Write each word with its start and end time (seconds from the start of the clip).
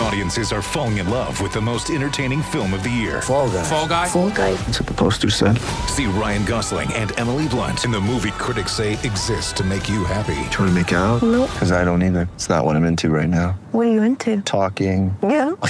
Audiences 0.00 0.52
are 0.52 0.60
falling 0.60 0.98
in 0.98 1.08
love 1.08 1.40
with 1.40 1.52
the 1.52 1.60
most 1.60 1.88
entertaining 1.90 2.42
film 2.42 2.74
of 2.74 2.82
the 2.82 2.90
year. 2.90 3.22
Fall 3.22 3.48
guy. 3.50 3.62
Fall 3.64 3.88
guy. 3.88 4.06
Fall 4.08 4.30
guy. 4.30 4.52
That's 4.52 4.80
what 4.80 4.86
the 4.88 4.94
poster 4.94 5.30
said. 5.30 5.58
See 5.88 6.04
Ryan 6.06 6.44
Gosling 6.44 6.92
and 6.92 7.18
Emily 7.18 7.48
Blunt 7.48 7.84
in 7.84 7.90
the 7.90 8.00
movie 8.00 8.30
critics 8.32 8.72
say 8.72 8.92
exists 8.92 9.52
to 9.54 9.64
make 9.64 9.88
you 9.88 10.04
happy. 10.04 10.34
Trying 10.50 10.68
to 10.68 10.72
make 10.72 10.92
it 10.92 10.96
out? 10.96 11.22
Nope. 11.22 11.50
Because 11.50 11.72
I 11.72 11.84
don't 11.84 12.02
either. 12.02 12.28
It's 12.34 12.48
not 12.48 12.64
what 12.64 12.76
I'm 12.76 12.84
into 12.84 13.08
right 13.08 13.28
now. 13.28 13.58
What 13.72 13.86
are 13.86 13.90
you 13.90 14.02
into? 14.02 14.42
Talking. 14.42 15.16
Yeah. 15.22 15.54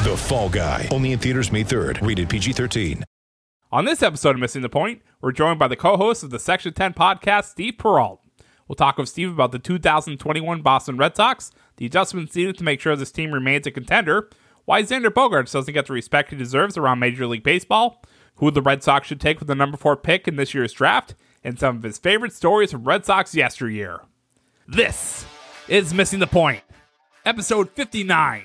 The 0.00 0.16
Fall 0.16 0.48
Guy. 0.48 0.88
Only 0.90 1.12
in 1.12 1.18
theaters 1.18 1.52
May 1.52 1.62
3rd. 1.62 2.04
Rated 2.06 2.30
PG-13. 2.30 3.02
On 3.70 3.84
this 3.84 4.02
episode 4.02 4.30
of 4.36 4.40
Missing 4.40 4.62
the 4.62 4.70
Point, 4.70 5.02
we're 5.20 5.30
joined 5.32 5.58
by 5.58 5.68
the 5.68 5.76
co-host 5.76 6.22
of 6.22 6.30
the 6.30 6.38
Section 6.38 6.72
10 6.72 6.94
podcast, 6.94 7.44
Steve 7.44 7.74
Perrault. 7.78 8.20
We'll 8.66 8.76
talk 8.76 8.96
with 8.96 9.08
Steve 9.10 9.30
about 9.30 9.52
the 9.52 9.58
2021 9.58 10.62
Boston 10.62 10.96
Red 10.96 11.16
Sox, 11.16 11.50
the 11.80 11.86
adjustments 11.86 12.36
needed 12.36 12.58
to 12.58 12.64
make 12.64 12.78
sure 12.78 12.94
this 12.94 13.10
team 13.10 13.32
remains 13.32 13.66
a 13.66 13.70
contender, 13.70 14.28
why 14.66 14.82
Xander 14.82 15.06
Bogaerts 15.06 15.52
doesn't 15.52 15.72
get 15.72 15.86
the 15.86 15.94
respect 15.94 16.28
he 16.28 16.36
deserves 16.36 16.76
around 16.76 16.98
Major 16.98 17.26
League 17.26 17.42
Baseball, 17.42 18.02
who 18.34 18.50
the 18.50 18.60
Red 18.60 18.82
Sox 18.82 19.08
should 19.08 19.18
take 19.18 19.38
with 19.38 19.48
the 19.48 19.54
number 19.54 19.78
four 19.78 19.96
pick 19.96 20.28
in 20.28 20.36
this 20.36 20.52
year's 20.52 20.74
draft, 20.74 21.14
and 21.42 21.58
some 21.58 21.78
of 21.78 21.82
his 21.82 21.96
favorite 21.96 22.34
stories 22.34 22.70
from 22.70 22.84
Red 22.84 23.06
Sox 23.06 23.34
yesteryear. 23.34 24.02
This 24.68 25.24
is 25.68 25.94
Missing 25.94 26.18
the 26.18 26.26
Point, 26.26 26.62
episode 27.24 27.70
59. 27.70 28.44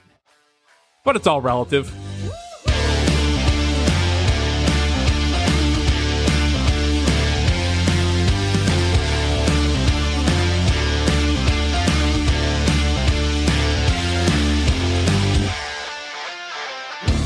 But 1.03 1.17
it's 1.17 1.27
all 1.27 1.41
relative. 1.41 1.93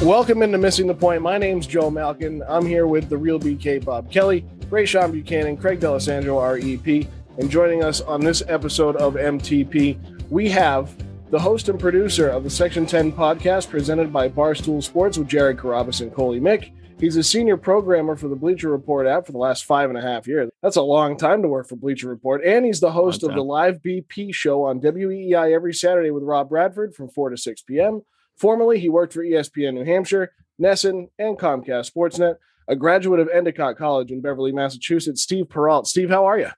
Welcome 0.03 0.44
into 0.44 0.58
Missing 0.58 0.88
the 0.88 0.94
Point. 0.94 1.22
My 1.22 1.38
name's 1.38 1.67
Joe 1.67 1.92
Malkin. 1.92 2.42
I'm 2.47 2.66
here 2.66 2.88
with 2.88 3.09
the 3.09 3.17
real 3.17 3.38
BK 3.38 3.83
Bob 3.83 4.09
Kelly, 4.09 4.45
Ray 4.69 4.86
Sean 4.86 5.11
Buchanan, 5.11 5.58
Craig 5.58 5.81
D'Alessandro, 5.81 6.39
REP, 6.39 7.05
and 7.38 7.50
joining 7.50 7.83
us 7.83 8.00
on 8.00 8.22
this 8.22 8.42
episode 8.47 8.95
of 8.95 9.16
MTP, 9.16 9.97
we 10.30 10.47
have 10.47 10.95
the 11.31 11.39
host 11.39 11.67
and 11.67 11.77
producer 11.77 12.30
of 12.30 12.45
the 12.45 12.50
Section 12.50 12.86
10 12.86 13.11
podcast 13.11 13.70
presented 13.70 14.14
by 14.14 14.30
Barstool 14.30 14.81
Sports 14.81 15.17
with 15.17 15.27
Jared 15.27 15.58
Carrabis 15.58 16.00
and 16.00 16.14
Coley 16.14 16.39
Mick. 16.39 16.72
He's 16.97 17.17
a 17.17 17.23
senior 17.23 17.58
programmer 17.58 18.16
for 18.16 18.30
the 18.30 18.38
Bleacher 18.38 18.70
Report 18.70 19.05
app 19.05 19.25
for 19.25 19.33
the 19.33 19.38
last 19.38 19.66
five 19.66 19.89
and 19.89 19.99
a 19.99 20.02
half 20.02 20.27
years. 20.27 20.49
That's 20.64 20.77
a 20.77 20.81
long 20.81 21.17
time 21.17 21.42
to 21.42 21.49
work 21.49 21.67
for 21.67 21.76
Bleacher 21.76 22.08
Report. 22.08 22.42
And 22.45 22.66
he's 22.66 22.80
the 22.80 22.93
host 22.93 23.23
of 23.23 23.33
the 23.33 23.43
Live 23.43 23.81
BP 23.81 24.33
show 24.33 24.64
on 24.64 24.80
WEEI 24.80 25.54
every 25.54 25.73
Saturday 25.73 26.11
with 26.11 26.23
Rob 26.23 26.48
Bradford 26.48 26.95
from 26.95 27.10
4 27.10 27.31
to 27.31 27.37
6 27.37 27.61
p.m. 27.64 28.04
Formerly, 28.39 28.80
he 28.80 28.89
worked 28.89 29.14
for 29.14 29.23
ESPN 29.23 29.73
New 29.73 29.83
Hampshire, 29.83 30.32
NESN, 30.61 31.10
and 31.20 31.38
Comcast 31.38 31.92
Sportsnet. 31.92 32.36
A 32.70 32.76
graduate 32.76 33.20
of 33.20 33.27
Endicott 33.30 33.77
College 33.77 34.11
in 34.11 34.22
Beverly, 34.22 34.52
Massachusetts, 34.52 35.23
Steve 35.23 35.50
Perrault. 35.50 35.88
Steve, 35.88 36.10
how 36.10 36.26
are 36.26 36.39
you? 36.39 36.49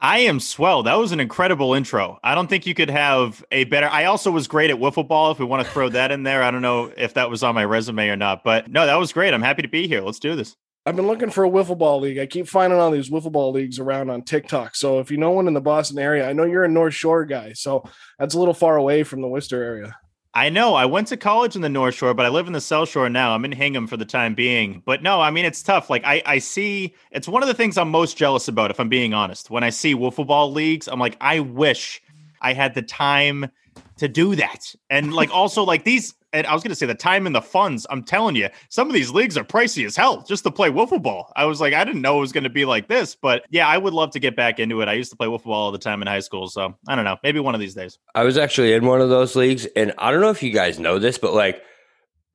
I 0.00 0.20
am 0.20 0.38
swell. 0.38 0.82
That 0.82 0.98
was 0.98 1.12
an 1.12 1.20
incredible 1.20 1.72
intro. 1.72 2.18
I 2.22 2.34
don't 2.34 2.48
think 2.48 2.66
you 2.66 2.74
could 2.74 2.90
have 2.90 3.42
a 3.50 3.64
better. 3.64 3.88
I 3.88 4.04
also 4.04 4.30
was 4.30 4.46
great 4.46 4.70
at 4.70 4.76
wiffle 4.76 5.08
ball. 5.08 5.30
If 5.30 5.38
we 5.38 5.46
want 5.46 5.66
to 5.66 5.72
throw 5.72 5.88
that 5.88 6.12
in 6.12 6.22
there, 6.22 6.42
I 6.42 6.50
don't 6.50 6.62
know 6.62 6.92
if 6.96 7.14
that 7.14 7.30
was 7.30 7.42
on 7.42 7.54
my 7.54 7.64
resume 7.64 8.08
or 8.08 8.16
not, 8.16 8.44
but 8.44 8.68
no, 8.70 8.84
that 8.84 8.96
was 8.96 9.12
great. 9.12 9.32
I'm 9.32 9.42
happy 9.42 9.62
to 9.62 9.68
be 9.68 9.88
here. 9.88 10.02
Let's 10.02 10.18
do 10.18 10.36
this. 10.36 10.54
I've 10.84 10.94
been 10.94 11.06
looking 11.06 11.30
for 11.30 11.44
a 11.44 11.50
wiffle 11.50 11.78
ball 11.78 11.98
league. 12.00 12.18
I 12.18 12.26
keep 12.26 12.46
finding 12.46 12.78
all 12.78 12.90
these 12.90 13.10
wiffle 13.10 13.32
ball 13.32 13.50
leagues 13.50 13.80
around 13.80 14.10
on 14.10 14.22
TikTok. 14.22 14.76
So 14.76 15.00
if 15.00 15.10
you 15.10 15.16
know 15.16 15.32
one 15.32 15.48
in 15.48 15.54
the 15.54 15.60
Boston 15.60 15.98
area, 15.98 16.28
I 16.28 16.34
know 16.34 16.44
you're 16.44 16.64
a 16.64 16.68
North 16.68 16.94
Shore 16.94 17.24
guy, 17.24 17.54
so 17.54 17.82
that's 18.18 18.34
a 18.34 18.38
little 18.38 18.54
far 18.54 18.76
away 18.76 19.02
from 19.02 19.22
the 19.22 19.28
Worcester 19.28 19.62
area. 19.62 19.96
I 20.36 20.50
know. 20.50 20.74
I 20.74 20.84
went 20.84 21.08
to 21.08 21.16
college 21.16 21.56
in 21.56 21.62
the 21.62 21.70
North 21.70 21.94
Shore, 21.94 22.12
but 22.12 22.26
I 22.26 22.28
live 22.28 22.46
in 22.46 22.52
the 22.52 22.60
South 22.60 22.90
Shore 22.90 23.08
now. 23.08 23.34
I'm 23.34 23.46
in 23.46 23.52
Hingham 23.52 23.86
for 23.86 23.96
the 23.96 24.04
time 24.04 24.34
being. 24.34 24.82
But 24.84 25.02
no, 25.02 25.18
I 25.18 25.30
mean 25.30 25.46
it's 25.46 25.62
tough. 25.62 25.88
Like 25.88 26.04
I, 26.04 26.22
I 26.26 26.40
see 26.40 26.94
it's 27.10 27.26
one 27.26 27.42
of 27.42 27.48
the 27.48 27.54
things 27.54 27.78
I'm 27.78 27.90
most 27.90 28.18
jealous 28.18 28.46
about, 28.46 28.70
if 28.70 28.78
I'm 28.78 28.90
being 28.90 29.14
honest. 29.14 29.48
When 29.48 29.64
I 29.64 29.70
see 29.70 29.94
wiffle 29.94 30.26
ball 30.26 30.52
leagues, 30.52 30.88
I'm 30.88 31.00
like, 31.00 31.16
I 31.22 31.40
wish 31.40 32.02
I 32.42 32.52
had 32.52 32.74
the 32.74 32.82
time 32.82 33.50
to 33.98 34.08
do 34.08 34.36
that. 34.36 34.74
And 34.90 35.12
like 35.12 35.30
also 35.30 35.62
like 35.62 35.84
these 35.84 36.14
and 36.32 36.46
I 36.46 36.52
was 36.52 36.62
gonna 36.62 36.74
say 36.74 36.86
the 36.86 36.94
time 36.94 37.26
and 37.26 37.34
the 37.34 37.40
funds. 37.40 37.86
I'm 37.88 38.02
telling 38.02 38.36
you, 38.36 38.48
some 38.68 38.88
of 38.88 38.94
these 38.94 39.10
leagues 39.10 39.38
are 39.38 39.44
pricey 39.44 39.86
as 39.86 39.96
hell 39.96 40.22
just 40.28 40.44
to 40.44 40.50
play 40.50 40.70
wiffle 40.70 41.02
ball. 41.02 41.32
I 41.34 41.46
was 41.46 41.60
like, 41.60 41.72
I 41.72 41.84
didn't 41.84 42.02
know 42.02 42.18
it 42.18 42.20
was 42.20 42.32
gonna 42.32 42.50
be 42.50 42.64
like 42.64 42.88
this, 42.88 43.14
but 43.14 43.44
yeah, 43.50 43.66
I 43.66 43.78
would 43.78 43.94
love 43.94 44.10
to 44.12 44.18
get 44.18 44.36
back 44.36 44.58
into 44.58 44.80
it. 44.82 44.88
I 44.88 44.92
used 44.92 45.10
to 45.10 45.16
play 45.16 45.28
wiffle 45.28 45.44
ball 45.44 45.64
all 45.64 45.72
the 45.72 45.78
time 45.78 46.02
in 46.02 46.08
high 46.08 46.20
school, 46.20 46.48
so 46.48 46.74
I 46.88 46.94
don't 46.94 47.04
know, 47.04 47.16
maybe 47.22 47.40
one 47.40 47.54
of 47.54 47.60
these 47.60 47.74
days. 47.74 47.98
I 48.14 48.24
was 48.24 48.36
actually 48.36 48.74
in 48.74 48.84
one 48.84 49.00
of 49.00 49.08
those 49.08 49.34
leagues, 49.34 49.66
and 49.76 49.94
I 49.98 50.10
don't 50.10 50.20
know 50.20 50.30
if 50.30 50.42
you 50.42 50.52
guys 50.52 50.78
know 50.78 50.98
this, 50.98 51.16
but 51.16 51.32
like 51.32 51.62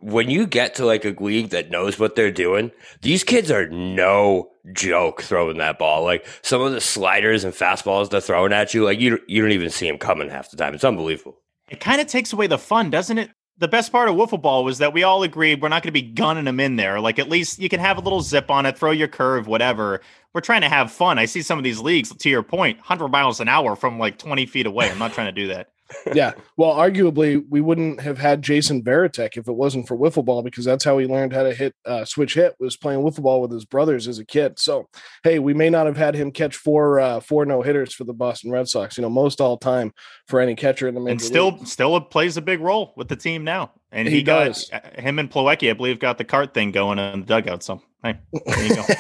when 0.02 0.32
you 0.32 0.48
get 0.48 0.76
to 0.76 0.86
like 0.86 1.06
a 1.06 1.16
league 1.20 1.50
that 1.50 1.70
knows 1.70 2.00
what 2.00 2.16
they're 2.16 2.32
doing, 2.32 2.72
these 3.02 3.24
kids 3.24 3.52
are 3.52 3.70
no 3.70 4.50
joke 4.74 5.22
throwing 5.22 5.58
that 5.58 5.78
ball. 5.78 6.04
Like 6.04 6.26
some 6.42 6.62
of 6.62 6.72
the 6.72 6.82
sliders 6.82 7.44
and 7.44 7.54
fastballs 7.54 8.10
they're 8.10 8.20
throwing 8.20 8.52
at 8.52 8.74
you, 8.74 8.84
like 8.84 9.00
you 9.00 9.20
you 9.28 9.42
don't 9.42 9.52
even 9.52 9.70
see 9.70 9.88
them 9.88 10.00
coming 10.00 10.30
half 10.30 10.50
the 10.50 10.58
time. 10.58 10.74
It's 10.74 10.84
unbelievable. 10.84 11.38
It 11.72 11.80
kind 11.80 12.02
of 12.02 12.08
takes 12.08 12.34
away 12.34 12.48
the 12.48 12.58
fun, 12.58 12.90
doesn't 12.90 13.18
it? 13.18 13.32
The 13.58 13.68
best 13.70 13.94
part 13.94 14.10
of 14.10 14.16
wiffle 14.16 14.42
ball 14.42 14.66
was 14.66 14.80
that 14.80 14.92
we 14.94 15.04
all 15.04 15.24
agreed 15.24 15.62
we're 15.62 15.70
not 15.70 15.84
going 15.84 15.94
to 15.94 16.02
be 16.02 16.02
gunning 16.02 16.44
them 16.44 16.60
in 16.60 16.76
there. 16.76 17.00
Like 17.00 17.18
at 17.18 17.30
least 17.30 17.60
you 17.60 17.70
can 17.70 17.80
have 17.80 17.98
a 17.98 18.02
little 18.02 18.20
zip 18.20 18.52
on 18.52 18.66
it, 18.66 18.78
throw 18.78 18.92
your 18.92 19.08
curve, 19.08 19.48
whatever. 19.48 20.02
We're 20.34 20.42
trying 20.42 20.62
to 20.62 20.70
have 20.70 20.92
fun. 20.92 21.18
I 21.18 21.26
see 21.26 21.42
some 21.42 21.58
of 21.58 21.64
these 21.64 21.80
leagues, 21.80 22.14
to 22.14 22.30
your 22.30 22.44
point, 22.44 22.78
100 22.80 23.08
miles 23.08 23.40
an 23.40 23.48
hour 23.48 23.78
from 23.78 24.00
like 24.00 24.18
20 24.18 24.48
feet 24.48 24.66
away. 24.66 24.92
I'm 24.92 25.00
not 25.00 25.14
trying 25.14 25.34
to 25.34 25.42
do 25.42 25.48
that. 25.48 25.70
Yeah. 26.14 26.34
Well, 26.58 26.74
arguably, 26.74 27.44
we 27.50 27.62
wouldn't 27.62 28.02
have 28.02 28.18
had 28.18 28.42
Jason 28.42 28.84
Varitek 28.84 29.38
if 29.38 29.48
it 29.48 29.54
wasn't 29.54 29.88
for 29.88 29.98
wiffle 29.98 30.26
ball 30.26 30.42
because 30.42 30.66
that's 30.66 30.84
how 30.84 30.98
he 30.98 31.06
learned 31.06 31.34
how 31.34 31.44
to 31.44 31.54
hit 31.54 31.76
uh, 31.86 32.06
switch 32.06 32.34
hit 32.34 32.56
was 32.60 32.78
playing 32.78 33.02
wiffle 33.02 33.24
ball 33.24 33.42
with 33.42 33.52
his 33.52 33.66
brothers 33.66 34.08
as 34.08 34.20
a 34.20 34.26
kid. 34.26 34.60
So, 34.60 34.88
hey, 35.24 35.40
we 35.40 35.54
may 35.54 35.70
not 35.70 35.86
have 35.86 35.98
had 35.98 36.16
him 36.16 36.32
catch 36.32 36.56
four 36.56 37.00
uh, 37.00 37.20
four 37.20 37.46
no 37.46 37.62
hitters 37.62 37.94
for 37.94 38.04
the 38.04 38.14
Boston 38.14 38.52
Red 38.52 38.68
Sox. 38.68 38.98
You 38.98 39.02
know, 39.04 39.10
most 39.10 39.42
all 39.42 39.58
time 39.58 39.94
for 40.28 40.40
any 40.40 40.56
catcher 40.56 40.88
in 40.88 40.96
the 40.96 41.02
major 41.02 41.12
and 41.12 41.22
still 41.22 41.52
league. 41.52 41.68
still 41.68 42.00
plays 42.02 42.38
a 42.38 42.42
big 42.42 42.60
role 42.62 42.94
with 42.96 43.08
the 43.08 43.16
team 43.16 43.44
now. 43.44 43.72
And 43.92 44.08
He 44.08 44.18
he, 44.18 44.24
got 44.24 44.46
does. 44.46 44.70
uh, 44.72 44.80
him 45.02 45.20
and 45.20 45.30
Plawecki, 45.30 45.70
I 45.70 45.74
believe, 45.74 46.00
got 46.00 46.18
the 46.18 46.24
cart 46.24 46.54
thing 46.54 46.72
going 46.72 46.98
in 47.00 47.22
the 47.22 47.26
dugout. 47.26 47.64
So 47.64 47.82
hey, 48.04 48.20
there 48.46 48.66
you 48.68 48.76
go. 48.76 48.84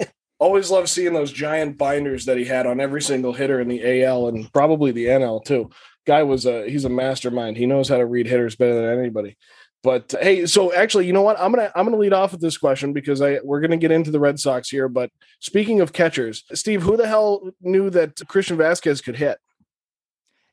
Always 0.38 0.70
love 0.70 0.88
seeing 0.90 1.14
those 1.14 1.32
giant 1.32 1.78
binders 1.78 2.26
that 2.26 2.36
he 2.36 2.44
had 2.44 2.66
on 2.66 2.78
every 2.78 3.00
single 3.00 3.32
hitter 3.32 3.58
in 3.60 3.68
the 3.68 4.02
AL 4.04 4.28
and 4.28 4.52
probably 4.52 4.92
the 4.92 5.06
NL 5.06 5.42
too. 5.42 5.70
Guy 6.06 6.22
was 6.22 6.46
a 6.46 6.68
he's 6.68 6.84
a 6.84 6.90
mastermind. 6.90 7.56
He 7.56 7.66
knows 7.66 7.88
how 7.88 7.98
to 7.98 8.06
read 8.06 8.26
hitters 8.26 8.56
better 8.56 8.74
than 8.74 8.98
anybody. 8.98 9.36
But 9.82 10.14
hey, 10.20 10.46
so 10.46 10.72
actually, 10.72 11.06
you 11.06 11.12
know 11.12 11.22
what? 11.22 11.38
I'm 11.38 11.52
gonna 11.52 11.70
I'm 11.74 11.84
gonna 11.84 11.96
lead 11.96 12.12
off 12.12 12.32
with 12.32 12.40
this 12.40 12.58
question 12.58 12.92
because 12.92 13.22
I 13.22 13.38
we're 13.44 13.60
gonna 13.60 13.76
get 13.76 13.92
into 13.92 14.10
the 14.10 14.20
Red 14.20 14.40
Sox 14.40 14.68
here. 14.68 14.88
But 14.88 15.10
speaking 15.40 15.80
of 15.80 15.92
catchers, 15.92 16.44
Steve, 16.54 16.82
who 16.82 16.96
the 16.96 17.06
hell 17.06 17.50
knew 17.60 17.90
that 17.90 18.20
Christian 18.26 18.56
Vasquez 18.56 19.00
could 19.00 19.16
hit? 19.16 19.38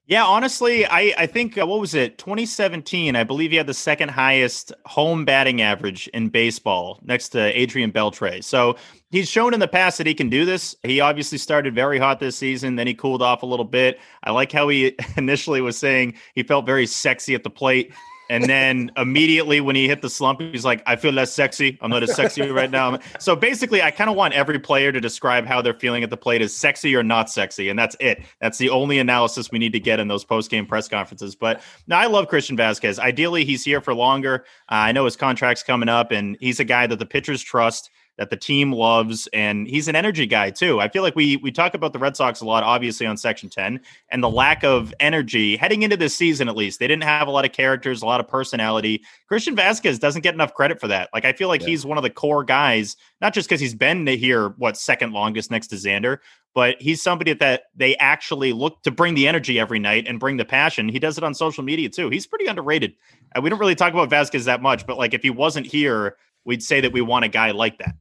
Yeah, 0.05 0.25
honestly, 0.25 0.85
I, 0.85 1.13
I 1.17 1.25
think 1.27 1.57
uh, 1.57 1.65
what 1.65 1.79
was 1.79 1.93
it? 1.93 2.17
2017, 2.17 3.15
I 3.15 3.23
believe 3.23 3.51
he 3.51 3.57
had 3.57 3.67
the 3.67 3.73
second 3.73 4.09
highest 4.09 4.73
home 4.85 5.23
batting 5.23 5.61
average 5.61 6.09
in 6.09 6.27
baseball 6.27 6.99
next 7.03 7.29
to 7.29 7.57
Adrian 7.57 7.89
Beltre. 7.89 8.43
So 8.43 8.75
he's 9.11 9.29
shown 9.29 9.53
in 9.53 9.61
the 9.61 9.67
past 9.67 9.97
that 9.99 10.07
he 10.07 10.13
can 10.13 10.29
do 10.29 10.43
this. 10.43 10.75
He 10.83 10.99
obviously 10.99 11.37
started 11.37 11.73
very 11.73 11.99
hot 11.99 12.19
this 12.19 12.35
season, 12.35 12.75
then 12.75 12.85
he 12.85 12.93
cooled 12.93 13.21
off 13.21 13.43
a 13.43 13.45
little 13.45 13.65
bit. 13.65 13.97
I 14.25 14.31
like 14.31 14.51
how 14.51 14.67
he 14.67 14.93
initially 15.17 15.61
was 15.61 15.77
saying 15.77 16.15
he 16.35 16.43
felt 16.43 16.65
very 16.65 16.85
sexy 16.85 17.33
at 17.33 17.43
the 17.43 17.49
plate. 17.49 17.93
And 18.33 18.45
then 18.45 18.91
immediately 18.97 19.61
when 19.61 19.75
he 19.75 19.87
hit 19.87 20.01
the 20.01 20.09
slump, 20.09 20.41
he's 20.41 20.65
like, 20.65 20.81
I 20.87 20.95
feel 20.95 21.11
less 21.11 21.31
sexy. 21.31 21.77
I'm 21.81 21.91
not 21.91 22.01
as 22.01 22.15
sexy 22.15 22.41
right 22.49 22.71
now. 22.71 22.97
So 23.19 23.35
basically, 23.35 23.83
I 23.83 23.91
kind 23.91 24.09
of 24.09 24.15
want 24.15 24.33
every 24.33 24.57
player 24.57 24.91
to 24.91 24.99
describe 24.99 25.45
how 25.45 25.61
they're 25.61 25.75
feeling 25.75 26.03
at 26.03 26.09
the 26.09 26.17
plate 26.17 26.41
as 26.41 26.51
sexy 26.51 26.95
or 26.95 27.03
not 27.03 27.29
sexy. 27.29 27.69
And 27.69 27.77
that's 27.77 27.95
it. 27.99 28.23
That's 28.41 28.57
the 28.57 28.71
only 28.71 28.97
analysis 28.97 29.51
we 29.51 29.59
need 29.59 29.73
to 29.73 29.79
get 29.79 29.99
in 29.99 30.07
those 30.07 30.25
post 30.25 30.49
game 30.49 30.65
press 30.65 30.87
conferences. 30.87 31.35
But 31.35 31.61
now 31.85 31.99
I 31.99 32.07
love 32.07 32.27
Christian 32.27 32.57
Vasquez. 32.57 32.97
Ideally, 32.97 33.45
he's 33.45 33.63
here 33.63 33.81
for 33.81 33.93
longer. 33.93 34.45
Uh, 34.67 34.89
I 34.89 34.91
know 34.93 35.05
his 35.05 35.15
contract's 35.15 35.61
coming 35.61 35.87
up, 35.87 36.09
and 36.11 36.35
he's 36.39 36.59
a 36.59 36.65
guy 36.65 36.87
that 36.87 36.97
the 36.97 37.05
pitchers 37.05 37.43
trust 37.43 37.91
that 38.17 38.29
the 38.29 38.37
team 38.37 38.71
loves 38.71 39.27
and 39.33 39.67
he's 39.67 39.87
an 39.87 39.95
energy 39.95 40.25
guy 40.25 40.49
too. 40.51 40.79
I 40.79 40.87
feel 40.87 41.01
like 41.01 41.15
we 41.15 41.37
we 41.37 41.51
talk 41.51 41.73
about 41.73 41.93
the 41.93 41.99
Red 41.99 42.15
Sox 42.15 42.41
a 42.41 42.45
lot 42.45 42.63
obviously 42.63 43.07
on 43.07 43.17
section 43.17 43.49
10 43.49 43.79
and 44.09 44.23
the 44.23 44.29
lack 44.29 44.63
of 44.63 44.93
energy 44.99 45.57
heading 45.57 45.81
into 45.81 45.97
this 45.97 46.15
season 46.15 46.47
at 46.47 46.55
least. 46.55 46.79
They 46.79 46.87
didn't 46.87 47.03
have 47.03 47.27
a 47.27 47.31
lot 47.31 47.45
of 47.45 47.51
characters, 47.51 48.01
a 48.01 48.05
lot 48.05 48.19
of 48.19 48.27
personality. 48.27 49.03
Christian 49.27 49.55
Vasquez 49.55 49.97
doesn't 49.97 50.21
get 50.21 50.35
enough 50.35 50.53
credit 50.53 50.79
for 50.79 50.87
that. 50.87 51.09
Like 51.13 51.25
I 51.25 51.33
feel 51.33 51.47
like 51.47 51.61
yeah. 51.61 51.67
he's 51.67 51.85
one 51.85 51.97
of 51.97 52.03
the 52.03 52.09
core 52.09 52.43
guys, 52.43 52.95
not 53.19 53.33
just 53.33 53.49
cuz 53.49 53.59
he's 53.59 53.75
been 53.75 54.05
here 54.05 54.49
what 54.57 54.77
second 54.77 55.13
longest 55.13 55.49
next 55.49 55.67
to 55.67 55.75
Xander, 55.75 56.19
but 56.53 56.79
he's 56.79 57.01
somebody 57.01 57.33
that 57.33 57.63
they 57.75 57.95
actually 57.97 58.53
look 58.53 58.83
to 58.83 58.91
bring 58.91 59.15
the 59.15 59.27
energy 59.27 59.59
every 59.59 59.79
night 59.79 60.05
and 60.07 60.19
bring 60.19 60.37
the 60.37 60.45
passion. 60.45 60.87
He 60.87 60.99
does 60.99 61.17
it 61.17 61.23
on 61.23 61.33
social 61.33 61.63
media 61.63 61.89
too. 61.89 62.09
He's 62.09 62.27
pretty 62.27 62.45
underrated. 62.45 62.93
We 63.41 63.49
don't 63.49 63.59
really 63.59 63.73
talk 63.73 63.91
about 63.91 64.11
Vasquez 64.11 64.45
that 64.45 64.61
much, 64.61 64.85
but 64.85 64.99
like 64.99 65.15
if 65.15 65.23
he 65.23 65.31
wasn't 65.31 65.65
here, 65.65 66.17
we'd 66.45 66.61
say 66.61 66.81
that 66.81 66.91
we 66.93 67.01
want 67.01 67.25
a 67.25 67.29
guy 67.29 67.51
like 67.51 67.79
that. 67.79 67.95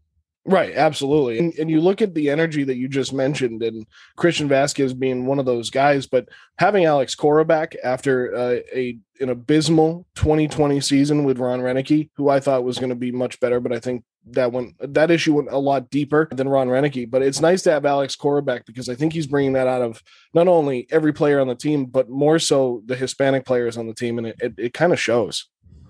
Right, 0.44 0.74
absolutely. 0.74 1.38
And, 1.38 1.54
and 1.54 1.70
you 1.70 1.80
look 1.80 2.02
at 2.02 2.14
the 2.14 2.28
energy 2.28 2.64
that 2.64 2.76
you 2.76 2.88
just 2.88 3.12
mentioned, 3.12 3.62
and 3.62 3.86
Christian 4.16 4.48
Vasquez 4.48 4.92
being 4.92 5.24
one 5.24 5.38
of 5.38 5.46
those 5.46 5.70
guys, 5.70 6.08
but 6.08 6.28
having 6.58 6.84
Alex 6.84 7.14
Cora 7.14 7.44
back 7.44 7.76
after 7.84 8.34
uh, 8.34 8.56
a 8.74 8.98
an 9.20 9.28
abysmal 9.28 10.04
2020 10.16 10.80
season 10.80 11.22
with 11.22 11.38
Ron 11.38 11.60
Roenicke, 11.60 12.10
who 12.16 12.28
I 12.28 12.40
thought 12.40 12.64
was 12.64 12.78
going 12.78 12.90
to 12.90 12.96
be 12.96 13.12
much 13.12 13.38
better, 13.38 13.60
but 13.60 13.72
I 13.72 13.78
think 13.78 14.02
that 14.30 14.50
went 14.50 14.74
that 14.80 15.12
issue 15.12 15.34
went 15.34 15.48
a 15.50 15.58
lot 15.58 15.90
deeper 15.90 16.28
than 16.32 16.48
Ron 16.48 16.66
Roenicke. 16.66 17.08
But 17.08 17.22
it's 17.22 17.40
nice 17.40 17.62
to 17.62 17.70
have 17.70 17.86
Alex 17.86 18.16
Cora 18.16 18.42
back 18.42 18.66
because 18.66 18.88
I 18.88 18.96
think 18.96 19.12
he's 19.12 19.28
bringing 19.28 19.52
that 19.52 19.68
out 19.68 19.82
of 19.82 20.02
not 20.34 20.48
only 20.48 20.88
every 20.90 21.12
player 21.12 21.38
on 21.38 21.46
the 21.46 21.54
team, 21.54 21.84
but 21.84 22.08
more 22.08 22.40
so 22.40 22.82
the 22.86 22.96
Hispanic 22.96 23.44
players 23.44 23.76
on 23.76 23.86
the 23.86 23.94
team, 23.94 24.18
and 24.18 24.26
it, 24.26 24.36
it, 24.40 24.54
it 24.58 24.74
kind 24.74 24.92
of 24.92 24.98
shows. 24.98 25.46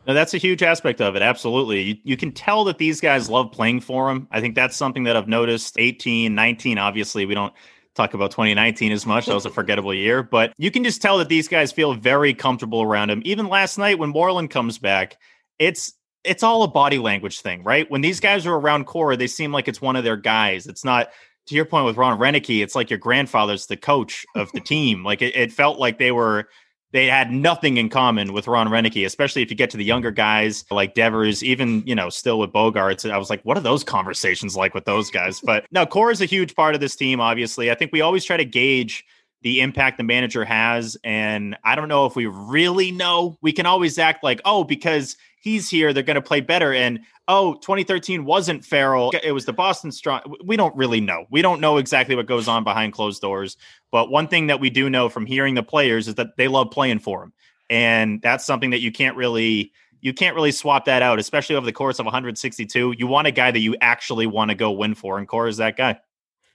No, 0.07 0.15
that's 0.15 0.35
a 0.35 0.39
huge 0.39 0.63
aspect 0.63 1.01
of 1.01 1.15
it. 1.15 1.23
Absolutely. 1.23 1.83
You, 1.83 1.97
you, 2.03 2.17
can 2.17 2.33
tell 2.33 2.65
that 2.65 2.79
these 2.79 3.01
guys 3.01 3.31
love 3.31 3.53
playing 3.53 3.81
for 3.81 4.11
him. 4.11 4.27
I 4.33 4.41
think 4.41 4.55
that's 4.55 4.77
something 4.77 5.05
that 5.05 5.17
I've 5.17 5.29
noticed 5.29 5.77
18, 5.79 6.35
19. 6.35 6.79
Obviously, 6.79 7.25
we 7.25 7.35
don't 7.35 7.53
talk 7.95 8.15
about 8.15 8.31
2019 8.31 8.91
as 8.91 9.07
much. 9.07 9.27
That 9.27 9.35
was 9.35 9.47
a 9.47 9.51
forgettable 9.61 9.95
year, 9.95 10.23
but 10.23 10.53
you 10.59 10.71
can 10.71 10.83
just 10.83 11.03
tell 11.03 11.19
that 11.19 11.29
these 11.29 11.47
guys 11.47 11.71
feel 11.71 11.95
very 11.95 12.35
comfortable 12.35 12.83
around 12.83 13.11
him. 13.11 13.23
Even 13.25 13.49
last 13.49 13.79
night 13.79 13.99
when 13.99 14.11
Moreland 14.11 14.51
comes 14.51 14.79
back, 14.79 15.19
it's 15.59 15.93
it's 16.25 16.43
all 16.43 16.63
a 16.63 16.69
body 16.69 16.99
language 16.99 17.41
thing, 17.41 17.65
right? 17.65 17.91
When 17.91 18.01
these 18.01 18.21
guys 18.21 18.47
are 18.47 18.55
around 18.55 18.87
Cora, 18.87 19.17
they 19.17 19.27
seem 19.27 19.53
like 19.53 19.67
it's 19.67 19.83
one 19.83 19.97
of 19.97 20.05
their 20.05 20.17
guys. 20.17 20.67
It's 20.67 20.85
not 20.85 21.11
to 21.47 21.55
your 21.55 21.65
point 21.65 21.87
with 21.87 21.97
Ron 21.97 22.19
Roenicke, 22.19 22.63
it's 22.63 22.75
like 22.75 22.91
your 22.91 22.99
grandfather's 22.99 23.67
the 23.67 23.77
coach 23.77 24.25
of 24.37 24.51
the 24.53 24.61
team. 24.65 25.05
Like 25.05 25.23
it, 25.23 25.35
it 25.37 25.53
felt 25.53 25.79
like 25.79 25.99
they 25.99 26.13
were 26.13 26.49
they 26.93 27.06
had 27.06 27.31
nothing 27.31 27.79
in 27.79 27.89
common 27.89 28.33
with 28.33 28.47
Ron 28.47 28.69
Roenicke, 28.69 29.05
especially 29.05 29.43
if 29.43 29.50
you 29.50 29.56
get 29.56 29.71
to 29.71 29.77
the 29.77 29.85
younger 29.85 30.11
guys 30.11 30.65
like 30.71 30.94
Devers, 30.94 31.43
even, 31.43 31.83
you 31.87 31.94
know, 31.94 32.11
still 32.11 32.39
with 32.39 32.53
Bogaerts. 32.53 33.11
I 33.11 33.19
was 33.19 33.31
like, 33.31 33.43
what 33.43 33.56
are 33.56 33.62
those 33.62 33.83
conversations 33.83 34.56
like 34.56 34.75
with 34.75 34.85
those 34.85 35.11
guys? 35.11 35.41
But 35.41 35.65
no, 35.71 35.87
Cora 35.87 36.12
is 36.12 36.21
a 36.21 36.27
huge 36.27 36.55
part 36.55 36.75
of 36.75 36.81
this 36.81 36.94
team, 36.94 37.21
obviously. 37.21 37.71
I 37.71 37.75
think 37.75 37.93
we 37.93 38.03
always 38.03 38.25
try 38.25 38.37
to 38.37 38.44
gauge 38.44 39.05
the 39.43 39.61
impact 39.61 39.99
the 39.99 40.05
manager 40.05 40.44
has. 40.44 40.97
And 41.05 41.56
I 41.65 41.75
don't 41.75 41.89
know 41.89 42.06
if 42.06 42.17
we 42.17 42.27
really 42.27 42.91
know. 42.93 43.39
We 43.43 43.53
can 43.53 43.67
always 43.67 43.99
act 43.99 44.25
like, 44.25 44.41
oh, 44.44 44.65
because 44.65 45.17
he's 45.41 45.69
here, 45.69 45.93
they're 45.93 46.03
going 46.03 46.15
to 46.15 46.23
play 46.23 46.41
better. 46.41 46.73
And 46.73 47.00
oh, 47.29 47.55
2013 47.55 48.25
wasn't 48.25 48.65
Farrell. 48.65 49.12
It 49.23 49.33
was 49.33 49.44
the 49.44 49.53
Boston 49.53 49.93
strong. 49.93 50.21
We 50.44 50.56
don't 50.56 50.75
really 50.77 51.00
know. 51.00 51.27
We 51.31 51.43
don't 51.43 51.61
know 51.61 51.77
exactly 51.79 52.15
what 52.15 52.27
goes 52.27 52.49
on 52.49 52.65
behind 52.65 52.93
closed 52.93 53.21
doors. 53.21 53.56
But 53.91 54.11
one 54.11 54.29
thing 54.29 54.47
that 54.47 54.61
we 54.61 54.71
do 54.71 54.89
know 54.89 55.09
from 55.09 55.27
hearing 55.27 55.55
the 55.55 55.62
players 55.62 56.09
is 56.09 56.15
that 56.15 56.37
they 56.37 56.49
love 56.49 56.71
playing 56.71 57.00
for 57.00 57.25
him. 57.25 57.33
And 57.69 58.23
that's 58.23 58.44
something 58.44 58.71
that 58.71 58.81
you 58.81 58.93
can't 58.93 59.17
really 59.17 59.73
you 60.03 60.12
can't 60.12 60.35
really 60.35 60.50
swap 60.50 60.85
that 60.87 61.00
out, 61.00 61.21
especially 61.21 61.55
over 61.55 61.65
the 61.65 61.73
course 61.73 62.00
of 62.00 62.05
162. 62.06 62.97
You 62.99 63.06
want 63.06 63.29
a 63.29 63.31
guy 63.31 63.53
that 63.53 63.61
you 63.61 63.77
actually 63.81 64.27
want 64.27 64.50
to 64.50 64.56
go 64.56 64.73
win 64.73 64.94
for, 64.94 65.17
and 65.17 65.29
Cora 65.29 65.49
is 65.49 65.59
that 65.59 65.77
guy. 65.77 66.00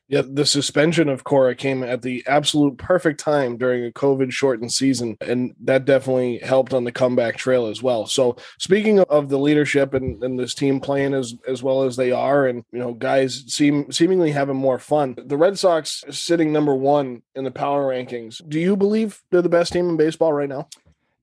Yeah, 0.09 0.21
the 0.25 0.45
suspension 0.45 1.09
of 1.09 1.25
Cora 1.25 1.53
came 1.53 1.83
at 1.83 2.01
the 2.01 2.23
absolute 2.27 2.77
perfect 2.77 3.19
time 3.19 3.57
during 3.57 3.85
a 3.85 3.91
COVID 3.91 4.31
shortened 4.31 4.71
season, 4.71 5.17
and 5.19 5.53
that 5.59 5.83
definitely 5.83 6.37
helped 6.37 6.73
on 6.73 6.85
the 6.85 6.93
comeback 6.93 7.35
trail 7.35 7.67
as 7.67 7.83
well. 7.83 8.05
So, 8.05 8.37
speaking 8.57 9.01
of 9.01 9.27
the 9.27 9.37
leadership 9.37 9.93
and, 9.93 10.23
and 10.23 10.39
this 10.39 10.53
team 10.53 10.79
playing 10.79 11.13
as 11.13 11.35
as 11.45 11.61
well 11.61 11.83
as 11.83 11.97
they 11.97 12.11
are, 12.11 12.47
and 12.47 12.63
you 12.71 12.79
know, 12.79 12.93
guys 12.93 13.43
seem 13.47 13.91
seemingly 13.91 14.31
having 14.31 14.55
more 14.55 14.79
fun. 14.79 15.15
The 15.17 15.37
Red 15.37 15.59
Sox 15.59 16.05
sitting 16.09 16.53
number 16.53 16.73
one 16.73 17.21
in 17.35 17.43
the 17.43 17.51
power 17.51 17.89
rankings. 17.89 18.41
Do 18.47 18.61
you 18.61 18.77
believe 18.77 19.21
they're 19.29 19.41
the 19.41 19.49
best 19.49 19.73
team 19.73 19.89
in 19.89 19.97
baseball 19.97 20.31
right 20.31 20.47
now? 20.47 20.69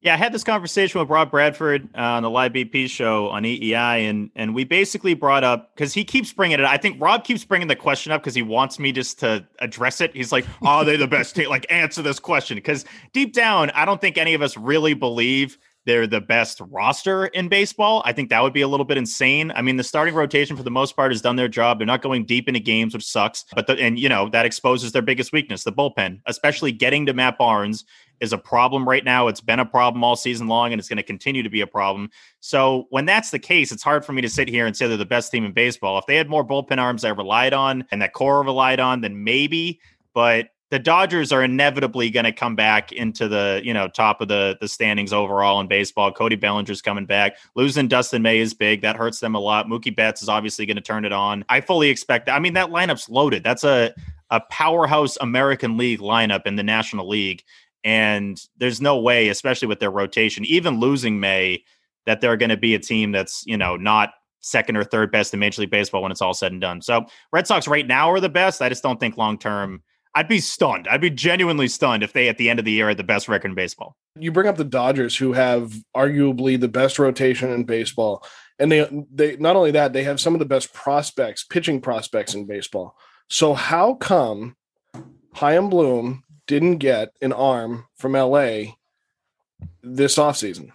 Yeah, 0.04 0.12
I 0.12 0.16
had 0.18 0.34
this 0.34 0.44
conversation 0.44 1.00
with 1.00 1.08
Rob 1.08 1.30
Bradford 1.30 1.88
uh, 1.96 1.98
on 1.98 2.22
the 2.22 2.28
Live 2.28 2.52
BP 2.52 2.90
show 2.90 3.30
on 3.30 3.44
EEI, 3.44 4.10
and 4.10 4.30
and 4.36 4.54
we 4.54 4.64
basically 4.64 5.14
brought 5.14 5.44
up 5.44 5.74
because 5.74 5.94
he 5.94 6.04
keeps 6.04 6.30
bringing 6.30 6.60
it. 6.60 6.66
I 6.66 6.76
think 6.76 7.00
Rob 7.00 7.24
keeps 7.24 7.42
bringing 7.42 7.68
the 7.68 7.74
question 7.74 8.12
up 8.12 8.20
because 8.20 8.34
he 8.34 8.42
wants 8.42 8.78
me 8.78 8.92
just 8.92 9.18
to 9.20 9.46
address 9.60 10.02
it. 10.02 10.14
He's 10.14 10.30
like, 10.30 10.44
"Are 10.60 10.84
they 10.84 10.98
the 10.98 11.08
best 11.08 11.34
team?" 11.34 11.48
Like, 11.48 11.64
answer 11.70 12.02
this 12.02 12.18
question 12.18 12.56
because 12.56 12.84
deep 13.14 13.32
down, 13.32 13.70
I 13.70 13.86
don't 13.86 13.98
think 13.98 14.18
any 14.18 14.34
of 14.34 14.42
us 14.42 14.58
really 14.58 14.92
believe 14.92 15.56
they're 15.86 16.06
the 16.06 16.20
best 16.20 16.60
roster 16.70 17.26
in 17.26 17.48
baseball. 17.48 18.02
I 18.04 18.12
think 18.12 18.30
that 18.30 18.42
would 18.42 18.52
be 18.52 18.62
a 18.62 18.68
little 18.68 18.86
bit 18.86 18.96
insane. 18.96 19.52
I 19.54 19.62
mean, 19.62 19.76
the 19.76 19.84
starting 19.84 20.14
rotation 20.14 20.56
for 20.56 20.62
the 20.62 20.70
most 20.70 20.96
part 20.96 21.12
has 21.12 21.20
done 21.20 21.36
their 21.36 21.48
job. 21.48 21.78
They're 21.78 21.86
not 21.86 22.02
going 22.02 22.24
deep 22.24 22.48
into 22.48 22.60
games, 22.60 22.94
which 22.94 23.04
sucks. 23.04 23.44
But 23.54 23.66
the, 23.66 23.74
and 23.74 23.98
you 23.98 24.08
know 24.08 24.28
that 24.30 24.46
exposes 24.46 24.92
their 24.92 25.02
biggest 25.02 25.32
weakness, 25.32 25.64
the 25.64 25.72
bullpen, 25.72 26.20
especially 26.26 26.72
getting 26.72 27.06
to 27.06 27.14
Matt 27.14 27.38
Barnes 27.38 27.84
is 28.20 28.32
a 28.32 28.38
problem 28.38 28.88
right 28.88 29.04
now. 29.04 29.28
It's 29.28 29.40
been 29.40 29.60
a 29.60 29.66
problem 29.66 30.02
all 30.04 30.16
season 30.16 30.48
long, 30.48 30.72
and 30.72 30.78
it's 30.78 30.88
going 30.88 30.96
to 30.96 31.02
continue 31.02 31.42
to 31.42 31.50
be 31.50 31.60
a 31.60 31.66
problem. 31.66 32.10
So 32.40 32.86
when 32.90 33.04
that's 33.04 33.30
the 33.30 33.38
case, 33.38 33.72
it's 33.72 33.82
hard 33.82 34.04
for 34.04 34.12
me 34.12 34.22
to 34.22 34.28
sit 34.28 34.48
here 34.48 34.66
and 34.66 34.76
say 34.76 34.86
they're 34.86 34.96
the 34.96 35.04
best 35.04 35.30
team 35.30 35.44
in 35.44 35.52
baseball. 35.52 35.98
If 35.98 36.06
they 36.06 36.16
had 36.16 36.28
more 36.28 36.46
bullpen 36.46 36.78
arms 36.78 37.04
I 37.04 37.10
relied 37.10 37.52
on 37.52 37.84
and 37.90 38.00
that 38.02 38.12
Cora 38.12 38.44
relied 38.44 38.80
on, 38.80 39.00
then 39.00 39.24
maybe. 39.24 39.80
But 40.12 40.50
the 40.70 40.78
Dodgers 40.80 41.30
are 41.30 41.44
inevitably 41.44 42.10
going 42.10 42.24
to 42.24 42.32
come 42.32 42.56
back 42.56 42.90
into 42.90 43.28
the 43.28 43.60
you 43.62 43.72
know 43.72 43.86
top 43.86 44.20
of 44.20 44.28
the 44.28 44.56
the 44.60 44.66
standings 44.66 45.12
overall 45.12 45.60
in 45.60 45.68
baseball. 45.68 46.10
Cody 46.10 46.36
Bellinger's 46.36 46.82
coming 46.82 47.06
back. 47.06 47.36
Losing 47.54 47.86
Dustin 47.86 48.22
May 48.22 48.40
is 48.40 48.54
big. 48.54 48.82
That 48.82 48.96
hurts 48.96 49.20
them 49.20 49.34
a 49.34 49.38
lot. 49.38 49.66
Mookie 49.66 49.94
Betts 49.94 50.20
is 50.20 50.28
obviously 50.28 50.66
going 50.66 50.76
to 50.76 50.82
turn 50.82 51.04
it 51.04 51.12
on. 51.12 51.44
I 51.48 51.60
fully 51.60 51.90
expect 51.90 52.26
that. 52.26 52.34
I 52.34 52.40
mean, 52.40 52.54
that 52.54 52.70
lineup's 52.70 53.08
loaded. 53.08 53.44
That's 53.44 53.62
a 53.62 53.94
a 54.30 54.40
powerhouse 54.50 55.16
American 55.20 55.76
League 55.76 56.00
lineup 56.00 56.44
in 56.44 56.56
the 56.56 56.62
National 56.62 57.08
League. 57.08 57.44
And 57.84 58.40
there's 58.56 58.80
no 58.80 58.98
way, 58.98 59.28
especially 59.28 59.68
with 59.68 59.78
their 59.78 59.90
rotation, 59.90 60.44
even 60.46 60.80
losing 60.80 61.20
May, 61.20 61.64
that 62.06 62.20
they're 62.20 62.36
going 62.36 62.50
to 62.50 62.56
be 62.56 62.74
a 62.74 62.78
team 62.78 63.12
that's, 63.12 63.44
you 63.46 63.56
know, 63.56 63.76
not 63.76 64.14
second 64.40 64.76
or 64.76 64.84
third 64.84 65.10
best 65.10 65.32
in 65.32 65.40
Major 65.40 65.62
League 65.62 65.70
Baseball 65.70 66.02
when 66.02 66.12
it's 66.12 66.22
all 66.22 66.34
said 66.34 66.52
and 66.52 66.60
done. 66.60 66.82
So 66.82 67.06
Red 67.32 67.46
Sox 67.46 67.68
right 67.68 67.86
now 67.86 68.10
are 68.10 68.20
the 68.20 68.28
best. 68.28 68.62
I 68.62 68.68
just 68.68 68.82
don't 68.82 69.00
think 69.00 69.16
long 69.16 69.38
term. 69.38 69.82
I'd 70.14 70.28
be 70.28 70.38
stunned. 70.38 70.86
I'd 70.88 71.00
be 71.00 71.10
genuinely 71.10 71.66
stunned 71.66 72.02
if 72.02 72.12
they 72.12 72.28
at 72.28 72.38
the 72.38 72.48
end 72.48 72.58
of 72.58 72.64
the 72.64 72.70
year 72.70 72.88
had 72.88 72.96
the 72.96 73.04
best 73.04 73.28
record 73.28 73.48
in 73.48 73.54
baseball. 73.54 73.96
You 74.18 74.30
bring 74.30 74.46
up 74.46 74.56
the 74.56 74.64
Dodgers, 74.64 75.16
who 75.16 75.32
have 75.32 75.74
arguably 75.96 76.60
the 76.60 76.68
best 76.68 76.98
rotation 76.98 77.50
in 77.50 77.64
baseball, 77.64 78.24
and 78.58 78.70
they 78.70 79.06
they 79.12 79.36
not 79.36 79.56
only 79.56 79.72
that 79.72 79.92
they 79.92 80.04
have 80.04 80.20
some 80.20 80.34
of 80.34 80.38
the 80.38 80.44
best 80.44 80.72
prospects, 80.72 81.42
pitching 81.42 81.80
prospects 81.80 82.34
in 82.34 82.46
baseball. 82.46 82.96
So 83.28 83.54
how 83.54 83.94
come 83.94 84.56
Chaim 85.32 85.68
Bloom 85.68 86.22
didn't 86.46 86.78
get 86.78 87.10
an 87.20 87.32
arm 87.32 87.86
from 87.96 88.12
LA 88.12 88.74
this 89.82 90.16
offseason. 90.16 90.72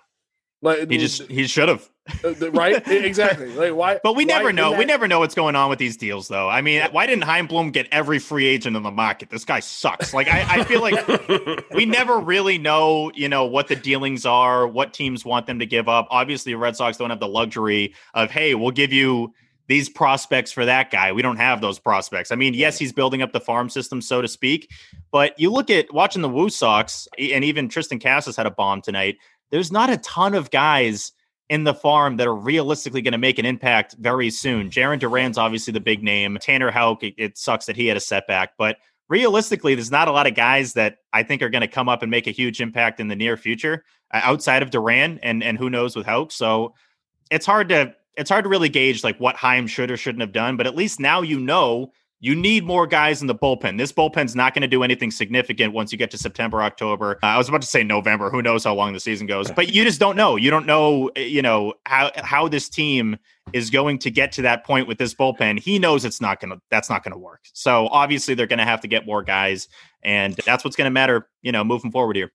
Like 0.61 0.89
he 0.89 0.97
just 0.97 1.23
he 1.23 1.47
should 1.47 1.69
have. 1.69 1.89
Uh, 2.23 2.51
right? 2.51 2.85
exactly. 2.87 3.47
Like 3.53 3.73
why? 3.73 3.99
But 4.03 4.15
we 4.15 4.25
never 4.25 4.51
know. 4.51 4.71
That... 4.71 4.79
We 4.79 4.85
never 4.85 5.07
know 5.07 5.19
what's 5.19 5.35
going 5.35 5.55
on 5.55 5.69
with 5.69 5.79
these 5.79 5.95
deals, 5.95 6.27
though. 6.27 6.49
I 6.49 6.61
mean, 6.61 6.81
why 6.91 7.05
didn't 7.05 7.23
Chaim 7.23 7.47
Bloom 7.47 7.71
get 7.71 7.87
every 7.91 8.19
free 8.19 8.45
agent 8.45 8.75
in 8.75 8.83
the 8.83 8.91
market? 8.91 9.29
This 9.29 9.45
guy 9.45 9.61
sucks. 9.61 10.13
Like 10.13 10.27
I, 10.27 10.59
I 10.59 10.63
feel 10.65 10.81
like 10.81 11.69
we 11.73 11.85
never 11.85 12.19
really 12.19 12.57
know, 12.57 13.11
you 13.15 13.29
know, 13.29 13.45
what 13.45 13.67
the 13.67 13.75
dealings 13.75 14.25
are, 14.25 14.67
what 14.67 14.93
teams 14.93 15.23
want 15.23 15.45
them 15.45 15.59
to 15.59 15.65
give 15.65 15.87
up. 15.87 16.07
Obviously, 16.09 16.51
the 16.51 16.57
Red 16.57 16.75
Sox 16.75 16.97
don't 16.97 17.09
have 17.09 17.21
the 17.21 17.27
luxury 17.27 17.93
of, 18.13 18.29
hey, 18.29 18.53
we'll 18.53 18.71
give 18.71 18.91
you 18.91 19.33
these 19.69 19.87
prospects 19.87 20.51
for 20.51 20.65
that 20.65 20.89
guy. 20.89 21.11
We 21.11 21.21
don't 21.21 21.37
have 21.37 21.61
those 21.61 21.77
prospects. 21.77 22.31
I 22.31 22.35
mean, 22.35 22.55
yes, 22.55 22.79
he's 22.79 22.91
building 22.91 23.21
up 23.21 23.33
the 23.33 23.39
farm 23.39 23.69
system, 23.69 24.01
so 24.01 24.19
to 24.19 24.27
speak. 24.27 24.67
But 25.11 25.39
you 25.39 25.51
look 25.51 25.69
at 25.69 25.93
watching 25.93 26.23
the 26.23 26.27
Woo 26.27 26.49
Sox, 26.49 27.07
and 27.19 27.43
even 27.43 27.69
Triston 27.69 28.01
Casas 28.01 28.35
had 28.35 28.47
a 28.47 28.51
bomb 28.51 28.81
tonight. 28.81 29.17
There's 29.51 29.71
not 29.71 29.91
a 29.91 29.97
ton 29.97 30.33
of 30.33 30.49
guys 30.49 31.11
in 31.49 31.65
the 31.65 31.73
farm 31.75 32.17
that 32.17 32.25
are 32.25 32.35
realistically 32.35 33.03
going 33.03 33.11
to 33.11 33.19
make 33.19 33.37
an 33.37 33.45
impact 33.45 33.95
very 33.99 34.31
soon. 34.31 34.71
Jarren 34.71 34.99
Duran's 34.99 35.37
obviously 35.37 35.71
the 35.71 35.79
big 35.79 36.01
name. 36.01 36.39
Tanner 36.41 36.71
Houck, 36.71 37.03
it, 37.03 37.13
it 37.17 37.37
sucks 37.37 37.67
that 37.67 37.75
he 37.75 37.85
had 37.85 37.95
a 37.95 38.01
setback, 38.01 38.53
but 38.57 38.77
realistically, 39.07 39.75
there's 39.75 39.91
not 39.91 40.07
a 40.07 40.11
lot 40.11 40.25
of 40.25 40.33
guys 40.33 40.73
that 40.73 40.97
I 41.13 41.21
think 41.21 41.43
are 41.43 41.49
going 41.49 41.61
to 41.61 41.67
come 41.67 41.87
up 41.87 42.01
and 42.01 42.09
make 42.09 42.25
a 42.25 42.31
huge 42.31 42.59
impact 42.59 42.99
in 42.99 43.07
the 43.07 43.15
near 43.15 43.37
future 43.37 43.83
outside 44.11 44.63
of 44.63 44.71
Duran 44.71 45.19
and 45.21 45.43
and 45.43 45.59
who 45.59 45.69
knows 45.69 45.95
with 45.95 46.07
Houck. 46.07 46.31
So 46.31 46.73
it's 47.29 47.45
hard 47.45 47.69
to 47.69 47.93
it's 48.19 48.29
hard 48.29 48.43
to 48.43 48.49
really 48.49 48.69
gauge 48.69 49.03
like 49.03 49.17
what 49.19 49.35
Chaim 49.35 49.67
should 49.67 49.89
or 49.89 49.97
shouldn't 49.97 50.21
have 50.21 50.31
done. 50.31 50.57
But 50.57 50.67
at 50.67 50.75
least 50.75 50.99
now 50.99 51.21
you 51.21 51.39
know 51.39 51.91
you 52.21 52.35
need 52.35 52.65
more 52.65 52.85
guys 52.85 53.21
in 53.21 53.27
the 53.27 53.35
bullpen. 53.35 53.77
This 53.77 53.93
bullpen's 53.93 54.35
not 54.35 54.53
going 54.53 54.61
to 54.61 54.67
do 54.67 54.83
anything 54.83 55.09
significant 55.09 55.73
once 55.73 55.91
you 55.91 55.97
get 55.97 56.11
to 56.11 56.17
September, 56.17 56.61
October. 56.61 57.17
Uh, 57.23 57.27
I 57.27 57.37
was 57.37 57.47
about 57.47 57.61
to 57.61 57.67
say 57.67 57.81
November. 57.81 58.29
Who 58.29 58.41
knows 58.41 58.65
how 58.65 58.75
long 58.75 58.91
the 58.91 58.99
season 58.99 59.25
goes? 59.25 59.49
But 59.59 59.73
you 59.73 59.83
just 59.83 59.99
don't 59.99 60.15
know. 60.15 60.37
You 60.37 60.49
don't 60.51 60.65
know, 60.65 61.11
eh, 61.15 61.23
you 61.23 61.41
know, 61.41 61.73
how 61.85 62.11
how 62.17 62.47
this 62.47 62.69
team 62.69 63.17
is 63.51 63.69
going 63.69 63.99
to 63.99 64.11
get 64.11 64.31
to 64.33 64.41
that 64.43 64.65
point 64.65 64.87
with 64.87 64.97
this 64.97 65.13
bullpen. 65.13 65.59
He 65.59 65.79
knows 65.79 66.05
it's 66.05 66.21
not 66.21 66.39
going 66.39 66.51
to 66.51 66.61
that's 66.69 66.89
not 66.89 67.03
going 67.03 67.13
to 67.13 67.17
work. 67.17 67.41
So 67.53 67.87
obviously 67.87 68.35
they're 68.35 68.47
going 68.47 68.59
to 68.59 68.65
have 68.65 68.81
to 68.81 68.87
get 68.87 69.05
more 69.05 69.23
guys 69.23 69.67
and 70.03 70.33
that's 70.45 70.63
what's 70.63 70.75
going 70.75 70.85
to 70.85 70.91
matter, 70.91 71.27
you 71.41 71.51
know, 71.51 71.63
moving 71.63 71.91
forward 71.91 72.15
here. 72.15 72.31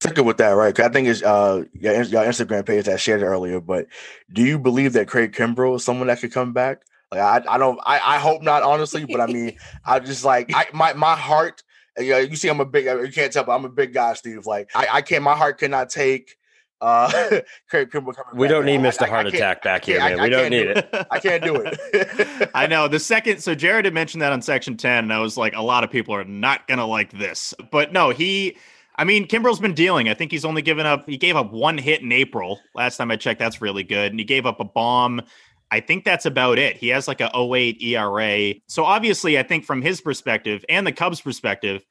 Sticking 0.00 0.24
with 0.24 0.36
that, 0.36 0.50
right? 0.50 0.74
'cause 0.74 0.86
I 0.86 0.90
think 0.90 1.08
it's 1.08 1.22
uh 1.22 1.64
your, 1.72 2.02
your 2.02 2.22
Instagram 2.24 2.64
page 2.64 2.84
that 2.86 3.00
shared 3.00 3.20
it 3.22 3.26
earlier. 3.26 3.60
But 3.60 3.86
do 4.32 4.42
you 4.44 4.58
believe 4.58 4.92
that 4.92 5.08
Craig 5.08 5.32
Kimbrel 5.32 5.76
is 5.76 5.84
someone 5.84 6.06
that 6.06 6.20
could 6.20 6.32
come 6.32 6.52
back? 6.52 6.82
Like 7.10 7.20
I, 7.20 7.54
I 7.54 7.58
don't, 7.58 7.80
I, 7.84 8.16
I 8.16 8.18
hope 8.18 8.42
not, 8.42 8.62
honestly. 8.62 9.04
But 9.06 9.20
I 9.20 9.26
mean, 9.32 9.56
I 9.84 9.98
just 9.98 10.24
like 10.24 10.52
I, 10.54 10.66
my 10.72 10.92
my 10.92 11.16
heart. 11.16 11.62
You, 11.98 12.10
know, 12.12 12.18
you 12.18 12.36
see, 12.36 12.48
I'm 12.48 12.60
a 12.60 12.64
big. 12.64 12.84
You 12.84 13.10
can't 13.12 13.32
tell, 13.32 13.42
but 13.42 13.56
I'm 13.56 13.64
a 13.64 13.68
big 13.68 13.92
guy, 13.92 14.12
Steve. 14.14 14.46
Like 14.46 14.70
I, 14.72 14.86
I 14.92 15.02
can't. 15.02 15.24
My 15.24 15.34
heart 15.34 15.58
cannot 15.58 15.90
take. 15.90 16.36
Uh, 16.80 17.10
Craig 17.68 17.90
Kimbrel 17.90 18.14
coming 18.14 18.14
back. 18.14 18.34
We 18.34 18.46
back. 18.46 18.50
don't 18.54 18.66
need 18.66 18.76
I- 18.78 18.88
Mr. 18.88 19.02
I- 19.02 19.06
I 19.06 19.08
Heart 19.08 19.26
Attack 19.26 19.62
back 19.64 19.84
here, 19.84 19.98
man. 19.98 20.20
I- 20.20 20.22
We 20.22 20.28
don't 20.30 20.50
need 20.50 20.62
do 20.64 20.70
it. 20.70 20.88
I 21.10 21.18
can't 21.18 21.42
do 21.42 21.56
it. 21.56 22.50
I 22.54 22.68
know 22.68 22.86
the 22.86 23.00
second. 23.00 23.40
So 23.42 23.56
Jared 23.56 23.84
had 23.84 23.94
mentioned 23.94 24.22
that 24.22 24.32
on 24.32 24.42
section 24.42 24.76
10, 24.76 25.04
and 25.04 25.12
I 25.12 25.18
was 25.18 25.36
like, 25.36 25.56
a 25.56 25.60
lot 25.62 25.82
of 25.82 25.90
people 25.90 26.14
are 26.14 26.22
not 26.24 26.68
going 26.68 26.78
to 26.78 26.84
like 26.84 27.10
this. 27.10 27.52
But 27.72 27.92
no, 27.92 28.10
he, 28.10 28.56
I 28.98 29.04
mean, 29.04 29.28
Kimbrel's 29.28 29.60
been 29.60 29.74
dealing. 29.74 30.08
I 30.08 30.14
think 30.14 30.32
he's 30.32 30.44
only 30.44 30.60
given 30.60 30.84
up, 30.84 31.08
he 31.08 31.16
gave 31.16 31.36
up 31.36 31.52
one 31.52 31.78
hit 31.78 32.02
in 32.02 32.10
April. 32.10 32.58
Last 32.74 32.96
time 32.96 33.12
I 33.12 33.16
checked, 33.16 33.38
that's 33.38 33.62
really 33.62 33.84
good. 33.84 34.10
And 34.10 34.18
he 34.18 34.24
gave 34.24 34.44
up 34.44 34.58
a 34.58 34.64
bomb. 34.64 35.22
I 35.70 35.78
think 35.78 36.04
that's 36.04 36.26
about 36.26 36.58
it. 36.58 36.76
He 36.76 36.88
has 36.88 37.06
like 37.06 37.20
a 37.20 37.30
08 37.32 37.80
ERA. 37.80 38.54
So 38.66 38.84
obviously, 38.84 39.38
I 39.38 39.44
think 39.44 39.64
from 39.64 39.82
his 39.82 40.00
perspective 40.00 40.64
and 40.68 40.84
the 40.84 40.92
Cubs' 40.92 41.20
perspective, 41.20 41.86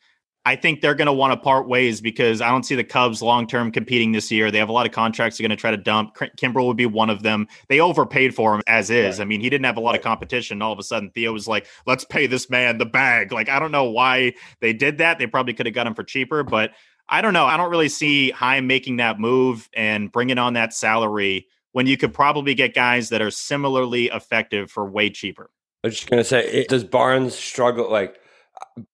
I 0.45 0.55
think 0.55 0.81
they're 0.81 0.95
going 0.95 1.07
to 1.07 1.13
want 1.13 1.33
to 1.33 1.37
part 1.37 1.67
ways 1.67 1.99
because 1.99 2.39
I 2.41 2.49
don't 2.49 2.63
see 2.63 2.75
the 2.75 2.83
Cubs 2.83 3.21
long 3.21 3.47
term 3.47 3.71
competing 3.71 4.13
this 4.13 4.31
year. 4.31 4.49
They 4.49 4.59
have 4.59 4.69
a 4.69 4.73
lot 4.73 4.85
of 4.85 4.93
contracts 4.93 5.37
they're 5.37 5.47
going 5.47 5.55
to 5.55 5.59
try 5.59 5.71
to 5.71 5.77
dump. 5.77 6.15
K- 6.17 6.31
Kimbrel 6.37 6.67
would 6.67 6.77
be 6.77 6.85
one 6.85 7.09
of 7.09 7.21
them. 7.21 7.47
They 7.67 7.81
overpaid 7.81 8.33
for 8.33 8.55
him 8.55 8.61
as 8.65 8.89
is. 8.89 9.19
I 9.19 9.25
mean, 9.25 9.41
he 9.41 9.49
didn't 9.49 9.65
have 9.65 9.75
a 9.75 9.81
lot 9.81 9.95
of 9.95 10.01
competition. 10.01 10.61
All 10.61 10.71
of 10.71 10.79
a 10.79 10.83
sudden, 10.83 11.11
Theo 11.11 11.33
was 11.33 11.49
like, 11.49 11.67
let's 11.85 12.05
pay 12.05 12.27
this 12.27 12.49
man 12.49 12.77
the 12.77 12.85
bag. 12.85 13.33
Like, 13.33 13.49
I 13.49 13.59
don't 13.59 13.73
know 13.73 13.89
why 13.91 14.35
they 14.61 14.71
did 14.71 14.99
that. 14.99 15.19
They 15.19 15.27
probably 15.27 15.53
could 15.53 15.65
have 15.65 15.75
got 15.75 15.85
him 15.85 15.95
for 15.95 16.03
cheaper, 16.03 16.43
but 16.43 16.71
I 17.09 17.21
don't 17.21 17.33
know. 17.33 17.45
I 17.45 17.57
don't 17.57 17.71
really 17.71 17.89
see 17.89 18.31
Chaim 18.31 18.67
making 18.67 18.97
that 18.97 19.19
move 19.19 19.69
and 19.73 20.11
bringing 20.11 20.37
on 20.37 20.53
that 20.53 20.73
salary 20.73 21.47
when 21.71 21.87
you 21.87 21.97
could 21.97 22.13
probably 22.13 22.53
get 22.53 22.73
guys 22.73 23.09
that 23.09 23.21
are 23.21 23.31
similarly 23.31 24.07
effective 24.07 24.71
for 24.71 24.85
way 24.85 25.09
cheaper. 25.09 25.49
I 25.83 25.87
was 25.87 25.95
just 25.95 26.09
gonna 26.09 26.23
say, 26.23 26.45
it, 26.45 26.67
does 26.69 26.83
Barnes 26.83 27.35
struggle? 27.35 27.89
Like 27.89 28.19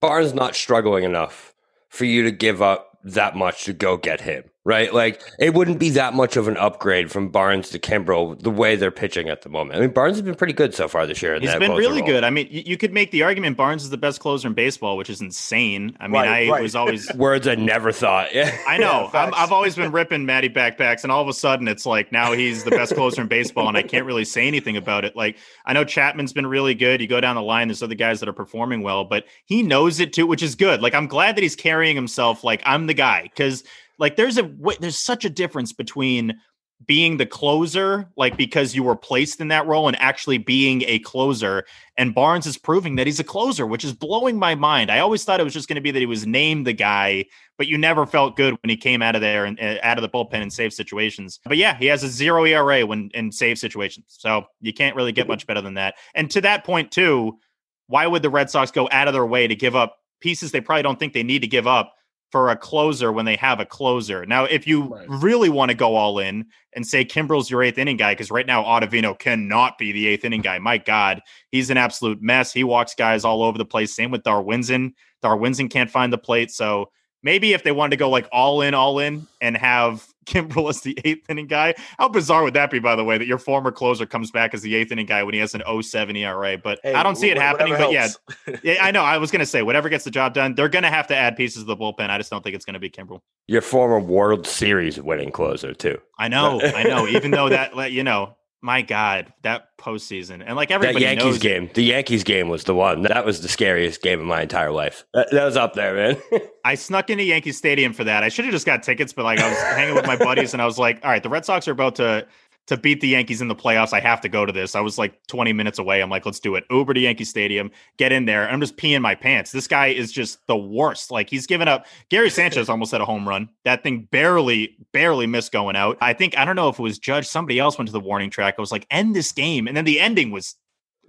Barnes 0.02 0.34
not 0.34 0.56
struggling 0.56 1.04
enough 1.04 1.54
for 1.90 2.06
you 2.06 2.24
to 2.24 2.32
give 2.32 2.62
up 2.62 2.98
that 3.04 3.36
much 3.36 3.66
to 3.66 3.74
go 3.74 3.98
get 3.98 4.22
him, 4.22 4.44
right? 4.66 4.94
Like 4.94 5.22
it 5.40 5.54
wouldn't 5.54 5.80
be 5.80 5.90
that 5.92 6.14
much 6.14 6.38
of 6.38 6.48
an 6.48 6.58
upgrade 6.58 7.12
from 7.12 7.30
Barnes 7.30 7.70
to 7.72 7.80
Kimbrel 7.80 8.40
the 8.42 8.50
way 8.50 8.76
they're 8.76 8.92
pitching 8.92 9.28
at 9.30 9.42
the 9.42 9.50
moment. 9.50 9.78
I 9.78 9.82
mean, 9.82 9.90
Barnes 9.92 10.16
has 10.18 10.22
been 10.22 10.36
pretty 10.36 10.54
good 10.54 10.74
so 10.74 10.88
far 10.88 11.06
this 11.06 11.22
year. 11.22 11.36
in 11.36 11.42
He's 11.42 11.52
that 11.52 11.60
been 11.60 11.72
really 11.74 12.02
role. 12.02 12.08
good. 12.12 12.24
I 12.24 12.30
mean, 12.30 12.48
you, 12.50 12.64
you 12.66 12.78
could 12.78 12.94
make 12.94 13.12
the 13.12 13.24
argument 13.24 13.58
Barnes 13.58 13.84
is 13.84 13.90
the 13.90 13.98
best 13.98 14.20
closer 14.22 14.48
in 14.48 14.54
baseball, 14.54 14.96
which 14.98 15.10
is 15.10 15.22
insane. 15.22 15.98
I 16.00 16.08
mean, 16.08 16.14
Right, 16.14 16.48
I 16.48 16.52
right. 16.52 16.62
was 16.62 16.76
always 16.76 17.12
Words 17.16 17.48
I 17.48 17.56
never 17.56 17.92
thought. 17.92 18.34
Yeah, 18.34 18.56
I 18.68 18.78
know. 18.78 19.10
Yeah, 19.14 19.24
I'm, 19.26 19.34
I've 19.34 19.52
always 19.52 19.76
been 19.76 19.92
ripping 19.92 20.26
Matty 20.26 20.50
backpacks, 20.50 21.04
and 21.04 21.12
all 21.12 21.22
of 21.22 21.28
a 21.28 21.34
sudden 21.34 21.68
it's 21.68 21.86
like 21.86 22.12
now 22.12 22.32
he's 22.34 22.64
the 22.64 22.72
best 22.72 22.96
closer 22.96 23.22
in 23.22 23.28
baseball, 23.28 23.68
and 23.68 23.78
I 23.78 23.84
can't 23.84 24.06
really 24.06 24.26
say 24.26 24.48
anything 24.48 24.78
about 24.78 25.04
it. 25.06 25.16
Like 25.16 25.38
I 25.66 25.74
know 25.74 25.84
Chapman's 25.84 26.32
been 26.34 26.48
really 26.48 26.74
good. 26.76 27.02
You 27.02 27.08
go 27.08 27.20
down 27.20 27.36
the 27.36 27.42
line, 27.42 27.68
there's 27.68 27.84
other 27.84 27.96
guys 27.96 28.20
that 28.22 28.30
are 28.30 28.34
performing 28.34 28.82
well, 28.82 29.04
but 29.04 29.26
he 29.46 29.62
knows 29.62 30.00
it 30.00 30.14
too, 30.14 30.26
which 30.26 30.42
is 30.42 30.56
good. 30.56 30.82
Like 30.82 30.94
I'm 30.94 31.08
glad 31.08 31.36
that 31.36 31.42
he's 31.42 31.56
carrying 31.56 31.96
himself 31.96 32.44
like 32.44 32.62
I'm 32.66 32.88
the 32.88 32.94
guy 32.94 33.24
because 33.24 33.64
like 34.00 34.16
there's 34.16 34.38
a 34.38 34.50
there's 34.80 35.00
such 35.00 35.26
a 35.26 35.30
difference 35.30 35.74
between 35.74 36.40
being 36.86 37.18
the 37.18 37.26
closer, 37.26 38.10
like 38.18 38.36
because 38.36 38.76
you 38.76 38.84
were 38.84 38.96
placed 38.96 39.40
in 39.40 39.48
that 39.50 39.66
role, 39.68 39.88
and 39.88 40.00
actually 40.02 40.38
being 40.38 40.84
a 40.86 41.00
closer. 41.00 41.66
And 41.98 42.14
Barnes 42.14 42.46
is 42.46 42.58
proving 42.58 42.96
that 42.96 43.08
he's 43.08 43.20
a 43.20 43.24
closer, 43.24 43.66
which 43.66 43.86
is 43.86 43.94
blowing 43.94 44.38
my 44.38 44.56
mind. 44.56 44.92
I 44.92 45.00
always 45.00 45.24
thought 45.24 45.40
it 45.40 45.44
was 45.44 45.54
just 45.54 45.68
going 45.68 45.76
to 45.76 45.82
be 45.82 45.92
that 45.92 46.00
he 46.00 46.06
was 46.06 46.26
named 46.26 46.68
the 46.68 46.74
guy, 46.74 47.26
but 47.58 47.68
you 47.68 47.78
never 47.78 48.06
felt 48.06 48.36
good 48.36 48.58
when 48.62 48.70
he 48.70 48.78
came 48.78 49.02
out 49.02 49.16
of 49.16 49.22
there 49.22 49.46
and 49.46 49.60
uh, 49.60 49.78
out 49.84 49.98
of 49.98 50.02
the 50.02 50.10
bullpen 50.10 50.42
in 50.42 50.50
save 50.50 50.74
situations. 50.74 51.40
But 51.46 51.58
yeah, 51.58 51.78
he 51.78 51.86
has 51.88 52.04
a 52.04 52.10
zero 52.10 52.46
ERA 52.46 52.86
when 52.86 53.10
in 53.14 53.32
save 53.32 53.60
situations, 53.60 54.06
so 54.08 54.46
you 54.62 54.74
can't 54.74 54.96
really 54.96 55.12
get 55.12 55.28
much 55.28 55.48
better 55.48 55.62
than 55.62 55.76
that. 55.76 55.96
And 56.16 56.30
to 56.32 56.42
that 56.42 56.64
point 56.64 56.92
too, 56.92 57.40
why 57.88 58.08
would 58.08 58.22
the 58.22 58.30
Red 58.30 58.50
Sox 58.50 58.72
go 58.72 58.90
out 58.92 59.08
of 59.08 59.14
their 59.14 59.26
way 59.26 59.48
to 59.48 59.56
give 59.56 59.76
up 59.76 59.98
pieces 60.20 60.52
they 60.52 60.62
probably 60.62 60.84
don't 60.84 61.00
think 61.00 61.14
they 61.14 61.24
need 61.24 61.40
to 61.40 61.48
give 61.48 61.68
up? 61.68 61.94
For 62.34 62.50
a 62.50 62.56
closer 62.58 63.12
when 63.12 63.26
they 63.26 63.36
have 63.36 63.60
a 63.60 63.66
closer. 63.66 64.26
Now, 64.26 64.46
if 64.46 64.66
you 64.66 64.98
really 65.08 65.50
want 65.50 65.70
to 65.70 65.76
go 65.76 65.94
all 65.96 66.18
in 66.18 66.48
and 66.76 66.84
say 66.84 67.06
Kimbrel's 67.06 67.48
your 67.48 67.62
eighth 67.62 67.78
inning 67.78 67.96
guy, 67.96 68.14
because 68.14 68.32
right 68.32 68.48
now 68.48 68.64
Ottavino 68.64 69.20
cannot 69.20 69.78
be 69.78 69.92
the 69.92 70.08
eighth 70.08 70.26
inning 70.26 70.42
guy. 70.42 70.58
My 70.58 70.80
God, 70.80 71.22
he's 71.52 71.70
an 71.70 71.78
absolute 71.78 72.24
mess. 72.24 72.52
He 72.52 72.64
walks 72.64 72.96
guys 72.96 73.24
all 73.24 73.44
over 73.44 73.60
the 73.60 73.66
place. 73.66 73.96
Same 73.96 74.10
with 74.10 74.24
Darwinzon. 74.24 74.94
Darwinzon 75.24 75.70
can't 75.70 75.92
find 75.92 76.12
the 76.12 76.18
plate. 76.18 76.50
So 76.50 76.90
maybe 77.22 77.54
if 77.54 77.62
they 77.62 77.72
wanted 77.72 77.92
to 77.92 77.98
go 77.98 78.10
like 78.10 78.28
all 78.32 78.64
in, 78.64 78.74
all 78.74 78.98
in, 78.98 79.28
and 79.40 79.56
have 79.56 80.04
Kimbrel 80.26 80.70
as 80.70 80.82
the 80.82 80.98
eighth 81.04 81.30
inning 81.30 81.48
guy, 81.48 81.76
how 81.98 82.10
bizarre 82.10 82.44
would 82.44 82.54
that 82.54 82.72
be? 82.72 82.80
By 82.80 82.96
the 82.96 83.04
way, 83.04 83.18
that 83.18 83.28
your 83.28 83.38
former 83.38 83.72
closer 83.72 84.06
comes 84.06 84.32
back 84.32 84.54
as 84.54 84.62
the 84.62 84.76
eighth 84.76 84.92
inning 84.92 85.06
guy 85.06 85.24
when 85.24 85.34
he 85.34 85.40
has 85.40 85.56
an 85.56 85.64
07 85.82 86.16
ERA. 86.16 86.58
But 86.58 86.80
Hey, 86.84 86.94
I 86.94 87.04
don't 87.04 87.16
see 87.16 87.30
it 87.30 87.38
happening. 87.38 87.74
But 87.78 87.92
yeah, 87.92 88.08
helps. 88.08 88.20
yeah, 88.64 88.78
I 88.82 88.92
know. 88.92 89.04
I 89.04 89.18
was 89.18 89.32
gonna 89.32 89.46
say 89.46 89.62
whatever 89.62 89.90
gets 89.90 90.04
the 90.04 90.12
job 90.12 90.34
done, 90.34 90.56
they're 90.56 90.70
gonna 90.70 90.90
have 90.90 91.08
to 91.08 91.16
add 91.16 91.36
pieces 91.36 91.62
of 91.62 91.68
the 91.68 91.78
bullpen. 91.78 92.10
I 92.10 92.18
just 92.18 92.30
don't 92.30 92.44
think 92.44 92.56
it's 92.56 92.66
gonna 92.66 92.80
be 92.80 92.90
Kimbrel. 92.90 93.22
Your 93.48 93.62
former 93.62 94.00
World 94.00 94.48
Series 94.48 95.00
winning 95.02 95.32
closer 95.32 95.74
too. 95.74 96.00
I 96.18 96.28
know, 96.28 96.62
I 96.62 96.84
know. 96.84 97.08
Even 97.08 97.32
though 97.32 97.50
that, 97.50 97.76
like, 97.76 97.92
you 97.92 98.04
know, 98.04 98.36
my 98.64 98.82
God, 98.82 99.34
that 99.42 99.78
postseason 99.78 100.42
and 100.44 100.56
like 100.56 100.70
That 100.70 100.76
everybody 100.76 101.04
Yankees 101.04 101.26
knows 101.26 101.38
game, 101.38 101.70
the 101.74 101.84
Yankees 101.84 102.24
game 102.24 102.48
was 102.48 102.64
the 102.64 102.74
one. 102.74 103.02
That 103.02 103.26
was 103.26 103.42
the 103.42 103.50
scariest 103.50 104.02
game 104.02 104.22
of 104.22 104.26
my 104.26 104.42
entire 104.42 104.72
life. 104.72 105.04
That, 105.14 105.30
that 105.32 105.44
was 105.44 105.58
up 105.58 105.74
there, 105.74 105.94
man. 105.94 106.22
I 106.66 106.76
snuck 106.76 107.10
into 107.10 107.26
Yankee 107.26 107.52
Stadium 107.52 107.92
for 107.92 108.06
that. 108.06 108.24
I 108.24 108.30
should 108.30 108.46
have 108.46 108.54
just 108.54 108.66
got 108.66 108.82
tickets, 108.82 109.12
but 109.12 109.26
like 109.26 109.40
I 109.40 109.50
was 109.50 109.58
hanging 109.58 109.96
with 109.96 110.08
my 110.08 110.16
buddies 110.16 110.54
and 110.54 110.62
I 110.62 110.66
was 110.66 110.80
like, 110.80 111.04
all 111.04 111.12
right, 111.12 111.22
the 111.22 111.28
Red 111.28 111.44
Sox 111.44 111.68
are 111.68 111.72
about 111.74 111.96
to 111.96 112.26
to 112.68 112.78
beat 112.78 113.02
the 113.02 113.10
Yankees 113.10 113.42
in 113.42 113.48
the 113.48 113.56
playoffs. 113.56 113.94
I 113.94 114.00
have 114.00 114.22
to 114.22 114.30
go 114.30 114.46
to 114.46 114.54
this. 114.54 114.76
I 114.76 114.82
was 114.82 114.98
like 114.98 115.20
20 115.28 115.52
minutes 115.54 115.80
away. 115.80 116.02
I'm 116.02 116.10
like, 116.10 116.26
let's 116.26 116.40
do 116.40 116.56
it. 116.56 116.64
Uber 116.70 116.94
to 116.94 117.00
Yankee 117.00 117.26
Stadium, 117.26 117.72
get 117.98 118.12
in 118.12 118.26
there. 118.26 118.50
I'm 118.50 118.62
just 118.62 118.78
peeing 118.78 119.02
my 119.02 119.16
pants. 119.16 119.52
This 119.52 119.68
guy 119.68 119.88
is 119.88 120.12
just 120.12 120.46
the 120.48 120.56
worst. 120.56 121.12
Like 121.12 121.30
he's 121.30 121.46
given 121.46 121.68
up. 121.68 121.86
Gary 122.10 122.30
Sanchez 122.30 122.70
almost 122.70 122.92
had 122.92 123.02
a 123.02 123.06
home 123.06 123.28
run. 123.28 123.50
That 123.66 123.84
thing 123.84 124.08
barely, 124.12 124.78
barely 124.92 125.28
missed 125.28 125.52
going 125.52 125.76
out. 125.76 125.98
I 126.02 126.14
think 126.14 126.38
I 126.38 126.46
don't 126.46 126.56
know 126.56 126.70
if 126.70 126.80
it 126.80 126.84
was 126.84 127.00
Judge. 127.00 127.28
Somebody 127.28 127.60
else 127.60 127.78
went 127.78 127.88
to 127.88 127.94
the 127.94 128.00
warning 128.00 128.30
track. 128.30 128.56
I 128.58 128.62
was 128.62 128.72
like, 128.72 128.88
end 128.90 129.16
this 129.16 129.32
game, 129.32 129.68
and 129.68 129.76
then 129.76 129.86
the 129.86 130.00
ending 130.00 130.32
was 130.32 130.56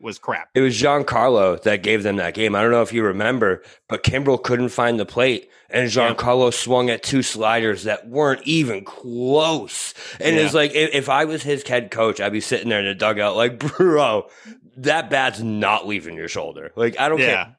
was 0.04 0.18
crap. 0.18 0.50
It 0.54 0.60
was 0.60 0.80
Giancarlo 0.80 1.60
that 1.62 1.82
gave 1.82 2.02
them 2.04 2.16
that 2.16 2.34
game. 2.34 2.54
I 2.54 2.62
don't 2.62 2.70
know 2.70 2.82
if 2.82 2.92
you 2.92 3.02
remember, 3.02 3.62
but 3.88 4.04
Kimbrel 4.04 4.40
couldn't 4.42 4.68
find 4.68 5.00
the 5.00 5.06
plate, 5.06 5.50
and 5.70 5.90
Giancarlo 5.90 6.52
swung 6.52 6.90
at 6.90 7.02
two 7.02 7.22
sliders 7.22 7.82
that 7.84 8.06
weren't 8.08 8.42
even 8.44 8.84
close. 8.84 9.94
And 10.20 10.36
Yeah. 10.36 10.42
it's 10.42 10.54
like, 10.54 10.72
if, 10.74 10.90
if 10.94 11.08
I 11.08 11.24
was 11.24 11.42
his 11.42 11.66
head 11.66 11.90
coach, 11.90 12.20
I'd 12.20 12.32
be 12.32 12.40
sitting 12.40 12.68
there 12.68 12.80
in 12.80 12.86
the 12.86 12.94
dugout, 12.94 13.34
like, 13.36 13.58
bro, 13.76 14.28
that 14.76 15.10
bat's 15.10 15.40
not 15.40 15.86
leaving 15.88 16.14
your 16.16 16.28
shoulder. 16.28 16.70
Like, 16.76 17.00
I 17.00 17.08
don't 17.08 17.18
Yeah. 17.18 17.44
care. 17.44 17.56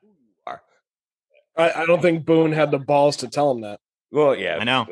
I, 1.57 1.83
I 1.83 1.85
don't 1.85 2.01
think 2.01 2.25
Boone 2.25 2.51
had 2.51 2.71
the 2.71 2.79
balls 2.79 3.17
to 3.17 3.29
tell 3.29 3.49
him 3.51 3.61
that. 3.61 3.79
Well, 4.11 4.35
yeah, 4.35 4.57
I 4.59 4.63
know. 4.65 4.87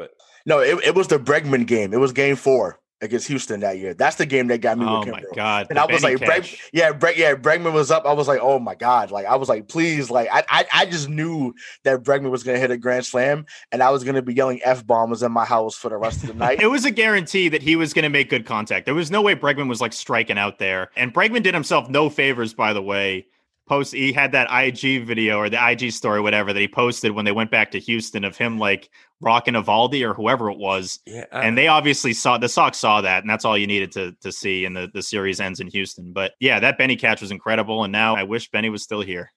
No, 0.45 0.59
it, 0.59 0.77
it 0.83 0.95
was 0.95 1.07
the 1.07 1.17
Bregman 1.19 1.65
game. 1.67 1.93
It 1.93 1.99
was 1.99 2.11
game 2.13 2.35
four 2.35 2.79
against 3.03 3.27
Houston 3.27 3.59
that 3.59 3.77
year. 3.77 3.93
That's 3.93 4.15
the 4.15 4.25
game 4.25 4.47
that 4.47 4.59
got 4.61 4.77
me 4.77 4.85
Oh 4.85 5.05
my 5.05 5.21
Kimbrel. 5.21 5.35
God. 5.35 5.67
And 5.69 5.77
the 5.77 5.83
I 5.83 5.91
was 5.91 6.03
like, 6.03 6.17
Breg, 6.17 6.59
yeah, 6.71 6.91
Breg, 6.93 7.17
yeah, 7.17 7.35
Bregman 7.35 7.73
was 7.73 7.91
up. 7.91 8.05
I 8.05 8.13
was 8.13 8.27
like, 8.27 8.39
oh 8.41 8.59
my 8.59 8.75
God. 8.75 9.11
Like, 9.11 9.25
I 9.25 9.35
was 9.35 9.49
like, 9.49 9.67
please, 9.67 10.09
like, 10.09 10.29
I, 10.31 10.43
I, 10.49 10.65
I 10.73 10.85
just 10.85 11.09
knew 11.09 11.53
that 11.83 12.03
Bregman 12.03 12.31
was 12.31 12.43
going 12.43 12.55
to 12.55 12.61
hit 12.61 12.71
a 12.71 12.77
grand 12.77 13.05
slam 13.05 13.45
and 13.71 13.83
I 13.83 13.89
was 13.91 14.03
going 14.03 14.15
to 14.15 14.21
be 14.21 14.33
yelling 14.33 14.61
F 14.63 14.85
bombs 14.87 15.21
in 15.21 15.31
my 15.31 15.45
house 15.45 15.75
for 15.75 15.89
the 15.89 15.97
rest 15.97 16.23
of 16.23 16.29
the 16.29 16.33
night. 16.33 16.61
It 16.63 16.67
was 16.67 16.85
a 16.85 16.91
guarantee 16.91 17.49
that 17.49 17.61
he 17.61 17.75
was 17.75 17.93
going 17.93 18.03
to 18.03 18.09
make 18.09 18.29
good 18.29 18.45
contact. 18.45 18.85
There 18.85 18.95
was 18.95 19.11
no 19.11 19.21
way 19.21 19.35
Bregman 19.35 19.67
was 19.67 19.81
like 19.81 19.91
striking 19.91 20.37
out 20.37 20.59
there. 20.59 20.89
And 20.95 21.13
Bregman 21.13 21.43
did 21.43 21.53
himself 21.53 21.89
no 21.89 22.09
favors, 22.09 22.53
by 22.53 22.71
the 22.71 22.81
way. 22.81 23.25
Post 23.67 23.93
he 23.93 24.11
had 24.11 24.33
that 24.33 24.49
IG 24.51 25.05
video 25.05 25.37
or 25.37 25.49
the 25.49 25.69
IG 25.69 25.91
story, 25.91 26.19
whatever, 26.19 26.51
that 26.51 26.59
he 26.59 26.67
posted 26.67 27.13
when 27.13 27.23
they 27.23 27.31
went 27.31 27.49
back 27.49 27.71
to 27.71 27.79
Houston 27.79 28.25
of 28.25 28.35
him 28.35 28.59
like 28.59 28.89
rocking 29.21 29.53
Eovaldi 29.53 30.05
or 30.07 30.13
whoever 30.13 30.49
it 30.49 30.57
was. 30.57 30.99
Yeah, 31.05 31.25
and 31.31 31.57
they 31.57 31.67
obviously 31.67 32.13
saw 32.13 32.37
the 32.37 32.49
Sox 32.49 32.77
saw 32.77 32.99
that, 33.01 33.23
and 33.23 33.29
that's 33.29 33.45
all 33.45 33.57
you 33.57 33.67
needed 33.67 33.91
to 33.93 34.13
to 34.21 34.31
see. 34.31 34.65
And 34.65 34.75
the, 34.75 34.89
the 34.93 35.01
series 35.01 35.39
ends 35.39 35.61
in 35.61 35.67
Houston. 35.67 36.11
But 36.11 36.33
yeah, 36.39 36.59
that 36.59 36.77
Benny 36.77 36.97
catch 36.97 37.21
was 37.21 37.31
incredible. 37.31 37.83
And 37.83 37.91
now 37.91 38.15
I 38.15 38.23
wish 38.23 38.51
Benny 38.51 38.69
was 38.69 38.83
still 38.83 39.01
here. 39.01 39.31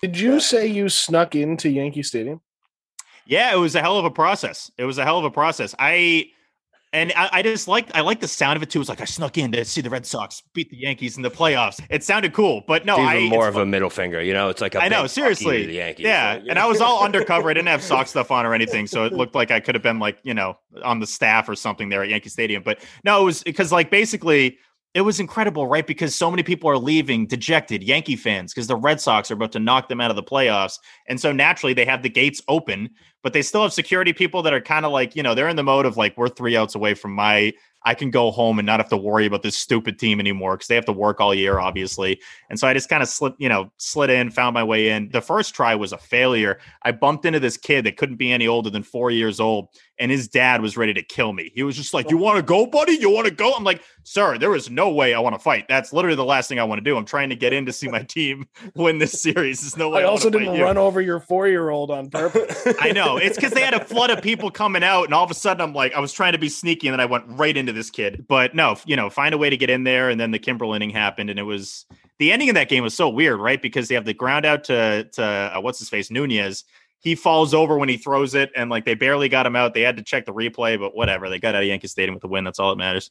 Did 0.00 0.18
you 0.18 0.40
say 0.40 0.66
you 0.66 0.88
snuck 0.88 1.34
into 1.34 1.68
Yankee 1.68 2.02
Stadium? 2.02 2.40
Yeah, 3.26 3.52
it 3.52 3.58
was 3.58 3.74
a 3.74 3.82
hell 3.82 3.98
of 3.98 4.04
a 4.04 4.10
process. 4.10 4.70
It 4.78 4.84
was 4.84 4.98
a 4.98 5.04
hell 5.04 5.18
of 5.18 5.24
a 5.24 5.30
process. 5.30 5.74
I 5.78 6.30
and 6.96 7.12
I, 7.14 7.28
I 7.30 7.42
just 7.42 7.68
like 7.68 7.94
I 7.94 8.00
like 8.00 8.20
the 8.20 8.28
sound 8.28 8.56
of 8.56 8.62
it 8.62 8.70
too. 8.70 8.80
It's 8.80 8.88
like 8.88 9.02
I 9.02 9.04
snuck 9.04 9.36
in 9.36 9.52
to 9.52 9.64
see 9.66 9.82
the 9.82 9.90
Red 9.90 10.06
Sox 10.06 10.42
beat 10.54 10.70
the 10.70 10.78
Yankees 10.78 11.16
in 11.18 11.22
the 11.22 11.30
playoffs. 11.30 11.78
It 11.90 12.02
sounded 12.02 12.32
cool, 12.32 12.64
but 12.66 12.86
no, 12.86 12.94
Even 12.94 13.06
I 13.06 13.20
more 13.28 13.48
it's 13.48 13.56
of 13.56 13.62
a 13.62 13.66
middle 13.66 13.90
finger. 13.90 14.22
You 14.22 14.32
know, 14.32 14.48
it's 14.48 14.62
like 14.62 14.74
a 14.74 14.82
I 14.82 14.88
know, 14.88 15.02
big 15.02 15.10
fuck 15.10 15.16
you 15.18 15.22
seriously. 15.22 15.60
to 15.62 15.66
the 15.68 15.74
Yankees. 15.74 16.04
Yeah, 16.06 16.34
Like, 16.40 16.44
and 16.48 16.58
I 16.58 16.66
was 16.66 16.80
all 16.80 17.04
undercover. 17.04 17.50
I 17.50 17.54
didn't 17.54 17.68
have 17.68 17.82
sock 17.82 18.06
stuff 18.06 18.30
on 18.30 18.46
or 18.46 18.54
anything, 18.54 18.86
so 18.86 19.04
it 19.04 19.12
looked 19.12 19.34
like 19.34 19.50
I 19.50 19.60
could 19.60 19.74
have 19.74 19.82
been 19.82 19.98
like 19.98 20.18
you 20.22 20.32
know 20.32 20.58
on 20.82 20.98
the 21.00 21.06
staff 21.06 21.48
or 21.48 21.54
something 21.54 21.90
there 21.90 22.02
at 22.02 22.08
Yankee 22.08 22.30
Stadium. 22.30 22.62
But 22.62 22.80
no, 23.04 23.20
it 23.20 23.24
was 23.24 23.42
because 23.42 23.70
like 23.72 23.90
basically 23.90 24.58
it 24.96 25.02
was 25.02 25.20
incredible, 25.20 25.66
right? 25.66 25.86
Because 25.86 26.14
so 26.14 26.30
many 26.30 26.42
people 26.42 26.70
are 26.70 26.78
leaving 26.78 27.26
dejected 27.26 27.82
Yankee 27.82 28.16
fans 28.16 28.54
because 28.54 28.66
the 28.66 28.76
Red 28.76 28.98
Sox 28.98 29.30
are 29.30 29.34
about 29.34 29.52
to 29.52 29.58
knock 29.58 29.88
them 29.88 30.00
out 30.00 30.08
of 30.08 30.16
the 30.16 30.22
playoffs, 30.22 30.78
and 31.06 31.20
so 31.20 31.32
naturally 31.32 31.74
they 31.74 31.84
have 31.84 32.02
the 32.02 32.08
gates 32.08 32.40
open, 32.48 32.88
but 33.22 33.34
they 33.34 33.42
still 33.42 33.60
have 33.60 33.74
security 33.74 34.14
people 34.14 34.42
that 34.42 34.54
are 34.54 34.60
kind 34.60 34.86
of 34.86 34.92
like 34.92 35.14
you 35.14 35.22
know 35.22 35.34
they're 35.34 35.50
in 35.50 35.56
the 35.56 35.62
mode 35.62 35.84
of 35.84 35.98
like 35.98 36.16
we're 36.16 36.30
three 36.30 36.56
outs 36.56 36.74
away 36.74 36.94
from 36.94 37.12
my 37.12 37.52
I 37.86 37.94
can 37.94 38.10
go 38.10 38.32
home 38.32 38.58
and 38.58 38.66
not 38.66 38.80
have 38.80 38.88
to 38.88 38.96
worry 38.96 39.26
about 39.26 39.42
this 39.42 39.56
stupid 39.56 39.96
team 39.96 40.18
anymore 40.18 40.56
because 40.56 40.66
they 40.66 40.74
have 40.74 40.84
to 40.86 40.92
work 40.92 41.20
all 41.20 41.32
year, 41.32 41.60
obviously. 41.60 42.20
And 42.50 42.58
so 42.58 42.66
I 42.66 42.74
just 42.74 42.88
kind 42.88 43.00
of 43.00 43.08
slid, 43.08 43.34
you 43.38 43.48
know, 43.48 43.70
slid 43.78 44.10
in, 44.10 44.30
found 44.30 44.54
my 44.54 44.64
way 44.64 44.88
in. 44.88 45.08
The 45.10 45.20
first 45.20 45.54
try 45.54 45.74
was 45.76 45.92
a 45.92 45.98
failure. 45.98 46.58
I 46.82 46.90
bumped 46.90 47.24
into 47.24 47.38
this 47.38 47.56
kid 47.56 47.86
that 47.86 47.96
couldn't 47.96 48.16
be 48.16 48.32
any 48.32 48.48
older 48.48 48.70
than 48.70 48.82
four 48.82 49.12
years 49.12 49.38
old, 49.38 49.68
and 50.00 50.10
his 50.10 50.26
dad 50.26 50.60
was 50.62 50.76
ready 50.76 50.92
to 50.94 51.02
kill 51.02 51.32
me. 51.32 51.52
He 51.54 51.62
was 51.62 51.76
just 51.76 51.94
like, 51.94 52.10
"You 52.10 52.18
want 52.18 52.38
to 52.38 52.42
go, 52.42 52.66
buddy? 52.66 52.94
You 52.94 53.08
want 53.08 53.28
to 53.28 53.32
go?" 53.32 53.52
I'm 53.54 53.62
like, 53.62 53.82
"Sir, 54.02 54.36
there 54.36 54.54
is 54.56 54.68
no 54.68 54.90
way 54.90 55.14
I 55.14 55.20
want 55.20 55.36
to 55.36 55.38
fight. 55.38 55.66
That's 55.68 55.92
literally 55.92 56.16
the 56.16 56.24
last 56.24 56.48
thing 56.48 56.58
I 56.58 56.64
want 56.64 56.80
to 56.80 56.84
do. 56.84 56.96
I'm 56.96 57.04
trying 57.04 57.28
to 57.30 57.36
get 57.36 57.52
in 57.52 57.66
to 57.66 57.72
see 57.72 57.86
my 57.86 58.02
team 58.08 58.48
win 58.74 58.98
this 58.98 59.12
series. 59.22 59.60
There's 59.60 59.76
no 59.76 59.90
way." 59.90 60.02
I 60.02 60.06
I 60.06 60.08
also 60.08 60.28
didn't 60.28 60.56
you." 60.56 60.64
run 60.64 60.76
over 60.76 61.00
your 61.00 61.20
four 61.20 61.46
year 61.46 61.70
old 61.70 61.92
on 61.92 62.10
purpose. 62.10 62.66
I 62.80 62.90
know. 62.90 63.16
It's 63.16 63.36
because 63.36 63.52
they 63.52 63.62
had 63.62 63.74
a 63.74 63.84
flood 63.84 64.10
of 64.10 64.22
people 64.22 64.50
coming 64.50 64.82
out, 64.82 65.04
and 65.04 65.14
all 65.14 65.24
of 65.24 65.30
a 65.30 65.34
sudden 65.34 65.60
I'm 65.60 65.72
like, 65.72 65.94
I 65.94 66.00
was 66.00 66.12
trying 66.12 66.32
to 66.32 66.38
be 66.38 66.48
sneaky, 66.48 66.88
and 66.88 66.92
then 66.92 67.00
I 67.00 67.06
went 67.06 67.24
right 67.28 67.56
into 67.56 67.72
this 67.76 67.90
kid. 67.90 68.24
But 68.28 68.54
no, 68.54 68.76
you 68.84 68.96
know, 68.96 69.08
find 69.10 69.34
a 69.34 69.38
way 69.38 69.50
to 69.50 69.56
get 69.56 69.70
in 69.70 69.84
there, 69.84 70.10
and 70.10 70.18
then 70.18 70.30
the 70.32 70.38
Kimbrel 70.38 70.74
inning 70.74 70.90
happened, 70.90 71.30
and 71.30 71.38
it 71.38 71.44
was 71.44 71.86
the 72.18 72.32
ending 72.32 72.48
of 72.48 72.54
that 72.54 72.68
game 72.68 72.82
was 72.82 72.94
so 72.94 73.08
weird, 73.08 73.38
right? 73.38 73.60
Because 73.60 73.88
they 73.88 73.94
have 73.94 74.04
the 74.04 74.14
ground 74.14 74.44
out 74.44 74.64
to 74.64 75.04
to 75.12 75.22
uh, 75.22 75.60
what's 75.60 75.78
his 75.78 75.88
face 75.88 76.10
Nunez. 76.10 76.64
He 77.00 77.14
falls 77.14 77.54
over 77.54 77.78
when 77.78 77.88
he 77.88 77.96
throws 77.98 78.34
it, 78.34 78.50
and 78.56 78.68
like 78.70 78.84
they 78.84 78.94
barely 78.94 79.28
got 79.28 79.46
him 79.46 79.54
out. 79.54 79.74
They 79.74 79.82
had 79.82 79.96
to 79.98 80.02
check 80.02 80.26
the 80.26 80.32
replay, 80.32 80.78
but 80.78 80.96
whatever. 80.96 81.28
They 81.28 81.38
got 81.38 81.54
out 81.54 81.62
of 81.62 81.68
Yankee 81.68 81.88
Stadium 81.88 82.14
with 82.14 82.22
the 82.22 82.28
win. 82.28 82.42
That's 82.44 82.58
all 82.58 82.70
that 82.70 82.76
matters. 82.76 83.10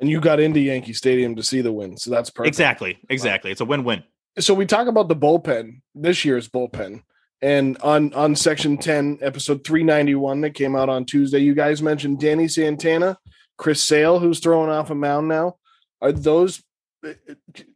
and 0.00 0.08
you 0.10 0.20
got 0.20 0.40
into 0.40 0.58
Yankee 0.58 0.94
Stadium 0.94 1.36
to 1.36 1.42
see 1.42 1.60
the 1.60 1.72
win. 1.72 1.96
So 1.96 2.10
that's 2.10 2.30
perfect. 2.30 2.48
Exactly, 2.48 2.98
exactly. 3.08 3.50
It's 3.52 3.60
a 3.60 3.64
win-win. 3.66 4.02
so 4.38 4.54
we 4.54 4.64
talk 4.66 4.88
about 4.88 5.08
the 5.08 5.16
bullpen 5.16 5.80
this 5.94 6.24
year's 6.24 6.48
bullpen 6.48 7.02
and 7.42 7.76
on 7.78 8.12
on 8.14 8.34
section 8.36 8.76
10 8.78 9.18
episode 9.22 9.64
391 9.64 10.40
that 10.42 10.54
came 10.54 10.76
out 10.76 10.88
on 10.88 11.04
tuesday 11.04 11.38
you 11.38 11.54
guys 11.54 11.82
mentioned 11.82 12.20
danny 12.20 12.46
santana 12.46 13.18
chris 13.60 13.82
sale 13.82 14.18
who's 14.18 14.40
throwing 14.40 14.70
off 14.70 14.88
a 14.88 14.94
mound 14.94 15.28
now 15.28 15.54
are 16.00 16.12
those 16.12 16.62
do 17.02 17.14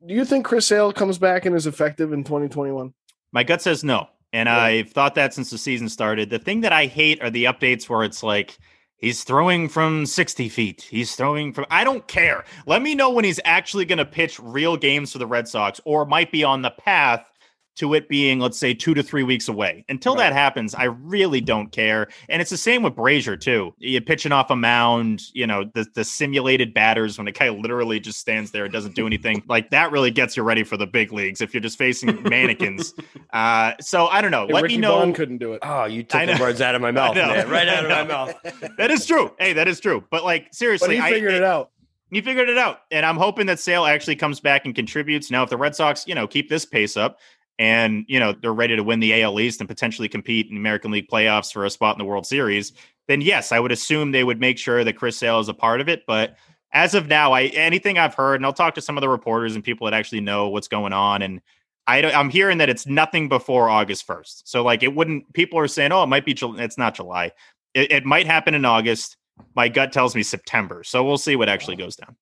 you 0.06 0.24
think 0.24 0.46
chris 0.46 0.66
sale 0.66 0.90
comes 0.92 1.18
back 1.18 1.44
and 1.44 1.54
is 1.54 1.66
effective 1.66 2.10
in 2.12 2.24
2021 2.24 2.92
My 3.32 3.44
gut 3.44 3.60
says 3.60 3.84
no. 3.84 4.08
And 4.32 4.48
Yeah. 4.48 4.58
I've 4.58 4.90
thought 4.90 5.14
that 5.16 5.34
since 5.34 5.50
the 5.50 5.58
season 5.58 5.88
started. 5.88 6.30
The 6.30 6.38
thing 6.38 6.62
that 6.62 6.72
I 6.72 6.86
hate 6.86 7.22
are 7.22 7.30
the 7.30 7.44
updates 7.44 7.88
where 7.88 8.02
it's 8.02 8.22
like, 8.22 8.58
he's 8.96 9.22
throwing 9.24 9.68
from 9.68 10.06
60 10.06 10.48
feet. 10.48 10.82
He's 10.82 11.14
throwing 11.14 11.52
from, 11.52 11.66
I 11.70 11.84
don't 11.84 12.06
care. 12.08 12.44
Let 12.66 12.82
me 12.82 12.94
know 12.94 13.10
when 13.10 13.24
he's 13.24 13.40
actually 13.44 13.84
going 13.84 13.98
to 13.98 14.04
pitch 14.04 14.40
real 14.40 14.76
games 14.76 15.12
for 15.12 15.18
the 15.18 15.26
Red 15.26 15.46
Sox 15.46 15.80
or 15.84 16.04
might 16.06 16.32
be 16.32 16.42
on 16.42 16.62
the 16.62 16.70
path 16.70 17.30
to 17.76 17.94
it 17.94 18.08
being, 18.08 18.38
let's 18.38 18.58
say, 18.58 18.72
two 18.74 18.94
to 18.94 19.02
three 19.02 19.22
weeks 19.22 19.48
away. 19.48 19.84
Until 19.88 20.14
that 20.16 20.32
happens, 20.32 20.74
I 20.74 20.84
really 20.84 21.40
don't 21.40 21.72
care. 21.72 22.08
And 22.28 22.40
it's 22.40 22.50
the 22.50 22.56
same 22.56 22.82
with 22.82 22.94
Brasier, 22.94 23.40
too. 23.40 23.74
You're 23.78 24.00
pitching 24.00 24.32
off 24.32 24.50
a 24.50 24.56
mound, 24.56 25.22
you 25.32 25.46
know, 25.46 25.64
the, 25.74 25.86
the 25.94 26.04
simulated 26.04 26.72
batters 26.72 27.18
when 27.18 27.24
the 27.24 27.32
guy 27.32 27.48
literally 27.48 27.98
just 28.00 28.18
stands 28.20 28.50
there 28.52 28.64
and 28.64 28.72
doesn't 28.72 28.94
do 28.94 29.06
anything. 29.08 29.42
like 29.48 29.70
that 29.70 29.90
really 29.92 30.10
gets 30.10 30.36
you 30.36 30.42
ready 30.42 30.62
for 30.62 30.76
the 30.76 30.86
big 30.86 31.12
leagues 31.12 31.40
if 31.40 31.52
you're 31.52 31.60
just 31.60 31.78
facing 31.78 32.22
mannequins. 32.28 32.94
Uh, 33.32 33.72
so 33.80 34.06
I 34.06 34.20
don't 34.20 34.30
know. 34.30 34.46
Yeah, 34.48 34.54
Let 34.54 34.62
Ricky 34.64 34.76
me 34.76 34.80
know. 34.82 34.98
Bond 34.98 35.14
couldn't 35.14 35.38
do 35.38 35.52
it 35.54 35.60
Oh, 35.62 35.84
you 35.84 36.04
I 36.12 36.26
took 36.26 36.36
the 36.38 36.42
words 36.42 36.60
out 36.60 36.74
of 36.74 36.80
my 36.82 36.90
mouth, 36.92 37.14
know. 37.16 37.26
man. 37.28 37.48
Right 37.50 37.68
out 37.68 37.84
of 37.84 37.90
my 37.90 38.04
mouth. 38.04 38.34
that 38.78 38.90
is 38.90 39.04
true. 39.06 39.32
Hey, 39.38 39.52
that 39.54 39.68
is 39.68 39.80
true. 39.80 40.04
But 40.10 40.24
like 40.24 40.44
but 40.46 40.54
seriously, 40.54 40.96
he 40.96 41.02
I- 41.02 41.10
figured 41.10 41.34
it 41.34 41.42
out 41.42 41.70
he 42.10 42.20
figured 42.20 42.48
it 42.48 42.58
out. 42.58 42.80
And 42.92 43.04
I'm 43.04 43.16
hoping 43.16 43.46
that 43.46 43.58
Sale 43.58 43.86
actually 43.86 44.14
comes 44.14 44.38
back 44.38 44.66
and 44.66 44.72
contributes. 44.74 45.32
Now, 45.32 45.42
if 45.42 45.50
the 45.50 45.56
Red 45.56 45.74
Sox, 45.74 46.06
you 46.06 46.14
know, 46.14 46.28
keep 46.28 46.48
this 46.48 46.64
pace 46.64 46.96
up 46.96 47.18
and, 47.58 48.04
you 48.08 48.18
know, 48.18 48.32
they're 48.32 48.52
ready 48.52 48.76
to 48.76 48.82
win 48.82 49.00
the 49.00 49.22
AL 49.22 49.38
East 49.40 49.60
and 49.60 49.68
potentially 49.68 50.08
compete 50.08 50.50
in 50.50 50.56
American 50.56 50.90
League 50.90 51.08
playoffs 51.08 51.52
for 51.52 51.64
a 51.64 51.70
spot 51.70 51.94
in 51.94 51.98
the 51.98 52.04
World 52.04 52.26
Series, 52.26 52.72
then 53.06 53.20
yes, 53.20 53.52
I 53.52 53.60
would 53.60 53.72
assume 53.72 54.10
they 54.10 54.24
would 54.24 54.40
make 54.40 54.58
sure 54.58 54.82
that 54.82 54.94
Chris 54.96 55.16
Sale 55.16 55.40
is 55.40 55.48
a 55.48 55.54
part 55.54 55.80
of 55.80 55.88
it. 55.88 56.04
But 56.06 56.36
as 56.72 56.94
of 56.94 57.06
now, 57.06 57.32
I 57.32 57.44
anything 57.44 57.98
I've 57.98 58.14
heard, 58.14 58.36
and 58.36 58.46
I'll 58.46 58.52
talk 58.52 58.74
to 58.74 58.80
some 58.80 58.96
of 58.96 59.02
the 59.02 59.08
reporters 59.08 59.54
and 59.54 59.62
people 59.62 59.84
that 59.84 59.94
actually 59.94 60.20
know 60.20 60.48
what's 60.48 60.68
going 60.68 60.92
on. 60.92 61.22
And 61.22 61.40
I 61.86 62.00
don't, 62.00 62.16
I'm 62.16 62.30
hearing 62.30 62.58
that 62.58 62.68
it's 62.68 62.86
nothing 62.86 63.28
before 63.28 63.68
August 63.68 64.06
1st. 64.06 64.42
So 64.46 64.62
like 64.62 64.82
it 64.82 64.94
wouldn't, 64.94 65.32
people 65.34 65.58
are 65.58 65.68
saying, 65.68 65.92
oh, 65.92 66.02
it 66.02 66.08
might 66.08 66.24
be, 66.24 66.34
Jul- 66.34 66.58
it's 66.58 66.78
not 66.78 66.94
July. 66.94 67.32
It, 67.74 67.92
it 67.92 68.04
might 68.04 68.26
happen 68.26 68.54
in 68.54 68.64
August. 68.64 69.16
My 69.54 69.68
gut 69.68 69.92
tells 69.92 70.14
me 70.14 70.22
September. 70.22 70.82
So 70.84 71.04
we'll 71.04 71.18
see 71.18 71.36
what 71.36 71.48
actually 71.48 71.76
goes 71.76 71.96
down. 71.96 72.16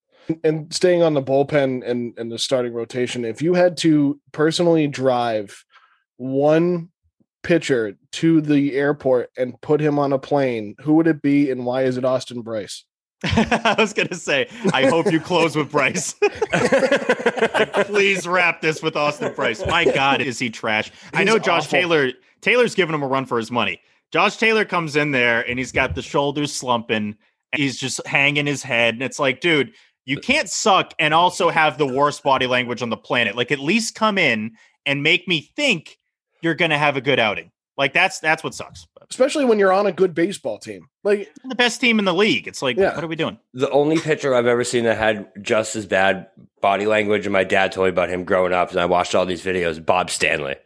And 0.44 0.72
staying 0.72 1.02
on 1.02 1.14
the 1.14 1.22
bullpen 1.22 1.88
and, 1.88 2.16
and 2.16 2.30
the 2.30 2.38
starting 2.38 2.72
rotation, 2.72 3.24
if 3.24 3.42
you 3.42 3.54
had 3.54 3.76
to 3.78 4.20
personally 4.32 4.86
drive 4.86 5.64
one 6.16 6.90
pitcher 7.42 7.96
to 8.12 8.40
the 8.40 8.74
airport 8.74 9.30
and 9.36 9.60
put 9.60 9.80
him 9.80 9.98
on 9.98 10.12
a 10.12 10.18
plane, 10.18 10.76
who 10.80 10.94
would 10.94 11.06
it 11.06 11.22
be 11.22 11.50
and 11.50 11.66
why 11.66 11.82
is 11.82 11.96
it 11.96 12.04
Austin 12.04 12.42
Brice? 12.42 12.84
I 13.24 13.76
was 13.78 13.92
gonna 13.92 14.14
say, 14.14 14.48
I 14.72 14.86
hope 14.86 15.10
you 15.12 15.20
close 15.20 15.54
with 15.54 15.70
Brice. 15.70 16.14
Please 17.84 18.26
wrap 18.26 18.60
this 18.60 18.82
with 18.82 18.96
Austin 18.96 19.32
Brice. 19.34 19.64
My 19.66 19.84
God, 19.84 20.20
is 20.20 20.40
he 20.40 20.50
trash? 20.50 20.90
I 21.14 21.22
know 21.22 21.38
Josh 21.38 21.64
awful. 21.64 21.78
Taylor. 21.78 22.12
Taylor's 22.40 22.74
giving 22.74 22.94
him 22.94 23.02
a 23.02 23.06
run 23.06 23.26
for 23.26 23.38
his 23.38 23.52
money. 23.52 23.80
Josh 24.10 24.36
Taylor 24.38 24.64
comes 24.64 24.96
in 24.96 25.12
there 25.12 25.48
and 25.48 25.56
he's 25.56 25.70
got 25.70 25.94
the 25.94 26.02
shoulders 26.02 26.52
slumping. 26.52 27.16
He's 27.54 27.78
just 27.78 28.04
hanging 28.06 28.46
his 28.46 28.62
head, 28.62 28.94
and 28.94 29.02
it's 29.02 29.18
like, 29.18 29.40
dude, 29.40 29.74
you 30.04 30.16
can't 30.18 30.48
suck 30.48 30.94
and 30.98 31.14
also 31.14 31.48
have 31.50 31.78
the 31.78 31.86
worst 31.86 32.22
body 32.22 32.46
language 32.46 32.82
on 32.82 32.90
the 32.90 32.96
planet. 32.96 33.36
Like, 33.36 33.52
at 33.52 33.58
least 33.60 33.94
come 33.94 34.18
in 34.18 34.52
and 34.84 35.02
make 35.02 35.28
me 35.28 35.40
think 35.54 35.98
you're 36.40 36.54
gonna 36.54 36.78
have 36.78 36.96
a 36.96 37.00
good 37.00 37.18
outing. 37.20 37.50
Like 37.78 37.92
that's 37.94 38.18
that's 38.20 38.44
what 38.44 38.54
sucks. 38.54 38.86
Especially 39.10 39.44
when 39.44 39.58
you're 39.58 39.72
on 39.72 39.86
a 39.86 39.92
good 39.92 40.14
baseball 40.14 40.58
team. 40.58 40.88
Like 41.04 41.30
the 41.44 41.54
best 41.54 41.80
team 41.80 41.98
in 41.98 42.04
the 42.04 42.12
league. 42.14 42.46
It's 42.46 42.60
like, 42.62 42.76
Yeah. 42.76 42.94
what 42.94 43.02
are 43.04 43.06
we 43.08 43.16
doing? 43.16 43.38
The 43.54 43.70
only 43.70 43.98
pitcher 43.98 44.34
I've 44.34 44.46
ever 44.46 44.62
seen 44.64 44.84
that 44.84 44.98
had 44.98 45.26
just 45.40 45.74
as 45.76 45.86
bad 45.86 46.26
body 46.60 46.86
language, 46.86 47.24
and 47.26 47.32
my 47.32 47.44
dad 47.44 47.72
told 47.72 47.86
me 47.86 47.90
about 47.90 48.08
him 48.10 48.24
growing 48.24 48.52
up, 48.52 48.70
and 48.72 48.80
I 48.80 48.84
watched 48.86 49.14
all 49.14 49.24
these 49.24 49.42
videos. 49.44 49.84
Bob 49.84 50.10
Stanley, 50.10 50.56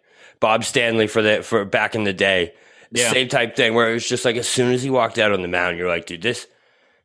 Bob 0.40 0.64
Stanley 0.64 1.06
for 1.06 1.22
the 1.22 1.42
for 1.42 1.64
back 1.64 1.94
in 1.94 2.04
the 2.04 2.12
day, 2.12 2.54
Yeah. 2.90 3.10
same 3.12 3.28
type 3.28 3.54
thing 3.54 3.74
where 3.74 3.88
it 3.90 3.94
was 3.94 4.08
just 4.08 4.24
like 4.24 4.36
as 4.36 4.48
soon 4.48 4.72
as 4.72 4.82
he 4.82 4.90
walked 4.90 5.18
out 5.18 5.30
on 5.32 5.42
the 5.42 5.48
mound, 5.48 5.78
you're 5.78 5.88
like, 5.88 6.06
dude, 6.06 6.22
this 6.22 6.46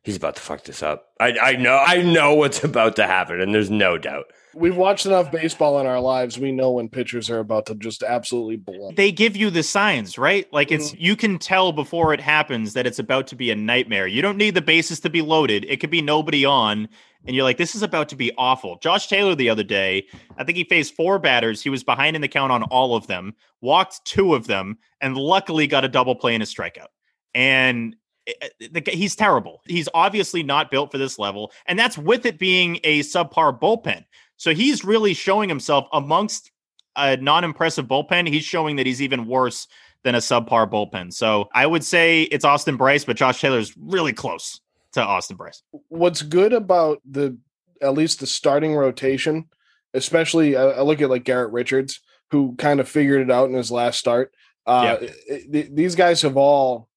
he's 0.02 0.16
about 0.16 0.36
to 0.36 0.42
fuck 0.42 0.64
this 0.64 0.82
up. 0.82 1.08
I 1.20 1.36
I 1.38 1.52
know 1.56 1.76
I 1.78 2.02
know 2.02 2.34
what's 2.34 2.62
about 2.64 2.96
to 2.96 3.06
happen, 3.06 3.40
and 3.40 3.54
there's 3.54 3.70
no 3.70 3.98
doubt. 3.98 4.26
we've 4.54 4.76
watched 4.76 5.06
enough 5.06 5.32
baseball 5.32 5.80
in 5.80 5.86
our 5.86 6.00
lives. 6.00 6.38
We 6.38 6.52
know 6.52 6.72
when 6.72 6.88
pitchers 6.88 7.30
are 7.30 7.38
about 7.38 7.66
to 7.66 7.74
just 7.74 8.02
absolutely 8.02 8.56
blow. 8.56 8.92
they 8.94 9.10
give 9.10 9.36
you 9.36 9.48
the 9.50 9.62
signs, 9.62 10.18
right? 10.18 10.52
Like 10.52 10.70
it's 10.70 10.90
mm-hmm. 10.92 11.02
you 11.02 11.16
can 11.16 11.38
tell 11.38 11.72
before 11.72 12.12
it 12.12 12.20
happens 12.20 12.74
that 12.74 12.86
it's 12.86 12.98
about 12.98 13.26
to 13.28 13.36
be 13.36 13.50
a 13.50 13.56
nightmare. 13.56 14.06
You 14.06 14.22
don't 14.22 14.36
need 14.36 14.54
the 14.54 14.62
bases 14.62 15.00
to 15.00 15.10
be 15.10 15.22
loaded. 15.22 15.64
It 15.68 15.80
could 15.80 15.90
be 15.90 16.02
nobody 16.02 16.44
on, 16.44 16.88
and 17.24 17.36
you're 17.36 17.44
like, 17.44 17.58
this 17.58 17.74
is 17.74 17.82
about 17.82 18.08
to 18.10 18.16
be 18.16 18.32
awful. 18.36 18.78
Josh 18.78 19.06
Taylor 19.06 19.34
the 19.34 19.48
other 19.48 19.62
day, 19.62 20.06
I 20.36 20.44
think 20.44 20.56
he 20.56 20.64
faced 20.64 20.94
four 20.94 21.18
batters. 21.18 21.62
He 21.62 21.70
was 21.70 21.84
behind 21.84 22.16
in 22.16 22.22
the 22.22 22.28
count 22.28 22.52
on 22.52 22.64
all 22.64 22.96
of 22.96 23.06
them, 23.06 23.34
walked 23.60 24.04
two 24.04 24.34
of 24.34 24.46
them, 24.46 24.78
and 25.00 25.16
luckily 25.16 25.66
got 25.66 25.84
a 25.84 25.88
double 25.88 26.14
play 26.14 26.34
and 26.34 26.42
a 26.42 26.46
strikeout. 26.46 26.88
And 27.34 27.96
it- 28.26 28.54
it- 28.60 28.72
the, 28.74 28.80
guy- 28.80 28.92
he's 28.92 29.16
terrible. 29.16 29.60
He's 29.66 29.88
obviously 29.94 30.42
not 30.42 30.70
built 30.70 30.90
for 30.92 30.98
this 30.98 31.18
level, 31.18 31.52
and 31.66 31.78
that's 31.78 31.98
with 31.98 32.24
it 32.26 32.38
being 32.38 32.78
a 32.84 33.00
subpar 33.00 33.58
bullpen. 33.60 34.04
So 34.36 34.54
he's 34.54 34.84
really 34.84 35.14
showing 35.14 35.48
himself 35.48 35.86
amongst 35.92 36.50
a 36.96 37.16
non-impressive 37.16 37.86
bullpen, 37.86 38.28
he's 38.28 38.44
showing 38.44 38.76
that 38.76 38.86
he's 38.86 39.00
even 39.00 39.26
worse 39.26 39.66
than 40.04 40.14
a 40.14 40.18
subpar 40.18 40.68
bullpen. 40.70 41.12
So 41.12 41.48
I 41.54 41.66
would 41.66 41.84
say 41.84 42.22
it's 42.24 42.44
Austin 42.44 42.76
Brice, 42.76 43.04
but 43.04 43.16
Josh 43.16 43.40
Taylor's 43.40 43.72
really 43.78 44.12
close 44.12 44.60
to 44.92 45.02
Austin 45.02 45.36
Brice. 45.36 45.62
What's 45.88 46.22
good 46.22 46.52
about 46.52 47.00
the 47.08 47.38
at 47.80 47.94
least 47.94 48.20
the 48.20 48.26
starting 48.26 48.74
rotation, 48.74 49.48
especially 49.94 50.56
I, 50.56 50.62
I 50.64 50.80
look 50.82 51.00
at 51.00 51.10
like 51.10 51.24
Garrett 51.24 51.52
Richards, 51.52 52.00
who 52.30 52.54
kind 52.56 52.78
of 52.80 52.88
figured 52.88 53.22
it 53.22 53.30
out 53.30 53.48
in 53.48 53.54
his 53.54 53.70
last 53.70 53.98
start. 53.98 54.32
Uh, 54.66 54.98
it- 55.00 55.14
eh, 55.28 55.38
th- 55.52 55.68
these 55.72 55.94
guys 55.94 56.22
have 56.22 56.36
all 56.36 56.88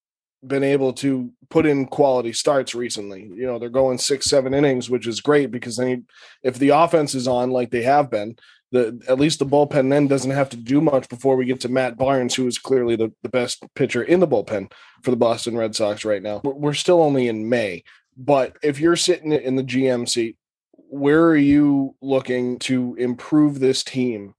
been 0.44 0.64
able 0.64 0.92
to 0.92 1.32
put 1.48 1.66
in 1.66 1.86
quality 1.86 2.32
starts 2.32 2.74
recently. 2.74 3.22
You 3.22 3.46
know, 3.46 3.58
they're 3.58 3.68
going 3.68 3.98
six, 3.98 4.26
seven 4.26 4.54
innings, 4.54 4.90
which 4.90 5.06
is 5.06 5.20
great 5.20 5.50
because 5.50 5.76
then 5.76 6.06
if 6.42 6.58
the 6.58 6.70
offense 6.70 7.14
is 7.14 7.28
on 7.28 7.50
like 7.50 7.70
they 7.70 7.82
have 7.82 8.10
been, 8.10 8.36
the 8.72 9.00
at 9.08 9.20
least 9.20 9.38
the 9.38 9.46
bullpen 9.46 9.90
then 9.90 10.08
doesn't 10.08 10.30
have 10.30 10.48
to 10.50 10.56
do 10.56 10.80
much 10.80 11.08
before 11.08 11.36
we 11.36 11.44
get 11.44 11.60
to 11.60 11.68
Matt 11.68 11.96
Barnes, 11.96 12.34
who 12.34 12.46
is 12.46 12.58
clearly 12.58 12.96
the, 12.96 13.12
the 13.22 13.28
best 13.28 13.64
pitcher 13.74 14.02
in 14.02 14.20
the 14.20 14.28
bullpen 14.28 14.72
for 15.02 15.10
the 15.10 15.16
Boston 15.16 15.56
Red 15.56 15.74
Sox 15.74 16.04
right 16.04 16.22
now. 16.22 16.40
We're, 16.42 16.74
still 16.74 17.00
only 17.00 17.28
in 17.28 17.48
May, 17.48 17.84
but 18.16 18.56
if 18.62 18.80
you're 18.80 18.96
sitting 18.96 19.32
in 19.32 19.56
the 19.56 19.62
GM 19.62 20.08
seat, 20.08 20.36
where 20.72 21.24
are 21.24 21.36
you 21.36 21.94
looking 22.02 22.58
to 22.60 22.94
improve 22.96 23.60
this 23.60 23.82
team 23.82 24.34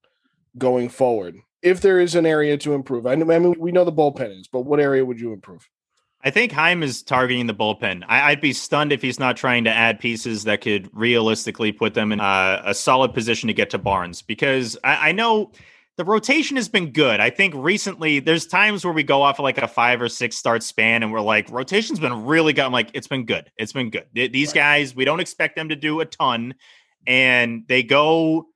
going 0.58 0.90
forward? 0.90 1.38
If 1.62 1.82
there 1.82 2.00
is 2.00 2.14
an 2.16 2.26
area 2.26 2.58
to 2.58 2.74
improve, 2.74 3.08
I 3.08 3.16
mean, 3.16 3.56
we 3.58 3.72
know 3.72 3.86
the 3.86 3.92
bullpen 3.92 4.40
is, 4.40 4.48
but 4.48 4.62
what 4.62 4.80
area 4.80 5.04
would 5.04 5.20
you 5.20 5.34
improve? 5.34 5.68
I 6.28 6.30
think 6.30 6.52
Chaim 6.52 6.84
is 6.84 7.04
targeting 7.04 7.48
the 7.48 7.54
bullpen. 7.54 8.04
I, 8.10 8.32
would 8.34 8.42
be 8.42 8.52
stunned 8.52 8.92
if 8.92 9.02
he's 9.02 9.18
not 9.18 9.38
trying 9.38 9.64
to 9.64 9.70
add 9.70 9.98
pieces 9.98 10.44
that 10.44 10.60
could 10.60 10.90
realistically 10.92 11.72
put 11.72 11.94
them 11.94 12.12
in 12.12 12.20
a, 12.20 12.62
a 12.66 12.74
solid 12.74 13.14
position 13.14 13.48
to 13.48 13.54
get 13.54 13.70
to 13.70 13.78
Barnes 13.78 14.22
because 14.22 14.78
I, 14.84 15.08
I, 15.08 15.12
know 15.14 15.54
the 15.96 16.04
rotation 16.04 16.58
has 16.58 16.68
been 16.68 16.92
good. 16.92 17.22
I 17.22 17.30
think 17.30 17.54
recently 17.56 18.20
there's 18.20 18.46
times 18.46 18.84
where 18.84 18.94
we 18.94 19.04
go 19.04 19.22
off 19.22 19.40
of 19.40 19.44
like 19.44 19.58
a 19.58 19.70
five 19.70 20.02
or 20.02 20.10
six 20.10 20.36
start 20.36 20.64
span 20.64 21.02
and 21.02 21.14
we're 21.14 21.22
like, 21.22 21.50
rotation's 21.50 21.98
been 21.98 22.26
really 22.26 22.52
good. 22.52 22.66
I'm 22.66 22.74
like, 22.74 22.90
it's 22.94 23.08
been 23.08 23.26
good. 23.26 23.50
It's 23.58 23.72
been 23.72 23.90
good. 23.90 24.08
These 24.14 24.52
guys, 24.52 24.94
we 24.94 25.06
don't 25.06 25.22
expect 25.22 25.56
them 25.56 25.70
to 25.70 25.78
do 25.78 26.02
a 26.02 26.06
ton 26.06 26.56
and 27.08 27.64
they 27.70 27.84
go 27.84 28.48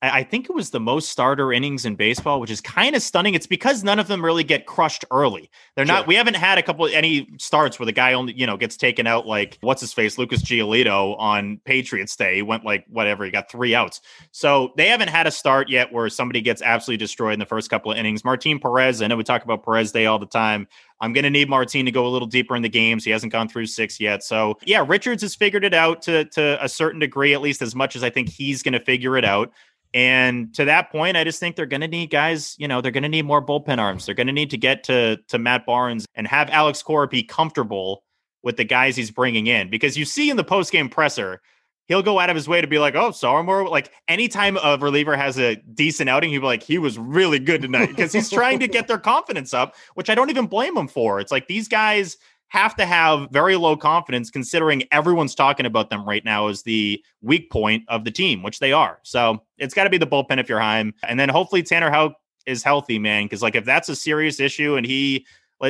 I 0.00 0.22
think 0.22 0.48
it 0.48 0.54
was 0.54 0.70
the 0.70 0.78
most 0.78 1.08
starter 1.08 1.52
innings 1.52 1.84
in 1.84 1.96
baseball, 1.96 2.40
which 2.40 2.52
is 2.52 2.60
kind 2.60 2.94
of 2.94 3.02
stunning. 3.02 3.34
It's 3.34 3.48
because 3.48 3.82
none 3.82 3.98
of 3.98 4.06
them 4.06 4.24
really 4.24 4.44
get 4.44 4.64
crushed 4.64 5.04
early. 5.10 5.50
They're 5.74 5.86
sure. 5.86 5.96
not. 5.96 6.06
We 6.06 6.14
haven't 6.14 6.36
had 6.36 6.56
a 6.56 6.62
couple 6.62 6.86
any 6.86 7.28
starts 7.38 7.80
where 7.80 7.86
the 7.86 7.92
guy 7.92 8.12
only 8.12 8.32
you 8.38 8.46
know 8.46 8.56
gets 8.56 8.76
taken 8.76 9.08
out 9.08 9.26
like 9.26 9.58
what's 9.60 9.80
his 9.80 9.92
face 9.92 10.16
Lucas 10.16 10.40
Giolito 10.42 11.18
on 11.18 11.60
Patriots 11.64 12.14
Day. 12.14 12.36
He 12.36 12.42
went 12.42 12.64
like 12.64 12.84
whatever. 12.88 13.24
He 13.24 13.32
got 13.32 13.50
three 13.50 13.74
outs. 13.74 14.00
So 14.30 14.72
they 14.76 14.86
haven't 14.86 15.08
had 15.08 15.26
a 15.26 15.32
start 15.32 15.68
yet 15.68 15.92
where 15.92 16.08
somebody 16.08 16.42
gets 16.42 16.62
absolutely 16.62 16.98
destroyed 16.98 17.32
in 17.32 17.40
the 17.40 17.46
first 17.46 17.68
couple 17.68 17.90
of 17.90 17.98
innings. 17.98 18.24
Martin 18.24 18.60
Perez. 18.60 19.02
I 19.02 19.08
know 19.08 19.16
we 19.16 19.24
talk 19.24 19.42
about 19.42 19.64
Perez 19.64 19.90
Day 19.90 20.06
all 20.06 20.20
the 20.20 20.26
time. 20.26 20.68
I'm 21.00 21.12
going 21.12 21.24
to 21.24 21.30
need 21.30 21.48
Martin 21.48 21.84
to 21.84 21.92
go 21.92 22.06
a 22.06 22.08
little 22.08 22.26
deeper 22.26 22.56
in 22.56 22.62
the 22.62 22.68
games. 22.68 23.04
He 23.04 23.10
hasn't 23.10 23.32
gone 23.32 23.48
through 23.48 23.66
six 23.66 24.00
yet. 24.00 24.24
So, 24.24 24.58
yeah, 24.64 24.84
Richards 24.86 25.22
has 25.22 25.34
figured 25.34 25.64
it 25.64 25.74
out 25.74 26.02
to, 26.02 26.24
to 26.26 26.62
a 26.62 26.68
certain 26.68 26.98
degree, 26.98 27.34
at 27.34 27.40
least 27.40 27.62
as 27.62 27.74
much 27.74 27.94
as 27.94 28.02
I 28.02 28.10
think 28.10 28.28
he's 28.28 28.62
going 28.62 28.72
to 28.72 28.80
figure 28.80 29.16
it 29.16 29.24
out. 29.24 29.52
And 29.94 30.54
to 30.54 30.64
that 30.66 30.90
point, 30.90 31.16
I 31.16 31.24
just 31.24 31.40
think 31.40 31.56
they're 31.56 31.66
going 31.66 31.80
to 31.80 31.88
need 31.88 32.10
guys, 32.10 32.54
you 32.58 32.68
know, 32.68 32.80
they're 32.80 32.92
going 32.92 33.02
to 33.02 33.08
need 33.08 33.24
more 33.24 33.44
bullpen 33.44 33.78
arms. 33.78 34.04
They're 34.06 34.14
going 34.14 34.26
to 34.26 34.32
need 34.32 34.50
to 34.50 34.58
get 34.58 34.84
to 34.84 35.16
to 35.28 35.38
Matt 35.38 35.64
Barnes 35.64 36.06
and 36.14 36.26
have 36.26 36.50
Alex 36.50 36.82
Cora 36.82 37.08
be 37.08 37.22
comfortable 37.22 38.04
with 38.42 38.56
the 38.56 38.64
guys 38.64 38.96
he's 38.96 39.10
bringing 39.10 39.46
in 39.46 39.70
because 39.70 39.96
you 39.96 40.04
see 40.04 40.30
in 40.30 40.36
the 40.36 40.44
post 40.44 40.72
game 40.72 40.88
presser, 40.88 41.40
he'll 41.86 42.02
go 42.02 42.20
out 42.20 42.30
of 42.30 42.36
his 42.36 42.46
way 42.46 42.60
to 42.60 42.66
be 42.66 42.78
like, 42.78 42.94
"Oh, 42.94 43.10
Sawamura." 43.10 43.70
Like 43.70 43.90
anytime 44.06 44.58
a 44.62 44.76
reliever 44.78 45.16
has 45.16 45.38
a 45.38 45.56
decent 45.56 46.10
outing, 46.10 46.30
he'll 46.30 46.42
be 46.42 46.46
like, 46.46 46.62
"He 46.62 46.78
was 46.78 46.98
really 46.98 47.38
good 47.38 47.62
tonight," 47.62 47.88
because 47.88 48.12
he's 48.12 48.30
trying 48.30 48.60
to 48.60 48.68
get 48.68 48.88
their 48.88 48.98
confidence 48.98 49.54
up, 49.54 49.74
which 49.94 50.10
I 50.10 50.14
don't 50.14 50.30
even 50.30 50.46
blame 50.46 50.76
him 50.76 50.88
for. 50.88 51.18
It's 51.18 51.32
like 51.32 51.48
these 51.48 51.66
guys 51.66 52.18
have 52.48 52.74
to 52.76 52.86
have 52.86 53.28
very 53.30 53.56
low 53.56 53.76
confidence 53.76 54.30
considering 54.30 54.82
everyone's 54.90 55.34
talking 55.34 55.66
about 55.66 55.90
them 55.90 56.04
right 56.06 56.24
now 56.24 56.48
as 56.48 56.62
the 56.62 57.02
weak 57.20 57.50
point 57.50 57.84
of 57.88 58.04
the 58.04 58.10
team, 58.10 58.42
which 58.42 58.58
they 58.58 58.72
are. 58.72 58.98
So 59.02 59.42
it's 59.58 59.74
got 59.74 59.84
to 59.84 59.90
be 59.90 59.98
the 59.98 60.06
bullpen 60.06 60.38
if 60.38 60.48
you're 60.48 60.60
Chaim. 60.60 60.94
And 61.06 61.20
then 61.20 61.28
hopefully 61.28 61.62
Tanner 61.62 61.90
Houck 61.90 62.14
is 62.46 62.62
healthy, 62.62 62.98
man. 62.98 63.24
Because 63.24 63.42
like 63.42 63.54
if 63.54 63.64
that's 63.64 63.88
a 63.88 63.96
serious 63.96 64.40
issue 64.40 64.76
and 64.76 64.86
he 64.86 65.26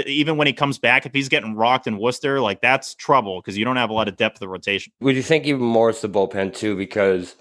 even 0.06 0.36
when 0.36 0.46
he 0.46 0.52
comes 0.52 0.78
back, 0.78 1.06
if 1.06 1.14
he's 1.14 1.28
getting 1.28 1.54
rocked 1.54 1.86
in 1.86 1.98
Worcester, 1.98 2.40
like 2.40 2.60
that's 2.60 2.94
trouble 2.94 3.40
because 3.40 3.56
you 3.56 3.64
don't 3.64 3.76
have 3.76 3.90
a 3.90 3.94
lot 3.94 4.06
of 4.06 4.16
depth 4.16 4.36
of 4.36 4.40
the 4.40 4.48
rotation. 4.48 4.92
Would 5.00 5.16
you 5.16 5.22
think 5.22 5.46
even 5.46 5.62
more 5.62 5.90
it's 5.90 6.02
the 6.02 6.08
bullpen 6.08 6.54
too? 6.54 6.76
Because 6.76 7.36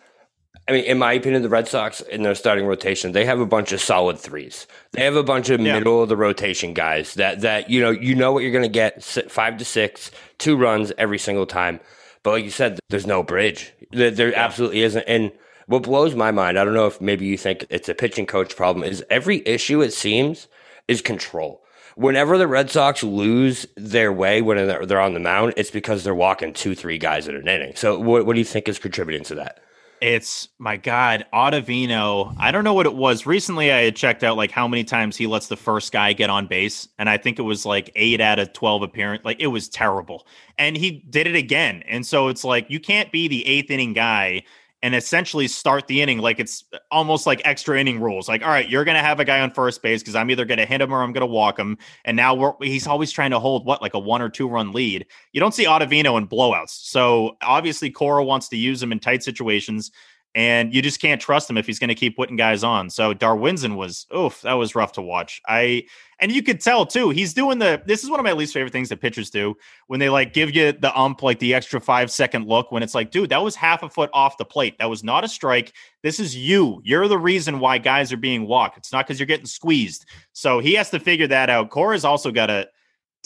I 0.70 0.74
mean, 0.74 0.84
in 0.84 0.98
my 0.98 1.14
opinion, 1.14 1.44
the 1.44 1.50
Red 1.50 1.68
Sox 1.68 2.02
in 2.02 2.24
their 2.24 2.36
starting 2.36 2.66
rotation, 2.66 3.14
they 3.14 3.24
have 3.26 3.40
a 3.40 3.46
bunch 3.46 3.72
of 3.72 3.80
solid 3.80 4.20
threes. 4.20 4.68
They 4.92 5.04
have 5.04 5.16
a 5.16 5.24
bunch 5.24 5.50
of 5.50 5.62
yeah. 5.62 5.78
middle 5.78 6.04
of 6.04 6.10
the 6.10 6.18
rotation 6.18 6.74
guys 6.74 7.14
that 7.14 7.42
that 7.42 7.70
you 7.70 7.80
know 7.80 7.92
you 7.92 8.16
know 8.16 8.34
what 8.34 8.44
you're 8.44 8.52
going 8.52 8.64
to 8.64 8.70
get 8.70 9.02
five 9.04 9.58
to 9.58 9.66
six, 9.66 10.12
two 10.38 10.58
runs 10.58 10.92
every 10.98 11.20
single 11.20 11.46
time. 11.46 11.80
But 12.24 12.32
like 12.32 12.44
you 12.44 12.52
said, 12.52 12.80
there's 12.90 13.08
no 13.08 13.24
bridge. 13.24 13.72
There, 13.92 14.12
there 14.12 14.32
yeah. 14.32 14.44
absolutely 14.44 14.82
isn't. 14.82 15.04
And 15.08 15.32
what 15.68 15.84
blows 15.84 16.16
my 16.16 16.32
mind, 16.32 16.60
I 16.60 16.66
don't 16.66 16.74
know 16.74 16.88
if 16.88 17.00
maybe 17.00 17.26
you 17.26 17.38
think 17.38 17.66
it's 17.70 17.88
a 17.88 17.96
pitching 17.96 18.26
coach 18.26 18.56
problem, 18.56 18.84
is 18.84 19.04
every 19.10 19.48
issue 19.48 19.82
it 19.82 19.94
seems 19.94 20.48
is 20.90 21.02
control. 21.02 21.64
Whenever 21.96 22.38
the 22.38 22.48
Red 22.48 22.70
Sox 22.70 23.02
lose 23.02 23.66
their 23.76 24.12
way 24.12 24.42
when 24.42 24.58
they're 24.58 25.00
on 25.00 25.14
the 25.14 25.20
mound, 25.20 25.54
it's 25.58 25.72
because 25.72 26.04
they're 26.04 26.14
walking 26.14 26.54
two, 26.54 26.76
three 26.76 26.98
guys 26.98 27.28
in 27.28 27.36
an 27.36 27.48
inning. 27.48 27.74
So, 27.76 27.98
what, 27.98 28.26
what 28.26 28.34
do 28.34 28.40
you 28.40 28.46
think 28.46 28.68
is 28.68 28.78
contributing 28.78 29.24
to 29.26 29.36
that? 29.36 29.64
It's 30.02 30.50
my 30.60 30.78
God, 30.78 31.26
Ottavino. 31.34 32.36
I 32.40 32.52
don't 32.52 32.64
know 32.64 32.76
what 32.76 32.86
it 32.86 32.94
was. 32.94 33.26
Recently, 33.26 33.72
I 33.72 33.80
had 33.80 33.96
checked 33.96 34.24
out 34.24 34.38
like 34.38 34.52
how 34.52 34.68
many 34.68 34.84
times 34.84 35.18
he 35.18 35.26
lets 35.26 35.48
the 35.48 35.58
first 35.58 35.92
guy 35.92 36.14
get 36.14 36.30
on 36.30 36.46
base, 36.46 36.88
and 37.00 37.10
I 37.10 37.18
think 37.18 37.40
it 37.40 37.44
was 37.44 37.66
like 37.66 37.92
eight 37.96 38.22
out 38.22 38.38
of 38.38 38.54
twelve 38.54 38.84
appearance. 38.84 39.26
Like 39.26 39.40
it 39.40 39.48
was 39.48 39.68
terrible, 39.68 40.28
and 40.60 40.78
he 40.78 41.04
did 41.10 41.26
it 41.26 41.36
again. 41.36 41.84
And 41.88 42.06
so 42.06 42.28
it's 42.28 42.44
like 42.44 42.70
you 42.70 42.80
can't 42.80 43.12
be 43.12 43.28
the 43.28 43.46
eighth 43.48 43.72
inning 43.72 43.94
guy 43.94 44.44
and 44.84 44.94
essentially 44.94 45.48
start 45.48 45.88
the 45.88 46.02
inning 46.02 46.20
like 46.20 46.40
it's 46.40 46.64
uh, 46.72 46.78
almost 46.92 47.26
like 47.26 47.42
extra 47.46 47.80
inning 47.80 48.00
rules. 48.00 48.28
Like, 48.28 48.44
all 48.44 48.50
right, 48.50 48.70
you're 48.70 48.86
going 48.86 48.98
to 48.98 49.04
have 49.04 49.20
a 49.20 49.26
guy 49.26 49.40
on 49.40 49.52
first 49.52 49.82
base 49.82 50.02
because 50.02 50.16
I'm 50.16 50.30
either 50.30 50.46
going 50.46 50.60
to 50.60 50.66
hit 50.66 50.82
him 50.82 50.94
or 50.94 51.02
I'm 51.02 51.14
going 51.14 51.22
to 51.22 51.26
walk 51.26 51.58
him. 51.58 51.78
And 52.06 52.16
now 52.16 52.56
he's 52.62 52.88
always 52.88 53.12
trying 53.12 53.32
to 53.32 53.40
hold 53.40 53.66
what, 53.66 53.82
like 53.82 53.96
a 53.96 54.00
one 54.00 54.22
or 54.22 54.30
two 54.30 54.48
run 54.48 54.72
lead. 54.72 55.06
You 55.34 55.40
don't 55.40 55.54
see 55.54 55.66
Ottavino 55.66 56.18
in 56.18 56.28
blowouts. 56.28 56.70
So 56.70 57.38
obviously, 57.42 57.90
Cora 57.90 58.24
wants 58.24 58.50
to 58.50 58.58
use 58.58 58.82
him 58.82 58.92
in 58.92 59.00
tight 59.00 59.24
situations 59.24 59.92
and 60.38 60.72
you 60.72 60.84
just 60.84 61.02
can't 61.02 61.20
trust 61.20 61.50
him 61.50 61.58
if 61.58 61.66
he's 61.66 61.80
going 61.80 61.88
to 61.88 61.96
keep 61.96 62.16
putting 62.16 62.36
guys 62.36 62.64
on. 62.64 62.92
So 62.92 63.12
Darwinzon 63.12 63.76
was, 63.76 64.06
oof, 64.16 64.42
that 64.42 64.54
was 64.54 64.76
rough 64.76 64.92
to 64.94 65.02
watch. 65.02 65.42
I 65.48 65.86
and 66.20 66.32
you 66.32 66.44
could 66.44 66.62
tell 66.62 66.86
too, 66.86 67.10
he's 67.10 67.34
doing 67.34 67.58
the. 67.58 67.82
This 67.88 68.04
is 68.04 68.10
one 68.12 68.20
of 68.20 68.24
my 68.24 68.34
least 68.34 68.54
favorite 68.54 68.72
things 68.72 68.90
that 68.90 69.02
pitchers 69.02 69.32
do 69.32 69.56
when 69.88 70.00
they 70.00 70.10
like 70.10 70.34
give 70.34 70.56
you 70.56 70.74
the 70.74 70.96
ump 70.96 71.24
like 71.24 71.40
the 71.40 71.56
extra 71.56 71.82
five 71.82 72.12
second 72.12 72.48
look 72.48 72.72
when 72.72 72.84
it's 72.84 72.94
like, 72.94 73.10
dude, 73.10 73.32
that 73.32 73.42
was 73.42 73.56
half 73.56 73.82
a 73.82 73.90
foot 73.90 74.12
off 74.14 74.38
the 74.38 74.46
plate. 74.46 74.78
That 74.78 74.92
was 74.92 75.04
not 75.04 75.24
a 75.24 75.28
strike. 75.28 75.74
This 76.04 76.20
is 76.20 76.38
you. 76.38 76.82
You're 76.84 77.08
the 77.08 77.18
reason 77.18 77.60
why 77.60 77.80
guys 77.80 78.14
are 78.14 78.18
being 78.18 78.48
walked. 78.48 78.78
It's 78.78 78.92
not 78.92 79.08
because 79.08 79.20
you're 79.20 79.26
getting 79.26 79.48
squeezed. 79.48 80.06
So 80.34 80.60
he 80.60 80.76
has 80.76 80.92
to 80.92 81.00
figure 81.00 81.28
that 81.28 81.50
out. 81.50 81.72
Cora's 81.72 82.06
also 82.06 82.32
got 82.32 82.48
to 82.48 82.68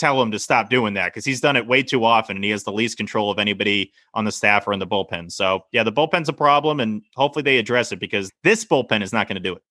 tell 0.01 0.19
him 0.19 0.31
to 0.31 0.39
stop 0.39 0.69
doing 0.69 0.95
that 0.95 1.13
because 1.13 1.23
he's 1.23 1.39
done 1.39 1.55
it 1.55 1.67
way 1.67 1.83
too 1.83 2.03
often 2.03 2.35
and 2.35 2.43
he 2.43 2.49
has 2.49 2.63
the 2.63 2.71
least 2.71 2.97
control 2.97 3.29
of 3.29 3.37
anybody 3.37 3.93
on 4.15 4.25
the 4.25 4.31
staff 4.31 4.67
or 4.67 4.73
in 4.73 4.79
the 4.79 4.87
bullpen. 4.87 5.31
So, 5.31 5.63
yeah, 5.71 5.83
the 5.83 5.91
bullpen's 5.91 6.27
a 6.27 6.33
problem 6.33 6.79
and 6.79 7.03
hopefully 7.15 7.43
they 7.43 7.59
address 7.59 7.91
it 7.91 7.99
because 7.99 8.31
this 8.43 8.65
bullpen 8.65 9.03
is 9.03 9.13
not 9.13 9.27
going 9.27 9.35
to 9.35 9.41
do 9.41 9.53
it. 9.53 9.61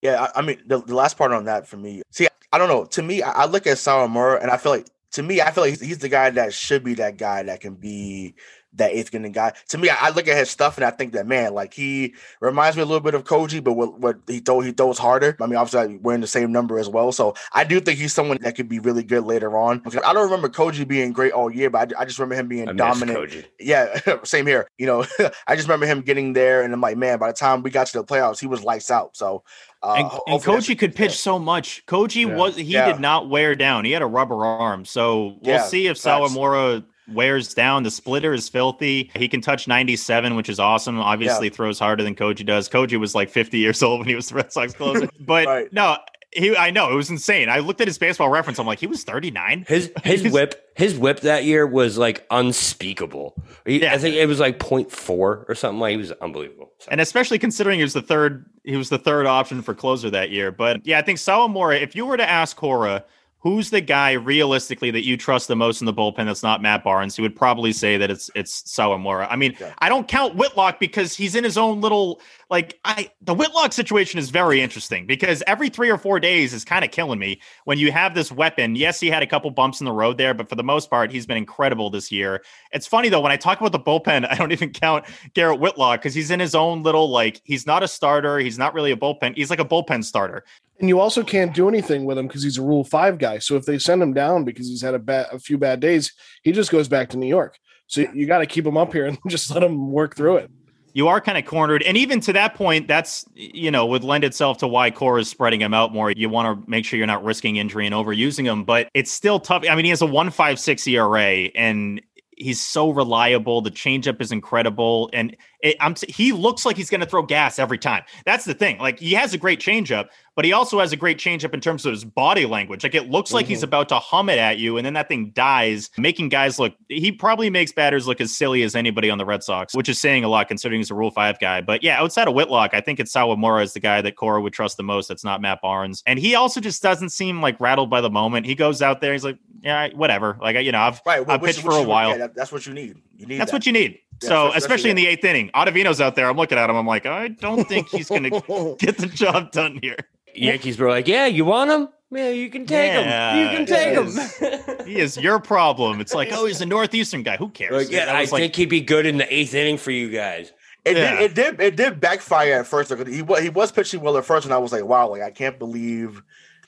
Yeah, 0.00 0.22
I, 0.22 0.38
I 0.38 0.42
mean, 0.42 0.62
the, 0.66 0.80
the, 0.80 0.94
last 0.94 1.18
part 1.18 1.32
on 1.32 1.44
that 1.44 1.66
for 1.68 1.76
me, 1.76 2.02
see, 2.10 2.26
I 2.50 2.56
don't 2.56 2.68
know. 2.68 2.86
To 2.86 3.02
me, 3.02 3.22
I, 3.22 3.30
I 3.30 3.44
look 3.44 3.66
at 3.66 3.76
Sawamura 3.76 4.40
and 4.40 4.50
I 4.50 4.56
feel 4.56 4.72
like, 4.72 4.86
to 5.12 5.22
me, 5.22 5.42
I 5.42 5.50
feel 5.50 5.64
like 5.64 5.70
he's, 5.70 5.80
he's 5.80 5.98
the 5.98 6.08
guy 6.08 6.30
that 6.30 6.54
should 6.54 6.82
be 6.82 6.94
that 6.94 7.18
guy 7.18 7.42
that 7.42 7.60
can 7.60 7.74
be 7.74 8.34
that 8.76 8.92
eighth 8.92 9.14
inning 9.14 9.32
guy. 9.32 9.52
To 9.68 9.78
me, 9.78 9.88
I, 9.88 9.96
I, 10.00 10.10
look 10.10 10.28
at 10.28 10.36
his 10.36 10.50
stuff 10.50 10.76
and 10.76 10.84
I 10.84 10.90
think 10.90 11.12
that 11.12 11.26
man, 11.26 11.54
like 11.54 11.74
he 11.74 12.14
reminds 12.40 12.76
me 12.76 12.82
a 12.82 12.86
little 12.86 13.00
bit 13.00 13.14
of 13.14 13.24
Koji, 13.24 13.62
but 13.62 13.74
what, 13.74 13.98
what 14.00 14.18
he 14.26 14.40
throw 14.40 14.60
he 14.60 14.72
throws 14.72 14.98
harder. 14.98 15.36
I 15.40 15.46
mean, 15.46 15.56
obviously 15.56 15.96
we're 15.98 16.14
in 16.14 16.20
the 16.20 16.26
same 16.26 16.52
number 16.52 16.78
as 16.78 16.88
well, 16.88 17.12
so 17.12 17.34
I 17.52 17.64
do 17.64 17.80
think 17.80 17.98
he's 17.98 18.12
someone 18.12 18.38
that 18.42 18.56
could 18.56 18.68
be 18.68 18.78
really 18.78 19.02
good 19.02 19.24
later 19.24 19.56
on. 19.56 19.82
I 20.04 20.12
don't 20.12 20.24
remember 20.24 20.48
Koji 20.48 20.86
being 20.86 21.12
great 21.12 21.32
all 21.32 21.50
year, 21.50 21.70
but 21.70 21.92
I, 21.96 22.02
I 22.02 22.04
just 22.04 22.18
remember 22.18 22.40
him 22.40 22.48
being 22.48 22.68
I 22.68 22.72
dominant. 22.72 23.46
Yeah, 23.60 24.00
same 24.24 24.46
here. 24.46 24.68
You 24.78 24.86
know, 24.86 25.06
I 25.46 25.56
just 25.56 25.68
remember 25.68 25.86
him 25.86 26.02
getting 26.02 26.32
there, 26.32 26.62
and 26.62 26.72
I'm 26.72 26.80
like, 26.80 26.96
man, 26.96 27.18
by 27.18 27.28
the 27.28 27.36
time 27.36 27.62
we 27.62 27.70
got 27.70 27.86
to 27.88 27.98
the 27.98 28.04
playoffs, 28.04 28.40
he 28.40 28.46
was 28.46 28.62
lights 28.64 28.90
out. 28.90 29.16
So. 29.16 29.44
Uh, 29.82 29.96
and, 29.98 30.10
and 30.34 30.42
Koji 30.42 30.78
could 30.78 30.94
pitch 30.94 31.10
yeah. 31.10 31.16
so 31.16 31.38
much. 31.38 31.84
Koji 31.84 32.26
yeah. 32.26 32.34
was 32.34 32.56
he 32.56 32.62
yeah. 32.62 32.90
did 32.90 33.00
not 33.00 33.28
wear 33.28 33.54
down. 33.54 33.84
He 33.84 33.90
had 33.90 34.00
a 34.00 34.06
rubber 34.06 34.42
arm. 34.42 34.86
So 34.86 35.36
we'll 35.42 35.60
see 35.60 35.88
if 35.88 35.98
Sawamura 35.98 36.82
wears 37.08 37.54
down. 37.54 37.82
The 37.82 37.90
splitter 37.90 38.32
is 38.32 38.48
filthy. 38.48 39.10
He 39.14 39.28
can 39.28 39.40
touch 39.40 39.68
97, 39.68 40.34
which 40.36 40.48
is 40.48 40.58
awesome. 40.58 40.98
Obviously, 40.98 41.48
yeah. 41.48 41.54
throws 41.54 41.78
harder 41.78 42.02
than 42.02 42.14
Koji 42.14 42.44
does. 42.46 42.68
Koji 42.68 42.98
was 42.98 43.14
like 43.14 43.30
50 43.30 43.58
years 43.58 43.82
old 43.82 44.00
when 44.00 44.08
he 44.08 44.14
was 44.14 44.28
the 44.28 44.36
Red 44.36 44.52
Sox 44.52 44.74
closer. 44.74 45.08
But 45.20 45.46
right. 45.46 45.72
no, 45.72 45.96
he 46.34 46.56
I 46.56 46.70
know 46.70 46.90
it 46.90 46.94
was 46.94 47.10
insane. 47.10 47.48
I 47.48 47.60
looked 47.60 47.80
at 47.80 47.86
his 47.86 47.98
baseball 47.98 48.28
reference. 48.28 48.58
I'm 48.58 48.66
like, 48.66 48.80
he 48.80 48.86
was 48.86 49.04
39. 49.04 49.64
His 49.68 49.92
his 50.04 50.30
whip 50.32 50.70
his 50.76 50.98
whip 50.98 51.20
that 51.20 51.44
year 51.44 51.66
was 51.66 51.96
like 51.96 52.26
unspeakable. 52.30 53.34
He, 53.64 53.82
yeah. 53.82 53.94
I 53.94 53.98
think 53.98 54.16
it 54.16 54.26
was 54.26 54.40
like 54.40 54.58
0.4 54.58 55.10
or 55.18 55.54
something. 55.54 55.80
Like 55.80 55.92
he 55.92 55.96
was 55.96 56.12
unbelievable. 56.12 56.72
So. 56.78 56.88
And 56.90 57.00
especially 57.00 57.38
considering 57.38 57.78
he 57.78 57.84
was 57.84 57.92
the 57.92 58.02
third 58.02 58.44
he 58.64 58.76
was 58.76 58.88
the 58.88 58.98
third 58.98 59.26
option 59.26 59.62
for 59.62 59.74
closer 59.74 60.10
that 60.10 60.30
year. 60.30 60.50
But 60.50 60.84
yeah, 60.86 60.98
I 60.98 61.02
think 61.02 61.18
Sawamura, 61.18 61.80
if 61.80 61.94
you 61.94 62.06
were 62.06 62.16
to 62.16 62.28
ask 62.28 62.56
Cora 62.56 63.04
who's 63.44 63.68
the 63.68 63.82
guy 63.82 64.12
realistically 64.12 64.90
that 64.90 65.04
you 65.04 65.18
trust 65.18 65.48
the 65.48 65.54
most 65.54 65.82
in 65.82 65.84
the 65.84 65.92
bullpen 65.92 66.24
that's 66.24 66.42
not 66.42 66.62
Matt 66.62 66.82
Barnes? 66.82 67.14
He 67.14 67.22
would 67.22 67.36
probably 67.36 67.72
say 67.72 67.98
that 67.98 68.10
it's 68.10 68.30
it's 68.34 68.62
Sawamura. 68.62 69.28
I 69.30 69.36
mean, 69.36 69.56
I 69.78 69.88
don't 69.88 70.08
count 70.08 70.34
Whitlock 70.34 70.80
because 70.80 71.14
he's 71.14 71.34
in 71.34 71.44
his 71.44 71.58
own 71.58 71.80
little 71.82 72.20
like 72.50 72.78
I 72.84 73.10
the 73.20 73.34
Whitlock 73.34 73.72
situation 73.72 74.18
is 74.18 74.30
very 74.30 74.60
interesting 74.60 75.06
because 75.06 75.42
every 75.46 75.68
three 75.68 75.90
or 75.90 75.98
four 75.98 76.20
days 76.20 76.52
is 76.52 76.64
kind 76.64 76.84
of 76.84 76.90
killing 76.90 77.18
me 77.18 77.40
when 77.64 77.78
you 77.78 77.92
have 77.92 78.14
this 78.14 78.30
weapon. 78.30 78.76
Yes, 78.76 79.00
he 79.00 79.08
had 79.08 79.22
a 79.22 79.26
couple 79.26 79.50
bumps 79.50 79.80
in 79.80 79.84
the 79.84 79.92
road 79.92 80.18
there, 80.18 80.34
but 80.34 80.48
for 80.48 80.54
the 80.54 80.62
most 80.62 80.90
part, 80.90 81.10
he's 81.10 81.26
been 81.26 81.36
incredible 81.36 81.90
this 81.90 82.10
year. 82.12 82.42
It's 82.72 82.86
funny 82.86 83.08
though, 83.08 83.20
when 83.20 83.32
I 83.32 83.36
talk 83.36 83.60
about 83.60 83.72
the 83.72 83.80
bullpen, 83.80 84.26
I 84.30 84.34
don't 84.36 84.52
even 84.52 84.70
count 84.70 85.04
Garrett 85.34 85.60
Whitlock 85.60 86.00
because 86.00 86.14
he's 86.14 86.30
in 86.30 86.40
his 86.40 86.54
own 86.54 86.82
little 86.82 87.10
like 87.10 87.40
he's 87.44 87.66
not 87.66 87.82
a 87.82 87.88
starter, 87.88 88.38
he's 88.38 88.58
not 88.58 88.74
really 88.74 88.92
a 88.92 88.96
bullpen, 88.96 89.36
he's 89.36 89.50
like 89.50 89.60
a 89.60 89.64
bullpen 89.64 90.04
starter. 90.04 90.44
And 90.80 90.88
you 90.88 90.98
also 90.98 91.22
can't 91.22 91.54
do 91.54 91.68
anything 91.68 92.04
with 92.04 92.18
him 92.18 92.26
because 92.26 92.42
he's 92.42 92.58
a 92.58 92.62
Rule 92.62 92.84
Five 92.84 93.18
guy. 93.18 93.38
So 93.38 93.56
if 93.56 93.64
they 93.64 93.78
send 93.78 94.02
him 94.02 94.12
down 94.12 94.44
because 94.44 94.68
he's 94.68 94.82
had 94.82 94.94
a 94.94 94.98
bad, 94.98 95.26
a 95.30 95.38
few 95.38 95.56
bad 95.56 95.80
days, 95.80 96.12
he 96.42 96.52
just 96.52 96.70
goes 96.70 96.88
back 96.88 97.10
to 97.10 97.16
New 97.16 97.28
York. 97.28 97.58
So 97.86 98.00
you 98.12 98.26
got 98.26 98.38
to 98.38 98.46
keep 98.46 98.66
him 98.66 98.76
up 98.76 98.92
here 98.92 99.06
and 99.06 99.18
just 99.28 99.50
let 99.50 99.62
him 99.62 99.92
work 99.92 100.16
through 100.16 100.38
it. 100.38 100.50
You 100.94 101.08
are 101.08 101.20
kind 101.20 101.36
of 101.36 101.44
cornered, 101.44 101.82
and 101.82 101.96
even 101.96 102.20
to 102.20 102.32
that 102.34 102.54
point, 102.54 102.86
that's 102.86 103.26
you 103.34 103.70
know 103.70 103.84
would 103.84 104.04
lend 104.04 104.22
itself 104.22 104.58
to 104.58 104.68
why 104.68 104.90
Cora 104.90 105.20
is 105.20 105.28
spreading 105.28 105.60
him 105.60 105.74
out 105.74 105.92
more. 105.92 106.12
You 106.12 106.28
want 106.28 106.64
to 106.64 106.70
make 106.70 106.84
sure 106.84 106.96
you're 106.96 107.06
not 107.06 107.24
risking 107.24 107.56
injury 107.56 107.84
and 107.84 107.94
overusing 107.94 108.44
him, 108.44 108.62
but 108.62 108.88
it's 108.94 109.10
still 109.10 109.40
tough. 109.40 109.64
I 109.68 109.74
mean, 109.74 109.84
he 109.84 109.90
has 109.90 110.02
a 110.02 110.06
one 110.06 110.30
five 110.30 110.58
six 110.60 110.86
ERA, 110.86 111.50
and 111.56 112.00
he's 112.36 112.60
so 112.60 112.90
reliable. 112.90 113.60
The 113.60 113.70
changeup 113.70 114.20
is 114.20 114.32
incredible, 114.32 115.10
and 115.12 115.36
it, 115.62 115.76
I'm 115.80 115.94
he 116.08 116.32
looks 116.32 116.66
like 116.66 116.76
he's 116.76 116.90
going 116.90 117.00
to 117.00 117.06
throw 117.06 117.22
gas 117.22 117.58
every 117.58 117.78
time. 117.78 118.02
That's 118.24 118.44
the 118.44 118.54
thing. 118.54 118.78
Like 118.78 118.98
he 118.98 119.12
has 119.14 119.32
a 119.34 119.38
great 119.38 119.60
changeup, 119.60 120.08
but 120.36 120.44
he 120.44 120.52
also 120.52 120.78
has 120.80 120.92
a 120.92 120.96
great 120.96 121.18
changeup 121.18 121.54
in 121.54 121.60
terms 121.60 121.86
of 121.86 121.92
his 121.92 122.04
body 122.04 122.44
language. 122.44 122.82
Like 122.84 122.94
it 122.94 123.10
looks 123.10 123.32
like 123.32 123.46
he's 123.46 123.58
Mm-hmm. 123.58 123.64
about 123.64 123.88
to 123.90 123.98
hum 123.98 124.28
it 124.28 124.38
at 124.38 124.58
you, 124.58 124.76
and 124.76 124.84
then 124.84 124.94
that 124.94 125.08
thing 125.08 125.30
dies, 125.30 125.90
making 125.96 126.28
guys 126.28 126.58
look. 126.58 126.74
He 126.88 127.12
probably 127.12 127.48
makes 127.50 127.72
batters 127.72 128.06
look 128.06 128.20
as 128.20 128.36
silly 128.36 128.62
as 128.62 128.74
anybody 128.76 129.10
on 129.10 129.18
the 129.18 129.24
Red 129.24 129.42
Sox, 129.42 129.74
which 129.74 129.88
is 129.88 129.98
saying 130.00 130.24
a 130.24 130.28
lot 130.28 130.48
considering 130.48 130.80
he's 130.80 130.90
a 130.90 130.94
Rule 130.94 131.10
Five 131.10 131.38
guy. 131.38 131.60
But 131.60 131.82
yeah, 131.82 132.00
outside 132.00 132.28
of 132.28 132.34
Whitlock, 132.34 132.70
I 132.74 132.80
think 132.80 133.00
it's 133.00 133.12
Sawamura 133.12 133.62
is 133.62 133.72
the 133.72 133.80
guy 133.80 134.02
that 134.02 134.16
Cora 134.16 134.40
would 134.42 134.52
trust 134.52 134.76
the 134.76 134.82
most. 134.82 135.08
That's 135.08 135.24
not 135.24 135.40
Matt 135.40 135.60
Barnes, 135.62 136.02
and 136.06 136.18
he 136.18 136.34
also 136.34 136.60
just 136.60 136.82
doesn't 136.82 137.10
seem 137.10 137.40
like 137.40 137.58
rattled 137.60 137.88
by 137.88 138.00
the 138.00 138.10
moment. 138.10 138.44
He 138.46 138.54
goes 138.54 138.82
out 138.82 139.00
there, 139.00 139.12
he's 139.12 139.24
like, 139.24 139.38
yeah, 139.64 139.88
whatever. 139.94 140.36
Like 140.40 140.56
you 140.64 140.70
know, 140.72 140.78
I've 140.80 141.00
Right, 141.04 141.24
I've 141.28 141.40
pitched 141.40 141.58
which 141.58 141.66
for 141.66 141.72
a 141.72 141.80
you- 141.82 141.88
while. 141.88 142.10
yeah, 142.10 142.16
that- 142.18 142.34
that's 142.36 142.52
what 142.52 142.66
you 142.66 142.72
need. 142.74 142.96
You 143.16 143.26
need 143.26 143.38
That's 143.40 143.50
that. 143.50 143.56
what 143.56 143.66
you 143.66 143.72
need. 143.72 143.98
Yeah, 144.22 144.28
so, 144.28 144.46
especially- 144.48 144.58
especially 144.58 144.90
in 144.90 144.96
the 144.96 145.06
eighth 145.08 145.24
inning, 145.24 145.50
Ottavino's 145.54 146.00
out 146.00 146.14
there. 146.14 146.28
I'm 146.28 146.36
looking 146.36 146.58
at 146.58 146.70
him. 146.70 146.76
I'm 146.76 146.86
like, 146.86 147.06
I 147.06 147.28
don't 147.28 147.64
think 147.68 147.88
he's 147.88 148.08
going 148.08 148.22
to 148.30 148.76
get 148.78 148.98
the 148.98 149.06
job 149.06 149.50
done 149.50 149.78
here. 149.82 149.96
Yankees 150.36 150.78
were 150.78 150.88
like, 150.88 151.06
"Yeah, 151.08 151.26
you 151.26 151.44
want 151.44 151.70
him? 151.70 151.88
Yeah, 152.10 152.30
you 152.30 152.50
can 152.50 152.66
take 152.66 152.92
Yeah, 152.92 153.34
him. 153.34 153.40
You 153.50 153.56
can 153.56 153.66
take 153.66 153.96
it 153.96 154.78
him." 154.78 154.86
He 154.86 154.96
is 155.00 155.16
your 155.16 155.38
problem. 155.40 156.00
It's 156.00 156.12
like, 156.14 156.28
oh, 156.32 156.46
he's 156.46 156.60
a 156.60 156.66
northeastern 156.66 157.22
guy. 157.22 157.36
Who 157.36 157.48
cares? 157.50 157.72
Like, 157.72 157.90
yeah, 157.90 158.06
That 158.06 158.16
I 158.16 158.20
was 158.22 158.32
like- 158.32 158.40
think 158.42 158.56
he'd 158.56 158.68
be 158.68 158.80
good 158.80 159.06
in 159.06 159.16
the 159.18 159.32
eighth 159.34 159.54
inning 159.54 159.78
for 159.78 159.90
you 159.92 160.10
guys. 160.10 160.52
It 160.84 160.96
Yeah. 160.96 161.18
did. 161.18 161.22
It 161.22 161.34
did. 161.34 161.60
It 161.60 161.76
did 161.76 162.00
backfire 162.00 162.60
at 162.60 162.66
first. 162.66 162.92
He 163.08 163.22
was. 163.22 163.40
He 163.42 163.48
was 163.48 163.72
pitching 163.72 164.00
well 164.00 164.16
at 164.18 164.24
first, 164.24 164.44
and 164.44 164.52
I 164.52 164.58
was 164.58 164.70
like, 164.72 164.84
"Wow! 164.84 165.08
Like 165.08 165.22
I 165.22 165.30
can't 165.30 165.58
believe 165.58 166.20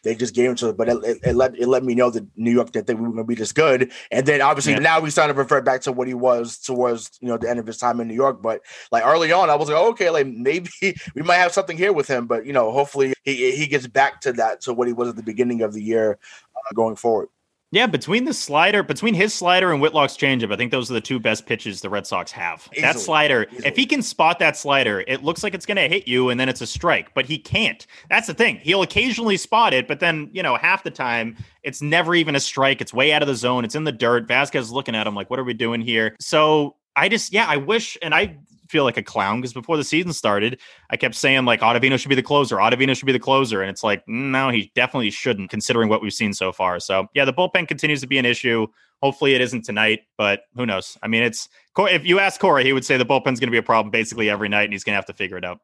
they 0.07 0.14
just 0.14 0.35
gave 0.35 0.49
him 0.49 0.57
to." 0.57 0.73
But 0.73 0.88
it, 0.88 1.05
it, 1.05 1.19
it 1.25 1.37
let 1.37 1.59
it 1.59 1.66
let 1.69 1.85
me 1.85 1.95
know 1.95 2.11
that 2.11 2.25
New 2.37 2.51
York 2.51 2.71
didn't 2.73 2.87
think 2.87 2.99
we 2.99 3.07
were 3.07 3.12
going 3.12 3.25
to 3.25 3.29
be 3.29 3.35
this 3.35 3.53
good. 3.53 3.92
And 4.11 4.25
then 4.27 4.40
obviously 4.40 4.73
Yeah. 4.73 4.79
now 4.79 5.01
we 5.01 5.11
started 5.11 5.35
to 5.35 5.38
revert 5.38 5.64
back 5.64 5.81
to 5.83 5.92
what 5.92 6.09
he 6.09 6.14
was 6.14 6.59
towards 6.59 7.19
you 7.21 7.29
know 7.29 7.37
the 7.37 7.51
end 7.51 7.59
of 7.59 7.66
his 7.66 7.79
time 7.79 8.01
in 8.01 8.09
New 8.09 8.14
York. 8.14 8.40
But 8.40 8.62
like 8.92 9.05
early 9.05 9.33
on, 9.33 9.51
I 9.51 9.57
was 9.57 9.69
like, 9.69 9.79
okay, 9.92 10.11
like 10.11 10.27
maybe 10.27 10.71
we 11.14 11.23
might 11.23 11.37
have 11.37 11.53
something 11.53 11.77
here 11.77 11.92
with 11.92 12.09
him. 12.09 12.27
But 12.27 12.47
you 12.47 12.53
know, 12.53 12.71
hopefully 12.71 13.14
he 13.25 13.55
he 13.57 13.66
gets 13.66 13.87
back 13.87 14.21
to 14.23 14.33
that 14.35 14.61
to 14.62 14.73
what 14.73 14.87
he 14.87 14.95
was 14.95 15.09
at 15.09 15.16
the 15.16 15.23
beginning 15.23 15.62
of 15.62 15.75
the 15.75 15.83
year 15.83 16.19
uh, 16.57 16.73
going 16.75 16.97
forward. 16.97 17.29
Yeah, 17.77 17.87
between 17.87 18.25
the 18.25 18.33
slider, 18.33 18.83
between 18.83 19.12
his 19.12 19.35
slider 19.35 19.71
and 19.71 19.83
Whitlock's 19.83 20.17
changeup, 20.17 20.51
I 20.51 20.57
think 20.57 20.71
those 20.71 20.91
are 20.91 20.95
the 20.95 21.01
two 21.01 21.21
best 21.21 21.45
pitches 21.45 21.83
the 21.83 21.91
Red 21.91 22.07
Sox 22.07 22.33
have. 22.33 22.69
that 22.71 22.79
Easily. 22.79 23.05
slider, 23.05 23.47
if 23.53 23.77
he 23.77 23.85
can 23.85 24.01
spot 24.01 24.39
that 24.39 24.57
slider, 24.57 25.05
it 25.07 25.23
looks 25.23 25.43
like 25.43 25.53
it's 25.53 25.67
going 25.67 25.77
to 25.77 25.87
hit 25.87 26.09
you 26.09 26.31
and 26.31 26.41
then 26.41 26.49
it's 26.49 26.62
a 26.62 26.67
strike, 26.67 27.12
but 27.12 27.27
he 27.27 27.39
can't. 27.39 27.87
That's 28.09 28.29
the 28.29 28.35
thing. 28.35 28.57
He'll 28.57 28.81
occasionally 28.81 29.37
spot 29.37 29.75
it, 29.75 29.87
but 29.87 30.01
then, 30.01 30.31
you 30.33 30.43
know, 30.43 30.57
half 30.57 30.85
the 30.85 30.91
time 30.91 31.37
it's 31.62 31.83
never 31.83 32.15
even 32.15 32.35
a 32.35 32.41
strike. 32.41 32.81
It's 32.81 32.95
way 32.95 33.12
out 33.12 33.21
of 33.21 33.29
the 33.29 33.35
zone. 33.35 33.65
It's 33.65 33.75
in 33.75 33.85
the 33.85 33.93
dirt. 33.93 34.27
Vasquez 34.27 34.65
is 34.65 34.73
looking 34.73 34.95
at 34.95 35.07
him 35.07 35.15
like, 35.15 35.29
what 35.29 35.39
are 35.39 35.45
we 35.45 35.53
doing 35.53 35.83
here? 35.83 36.17
So 36.19 36.77
I 36.97 37.11
just, 37.11 37.33
yeah, 37.33 37.47
I 37.47 37.59
wish, 37.59 37.99
and 38.01 38.15
I 38.15 38.39
feel 38.69 38.85
like 38.85 38.97
a 38.97 39.03
clown 39.03 39.41
because 39.41 39.53
before 39.53 39.77
the 39.77 39.85
season 39.85 40.13
started, 40.13 40.61
I 40.91 40.97
kept 40.97 41.15
saying 41.15 41.45
like 41.45 41.61
Ottavino 41.61 41.99
should 41.99 42.09
be 42.09 42.15
the 42.15 42.23
closer. 42.23 42.57
Ottavino 42.57 42.97
should 42.97 43.07
be 43.07 43.13
the 43.13 43.19
closer. 43.19 43.63
And 43.63 43.71
it's 43.71 43.83
like, 43.83 44.03
no, 44.07 44.51
he 44.51 44.71
definitely 44.75 45.11
shouldn't 45.11 45.51
considering 45.51 45.89
what 45.89 46.03
we've 46.03 46.13
seen 46.13 46.33
so 46.33 46.53
far. 46.53 46.81
So 46.81 47.07
yeah, 47.15 47.25
the 47.25 47.33
bullpen 47.33 47.69
continues 47.69 48.01
to 48.01 48.07
be 48.07 48.19
an 48.19 48.27
issue. 48.27 48.67
Hopefully 49.03 49.35
it 49.35 49.41
isn't 49.41 49.65
tonight, 49.65 50.01
but 50.17 50.43
who 50.55 50.65
knows? 50.65 50.97
I 51.03 51.09
mean, 51.09 51.23
it's 51.23 51.49
if 51.79 52.07
you 52.07 52.19
ask 52.19 52.41
Cora, 52.41 52.63
he 52.63 52.73
would 52.73 52.85
say 52.85 52.97
the 52.97 53.05
bullpen's 53.05 53.41
going 53.41 53.49
to 53.49 53.53
be 53.53 53.59
a 53.59 53.63
problem 53.63 53.91
basically 53.91 54.31
every 54.31 54.49
night 54.49 54.65
and 54.65 54.73
he's 54.73 54.85
going 54.85 54.95
to 54.95 54.97
have 54.97 55.07
to 55.07 55.13
figure 55.13 55.37
it 55.37 55.45
out. 55.45 55.61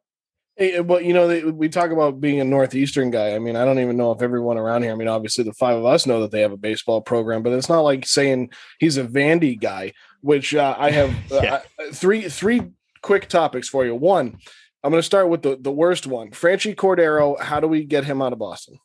Hey, 0.57 0.81
well, 0.81 1.01
you 1.01 1.15
know, 1.15 1.29
they, 1.29 1.45
we 1.45 1.71
talk 1.71 1.91
about 1.91 2.21
being 2.21 2.38
a 2.41 2.45
northeastern 2.45 3.11
guy. 3.11 3.35
I 3.35 3.38
mean, 3.38 3.57
I 3.57 3.65
don't 3.65 3.79
even 3.79 3.97
know 3.97 4.12
if 4.12 4.21
everyone 4.21 4.59
around 4.59 4.83
here. 4.83 4.93
I 4.93 4.97
mean, 4.97 5.09
obviously, 5.09 5.45
the 5.45 5.55
five 5.55 5.79
of 5.79 5.87
us 5.87 6.07
know 6.07 6.21
that 6.21 6.31
they 6.31 6.43
have 6.43 6.53
a 6.53 6.59
baseball 6.59 7.01
program, 7.01 7.43
but 7.43 7.55
it's 7.55 7.71
not 7.71 7.81
like 7.81 8.07
saying 8.07 8.51
he's 8.79 8.99
a 8.99 9.05
Vandy 9.05 9.59
guy. 9.59 9.93
Which 10.21 10.55
uh, 10.55 10.77
I 10.79 10.91
have 10.91 11.11
uh, 11.33 11.41
Yeah. 11.43 11.61
Three 11.93 12.29
three 12.29 12.71
quick 13.03 13.29
topics 13.29 13.69
for 13.69 13.85
you. 13.85 13.95
One, 13.95 14.38
I'm 14.83 14.91
going 14.91 15.01
to 15.01 15.07
start 15.07 15.29
with 15.29 15.43
the 15.43 15.57
the 15.61 15.73
worst 15.73 16.07
one. 16.07 16.31
Franchy 16.31 16.75
Cordero. 16.75 17.38
How 17.41 17.61
do 17.61 17.69
we 17.69 17.85
get 17.85 18.05
him 18.05 18.23
out 18.23 18.33
of 18.33 18.38
Boston? 18.38 18.79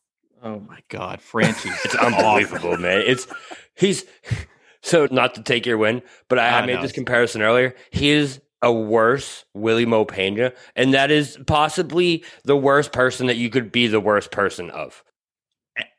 Oh 0.44 0.60
my 0.60 0.80
God, 0.90 1.20
Franchy. 1.20 1.72
It's 1.86 1.96
unbelievable, 1.96 2.78
man. 2.78 3.02
It's 3.06 3.28
he's 3.76 4.06
so 4.82 5.08
not 5.12 5.36
to 5.36 5.44
take 5.44 5.66
your 5.66 5.78
win, 5.78 6.02
but 6.30 6.40
I, 6.40 6.50
I 6.50 6.60
I 6.60 6.66
made 6.66 6.76
know. 6.76 6.82
this 6.82 6.92
comparison 6.92 7.42
earlier. 7.42 7.76
He 7.92 8.10
is 8.10 8.42
a 8.62 8.72
worse 8.72 9.46
Wily 9.54 9.86
Mo 9.86 10.06
Pena, 10.06 10.54
and 10.76 10.94
that 10.94 11.12
is 11.12 11.38
possibly 11.48 12.24
the 12.44 12.58
worst 12.58 12.92
person 12.92 13.28
that 13.28 13.38
you 13.38 13.50
could 13.50 13.72
be 13.72 13.88
the 13.88 14.00
worst 14.00 14.32
person 14.32 14.70
of. 14.70 15.04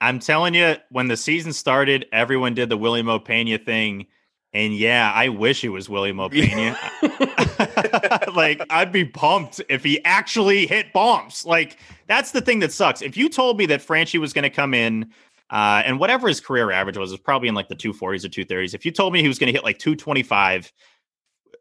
I'm 0.00 0.18
telling 0.18 0.54
you, 0.54 0.76
when 0.90 1.06
the 1.08 1.16
season 1.16 1.52
started, 1.52 2.06
everyone 2.12 2.54
did 2.54 2.68
the 2.68 2.76
Wily 2.76 3.02
Mo 3.02 3.18
Pena 3.18 3.58
thing. 3.58 4.06
And 4.54 4.74
yeah, 4.74 5.12
I 5.14 5.28
wish 5.28 5.62
it 5.62 5.68
was 5.68 5.88
William 5.88 6.16
Mo 6.16 6.28
like, 8.34 8.62
I'd 8.70 8.90
be 8.90 9.04
pumped 9.04 9.60
if 9.68 9.84
he 9.84 10.02
actually 10.04 10.66
hit 10.66 10.92
bombs. 10.92 11.44
Like, 11.44 11.78
that's 12.06 12.32
the 12.32 12.40
thing 12.40 12.60
that 12.60 12.72
sucks. 12.72 13.02
If 13.02 13.16
you 13.16 13.28
told 13.28 13.58
me 13.58 13.66
that 13.66 13.80
Franchy 13.80 14.18
was 14.18 14.32
going 14.32 14.44
to 14.44 14.50
come 14.50 14.72
in 14.72 15.12
uh, 15.50 15.82
and 15.84 15.98
whatever 15.98 16.28
his 16.28 16.40
career 16.40 16.70
average 16.70 16.96
was, 16.96 17.10
was 17.10 17.20
probably 17.20 17.48
in 17.48 17.54
like 17.54 17.68
the 17.68 17.76
240s 17.76 18.24
or 18.24 18.28
230s. 18.28 18.74
If 18.74 18.86
you 18.86 18.90
told 18.90 19.12
me 19.12 19.20
he 19.20 19.28
was 19.28 19.38
going 19.38 19.48
to 19.48 19.52
hit 19.52 19.64
like 19.64 19.78
225, 19.78 20.72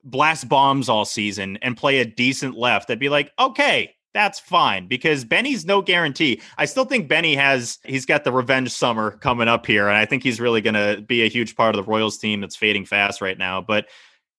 blast 0.04 0.48
bombs 0.48 0.88
all 0.88 1.06
season, 1.06 1.58
and 1.62 1.76
play 1.76 2.00
a 2.00 2.06
decent 2.06 2.56
left, 2.56 2.90
I'd 2.90 3.00
be 3.00 3.10
like, 3.10 3.32
okay, 3.38 3.96
that's 4.18 4.40
fine 4.40 4.88
because 4.88 5.24
Benny's 5.24 5.64
no 5.64 5.80
guarantee. 5.84 6.42
I 6.58 6.66
still 6.66 6.86
think 6.86 7.08
Benny 7.08 7.36
has 7.36 7.78
he's 7.86 8.08
got 8.08 8.24
the 8.24 8.32
revenge 8.32 8.72
summer 8.72 9.12
coming 9.12 9.48
up 9.48 9.68
here, 9.68 9.88
and 9.88 9.96
I 9.96 10.06
think 10.06 10.24
he's 10.24 10.42
really 10.42 10.60
going 10.60 10.74
to 10.74 11.04
be 11.04 11.22
a 11.22 11.30
huge 11.30 11.56
part 11.56 11.76
of 11.76 11.86
the 11.86 11.90
Royals 11.90 12.18
team 12.18 12.42
that's 12.42 12.56
fading 12.56 12.84
fast 12.84 13.22
right 13.22 13.38
now. 13.38 13.62
But 13.62 13.86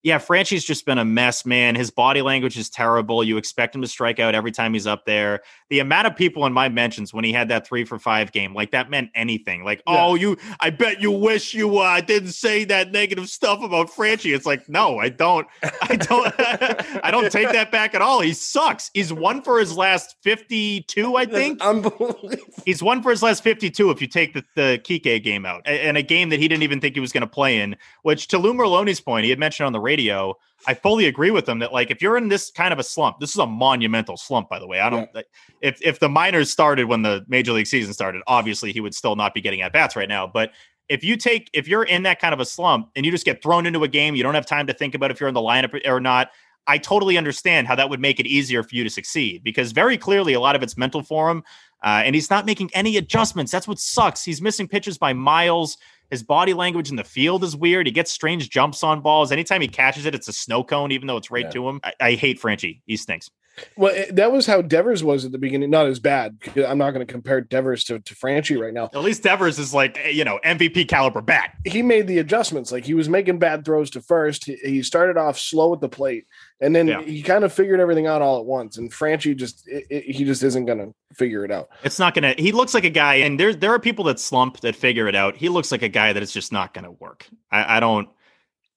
yeah, 0.09 0.19
Franchy's 0.19 0.65
just 0.65 0.87
been 0.87 0.97
a 0.97 1.05
mess, 1.05 1.45
man. 1.45 1.75
His 1.75 1.91
body 1.91 2.23
language 2.23 2.57
is 2.57 2.71
terrible. 2.71 3.23
You 3.23 3.37
expect 3.37 3.75
him 3.75 3.83
to 3.83 3.89
strike 3.89 4.19
out 4.19 4.35
every 4.35 4.51
time 4.51 4.73
he's 4.73 4.87
up 4.87 5.05
there. 5.05 5.43
The 5.69 5.81
amount 5.81 6.07
of 6.07 6.17
people 6.17 6.47
in 6.47 6.53
my 6.55 6.71
mentions 6.71 7.13
when 7.13 7.25
he 7.25 7.33
had 7.33 7.49
that 7.51 7.67
three 7.67 7.85
for 7.85 7.99
five 7.99 8.33
game, 8.33 8.55
like 8.55 8.71
that 8.71 8.89
meant 8.89 9.11
anything. 9.15 9.65
Like, 9.65 9.83
oh, 9.87 10.15
you, 10.15 10.39
I 10.61 10.71
bet 10.71 11.03
you 11.03 11.11
wish 11.11 11.53
you 11.53 11.77
uh, 11.77 12.01
didn't 12.01 12.33
say 12.33 12.65
that 12.65 12.91
negative 12.91 13.29
stuff 13.29 13.63
about 13.63 13.91
Franchy. 13.91 14.35
It's 14.35 14.47
like, 14.47 14.67
no, 14.67 14.99
I 14.99 15.11
don't. 15.11 15.47
I 15.83 15.97
don't. 15.97 16.35
I 17.05 17.11
don't 17.11 17.31
take 17.31 17.53
that 17.53 17.71
back 17.71 17.95
at 17.95 18.01
all. 18.01 18.23
He 18.23 18.33
sucks. 18.33 18.91
He's 18.95 19.13
one 19.13 19.43
for 19.43 19.61
his 19.61 19.77
last 19.77 20.17
fifty-two, 20.23 21.17
I 21.17 21.27
think. 21.27 21.61
Unbelievable. 21.61 22.31
He's 22.65 22.83
one 22.83 23.03
for 23.03 23.11
his 23.11 23.23
last 23.23 23.43
52 23.43 23.91
if 23.91 24.01
you 24.01 24.07
take 24.07 24.35
the, 24.35 24.45
the 24.55 24.81
Kike 24.85 25.23
game 25.23 25.47
out, 25.47 25.63
and 25.67 25.97
a 25.97 26.03
game 26.03 26.29
that 26.31 26.39
he 26.39 26.49
didn't 26.49 26.63
even 26.63 26.81
think 26.81 26.95
he 26.95 27.01
was 27.01 27.13
going 27.13 27.23
to 27.23 27.27
play 27.27 27.61
in, 27.61 27.77
which 28.03 28.29
to 28.29 28.39
Lou 28.39 28.55
Merloni's 28.55 29.01
point, 29.01 29.25
he 29.25 29.31
had 29.31 29.39
mentioned 29.39 29.67
on 29.67 29.73
the 29.73 29.81
radio. 29.81 29.98
I 30.67 30.75
fully 30.75 31.07
agree 31.07 31.31
with 31.31 31.49
him 31.49 31.61
that, 31.61 31.73
like, 31.73 31.91
if 31.91 32.03
you're 32.03 32.17
in 32.17 32.29
this 32.29 32.51
kind 32.51 32.73
of 32.73 32.79
a 32.79 32.83
slump, 32.83 33.21
this 33.21 33.31
is 33.31 33.37
a 33.37 33.47
monumental 33.47 34.17
slump, 34.17 34.49
by 34.49 34.59
the 34.59 34.67
way. 34.67 34.81
I 34.81 34.91
don't, 34.91 35.13
like, 35.15 35.27
if, 35.61 35.81
if 35.83 36.01
the 36.01 36.09
minors 36.09 36.51
started 36.51 36.85
when 36.85 37.03
the 37.03 37.25
major 37.29 37.53
league 37.53 37.67
season 37.67 37.93
started, 37.93 38.23
obviously 38.27 38.73
he 38.73 38.81
would 38.81 38.95
still 38.95 39.15
not 39.15 39.35
be 39.35 39.41
getting 39.41 39.63
at 39.63 39.73
bats 39.73 39.95
right 39.95 40.09
now. 40.09 40.27
But 40.27 40.53
if 40.89 41.05
you 41.05 41.17
take, 41.17 41.49
if 41.53 41.69
you're 41.69 41.85
in 41.85 42.03
that 42.05 42.21
kind 42.21 42.35
of 42.35 42.41
a 42.41 42.45
slump 42.45 42.91
and 42.97 43.07
you 43.07 43.13
just 43.13 43.25
get 43.25 43.43
thrown 43.43 43.67
into 43.67 43.85
a 43.85 43.89
game, 43.89 44.17
you 44.17 44.23
don't 44.23 44.35
have 44.35 44.47
time 44.47 44.67
to 44.67 44.75
think 44.75 44.95
about 44.95 45.11
if 45.11 45.21
you're 45.21 45.29
in 45.29 45.35
the 45.35 45.41
lineup 45.41 45.81
or 45.87 46.01
not. 46.01 46.31
I 46.67 46.77
totally 46.77 47.17
understand 47.17 47.67
how 47.67 47.75
that 47.77 47.89
would 47.89 48.01
make 48.01 48.21
it 48.21 48.27
easier 48.27 48.63
for 48.63 48.75
you 48.75 48.85
to 48.85 48.91
succeed 48.91 49.43
because 49.43 49.73
very 49.73 49.97
clearly 49.97 50.35
a 50.35 50.41
lot 50.41 50.55
of 50.55 50.63
it's 50.63 50.77
mental 50.77 51.03
for 51.03 51.31
him. 51.31 51.43
Uh, 51.83 52.03
and 52.05 52.15
he's 52.15 52.29
not 52.29 52.45
making 52.45 52.71
any 52.75 52.99
adjustments. 52.99 53.51
That's 53.51 53.67
what 53.67 53.79
sucks. 53.79 54.23
He's 54.23 54.43
missing 54.43 54.69
pitches 54.69 54.99
by 54.99 55.15
miles. 55.15 55.79
His 56.11 56.23
body 56.23 56.55
language 56.55 56.91
in 56.91 56.97
the 56.97 57.05
field 57.05 57.45
is 57.45 57.55
weird. 57.55 57.87
He 57.87 57.93
gets 57.93 58.11
strange 58.11 58.49
jumps 58.51 58.83
on 58.83 59.01
balls. 59.01 59.31
Anytime 59.31 59.61
he 59.61 59.69
catches 59.69 60.07
it, 60.07 60.15
it's 60.15 60.29
a 60.29 60.33
snow 60.33 60.65
cone, 60.65 60.91
even 60.93 61.07
though 61.07 61.17
it's 61.19 61.31
right 61.31 61.45
Yeah. 61.45 61.51
to 61.51 61.69
him. 61.69 61.81
I, 61.85 61.93
I 62.01 62.13
hate 62.15 62.41
Franchy. 62.41 62.81
He 62.87 62.97
stinks. 62.97 63.31
Well, 63.77 63.95
it- 63.95 64.17
that 64.17 64.33
was 64.33 64.47
how 64.47 64.63
Devers 64.63 65.03
was 65.05 65.25
at 65.25 65.33
the 65.33 65.39
beginning. 65.39 65.71
Not 65.71 65.87
as 65.87 65.99
bad. 65.99 66.39
I'm 66.57 66.79
not 66.79 66.91
going 66.93 67.07
to 67.07 67.11
compare 67.13 67.41
Devers 67.41 67.85
to, 67.85 67.99
to 68.01 68.15
Franchy 68.15 68.61
right 68.61 68.73
now. 68.75 68.85
At 68.95 69.03
least 69.03 69.23
Devers 69.23 69.59
is 69.59 69.73
like 69.75 69.99
you 70.13 70.25
know 70.25 70.39
MVP 70.45 70.89
caliber 70.89 71.21
bat. 71.21 71.55
He 71.65 71.83
made 71.83 72.07
the 72.07 72.19
adjustments. 72.19 72.73
Like 72.73 72.85
he 72.85 72.95
was 72.95 73.09
making 73.09 73.39
bad 73.39 73.65
throws 73.65 73.91
to 73.91 74.01
first. 74.01 74.45
He, 74.47 74.55
he 74.57 74.83
started 74.83 75.17
off 75.17 75.39
slow 75.39 75.73
at 75.75 75.81
the 75.81 75.89
plate, 75.89 76.27
and 76.61 76.75
then 76.75 76.89
Yeah. 76.89 77.03
he 77.03 77.23
kind 77.23 77.45
of 77.45 77.53
figured 77.53 77.81
everything 77.81 78.07
out 78.07 78.23
all 78.23 78.39
at 78.39 78.45
once. 78.47 78.79
And 78.79 78.91
Franchy 78.93 79.37
just 79.37 79.67
it, 79.69 79.85
it- 79.91 80.05
he 80.17 80.25
just 80.25 80.43
isn't 80.43 80.67
going 80.67 80.79
to 80.79 80.95
figure 81.15 81.45
it 81.45 81.51
out. 81.51 81.69
It's 81.85 81.99
not 81.99 82.15
gonna. 82.15 82.35
He 82.39 82.53
looks 82.53 82.75
like 82.75 82.85
a 82.85 82.91
guy, 82.91 83.15
and 83.17 83.39
there 83.41 83.55
there 83.55 83.73
are 83.73 83.79
people 83.81 84.05
that 84.05 84.21
slump 84.21 84.61
that 84.61 84.77
figure 84.77 85.09
it 85.09 85.15
out. 85.15 85.37
He 85.37 85.49
looks 85.49 85.73
like 85.73 85.83
a 85.83 85.89
guy 85.89 86.13
that 86.13 86.23
it's 86.23 86.33
just 86.33 86.53
not 86.53 86.75
gonna 86.75 86.93
work. 86.93 87.27
I, 87.51 87.77
I 87.79 87.81
don't. 87.81 88.09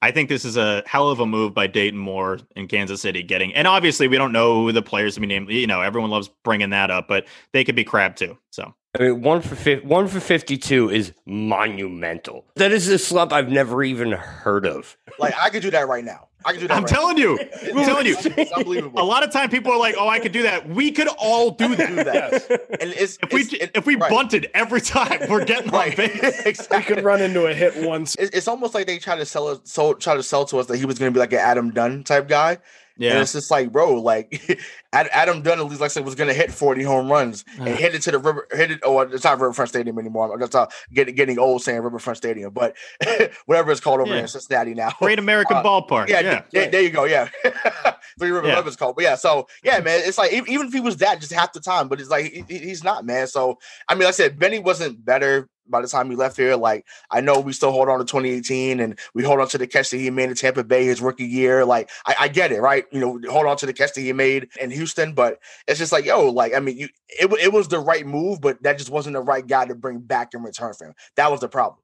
I 0.02 0.12
think 0.12 0.30
this 0.30 0.46
is 0.46 0.58
a 0.58 0.84
hell 0.86 1.10
of 1.10 1.20
a 1.20 1.26
move 1.26 1.54
by 1.54 1.68
Dayton 1.68 2.00
Moore 2.00 2.40
in 2.56 2.68
Kansas 2.68 3.02
City 3.02 3.22
getting, 3.22 3.54
and 3.54 3.68
obviously 3.68 4.08
we 4.08 4.18
don't 4.18 4.32
know 4.32 4.64
who 4.64 4.72
the 4.72 4.82
players 4.82 5.16
to 5.16 5.22
be 5.22 5.28
named. 5.28 5.50
You 5.50 5.68
know, 5.68 5.82
everyone 5.82 6.10
loves 6.10 6.30
bringing 6.44 6.72
that 6.72 6.90
up, 6.90 7.08
but 7.08 7.28
they 7.54 7.64
could 7.64 7.76
be 7.76 7.84
crap 7.84 8.16
too. 8.16 8.38
So 8.52 8.74
I 8.98 9.04
mean, 9.04 9.22
one 9.22 9.42
for 9.42 9.56
fi- 9.56 9.80
one 9.80 10.08
for 10.08 10.20
fifty-two 10.20 10.90
is 10.90 11.14
monumental. 11.26 12.46
That 12.56 12.72
is 12.72 12.88
a 12.88 12.98
slump 12.98 13.32
I've 13.32 13.50
never 13.50 13.84
even 13.84 14.12
heard 14.12 14.66
of. 14.66 14.98
Like 15.20 15.36
I 15.40 15.50
could 15.50 15.62
do 15.62 15.72
that 15.72 15.88
right 15.88 16.04
now. 16.04 16.28
I 16.46 16.52
could 16.54 16.62
do 16.62 16.68
that. 16.68 16.78
I'm 16.78 16.84
right 16.84 16.90
telling 16.94 17.18
you. 17.18 17.40
I'm 17.40 17.86
telling 17.86 18.06
you, 18.08 18.16
it's 18.20 18.52
unbelievable. 18.52 19.02
a 19.02 19.04
lot 19.04 19.24
of 19.24 19.32
time 19.32 19.50
people 19.50 19.72
are 19.72 19.78
like, 19.78 19.96
"Oh, 19.98 20.08
I 20.08 20.20
could 20.20 20.32
do 20.32 20.44
that." 20.44 20.68
We 20.68 20.92
could 20.92 21.08
all 21.18 21.52
do 21.52 21.76
that. 21.76 21.88
do 21.90 21.96
that. 22.04 22.78
And 22.82 22.92
it's 22.94 23.18
If 23.22 23.32
we 23.34 23.42
it- 23.58 23.72
if 23.76 23.86
we 23.86 23.96
right. 23.96 24.10
bunted 24.10 24.50
every 24.54 24.82
time, 24.82 25.20
we're 25.30 25.46
getting 25.46 25.72
right, 25.72 25.92
on 25.92 25.96
base. 26.08 26.24
I 26.24 26.44
exactly. 26.50 26.96
could 26.96 27.04
run 27.04 27.22
into 27.22 27.46
a 27.46 27.54
hit 27.54 27.76
once. 27.86 28.16
It's, 28.16 28.36
it's 28.36 28.48
almost 28.48 28.74
like 28.74 28.88
they 28.88 28.98
try 28.98 29.16
to 29.16 29.26
sell 29.26 29.50
it, 29.50 29.68
so 29.68 29.94
try 29.94 30.16
to 30.16 30.24
sell 30.24 30.46
to 30.46 30.58
us 30.60 30.66
that 30.68 30.78
he 30.78 30.86
was 30.86 30.98
going 30.98 31.12
to 31.12 31.16
be 31.16 31.20
like 31.20 31.34
an 31.34 31.40
Adam 31.40 31.72
Dunn 31.72 32.04
type 32.04 32.28
guy. 32.28 32.52
And 32.54 32.60
Yeah, 32.98 33.22
it's 33.22 33.34
just 33.34 33.50
like, 33.50 33.72
bro, 33.72 33.94
like 34.02 34.42
Ad- 34.50 34.58
Adam 34.94 35.42
Dunn 35.42 35.60
at 35.60 35.66
least 35.66 35.80
like 35.80 35.88
I 35.88 35.94
said 35.94 36.04
was 36.06 36.16
gonna 36.16 36.34
hit 36.34 36.52
40 36.52 36.84
home 36.84 37.10
runs 37.12 37.46
and 37.58 37.70
hit 37.70 37.96
it 37.96 38.02
to 38.04 38.12
the 38.12 38.20
river 38.20 38.48
hit 38.52 38.72
it 38.72 38.80
oh 38.84 39.00
it's 39.02 39.24
not 39.24 39.40
Riverfront 39.40 39.70
Stadium 39.70 39.98
anymore. 39.98 40.38
That's 40.38 40.54
not 40.54 40.74
getting 40.94 41.16
getting 41.16 41.40
old 41.40 41.64
saying 41.64 41.82
Riverfront 41.82 42.18
Stadium, 42.18 42.52
but 42.54 42.76
whatever 43.46 43.72
it's 43.72 43.80
called 43.82 44.02
over 44.02 44.10
Yeah. 44.10 44.16
there 44.16 44.22
in 44.24 44.28
Cincinnati 44.28 44.74
now. 44.74 44.92
Great 45.00 45.20
American 45.20 45.58
Uh, 45.62 45.64
Ballpark. 45.64 46.10
Yeah, 46.10 46.20
Yeah, 46.22 46.42
th- 46.52 46.72
there 46.72 46.82
you 46.82 46.90
go. 46.90 47.06
Yeah, 47.06 47.30
Three 48.20 48.32
River 48.32 48.48
Yeah. 48.48 48.56
River's 48.56 48.76
called. 48.76 48.96
But 48.96 49.04
yeah, 49.06 49.16
so 49.16 49.48
yeah, 49.64 49.80
man, 49.80 50.02
it's 50.04 50.18
like 50.18 50.34
even 50.34 50.68
if 50.68 50.74
he 50.74 50.80
was 50.82 50.98
that 50.98 51.20
just 51.20 51.32
half 51.34 51.54
the 51.54 51.60
time, 51.60 51.88
but 51.88 52.00
it's 52.00 52.10
like 52.10 52.26
he- 52.32 52.44
he- 52.48 52.58
he's 52.60 52.84
not, 52.84 53.06
man. 53.06 53.28
So 53.28 53.60
I 53.88 53.94
mean, 53.96 54.02
like 54.04 54.10
I 54.10 54.12
said, 54.12 54.40
Benny 54.40 54.60
wasn't 54.60 55.04
better 55.04 55.50
by 55.70 55.82
the 55.82 55.88
time 55.88 56.10
he 56.10 56.18
left 56.18 56.36
here. 56.36 56.56
Like 56.58 56.86
I 57.12 57.22
know 57.22 57.40
we 57.40 57.54
still 57.54 57.72
hold 57.72 57.88
on 57.88 58.00
to 58.00 58.06
2018 58.06 58.80
and 58.82 59.00
we 59.14 59.24
hold 59.24 59.40
on 59.40 59.48
to 59.50 59.58
the 59.58 59.68
catch 59.68 59.90
that 59.92 59.98
he 59.98 60.10
made 60.10 60.30
in 60.30 60.36
Tampa 60.36 60.64
Bay 60.66 60.84
his 60.86 61.00
rookie 61.02 61.24
year. 61.26 61.64
Like 61.64 61.90
I, 62.06 62.16
I 62.22 62.28
get 62.28 62.52
it, 62.52 62.60
right? 62.62 62.86
You 62.92 63.00
know, 63.00 63.32
hold 63.32 63.46
on 63.46 63.56
to 63.58 63.66
the 63.66 63.74
catch 63.74 63.94
that 63.94 64.02
he 64.02 64.12
made 64.12 64.50
in 64.60 64.70
Houston, 64.82 65.14
but 65.14 65.40
it's 65.68 65.78
just 65.78 65.92
like, 65.92 66.06
yo, 66.06 66.30
like 66.30 66.56
I 66.56 66.60
mean, 66.60 66.78
you 66.78 66.90
it, 67.08 67.32
it 67.40 67.54
was 67.54 67.68
the 67.68 67.80
right 67.80 68.06
move, 68.06 68.42
but 68.42 68.62
that 68.64 68.80
just 68.80 68.90
wasn't 68.90 69.14
the 69.14 69.22
right 69.22 69.46
guy 69.46 69.66
to 69.66 69.76
bring 69.76 70.00
back 70.00 70.34
in 70.34 70.42
return 70.42 70.74
for 70.74 70.88
him. 70.88 70.96
That 71.16 71.30
was 71.30 71.40
the 71.40 71.48
problem. 71.48 71.80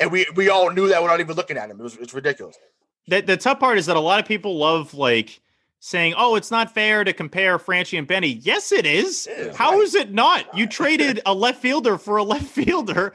And 0.00 0.10
we 0.10 0.26
we 0.34 0.48
all 0.48 0.70
knew 0.70 0.88
that 0.88 1.02
without 1.02 1.20
even 1.20 1.36
looking 1.36 1.58
at 1.58 1.70
him. 1.70 1.78
It 1.78 1.82
was 1.82 1.96
it's 1.96 2.14
ridiculous. 2.14 2.56
the, 3.06 3.20
the 3.20 3.36
tough 3.36 3.60
part 3.60 3.76
is 3.76 3.86
that 3.86 3.96
a 3.96 4.00
lot 4.00 4.18
of 4.18 4.26
people 4.26 4.56
love 4.56 4.94
like 4.94 5.40
saying, 5.80 6.14
"Oh, 6.16 6.36
it's 6.36 6.50
not 6.50 6.72
fair 6.72 7.04
to 7.04 7.12
compare 7.12 7.58
Franchy 7.58 7.98
and 7.98 8.06
Benny." 8.06 8.40
Yes, 8.42 8.72
it 8.72 8.86
is. 8.86 9.26
It 9.26 9.48
is, 9.48 9.56
How 9.56 9.72
right. 9.72 9.82
is 9.82 9.94
it 9.94 10.12
not? 10.12 10.56
You 10.56 10.66
traded 10.66 11.20
a 11.26 11.34
left 11.34 11.60
fielder 11.60 11.98
for 11.98 12.16
a 12.16 12.22
left 12.22 12.46
fielder. 12.46 13.12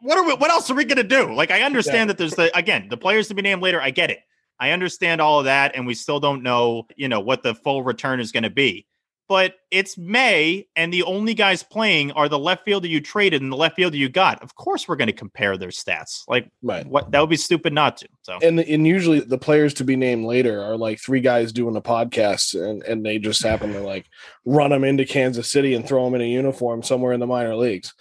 What 0.00 0.18
are 0.18 0.24
we, 0.24 0.34
what 0.34 0.50
else 0.50 0.70
are 0.70 0.74
we 0.74 0.84
going 0.84 0.98
to 0.98 1.02
do? 1.04 1.34
Like, 1.34 1.50
I 1.50 1.62
understand 1.62 2.10
that 2.10 2.18
there's 2.18 2.34
the 2.34 2.56
again 2.56 2.88
the 2.88 2.96
players 2.96 3.28
to 3.28 3.34
be 3.34 3.42
named 3.42 3.62
later. 3.62 3.80
I 3.80 3.90
get 3.90 4.10
it. 4.10 4.20
I 4.58 4.70
understand 4.70 5.20
all 5.20 5.40
of 5.40 5.44
that, 5.46 5.76
and 5.76 5.86
we 5.86 5.94
still 5.94 6.20
don't 6.20 6.42
know, 6.42 6.86
you 6.96 7.08
know, 7.08 7.20
what 7.20 7.42
the 7.42 7.54
full 7.54 7.82
return 7.82 8.20
is 8.20 8.32
going 8.32 8.44
to 8.44 8.50
be. 8.50 8.86
But 9.28 9.54
it's 9.72 9.98
May, 9.98 10.68
and 10.76 10.92
the 10.92 11.02
only 11.02 11.34
guys 11.34 11.64
playing 11.64 12.12
are 12.12 12.28
the 12.28 12.38
left 12.38 12.64
fielder 12.64 12.86
you 12.86 13.00
traded 13.00 13.42
and 13.42 13.50
the 13.50 13.56
left 13.56 13.74
fielder 13.74 13.96
you 13.96 14.08
got. 14.08 14.40
Of 14.40 14.54
course, 14.54 14.86
we're 14.86 14.94
going 14.94 15.08
to 15.08 15.12
compare 15.12 15.56
their 15.56 15.70
stats. 15.70 16.22
Like, 16.28 16.48
Right. 16.62 16.86
what 16.86 17.10
that 17.10 17.20
would 17.20 17.30
be 17.30 17.36
stupid 17.36 17.72
not 17.72 17.96
to. 17.96 18.08
So 18.22 18.38
And 18.40 18.60
and 18.60 18.86
usually 18.86 19.18
the 19.18 19.36
players 19.36 19.74
to 19.74 19.84
be 19.84 19.96
named 19.96 20.26
later 20.26 20.62
are 20.62 20.76
like 20.76 21.00
three 21.00 21.20
guys 21.20 21.52
doing 21.52 21.74
a 21.74 21.80
podcast, 21.80 22.54
and 22.54 22.84
and 22.84 23.04
they 23.04 23.18
just 23.18 23.42
happen 23.42 23.72
to 23.72 23.80
like 23.80 24.06
run 24.44 24.70
them 24.70 24.84
into 24.84 25.04
Kansas 25.04 25.50
City 25.50 25.74
and 25.74 25.84
throw 25.84 26.04
them 26.04 26.14
in 26.14 26.20
a 26.20 26.28
uniform 26.30 26.84
somewhere 26.84 27.12
in 27.12 27.18
the 27.18 27.26
minor 27.26 27.56
leagues. 27.56 27.94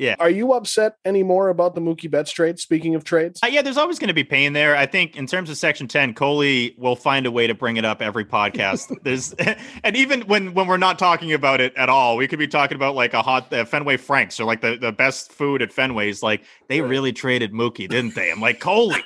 Yeah. 0.00 0.16
Are 0.18 0.30
you 0.30 0.54
upset 0.54 0.96
anymore 1.04 1.50
about 1.50 1.74
the 1.74 1.82
Mookie 1.82 2.10
Betts 2.10 2.32
trade? 2.32 2.58
Speaking 2.58 2.94
of 2.94 3.04
trades, 3.04 3.38
Uh, 3.44 3.48
yeah, 3.48 3.60
there's 3.60 3.76
always 3.76 3.98
going 3.98 4.08
to 4.08 4.14
be 4.14 4.24
pain 4.24 4.54
there. 4.54 4.74
I 4.74 4.86
think 4.86 5.14
in 5.14 5.26
terms 5.26 5.50
of 5.50 5.58
Section 5.58 5.88
10, 5.88 6.14
Coley 6.14 6.74
will 6.78 6.96
find 6.96 7.26
a 7.26 7.30
way 7.30 7.46
to 7.46 7.52
bring 7.54 7.76
it 7.76 7.84
up 7.84 8.00
every 8.00 8.24
podcast. 8.24 8.96
there's, 9.02 9.34
and 9.84 9.96
even 9.96 10.22
when 10.22 10.54
when 10.54 10.66
we're 10.66 10.78
not 10.78 10.98
talking 10.98 11.34
about 11.34 11.60
it 11.60 11.74
at 11.76 11.90
all, 11.90 12.16
we 12.16 12.26
could 12.26 12.38
be 12.38 12.48
talking 12.48 12.76
about 12.76 12.94
like 12.94 13.12
a 13.12 13.20
hot 13.20 13.52
uh, 13.52 13.66
Fenway 13.66 13.98
Franks 13.98 14.40
or 14.40 14.44
like 14.44 14.62
the, 14.62 14.78
the 14.78 14.90
best 14.90 15.32
food 15.32 15.60
at 15.60 15.70
Fenway's. 15.70 16.22
Like 16.22 16.44
they 16.68 16.80
really 16.80 17.12
traded 17.12 17.52
Mookie, 17.52 17.86
didn't 17.86 18.14
they? 18.14 18.30
I'm 18.30 18.40
like 18.40 18.58
Coley, 18.58 19.04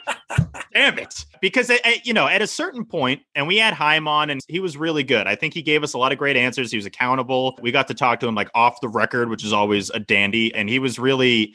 damn 0.72 0.98
it, 0.98 1.24
because 1.40 1.70
uh, 1.70 1.76
uh, 1.84 1.90
you 2.04 2.12
know 2.12 2.26
at 2.26 2.42
a 2.42 2.46
certain 2.46 2.84
point, 2.84 3.22
and 3.34 3.46
we 3.46 3.56
had 3.56 3.74
Chaim 3.74 4.08
on, 4.08 4.30
and 4.30 4.40
he 4.48 4.60
was 4.60 4.76
really 4.76 5.04
good. 5.04 5.26
I 5.26 5.34
think 5.34 5.54
he 5.54 5.62
gave 5.62 5.82
us 5.82 5.94
a 5.94 5.98
lot 5.98 6.12
of 6.12 6.18
great 6.18 6.36
answers. 6.36 6.70
He 6.70 6.76
was 6.76 6.86
accountable. 6.86 7.58
We 7.60 7.72
got 7.72 7.88
to 7.88 7.94
talk 7.94 8.20
to 8.20 8.28
him 8.28 8.34
like 8.34 8.50
off 8.54 8.80
the 8.80 8.88
record, 8.88 9.28
which 9.28 9.44
is 9.44 9.52
always 9.52 9.90
a 9.90 9.98
dandy, 9.98 10.54
and 10.54 10.68
he 10.68 10.78
was 10.78 10.98
really 10.98 11.54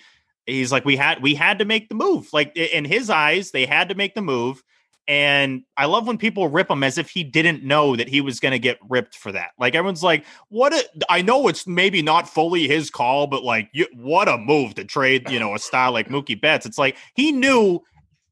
he's 0.50 0.72
like 0.72 0.86
we 0.86 0.96
had 0.96 1.22
we 1.22 1.34
had 1.36 1.60
to 1.60 1.66
make 1.66 1.90
the 1.90 1.96
move 1.96 2.28
like 2.34 2.56
in 2.56 2.86
his 2.86 3.10
eyes 3.10 3.52
they 3.52 3.66
had 3.66 3.90
to 3.90 3.96
make 3.96 4.16
the 4.16 4.22
move 4.22 4.64
and 5.08 5.64
i 5.78 5.86
love 5.86 6.08
when 6.08 6.18
people 6.18 6.48
rip 6.48 6.70
him 6.70 6.84
as 6.84 6.98
if 6.98 7.10
he 7.10 7.24
didn't 7.24 7.64
know 7.64 7.96
that 7.96 8.10
he 8.10 8.22
was 8.22 8.40
going 8.40 8.52
to 8.52 8.60
get 8.60 8.78
ripped 8.90 9.16
for 9.16 9.32
that 9.32 9.52
like 9.58 9.76
everyone's 9.76 10.04
like 10.04 10.26
what 10.50 10.74
a, 10.74 10.84
i 11.10 11.22
know 11.22 11.48
it's 11.48 11.68
maybe 11.68 12.02
not 12.02 12.28
fully 12.28 12.68
his 12.68 12.90
call 12.90 13.28
but 13.28 13.44
like 13.44 13.70
you, 13.74 13.86
what 13.94 14.28
a 14.28 14.38
move 14.38 14.76
to 14.76 14.84
trade 14.84 15.30
you 15.30 15.40
know 15.40 15.54
a 15.54 15.60
style 15.60 15.92
like 15.92 16.10
mookie 16.10 16.40
betts 16.40 16.66
it's 16.66 16.78
like 16.78 16.98
he 17.16 17.32
knew 17.32 17.80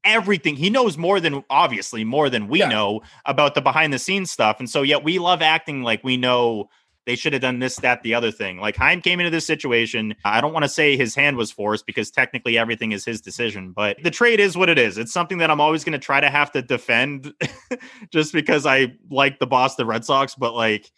everything 0.08 0.56
he 0.56 0.70
knows 0.70 0.98
more 0.98 1.20
than 1.20 1.44
obviously 1.50 2.02
more 2.04 2.28
than 2.30 2.48
we 2.48 2.58
Yeah. 2.60 2.68
know 2.68 3.02
about 3.26 3.54
the 3.54 3.60
behind 3.60 3.92
the 3.92 3.98
scenes 3.98 4.30
stuff 4.30 4.58
and 4.58 4.68
so 4.68 4.82
yet 4.82 5.04
we 5.04 5.18
love 5.18 5.42
acting 5.42 5.82
like 5.82 6.02
we 6.02 6.16
know 6.16 6.68
they 7.06 7.16
should 7.16 7.32
have 7.32 7.40
done 7.40 7.58
this, 7.58 7.76
that, 7.76 8.02
the 8.02 8.12
other 8.12 8.30
thing. 8.30 8.58
Like 8.58 8.76
Chaim 8.76 9.00
came 9.00 9.18
into 9.18 9.30
this 9.30 9.46
situation. 9.46 10.14
I 10.26 10.42
don't 10.42 10.52
want 10.52 10.64
to 10.64 10.68
say 10.68 10.94
his 10.94 11.14
hand 11.14 11.38
was 11.38 11.50
forced 11.50 11.86
because 11.86 12.10
technically 12.10 12.58
everything 12.58 12.92
is 12.92 13.02
his 13.02 13.22
decision, 13.22 13.72
but 13.72 13.96
the 14.02 14.10
trade 14.10 14.40
is 14.40 14.58
what 14.58 14.68
it 14.68 14.78
is. 14.78 14.98
It's 14.98 15.10
something 15.10 15.38
that 15.38 15.50
I'm 15.50 15.58
always 15.58 15.84
going 15.84 15.94
to 15.94 15.98
try 15.98 16.20
to 16.20 16.28
have 16.28 16.52
to 16.52 16.60
defend 16.60 17.32
just 18.12 18.34
because 18.34 18.66
I 18.66 18.92
like 19.10 19.38
the 19.38 19.46
Boston 19.46 19.86
Red 19.86 20.04
Sox, 20.04 20.34
but 20.34 20.52
like 20.54 20.90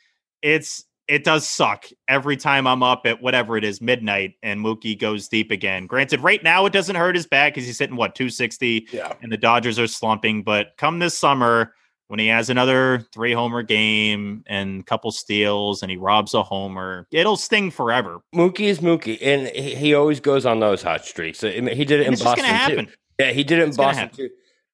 it's 0.42 0.84
it 1.10 1.24
does 1.24 1.46
suck 1.46 1.86
every 2.06 2.36
time 2.36 2.68
I'm 2.68 2.84
up 2.84 3.02
at 3.04 3.20
whatever 3.20 3.56
it 3.56 3.64
is 3.64 3.80
midnight 3.80 4.34
and 4.44 4.60
Mookie 4.60 4.96
goes 4.96 5.26
deep 5.26 5.50
again. 5.50 5.86
Granted, 5.86 6.20
right 6.20 6.40
now 6.42 6.66
it 6.66 6.72
doesn't 6.72 6.94
hurt 6.94 7.16
his 7.16 7.26
back 7.26 7.54
because 7.54 7.66
he's 7.66 7.80
hitting 7.80 7.96
what 7.96 8.14
260 8.14 8.86
yeah, 8.92 9.12
and 9.20 9.32
the 9.32 9.36
Dodgers 9.36 9.76
are 9.80 9.88
slumping. 9.88 10.44
But 10.44 10.68
come 10.78 11.00
this 11.00 11.18
summer, 11.18 11.74
when 12.06 12.20
he 12.20 12.28
has 12.28 12.48
another 12.48 13.08
three 13.12 13.32
homer 13.32 13.64
game 13.64 14.44
and 14.46 14.80
a 14.80 14.84
couple 14.84 15.10
steals 15.10 15.82
and 15.82 15.90
he 15.90 15.96
robs 15.96 16.32
a 16.32 16.44
homer, 16.44 17.08
it'll 17.10 17.36
sting 17.36 17.72
forever. 17.72 18.20
Mookie 18.32 18.60
is 18.60 18.78
Mookie, 18.78 19.18
and 19.20 19.48
he, 19.48 19.74
he 19.74 19.94
always 19.94 20.20
goes 20.20 20.46
on 20.46 20.60
those 20.60 20.80
hot 20.80 21.04
streaks. 21.04 21.40
He 21.40 21.50
did 21.50 21.90
it 21.90 22.00
And 22.00 22.06
in 22.06 22.12
it's 22.12 22.22
Boston 22.22 22.68
too. 22.68 22.86
Yeah, 23.18 23.32
he 23.32 23.42
did 23.42 23.58
it 23.58 23.62
in 23.62 23.70
gonna 23.70 23.92
Boston 23.92 24.10
too. 24.10 24.30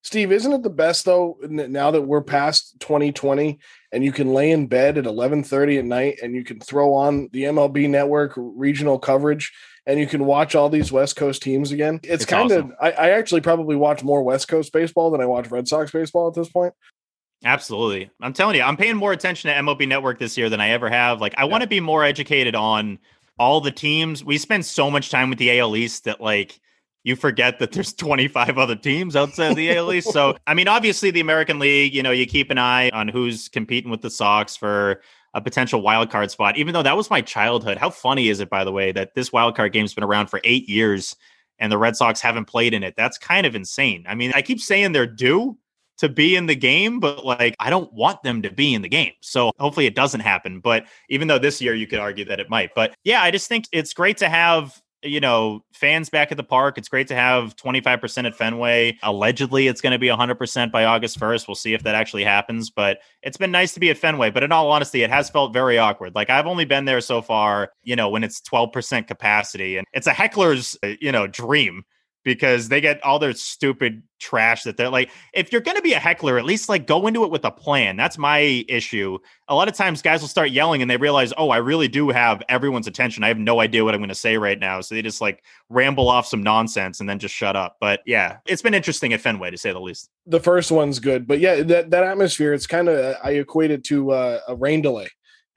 Steve, 0.07 0.31
isn't 0.31 0.53
it 0.53 0.63
the 0.63 0.69
best 0.69 1.03
though? 1.03 1.37
Now 1.41 1.91
that 1.91 2.01
we're 2.01 2.21
past 2.21 2.79
2020, 2.79 3.59
and 3.91 4.05
you 4.05 4.13
can 4.13 4.33
lay 4.33 4.51
in 4.51 4.67
bed 4.67 4.97
at 4.97 5.03
11:30 5.03 5.79
at 5.79 5.85
night, 5.85 6.19
and 6.23 6.33
you 6.33 6.45
can 6.45 6.61
throw 6.61 6.93
on 6.93 7.27
the 7.33 7.43
MLB 7.43 7.89
Network 7.89 8.31
regional 8.37 8.99
coverage, 8.99 9.51
and 9.85 9.99
you 9.99 10.07
can 10.07 10.25
watch 10.25 10.55
all 10.55 10.69
these 10.69 10.93
West 10.93 11.17
Coast 11.17 11.43
teams 11.43 11.73
again. 11.73 11.99
It's, 12.03 12.23
It's 12.23 12.25
kind 12.25 12.49
of. 12.51 12.65
awesome. 12.67 12.75
I, 12.79 12.91
I 12.91 13.09
actually 13.09 13.41
probably 13.41 13.75
watch 13.75 14.01
more 14.01 14.23
West 14.23 14.47
Coast 14.47 14.71
baseball 14.71 15.11
than 15.11 15.19
I 15.19 15.25
watch 15.25 15.51
Red 15.51 15.67
Sox 15.67 15.91
baseball 15.91 16.29
at 16.29 16.35
this 16.35 16.47
point. 16.47 16.73
Absolutely. 17.43 18.09
I'm 18.21 18.31
telling 18.31 18.55
you, 18.55 18.61
I'm 18.63 18.77
paying 18.77 18.95
more 18.95 19.11
attention 19.11 19.51
to 19.51 19.57
MLB 19.57 19.89
Network 19.89 20.19
this 20.19 20.37
year 20.37 20.49
than 20.49 20.61
I 20.61 20.69
ever 20.69 20.89
have. 20.89 21.19
Like, 21.19 21.35
I 21.37 21.43
want 21.43 21.63
to 21.63 21.67
be 21.67 21.81
more 21.81 22.05
educated 22.05 22.55
on 22.55 22.97
all 23.37 23.59
the 23.59 23.71
teams. 23.71 24.23
We 24.23 24.37
spend 24.37 24.65
so 24.65 24.89
much 24.89 25.09
time 25.09 25.29
with 25.29 25.37
the 25.37 25.59
AL 25.59 25.75
East 25.75 26.05
that, 26.05 26.21
like, 26.21 26.59
you 27.07 27.15
forget 27.15 27.57
that 27.59 27.71
there's 27.71 27.93
25 27.93 28.57
other 28.57 28.75
teams 28.75 29.15
outside 29.15 29.55
the 29.55 29.71
AL 29.71 29.93
East. 29.93 30.11
So, 30.11 30.35
I 30.45 30.53
mean, 30.53 30.67
obviously, 30.67 31.09
the 31.09 31.21
American 31.21 31.57
League, 31.57 31.95
you 31.95 32.03
know, 32.03 32.11
you 32.11 32.25
keep 32.25 32.51
an 32.51 32.57
eye 32.57 32.89
on 32.89 33.07
who's 33.07 33.47
competing 33.47 33.89
with 33.89 34.01
the 34.01 34.09
Sox 34.09 34.57
for 34.57 35.01
a 35.33 35.39
potential 35.39 35.81
wild 35.81 36.11
card 36.11 36.31
spot, 36.31 36.57
even 36.57 36.73
though 36.73 36.83
that 36.83 36.97
was 36.97 37.09
my 37.09 37.21
childhood. 37.21 37.77
How 37.77 37.89
funny 37.89 38.27
is 38.27 38.41
it, 38.41 38.49
by 38.49 38.65
the 38.65 38.73
way, 38.73 38.91
that 38.91 39.15
this 39.15 39.31
wild 39.31 39.55
card 39.55 39.71
game's 39.71 39.93
been 39.93 40.03
around 40.03 40.27
for 40.27 40.41
eight 40.43 40.67
years 40.67 41.15
and 41.59 41.71
the 41.71 41.77
Red 41.77 41.95
Sox 41.95 42.19
haven't 42.19 42.45
played 42.45 42.73
in 42.73 42.83
it? 42.83 42.95
That's 42.97 43.17
kind 43.17 43.45
of 43.45 43.55
insane. 43.55 44.03
I 44.05 44.13
mean, 44.13 44.33
I 44.35 44.41
keep 44.41 44.59
saying 44.59 44.91
they're 44.91 45.07
due 45.07 45.57
to 45.99 46.09
be 46.09 46.35
in 46.35 46.45
the 46.45 46.55
game, 46.55 46.99
but 46.99 47.25
like 47.25 47.55
I 47.57 47.69
don't 47.69 47.91
want 47.93 48.21
them 48.23 48.41
to 48.41 48.51
be 48.51 48.73
in 48.73 48.81
the 48.81 48.89
game. 48.89 49.13
So 49.21 49.51
hopefully 49.57 49.85
it 49.85 49.95
doesn't 49.95 50.19
happen. 50.19 50.59
But 50.59 50.85
even 51.09 51.29
though 51.29 51.39
this 51.39 51.61
year 51.61 51.73
you 51.73 51.87
could 51.87 51.99
argue 51.99 52.25
that 52.25 52.41
it 52.41 52.49
might. 52.49 52.71
But 52.75 52.95
yeah, 53.05 53.21
I 53.21 53.31
just 53.31 53.47
think 53.47 53.65
it's 53.71 53.93
great 53.93 54.17
to 54.17 54.27
have 54.27 54.77
you 55.03 55.19
know, 55.19 55.63
fans 55.73 56.09
back 56.09 56.31
at 56.31 56.37
the 56.37 56.43
park. 56.43 56.77
It's 56.77 56.89
great 56.89 57.07
to 57.07 57.15
have 57.15 57.55
25% 57.55 58.25
at 58.25 58.35
Fenway. 58.35 58.97
Allegedly, 59.03 59.67
it's 59.67 59.81
going 59.81 59.91
to 59.91 59.99
be 59.99 60.07
100% 60.07 60.71
by 60.71 60.85
August 60.85 61.19
1st. 61.19 61.47
We'll 61.47 61.55
see 61.55 61.73
if 61.73 61.83
that 61.83 61.95
actually 61.95 62.23
happens, 62.23 62.69
but 62.69 62.99
it's 63.21 63.37
been 63.37 63.51
nice 63.51 63.73
to 63.73 63.79
be 63.79 63.89
at 63.89 63.97
Fenway. 63.97 64.31
But 64.31 64.43
in 64.43 64.51
all 64.51 64.71
honesty, 64.71 65.03
it 65.03 65.09
has 65.09 65.29
felt 65.29 65.53
very 65.53 65.77
awkward. 65.77 66.15
Like 66.15 66.29
I've 66.29 66.47
only 66.47 66.65
been 66.65 66.85
there 66.85 67.01
so 67.01 67.21
far, 67.21 67.71
you 67.83 67.95
know, 67.95 68.09
when 68.09 68.23
it's 68.23 68.41
12% 68.41 69.07
capacity 69.07 69.77
and 69.77 69.85
it's 69.93 70.07
a 70.07 70.13
heckler's, 70.13 70.77
uh, 70.83 70.93
you 70.99 71.11
know, 71.11 71.27
dream 71.27 71.83
because 72.27 72.67
they 72.67 72.81
get 72.81 73.01
all 73.05 73.19
their 73.19 73.31
stupid 73.31 74.03
trash 74.19 74.63
that 74.63 74.75
they're 74.75 74.89
like 74.89 75.09
if 75.33 75.49
you're 75.49 75.61
going 75.61 75.77
to 75.77 75.81
be 75.81 75.93
a 75.93 75.99
heckler 75.99 76.37
at 76.37 76.43
least 76.43 76.67
like 76.67 76.85
go 76.85 77.07
into 77.07 77.23
it 77.23 77.31
with 77.31 77.45
a 77.45 77.51
plan. 77.51 77.95
That's 77.95 78.17
my 78.17 78.65
issue. 78.67 79.17
A 79.47 79.55
lot 79.55 79.69
of 79.69 79.75
times 79.75 80.01
guys 80.01 80.19
will 80.19 80.27
start 80.27 80.49
yelling 80.49 80.81
and 80.81 80.91
they 80.91 80.97
realize 80.97 81.31
oh 81.37 81.49
i 81.51 81.57
really 81.57 81.87
do 81.87 82.09
have 82.09 82.43
everyone's 82.49 82.85
attention. 82.85 83.23
I 83.23 83.29
have 83.29 83.37
no 83.37 83.61
idea 83.61 83.85
what 83.85 83.93
i'm 83.93 84.01
going 84.01 84.09
to 84.09 84.15
say 84.15 84.37
right 84.37 84.59
now. 84.59 84.81
So 84.81 84.93
they 84.93 85.01
just 85.01 85.21
like 85.21 85.41
ramble 85.69 86.09
off 86.09 86.27
some 86.27 86.43
nonsense 86.43 86.99
and 86.99 87.07
then 87.07 87.17
just 87.17 87.33
shut 87.33 87.55
up. 87.55 87.77
But 87.79 88.01
yeah 88.05 88.39
it's 88.45 88.61
been 88.61 88.73
interesting 88.73 89.13
at 89.13 89.21
fenway 89.21 89.51
to 89.51 89.57
say 89.57 89.71
the 89.71 89.79
least. 89.79 90.09
The 90.25 90.41
first 90.41 90.69
one's 90.69 90.99
good, 90.99 91.27
but 91.27 91.39
yeah, 91.39 91.63
that, 91.63 91.91
that 91.91 92.03
atmosphere, 92.03 92.53
it's 92.53 92.67
kind 92.67 92.89
of 92.89 93.15
I 93.23 93.31
equate 93.31 93.71
it 93.71 93.85
to 93.85 94.11
uh, 94.11 94.39
a 94.49 94.55
rain 94.55 94.81
delay, 94.81 95.07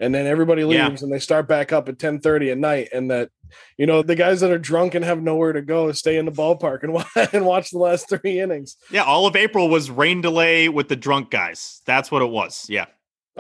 and 0.01 0.14
then 0.14 0.26
everybody 0.26 0.62
Yeah. 0.62 0.88
leaves 0.88 1.03
and 1.03 1.12
they 1.12 1.18
start 1.20 1.46
back 1.46 1.72
up 1.72 1.88
at 1.88 1.98
ten 1.98 2.20
thirty 2.20 2.51
at 2.51 2.59
night, 2.59 2.88
and 2.92 3.11
that 3.11 3.30
you 3.76 3.86
know 3.86 4.03
the 4.03 4.14
guys 4.16 4.40
that 4.40 4.51
are 4.51 4.59
drunk 4.59 4.94
and 4.94 5.05
have 5.05 5.22
nowhere 5.22 5.53
to 5.53 5.62
go 5.62 5.90
stay 5.92 6.16
in 6.16 6.24
the 6.24 6.32
ballpark 6.32 6.82
and 6.82 7.05
and 7.34 7.44
watch 7.44 7.70
the 7.70 7.78
last 7.78 8.09
three 8.09 8.40
innings. 8.40 8.76
yeah 8.90 9.03
all 9.03 9.26
of 9.26 9.34
april 9.36 9.68
was 9.68 9.90
rain 9.90 10.20
delay 10.20 10.68
with 10.68 10.88
the 10.88 10.96
drunk 10.96 11.30
guys 11.30 11.80
that's 11.86 12.11
what 12.11 12.22
it 12.22 12.30
was 12.30 12.66
yeah 12.68 12.86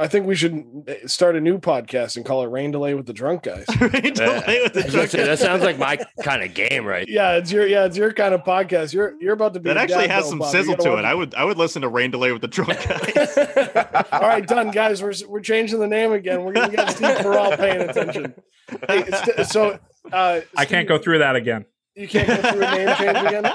I 0.00 0.08
think 0.08 0.26
we 0.26 0.34
should 0.34 0.64
start 1.04 1.36
a 1.36 1.40
new 1.42 1.58
podcast 1.58 2.16
and 2.16 2.24
call 2.24 2.42
it 2.42 2.46
Rain 2.46 2.70
Delay 2.70 2.94
with 2.94 3.04
the 3.04 3.12
Drunk 3.12 3.42
Guys. 3.42 3.66
rain 3.80 4.14
delay 4.14 4.60
with 4.62 4.72
the 4.72 4.80
I 4.80 4.84
was 4.84 4.84
gonna 4.84 4.90
drunk 4.90 5.10
say, 5.10 5.24
that 5.24 5.38
sounds 5.38 5.62
like 5.62 5.78
my 5.78 5.98
kind 6.22 6.42
of 6.42 6.54
game, 6.54 6.86
right? 6.86 7.06
yeah, 7.08 7.32
it's 7.36 7.52
your 7.52 7.66
yeah, 7.66 7.84
it's 7.84 7.98
your 7.98 8.10
kind 8.14 8.32
of 8.32 8.42
podcast. 8.42 8.94
You're 8.94 9.14
you're 9.20 9.34
about 9.34 9.52
to 9.54 9.60
be 9.60 9.68
that 9.68 9.76
actually 9.76 10.08
has 10.08 10.26
some 10.26 10.38
Bob. 10.38 10.50
Sizzle 10.50 10.74
gotta 10.76 10.84
to 10.84 10.90
watch 10.90 10.98
it 11.00 11.04
i 11.04 11.14
would 11.14 11.34
i 11.34 11.44
would 11.44 11.58
listen 11.58 11.82
to 11.82 11.88
rain 11.88 12.10
delay 12.10 12.32
with 12.32 12.40
the 12.40 12.48
drunk 12.48 12.70
guys 12.88 13.36
All 14.10 14.20
right, 14.20 14.46
done, 14.46 14.70
guys. 14.70 15.02
We're 15.02 15.12
we're 15.28 15.40
changing 15.40 15.80
the 15.80 15.86
name 15.86 16.12
again. 16.12 16.44
We're 16.44 16.54
gonna 16.54 16.74
get 16.74 16.90
Steve 16.96 17.18
Perrault 17.18 17.58
paying 17.58 17.82
attention. 17.82 18.34
Hey, 18.88 19.04
st- 19.04 19.46
so 19.46 19.78
uh, 20.10 20.40
I 20.56 20.64
can't 20.64 20.88
go 20.88 20.96
through 20.96 21.18
that 21.18 21.36
again. 21.36 21.66
You 21.94 22.08
can't 22.08 22.26
go 22.26 22.36
through 22.52 22.62
a 22.64 22.70
name 22.70 22.96
change 22.96 23.18
again. 23.18 23.52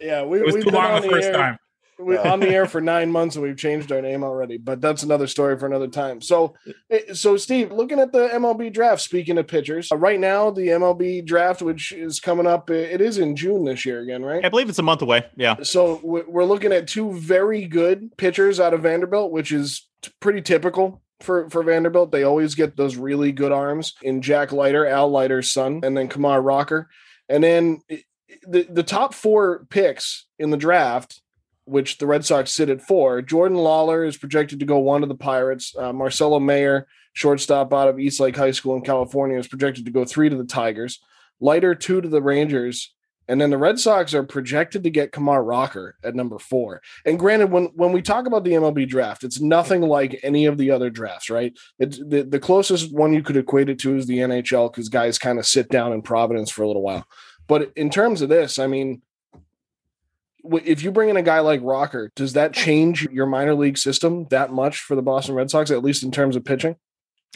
Yeah, 0.00 0.24
we, 0.24 0.40
It 0.40 0.46
was 0.46 0.54
we've 0.56 0.64
too 0.64 0.70
been 0.70 0.80
long 0.80 0.92
on 0.92 1.02
the 1.02 1.08
first 1.08 1.28
air, 1.28 1.32
time. 1.32 1.58
We, 2.00 2.16
on 2.32 2.40
the 2.40 2.48
air 2.48 2.66
for 2.66 2.80
nine 2.80 3.10
months 3.12 3.36
and 3.36 3.42
we've 3.44 3.56
changed 3.56 3.92
our 3.92 4.00
name 4.00 4.24
already. 4.24 4.56
But 4.56 4.80
that's 4.80 5.02
another 5.02 5.26
story 5.26 5.58
for 5.58 5.66
another 5.66 5.88
time. 5.88 6.20
So, 6.20 6.54
eh, 6.90 7.12
so 7.14 7.36
Steve, 7.36 7.70
looking 7.72 8.00
at 8.00 8.12
the 8.12 8.28
MLB 8.28 8.72
draft. 8.72 9.02
Speaking 9.02 9.38
of 9.38 9.46
pitchers, 9.46 9.90
uh, 9.92 9.96
right 9.96 10.18
now 10.20 10.50
the 10.50 10.68
MLB 10.68 11.24
draft, 11.24 11.62
which 11.62 11.92
is 11.92 12.20
coming 12.20 12.46
up, 12.46 12.70
eh, 12.70 12.74
it 12.74 13.00
is 13.00 13.18
in 13.18 13.36
June 13.36 13.64
this 13.64 13.84
year 13.84 14.00
again, 14.00 14.24
right? 14.24 14.44
i 14.44 14.48
believe 14.48 14.68
it's 14.68 14.78
a 14.78 14.82
month 14.82 15.02
away 15.02 15.26
yeah 15.36 15.56
So 15.62 16.00
we- 16.02 16.22
we're 16.22 16.44
looking 16.44 16.72
at 16.72 16.86
two 16.88 17.12
very 17.12 17.66
good 17.66 18.16
pitchers 18.16 18.58
out 18.60 18.74
of 18.74 18.82
Vanderbilt, 18.82 19.30
which 19.32 19.52
is 19.52 19.86
t- 20.02 20.10
pretty 20.20 20.40
typical 20.42 21.02
for, 21.20 21.50
for 21.50 21.62
Vanderbilt. 21.62 22.12
They 22.12 22.22
always 22.22 22.54
get 22.54 22.76
those 22.76 22.96
really 22.96 23.32
good 23.32 23.52
arms 23.52 23.94
in 24.02 24.22
Jack 24.22 24.52
Leiter, 24.52 24.86
Al 24.86 25.10
Leiter's 25.10 25.52
son, 25.52 25.80
and 25.82 25.96
then 25.96 26.08
Kumar 26.08 26.40
Rocker. 26.40 26.88
And 27.28 27.44
then 27.44 27.82
the, 28.48 28.66
the 28.70 28.82
top 28.82 29.12
four 29.14 29.66
picks 29.70 30.26
in 30.38 30.50
the 30.50 30.56
draft, 30.56 31.20
which 31.70 31.98
the 31.98 32.06
Red 32.06 32.24
Sox 32.24 32.50
sit 32.52 32.68
at 32.68 32.82
four, 32.82 33.22
Jordan 33.22 33.56
Lawlar 33.56 34.06
is 34.06 34.16
projected 34.16 34.60
to 34.60 34.66
go 34.66 34.78
one 34.78 35.00
to 35.00 35.06
the 35.06 35.14
Pirates. 35.14 35.74
Uh, 35.76 35.92
Marcelo 35.92 36.40
Mayer, 36.40 36.86
shortstop 37.12 37.72
out 37.72 37.88
of 37.88 37.98
Eastlake 37.98 38.36
High 38.36 38.50
School 38.50 38.76
in 38.76 38.82
California, 38.82 39.38
is 39.38 39.48
projected 39.48 39.84
to 39.84 39.90
go 39.90 40.04
three 40.04 40.28
to 40.28 40.36
the 40.36 40.44
Tigers. 40.44 41.00
Leiter 41.40 41.74
two 41.74 42.00
to 42.00 42.08
the 42.08 42.22
Rangers. 42.22 42.94
And 43.28 43.40
then 43.40 43.50
the 43.50 43.58
Red 43.58 43.78
Sox 43.78 44.12
are 44.12 44.24
projected 44.24 44.82
to 44.82 44.90
get 44.90 45.12
Kumar 45.12 45.44
Rocker 45.44 45.94
at 46.02 46.16
number 46.16 46.40
four. 46.40 46.82
And 47.06 47.16
granted, 47.16 47.52
when 47.52 47.66
when 47.76 47.92
we 47.92 48.02
talk 48.02 48.26
about 48.26 48.42
the 48.42 48.54
MLB 48.54 48.88
draft, 48.88 49.22
it's 49.22 49.40
nothing 49.40 49.82
like 49.82 50.18
any 50.24 50.46
of 50.46 50.58
the 50.58 50.72
other 50.72 50.90
drafts, 50.90 51.30
right? 51.30 51.56
The, 51.78 52.26
the 52.28 52.40
closest 52.40 52.92
one 52.92 53.12
you 53.12 53.22
could 53.22 53.36
equate 53.36 53.68
it 53.68 53.78
to 53.80 53.96
is 53.96 54.06
the 54.06 54.18
NHL 54.18 54.72
because 54.72 54.88
guys 54.88 55.16
kind 55.16 55.38
of 55.38 55.46
sit 55.46 55.68
down 55.68 55.92
in 55.92 56.02
Providence 56.02 56.50
for 56.50 56.64
a 56.64 56.66
little 56.66 56.82
while. 56.82 57.06
But 57.46 57.72
in 57.76 57.88
terms 57.88 58.20
of 58.20 58.28
this, 58.28 58.58
I 58.58 58.66
mean, 58.66 59.00
if 60.44 60.82
you 60.82 60.90
bring 60.90 61.08
in 61.08 61.16
a 61.16 61.22
guy 61.22 61.40
like 61.40 61.60
Rocker, 61.62 62.10
does 62.16 62.34
that 62.34 62.52
change 62.52 63.08
your 63.10 63.26
minor 63.26 63.54
league 63.54 63.78
system 63.78 64.26
that 64.30 64.52
much 64.52 64.80
for 64.80 64.94
the 64.94 65.02
Boston 65.02 65.34
Red 65.34 65.50
Sox, 65.50 65.70
at 65.70 65.82
least 65.82 66.02
in 66.02 66.10
terms 66.10 66.36
of 66.36 66.44
pitching? 66.44 66.76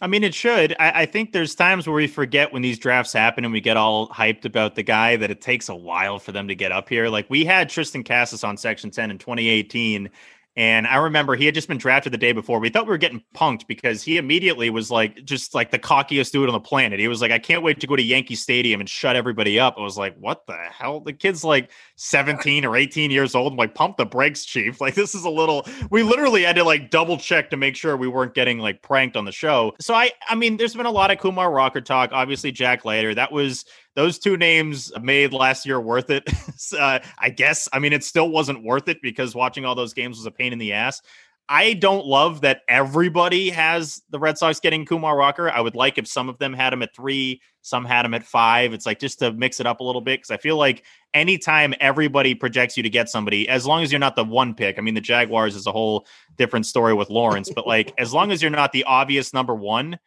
I 0.02 0.08
mean, 0.08 0.24
it 0.24 0.34
should. 0.34 0.74
I, 0.80 1.02
I 1.02 1.06
think 1.06 1.32
there's 1.32 1.54
times 1.54 1.86
where 1.86 1.94
we 1.94 2.08
forget 2.08 2.52
when 2.52 2.62
these 2.62 2.78
drafts 2.78 3.12
happen 3.12 3.44
and 3.44 3.52
we 3.52 3.60
get 3.60 3.76
all 3.76 4.08
hyped 4.08 4.44
about 4.44 4.74
the 4.74 4.82
guy 4.82 5.16
that 5.16 5.30
it 5.30 5.40
takes 5.40 5.68
a 5.68 5.74
while 5.74 6.18
for 6.18 6.32
them 6.32 6.48
to 6.48 6.54
get 6.54 6.72
up 6.72 6.88
here. 6.88 7.08
Like 7.08 7.30
we 7.30 7.44
had 7.44 7.68
Triston 7.68 8.04
Casas 8.04 8.42
on 8.42 8.56
Section 8.56 8.90
10 8.90 9.12
in 9.12 9.18
2018. 9.18 10.10
And 10.56 10.86
I 10.86 10.96
remember 10.96 11.34
he 11.34 11.46
had 11.46 11.54
just 11.54 11.66
been 11.66 11.78
drafted 11.78 12.12
the 12.12 12.18
day 12.18 12.32
before. 12.32 12.60
We 12.60 12.68
thought 12.68 12.86
we 12.86 12.90
were 12.90 12.98
getting 12.98 13.22
punked 13.34 13.66
because 13.66 14.02
he 14.02 14.18
immediately 14.18 14.70
was 14.70 14.88
like, 14.88 15.24
just 15.24 15.52
like 15.52 15.72
the 15.72 15.80
cockiest 15.80 16.30
dude 16.30 16.48
on 16.48 16.52
the 16.52 16.60
planet. 16.60 17.00
He 17.00 17.08
was 17.08 17.20
like, 17.20 17.32
I 17.32 17.40
can't 17.40 17.62
wait 17.62 17.80
to 17.80 17.88
go 17.88 17.96
to 17.96 18.02
Yankee 18.02 18.36
Stadium 18.36 18.78
and 18.78 18.88
shut 18.88 19.16
everybody 19.16 19.58
up. 19.58 19.74
I 19.76 19.80
was 19.80 19.98
like, 19.98 20.16
what 20.16 20.46
the 20.46 20.56
hell? 20.56 21.00
The 21.00 21.12
kid's 21.12 21.42
like 21.42 21.70
17 21.96 22.64
or 22.64 22.76
18 22.76 23.10
years 23.10 23.34
old. 23.34 23.52
I'm 23.52 23.56
like, 23.56 23.74
pump 23.74 23.96
the 23.96 24.06
brakes, 24.06 24.44
chief. 24.44 24.80
Like, 24.84 24.96
this 24.96 25.14
is 25.14 25.24
a 25.24 25.30
little, 25.30 25.66
we 25.90 26.02
literally 26.02 26.42
had 26.42 26.56
to 26.56 26.64
like 26.64 26.90
double 26.90 27.16
check 27.16 27.48
to 27.50 27.56
make 27.56 27.74
sure 27.74 27.96
we 27.96 28.06
weren't 28.06 28.34
getting 28.34 28.58
like 28.58 28.82
pranked 28.82 29.16
on 29.16 29.24
the 29.24 29.32
show. 29.32 29.72
So 29.80 29.94
I, 29.94 30.10
I 30.28 30.34
mean, 30.34 30.58
there's 30.58 30.74
been 30.74 30.84
a 30.84 30.90
lot 30.90 31.10
of 31.10 31.18
Kumar 31.18 31.50
Rocker 31.50 31.80
talk. 31.80 32.10
Obviously, 32.12 32.52
Jack 32.52 32.84
Leiter. 32.84 33.14
That 33.14 33.32
was, 33.32 33.64
those 33.94 34.18
two 34.18 34.36
names 34.36 34.92
made 35.00 35.32
last 35.32 35.66
year 35.66 35.80
worth 35.80 36.10
it. 36.10 36.28
uh, 36.78 36.98
I 37.18 37.30
guess. 37.30 37.68
I 37.72 37.78
mean, 37.78 37.92
it 37.92 38.04
still 38.04 38.28
wasn't 38.28 38.64
worth 38.64 38.88
it 38.88 39.00
because 39.02 39.34
watching 39.34 39.64
all 39.64 39.74
those 39.74 39.94
games 39.94 40.18
was 40.18 40.26
a 40.26 40.30
pain 40.30 40.52
in 40.52 40.58
the 40.58 40.72
ass. 40.72 41.00
I 41.48 41.74
don't 41.74 42.06
love 42.06 42.40
that 42.40 42.62
everybody 42.68 43.50
has 43.50 44.02
the 44.08 44.18
Red 44.18 44.38
Sox 44.38 44.60
getting 44.60 44.86
Kumar 44.86 45.16
Rocker. 45.16 45.50
I 45.50 45.60
would 45.60 45.74
like 45.74 45.98
if 45.98 46.06
some 46.06 46.30
of 46.30 46.38
them 46.38 46.54
had 46.54 46.72
him 46.72 46.82
at 46.82 46.94
three, 46.94 47.42
some 47.60 47.84
had 47.84 48.06
him 48.06 48.14
at 48.14 48.24
five. 48.24 48.72
It's 48.72 48.86
like 48.86 48.98
just 48.98 49.18
to 49.18 49.30
mix 49.30 49.60
it 49.60 49.66
up 49.66 49.80
a 49.80 49.84
little 49.84 50.00
bit 50.00 50.20
because 50.20 50.30
I 50.30 50.38
feel 50.38 50.56
like 50.56 50.84
anytime 51.12 51.74
everybody 51.80 52.34
projects 52.34 52.78
you 52.78 52.82
to 52.82 52.88
get 52.88 53.10
somebody, 53.10 53.46
as 53.46 53.66
long 53.66 53.82
as 53.82 53.92
you're 53.92 53.98
not 53.98 54.16
the 54.16 54.24
one 54.24 54.54
pick, 54.54 54.78
I 54.78 54.80
mean, 54.80 54.94
the 54.94 55.02
Jaguars 55.02 55.54
is 55.54 55.66
a 55.66 55.72
whole 55.72 56.06
different 56.38 56.64
story 56.64 56.94
with 56.94 57.10
Lawrence, 57.10 57.50
but 57.54 57.66
like 57.66 57.92
as 57.98 58.14
long 58.14 58.32
as 58.32 58.40
you're 58.40 58.50
not 58.50 58.72
the 58.72 58.84
obvious 58.84 59.34
number 59.34 59.54
one, 59.54 59.98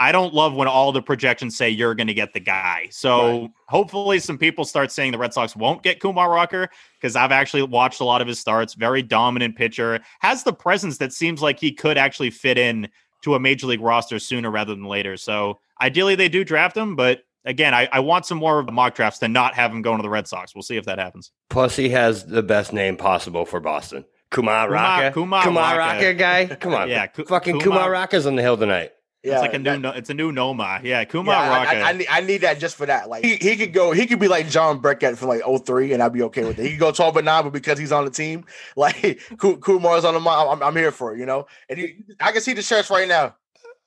I 0.00 0.12
don't 0.12 0.32
love 0.32 0.54
when 0.54 0.68
all 0.68 0.92
the 0.92 1.02
projections 1.02 1.56
say 1.56 1.68
you're 1.70 1.94
going 1.94 2.06
to 2.06 2.14
get 2.14 2.32
the 2.32 2.40
guy. 2.40 2.86
So 2.90 3.40
Right. 3.42 3.50
hopefully, 3.68 4.18
some 4.20 4.38
people 4.38 4.64
start 4.64 4.92
saying 4.92 5.12
the 5.12 5.18
Red 5.18 5.34
Sox 5.34 5.56
won't 5.56 5.82
get 5.82 5.98
Kumar 6.00 6.30
Rocker 6.30 6.68
because 7.00 7.16
I've 7.16 7.32
actually 7.32 7.62
watched 7.64 8.00
a 8.00 8.04
lot 8.04 8.20
of 8.20 8.28
his 8.28 8.38
starts. 8.38 8.74
Very 8.74 9.02
dominant 9.02 9.56
pitcher, 9.56 10.00
has 10.20 10.44
the 10.44 10.52
presence 10.52 10.98
that 10.98 11.12
seems 11.12 11.42
like 11.42 11.58
he 11.58 11.72
could 11.72 11.98
actually 11.98 12.30
fit 12.30 12.58
in 12.58 12.88
to 13.22 13.34
a 13.34 13.40
major 13.40 13.66
league 13.66 13.80
roster 13.80 14.18
sooner 14.20 14.50
rather 14.50 14.74
than 14.74 14.84
later. 14.84 15.16
So 15.16 15.58
ideally, 15.80 16.14
they 16.14 16.28
do 16.28 16.44
draft 16.44 16.76
him, 16.76 16.94
but 16.94 17.22
again, 17.44 17.74
I, 17.74 17.88
I 17.90 17.98
want 18.00 18.26
some 18.26 18.38
more 18.38 18.60
of 18.60 18.66
the 18.66 18.72
mock 18.72 18.94
drafts 18.94 19.18
to 19.20 19.26
not 19.28 19.54
have 19.54 19.72
him 19.72 19.82
going 19.82 19.96
to 19.98 20.02
the 20.02 20.10
Red 20.10 20.28
Sox. 20.28 20.54
We'll 20.54 20.62
see 20.62 20.76
if 20.76 20.84
that 20.84 20.98
happens. 21.00 21.32
Plus, 21.50 21.74
he 21.74 21.88
has 21.88 22.24
the 22.26 22.42
best 22.44 22.72
name 22.72 22.96
possible 22.96 23.44
for 23.44 23.58
Boston. 23.58 24.04
Kumar 24.30 24.66
Kumar- 24.66 24.70
Rocker. 24.70 25.10
Kumar 25.14 25.42
Kumar 25.42 25.78
Rocker. 25.78 25.94
Rocker 25.96 26.12
guy. 26.12 26.46
Come 26.46 26.74
on. 26.74 26.88
Yeah, 26.90 27.06
Fucking 27.26 27.58
Kumar- 27.60 27.78
Kumar 27.78 27.90
Rocker's 27.90 28.26
on 28.26 28.36
the 28.36 28.42
hill 28.42 28.56
tonight. 28.56 28.92
Yeah, 29.28 29.34
it's 29.34 29.42
like 29.42 29.54
a 29.54 29.58
new, 29.58 29.64
that- 29.70 29.80
no, 29.80 29.90
it's 29.90 30.10
a 30.10 30.14
new 30.14 30.32
Nomar. 30.32 30.82
Yeah, 30.82 31.04
Kumar 31.04 31.34
yeah, 31.34 31.50
I- 31.50 31.64
I, 31.64 31.88
I, 31.88 31.92
need, 31.92 32.06
I 32.10 32.20
need 32.20 32.38
that 32.42 32.58
just 32.58 32.76
for 32.76 32.86
that. 32.86 33.08
Like 33.08 33.24
he, 33.24 33.36
he 33.36 33.56
could 33.56 33.72
go, 33.72 33.92
he 33.92 34.06
could 34.06 34.18
be 34.18 34.28
like 34.28 34.48
John 34.48 34.78
Burkett 34.80 35.16
from 35.18 35.28
like 35.28 35.42
03 35.64 35.92
and 35.92 36.02
I'd 36.02 36.12
be 36.12 36.22
okay 36.24 36.44
with 36.44 36.58
it. 36.58 36.62
He 36.64 36.70
could 36.70 36.80
go 36.80 36.92
12 36.92 37.16
and 37.18 37.24
9, 37.26 37.44
but 37.44 37.52
because 37.52 37.78
he's 37.78 37.92
on 37.92 38.04
the 38.04 38.10
team, 38.10 38.44
like 38.76 39.20
Ku- 39.38 39.58
Kumar's 39.58 40.04
on 40.04 40.14
the 40.14 40.20
mind, 40.20 40.48
I'm, 40.50 40.62
I'm 40.62 40.76
here 40.76 40.90
for 40.92 41.14
it, 41.14 41.18
you 41.18 41.26
know? 41.26 41.46
And 41.68 41.78
he, 41.78 41.96
I 42.20 42.32
can 42.32 42.40
see 42.40 42.52
the 42.54 42.62
shirts 42.62 42.90
right 42.90 43.08
now. 43.08 43.36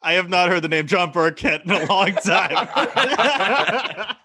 I 0.01 0.13
have 0.13 0.29
not 0.29 0.49
heard 0.49 0.63
the 0.63 0.67
name 0.69 0.87
John 0.87 1.11
Burkett 1.11 1.63
in 1.63 1.69
a 1.71 1.85
long 1.85 2.13
time. 2.13 2.67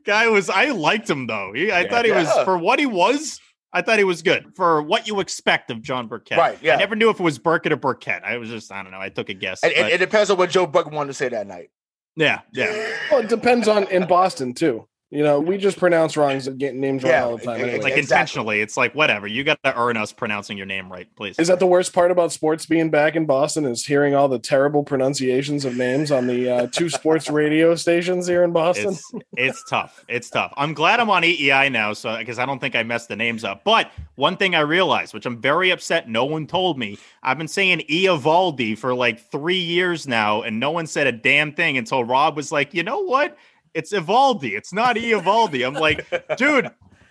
Guy 0.04 0.28
was 0.28 0.48
I 0.48 0.66
liked 0.70 1.08
him 1.10 1.26
though. 1.26 1.52
He, 1.54 1.70
I 1.70 1.82
Yeah. 1.82 1.90
thought 1.90 2.04
he 2.04 2.10
was 2.12 2.28
for 2.44 2.56
what 2.58 2.78
he 2.78 2.86
was. 2.86 3.40
I 3.72 3.82
thought 3.82 3.98
he 3.98 4.04
was 4.04 4.22
good 4.22 4.52
for 4.56 4.82
what 4.82 5.06
you 5.06 5.20
expect 5.20 5.70
of 5.70 5.80
John 5.80 6.08
Burkett. 6.08 6.38
Right, 6.38 6.58
yeah. 6.60 6.74
I 6.74 6.78
never 6.78 6.96
knew 6.96 7.08
if 7.10 7.20
it 7.20 7.22
was 7.22 7.38
Burkett 7.38 7.72
or 7.72 7.76
Burkett. 7.76 8.22
I 8.24 8.36
was 8.36 8.48
just 8.48 8.72
I 8.72 8.82
don't 8.82 8.90
know. 8.92 9.00
I 9.00 9.08
took 9.10 9.28
a 9.28 9.34
guess. 9.34 9.62
And, 9.62 9.72
and 9.72 9.84
but- 9.84 9.92
it 9.92 9.98
depends 9.98 10.30
on 10.30 10.38
what 10.38 10.50
Joe 10.50 10.66
Buck 10.66 10.90
wanted 10.90 11.08
to 11.08 11.14
say 11.14 11.28
that 11.28 11.46
night. 11.46 11.70
yeah, 12.16 12.40
yeah. 12.52 12.88
Well, 13.10 13.20
it 13.20 13.28
depends 13.28 13.68
on 13.68 13.86
in 13.88 14.06
Boston 14.06 14.54
too. 14.54 14.86
You 15.12 15.24
know, 15.24 15.40
we 15.40 15.58
just 15.58 15.76
pronounce 15.76 16.16
wrongs 16.16 16.46
and 16.46 16.56
get 16.56 16.76
names 16.76 17.02
wrong 17.02 17.10
Yeah, 17.12 17.24
all 17.24 17.36
the 17.36 17.44
time. 17.44 17.56
it- 17.56 17.62
Anyway. 17.62 17.74
It's 17.76 17.82
like 17.84 17.96
Exactly. 17.96 18.00
intentionally. 18.16 18.60
It's 18.60 18.76
like 18.76 18.94
whatever. 18.94 19.26
You 19.26 19.42
got 19.42 19.60
to 19.64 19.76
earn 19.76 19.96
us 19.96 20.12
pronouncing 20.12 20.56
your 20.56 20.66
name 20.66 20.90
right, 20.90 21.08
please. 21.16 21.36
Is 21.36 21.48
that 21.48 21.58
the 21.58 21.66
worst 21.66 21.92
part 21.92 22.12
about 22.12 22.30
sports 22.30 22.64
being 22.64 22.90
back 22.90 23.16
in 23.16 23.26
Boston? 23.26 23.64
Is 23.64 23.84
hearing 23.84 24.14
all 24.14 24.28
the 24.28 24.38
terrible 24.38 24.84
pronunciations 24.84 25.64
of 25.64 25.76
names 25.76 26.12
on 26.12 26.28
the 26.28 26.48
uh, 26.48 26.66
two 26.68 26.88
sports 26.88 27.28
radio 27.28 27.74
stations 27.74 28.28
here 28.28 28.44
in 28.44 28.52
Boston? 28.52 28.90
It's 28.90 29.12
it's 29.36 29.64
tough. 29.68 30.04
It's 30.08 30.30
tough. 30.30 30.52
I'm 30.56 30.74
glad 30.74 31.00
I'm 31.00 31.10
on 31.10 31.22
EEI 31.24 31.72
now, 31.72 31.92
so 31.92 32.16
because 32.16 32.38
I 32.38 32.46
don't 32.46 32.60
think 32.60 32.76
I 32.76 32.84
messed 32.84 33.08
the 33.08 33.16
names 33.16 33.42
up. 33.42 33.64
But 33.64 33.90
one 34.14 34.36
thing 34.36 34.54
I 34.54 34.60
realized, 34.60 35.12
which 35.12 35.26
I'm 35.26 35.40
very 35.40 35.70
upset, 35.70 36.08
no 36.08 36.24
one 36.24 36.46
told 36.46 36.78
me. 36.78 36.98
I've 37.24 37.36
been 37.36 37.48
saying 37.48 37.80
Eovaldi 37.90 38.78
for 38.78 38.94
like 38.94 39.18
three 39.30 39.58
years 39.58 40.06
now, 40.06 40.42
and 40.42 40.60
no 40.60 40.70
one 40.70 40.86
said 40.86 41.08
a 41.08 41.12
damn 41.12 41.50
thing 41.52 41.76
until 41.76 42.04
Rob 42.04 42.36
was 42.36 42.52
like, 42.52 42.74
you 42.74 42.84
know 42.84 43.00
what? 43.00 43.36
It's 43.74 43.92
Evaldi. 43.92 44.52
It's 44.56 44.72
not 44.72 44.96
Evaldi. 44.96 45.66
I'm 45.66 45.74
like, 45.74 46.06
dude, 46.36 46.70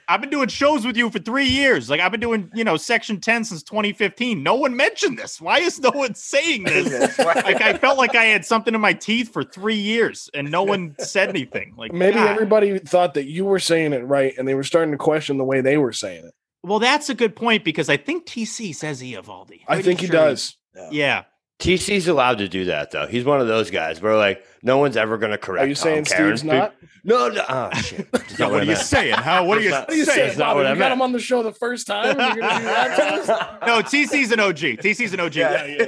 I've 0.09 0.21
been 0.21 0.31
doing 0.31 0.47
shows 0.47 0.87
with 0.87 0.97
you 0.97 1.11
for 1.11 1.19
three 1.19 1.45
years. 1.45 1.87
Like 1.87 2.01
I've 2.01 2.11
been 2.11 2.19
doing, 2.19 2.49
you 2.55 2.63
know, 2.63 2.77
Section 2.77 3.21
10 3.21 3.43
since 3.43 3.61
2015. 3.61 4.41
No 4.41 4.55
one 4.55 4.75
mentioned 4.75 5.19
this. 5.19 5.39
Why 5.39 5.59
is 5.59 5.79
no 5.79 5.91
one 5.91 6.15
saying 6.15 6.63
this? 6.63 7.19
like 7.19 7.61
I 7.61 7.77
felt 7.77 7.99
like 7.99 8.15
I 8.15 8.23
had 8.25 8.43
something 8.43 8.73
in 8.73 8.81
my 8.81 8.93
teeth 8.93 9.31
for 9.31 9.43
three 9.43 9.75
years 9.75 10.27
and 10.33 10.49
no 10.49 10.63
one 10.63 10.95
said 10.97 11.29
anything. 11.29 11.75
Like 11.77 11.93
Maybe 11.93 12.15
God. 12.15 12.27
everybody 12.27 12.79
thought 12.79 13.13
that 13.13 13.25
you 13.25 13.45
were 13.45 13.59
saying 13.59 13.93
it 13.93 14.03
right 14.03 14.33
and 14.35 14.47
they 14.47 14.55
were 14.55 14.63
starting 14.63 14.91
to 14.93 14.97
question 14.97 15.37
the 15.37 15.43
way 15.43 15.61
they 15.61 15.77
were 15.77 15.93
saying 15.93 16.25
it. 16.25 16.33
Well, 16.63 16.79
that's 16.79 17.09
a 17.09 17.13
good 17.13 17.35
point 17.35 17.63
because 17.63 17.87
I 17.87 17.97
think 17.97 18.25
TC 18.25 18.75
says 18.75 19.03
Evaldi. 19.03 19.61
I 19.67 19.83
think 19.83 20.01
he 20.01 20.07
does. 20.07 20.57
Yeah. 20.91 21.23
TC's 21.59 22.07
allowed 22.07 22.37
to 22.37 22.47
do 22.47 22.65
that 22.65 22.91
though. 22.91 23.05
He's 23.05 23.25
one 23.25 23.41
of 23.41 23.47
those 23.47 23.69
guys 23.69 24.01
where 24.01 24.15
like 24.15 24.45
no 24.63 24.77
one's 24.77 24.95
ever 24.97 25.17
going 25.17 25.31
to 25.31 25.37
correct. 25.37 25.63
Him. 25.63 25.65
Are 25.65 25.69
you 25.69 25.75
Tom 25.75 25.83
saying 25.83 26.05
Karen's 26.05 26.39
Steve's 26.39 26.53
not? 26.53 26.73
No, 27.03 27.27
no. 27.29 27.43
Oh 27.49 27.69
shit. 27.81 28.09
That's 28.11 28.39
not 28.39 28.51
what 28.51 28.61
are 28.61 28.65
you 28.65 28.75
saying? 28.77 29.13
How? 29.15 29.43
What 29.45 29.57
are 29.57 29.61
you 29.61 29.71
What 29.71 29.89
are 29.89 29.93
you 29.93 30.05
That's 30.05 30.15
saying? 30.15 30.37
not 30.37 30.53
Bobby? 30.53 30.57
what 30.57 30.65
I 30.67 30.69
You 30.71 30.75
got 30.75 30.79
meant. 30.79 30.93
him 30.93 31.01
on 31.01 31.11
the 31.11 31.19
show 31.19 31.43
the 31.43 31.51
first 31.51 31.85
time 31.87 32.17
and 32.19 32.35
you're 32.37 32.47
do 32.49 32.63
that 32.63 32.95
to 33.25 33.33
us? 33.33 33.57
No, 33.67 33.81
TC's 33.81 34.31
an 34.31 34.39
OG. 34.39 34.55
TC's 34.55 35.13
an 35.13 35.19
OG. 35.19 35.33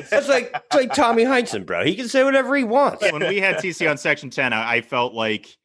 That's 0.10 0.28
like 0.30 0.52
it's 0.54 0.76
like 0.76 0.94
Tommy 0.94 1.24
Heinsohn, 1.24 1.66
bro. 1.66 1.86
He 1.86 1.96
can 1.96 2.10
say 2.10 2.24
whatever 2.26 2.56
he 2.56 2.64
wants. 2.66 3.10
when 3.12 3.26
we 3.28 3.40
had 3.40 3.56
TC 3.58 3.90
on 3.90 3.98
Section 3.98 4.30
10, 4.30 4.52
I, 4.54 4.74
I 4.76 4.82
felt 4.82 5.14
like, 5.14 5.58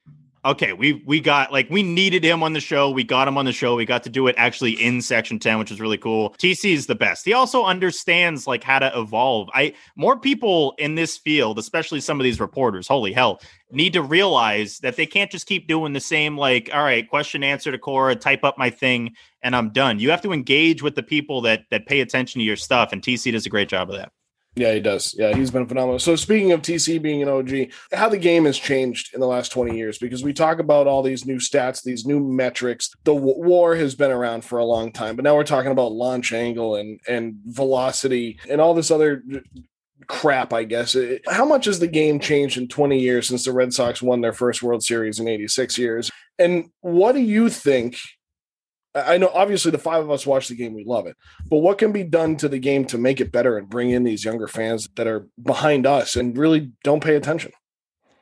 okay, 0.46 0.72
we 0.72 1.02
we 1.04 1.20
got 1.20 1.52
like 1.52 1.68
we 1.70 1.82
needed 1.82 2.24
him 2.24 2.42
on 2.42 2.52
the 2.52 2.60
show. 2.60 2.90
We 2.90 3.04
got 3.04 3.28
him 3.28 3.36
on 3.36 3.44
the 3.44 3.52
show. 3.52 3.74
We 3.74 3.84
got 3.84 4.02
to 4.04 4.10
do 4.10 4.26
it 4.26 4.34
actually 4.38 4.72
in 4.72 5.02
Section 5.02 5.38
10, 5.38 5.58
which 5.58 5.70
is 5.70 5.80
really 5.80 5.98
cool. 5.98 6.34
TC 6.38 6.72
is 6.72 6.86
the 6.86 6.94
best. 6.94 7.24
He 7.24 7.32
also 7.32 7.64
understands 7.64 8.46
like 8.46 8.62
how 8.62 8.78
to 8.78 8.98
evolve. 8.98 9.48
I 9.52 9.74
more 9.96 10.18
people 10.18 10.74
in 10.78 10.94
this 10.94 11.16
field, 11.16 11.58
especially 11.58 12.00
some 12.00 12.20
of 12.20 12.24
these 12.24 12.40
reporters, 12.40 12.86
holy 12.86 13.12
hell, 13.12 13.40
need 13.70 13.92
to 13.92 14.02
realize 14.02 14.78
that 14.78 14.96
they 14.96 15.06
can't 15.06 15.30
just 15.30 15.46
keep 15.46 15.66
doing 15.66 15.92
the 15.92 16.00
same 16.00 16.36
like, 16.38 16.70
all 16.72 16.84
right, 16.84 17.08
question 17.08 17.42
answer 17.42 17.72
to 17.72 17.78
Cora, 17.78 18.14
type 18.14 18.44
up 18.44 18.56
my 18.56 18.70
thing, 18.70 19.14
and 19.42 19.56
I'm 19.56 19.70
done. 19.70 19.98
You 19.98 20.10
have 20.10 20.22
to 20.22 20.32
engage 20.32 20.82
with 20.82 20.94
the 20.94 21.02
people 21.02 21.40
that 21.42 21.64
that 21.70 21.86
pay 21.86 22.00
attention 22.00 22.38
to 22.38 22.44
your 22.44 22.56
stuff, 22.56 22.92
and 22.92 23.02
TC 23.02 23.32
does 23.32 23.46
a 23.46 23.50
great 23.50 23.68
job 23.68 23.90
of 23.90 23.96
that. 23.96 24.12
Yeah, 24.58 24.72
he 24.72 24.80
does. 24.80 25.14
Yeah, 25.18 25.36
he's 25.36 25.50
been 25.50 25.66
phenomenal. 25.66 25.98
So 25.98 26.16
speaking 26.16 26.50
of 26.52 26.62
TC 26.62 27.00
being 27.02 27.22
an 27.22 27.28
OG, 27.28 27.70
how 27.92 28.08
the 28.08 28.16
game 28.16 28.46
has 28.46 28.58
changed 28.58 29.12
in 29.12 29.20
the 29.20 29.26
last 29.26 29.52
20 29.52 29.76
years 29.76 29.98
because 29.98 30.24
we 30.24 30.32
talk 30.32 30.58
about 30.60 30.86
all 30.86 31.02
these 31.02 31.26
new 31.26 31.36
stats, 31.36 31.82
these 31.82 32.06
new 32.06 32.20
metrics. 32.20 32.88
The 33.04 33.12
w- 33.14 33.38
war 33.38 33.76
has 33.76 33.94
been 33.94 34.10
around 34.10 34.44
for 34.46 34.58
a 34.58 34.64
long 34.64 34.92
time, 34.92 35.14
but 35.14 35.24
now 35.24 35.36
we're 35.36 35.44
talking 35.44 35.72
about 35.72 35.92
launch 35.92 36.32
angle 36.32 36.74
and 36.76 36.98
and 37.06 37.34
velocity 37.44 38.38
and 38.48 38.60
all 38.62 38.72
this 38.72 38.90
other 38.90 39.22
crap, 40.06 40.54
I 40.54 40.64
guess. 40.64 40.94
It- 40.94 41.22
How 41.28 41.44
much 41.44 41.66
has 41.66 41.78
the 41.78 41.86
game 41.86 42.18
changed 42.18 42.56
in 42.56 42.66
20 42.68 42.98
years 42.98 43.28
since 43.28 43.44
the 43.44 43.52
Red 43.52 43.74
Sox 43.74 44.00
won 44.00 44.22
their 44.22 44.32
first 44.32 44.62
World 44.62 44.82
Series 44.82 45.20
in 45.20 45.28
86 45.28 45.76
years? 45.76 46.10
And 46.38 46.70
what 46.80 47.12
do 47.12 47.20
you 47.20 47.50
think 47.50 47.96
I 48.96 49.14
I 49.14 49.18
know 49.18 49.30
obviously 49.32 49.70
the 49.70 49.78
five 49.78 50.02
of 50.02 50.10
us 50.10 50.26
watch 50.26 50.48
the 50.48 50.56
game, 50.56 50.74
we 50.74 50.84
love 50.84 51.06
it. 51.06 51.16
But 51.48 51.58
what 51.58 51.78
can 51.78 51.92
be 51.92 52.04
done 52.04 52.36
to 52.38 52.48
the 52.48 52.58
game 52.58 52.84
to 52.86 52.98
make 52.98 53.20
it 53.20 53.32
better 53.32 53.56
and 53.56 53.68
bring 53.68 53.90
in 53.90 54.04
these 54.04 54.24
younger 54.24 54.48
fans 54.48 54.88
that 54.96 55.06
are 55.06 55.26
behind 55.42 55.86
us 55.86 56.16
and 56.16 56.36
really 56.36 56.72
don't 56.82 57.02
pay 57.02 57.14
attention? 57.14 57.52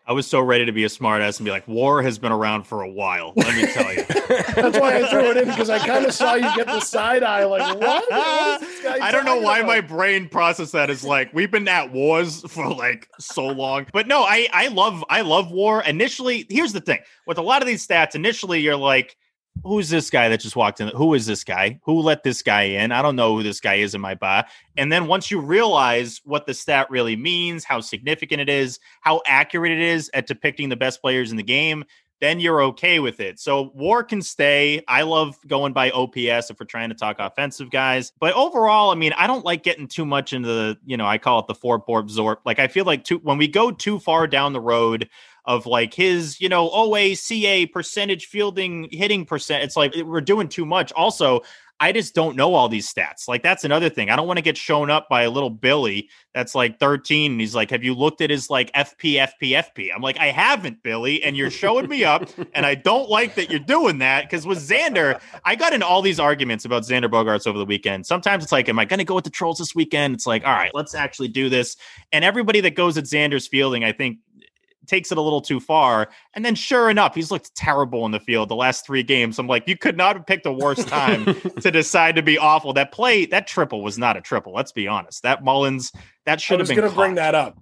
I 0.06 0.12
was 0.12 0.26
so 0.26 0.40
ready 0.40 0.66
to 0.66 0.72
be 0.72 0.84
a 0.84 0.88
smartass 0.88 1.38
and 1.38 1.46
be 1.46 1.50
like, 1.50 1.66
war 1.66 2.02
has 2.02 2.18
been 2.18 2.30
around 2.30 2.64
for 2.64 2.82
a 2.82 2.90
while. 2.90 3.32
Let 3.36 3.56
me 3.56 3.72
tell 3.72 3.90
you. 3.90 4.04
That's 4.54 4.78
why 4.78 4.98
I 4.98 5.08
threw 5.08 5.30
it 5.30 5.38
in 5.38 5.48
because 5.48 5.70
I 5.70 5.78
kind 5.78 6.04
of 6.04 6.12
saw 6.12 6.34
you 6.34 6.54
get 6.54 6.66
the 6.66 6.80
side 6.80 7.22
eye, 7.22 7.44
like, 7.44 7.80
what? 7.80 8.04
What 8.10 8.62
is 8.62 8.68
this 8.68 8.84
guy 8.84 8.98
I 9.02 9.10
don't 9.10 9.24
know 9.24 9.40
why 9.40 9.60
about? 9.60 9.68
my 9.68 9.80
brain 9.80 10.28
processed 10.28 10.72
that 10.72 10.90
as 10.90 11.04
like 11.04 11.32
we've 11.32 11.50
been 11.50 11.66
at 11.68 11.90
wars 11.90 12.42
for 12.48 12.68
like 12.68 13.08
so 13.18 13.46
long. 13.46 13.86
But 13.94 14.06
no, 14.06 14.24
I 14.24 14.46
I 14.52 14.68
love 14.68 15.02
I 15.08 15.22
love 15.22 15.50
war. 15.50 15.82
Initially, 15.82 16.46
here's 16.50 16.74
the 16.74 16.82
thing 16.82 16.98
with 17.26 17.38
a 17.38 17.42
lot 17.42 17.62
of 17.62 17.66
these 17.66 17.86
stats. 17.86 18.14
Initially, 18.14 18.60
you're 18.60 18.76
like, 18.76 19.16
who's 19.62 19.88
this 19.88 20.10
guy 20.10 20.28
that 20.28 20.40
just 20.40 20.56
walked 20.56 20.80
in? 20.80 20.88
Who 20.88 21.14
is 21.14 21.26
this 21.26 21.44
guy? 21.44 21.78
Who 21.84 22.00
let 22.00 22.22
this 22.22 22.42
guy 22.42 22.62
in? 22.62 22.92
I 22.92 23.02
don't 23.02 23.16
know 23.16 23.36
who 23.36 23.42
this 23.42 23.60
guy 23.60 23.74
is 23.74 23.94
in 23.94 24.00
my 24.00 24.14
bar. 24.14 24.44
And 24.76 24.90
then 24.90 25.06
once 25.06 25.30
you 25.30 25.40
realize 25.40 26.20
what 26.24 26.46
the 26.46 26.54
stat 26.54 26.90
really 26.90 27.16
means, 27.16 27.64
how 27.64 27.80
significant 27.80 28.40
it 28.40 28.48
is, 28.48 28.78
how 29.00 29.22
accurate 29.26 29.72
it 29.72 29.80
is 29.80 30.10
at 30.12 30.26
depicting 30.26 30.68
the 30.68 30.76
best 30.76 31.00
players 31.00 31.30
in 31.30 31.36
the 31.36 31.42
game, 31.42 31.84
then 32.20 32.40
you're 32.40 32.62
okay 32.62 33.00
with 33.00 33.20
it. 33.20 33.38
So 33.38 33.70
war 33.74 34.02
can 34.02 34.22
stay. 34.22 34.82
I 34.88 35.02
love 35.02 35.36
going 35.46 35.72
by 35.72 35.90
OPS 35.90 36.50
if 36.50 36.58
we're 36.58 36.66
trying 36.66 36.88
to 36.88 36.94
talk 36.94 37.16
offensive 37.18 37.70
guys. 37.70 38.12
But 38.18 38.34
overall, 38.34 38.90
I 38.90 38.94
mean, 38.94 39.12
I 39.14 39.26
don't 39.26 39.44
like 39.44 39.62
getting 39.62 39.88
too 39.88 40.06
much 40.06 40.32
into 40.32 40.48
the, 40.48 40.78
you 40.86 40.96
know, 40.96 41.06
I 41.06 41.18
call 41.18 41.40
it 41.40 41.48
the 41.48 41.54
four 41.54 41.84
borp 41.84 42.10
zorp. 42.10 42.38
Like 42.46 42.58
I 42.58 42.68
feel 42.68 42.84
like 42.84 43.04
too 43.04 43.18
when 43.18 43.36
we 43.36 43.48
go 43.48 43.70
too 43.70 43.98
far 43.98 44.26
down 44.26 44.52
the 44.52 44.60
road 44.60 45.08
of 45.44 45.66
like 45.66 45.94
his, 45.94 46.40
you 46.40 46.48
know, 46.48 46.70
OACA 46.70 47.70
percentage 47.72 48.26
fielding 48.26 48.88
hitting 48.90 49.24
percent, 49.24 49.64
it's 49.64 49.76
like 49.76 49.94
we're 49.96 50.20
doing 50.20 50.48
too 50.48 50.64
much. 50.64 50.92
Also, 50.92 51.42
I 51.80 51.90
just 51.90 52.14
don't 52.14 52.36
know 52.36 52.54
all 52.54 52.68
these 52.68 52.92
stats. 52.92 53.26
Like 53.26 53.42
that's 53.42 53.64
another 53.64 53.88
thing. 53.88 54.08
I 54.08 54.16
don't 54.16 54.28
want 54.28 54.38
to 54.38 54.42
get 54.42 54.56
shown 54.56 54.90
up 54.90 55.08
by 55.08 55.22
a 55.22 55.30
little 55.30 55.50
Billy 55.50 56.08
that's 56.32 56.54
like 56.54 56.78
13 56.78 57.32
and 57.32 57.40
he's 57.40 57.54
like, 57.54 57.70
"Have 57.70 57.82
you 57.82 57.94
looked 57.94 58.20
at 58.20 58.30
his 58.30 58.48
like 58.48 58.72
FP 58.72 59.14
FP 59.14 59.50
FP?" 59.50 59.90
I'm 59.94 60.00
like, 60.00 60.18
"I 60.18 60.26
haven't, 60.28 60.82
Billy, 60.84 61.22
and 61.22 61.36
you're 61.36 61.50
showing 61.50 61.88
me 61.88 62.04
up 62.04 62.28
and 62.54 62.64
I 62.64 62.76
don't 62.76 63.10
like 63.10 63.34
that 63.34 63.50
you're 63.50 63.58
doing 63.58 63.98
that 63.98 64.30
cuz 64.30 64.46
with 64.46 64.58
Xander, 64.58 65.20
I 65.44 65.56
got 65.56 65.72
in 65.72 65.82
all 65.82 66.00
these 66.00 66.20
arguments 66.20 66.64
about 66.64 66.84
Xander 66.84 67.10
Bogaerts 67.10 67.46
over 67.46 67.58
the 67.58 67.66
weekend. 67.66 68.06
Sometimes 68.06 68.44
it's 68.44 68.52
like, 68.52 68.68
"Am 68.68 68.78
I 68.78 68.84
going 68.84 68.98
to 68.98 69.04
go 69.04 69.16
with 69.16 69.24
the 69.24 69.30
trolls 69.30 69.58
this 69.58 69.74
weekend?" 69.74 70.14
It's 70.14 70.28
like, 70.28 70.46
"All 70.46 70.54
right, 70.54 70.72
let's 70.74 70.94
actually 70.94 71.28
do 71.28 71.48
this." 71.48 71.76
And 72.12 72.24
everybody 72.24 72.60
that 72.60 72.76
goes 72.76 72.96
at 72.96 73.04
Xander's 73.04 73.48
fielding, 73.48 73.82
I 73.82 73.92
think 73.92 74.18
takes 74.86 75.12
it 75.12 75.18
a 75.18 75.20
little 75.20 75.40
too 75.40 75.60
far. 75.60 76.08
And 76.34 76.44
then 76.44 76.54
sure 76.54 76.90
enough, 76.90 77.14
he's 77.14 77.30
looked 77.30 77.54
terrible 77.54 78.06
in 78.06 78.12
the 78.12 78.20
field 78.20 78.48
the 78.48 78.56
last 78.56 78.86
three 78.86 79.02
games. 79.02 79.38
I'm 79.38 79.46
like, 79.46 79.68
you 79.68 79.76
could 79.76 79.96
not 79.96 80.16
have 80.16 80.26
picked 80.26 80.46
a 80.46 80.52
worse 80.52 80.84
time 80.84 81.24
to 81.60 81.70
decide 81.70 82.16
to 82.16 82.22
be 82.22 82.38
awful. 82.38 82.72
That 82.72 82.92
play, 82.92 83.26
that 83.26 83.46
triple 83.46 83.82
was 83.82 83.98
not 83.98 84.16
a 84.16 84.20
triple. 84.20 84.52
Let's 84.52 84.72
be 84.72 84.88
honest. 84.88 85.22
That 85.22 85.44
Mullins, 85.44 85.92
that 86.26 86.40
should 86.40 86.60
have 86.60 86.68
been. 86.68 86.78
I 86.78 86.82
was 86.82 86.92
going 86.92 86.92
to 86.92 86.96
bring 86.96 87.14
that 87.16 87.34
up. 87.34 87.58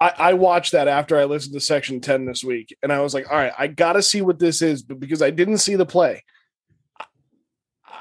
I, 0.00 0.12
I 0.18 0.32
watched 0.32 0.72
that 0.72 0.88
after 0.88 1.18
I 1.18 1.24
listened 1.24 1.54
to 1.54 1.60
Section 1.60 2.00
10 2.00 2.24
this 2.24 2.42
week, 2.42 2.76
and 2.82 2.92
I 2.92 3.00
was 3.00 3.12
like, 3.12 3.30
all 3.30 3.36
right, 3.36 3.52
I 3.58 3.66
got 3.66 3.92
to 3.94 4.02
see 4.02 4.22
what 4.22 4.38
this 4.38 4.62
is, 4.62 4.82
but 4.82 4.98
because 4.98 5.20
I 5.20 5.30
didn't 5.30 5.58
see 5.58 5.76
the 5.76 5.86
play, 5.86 6.24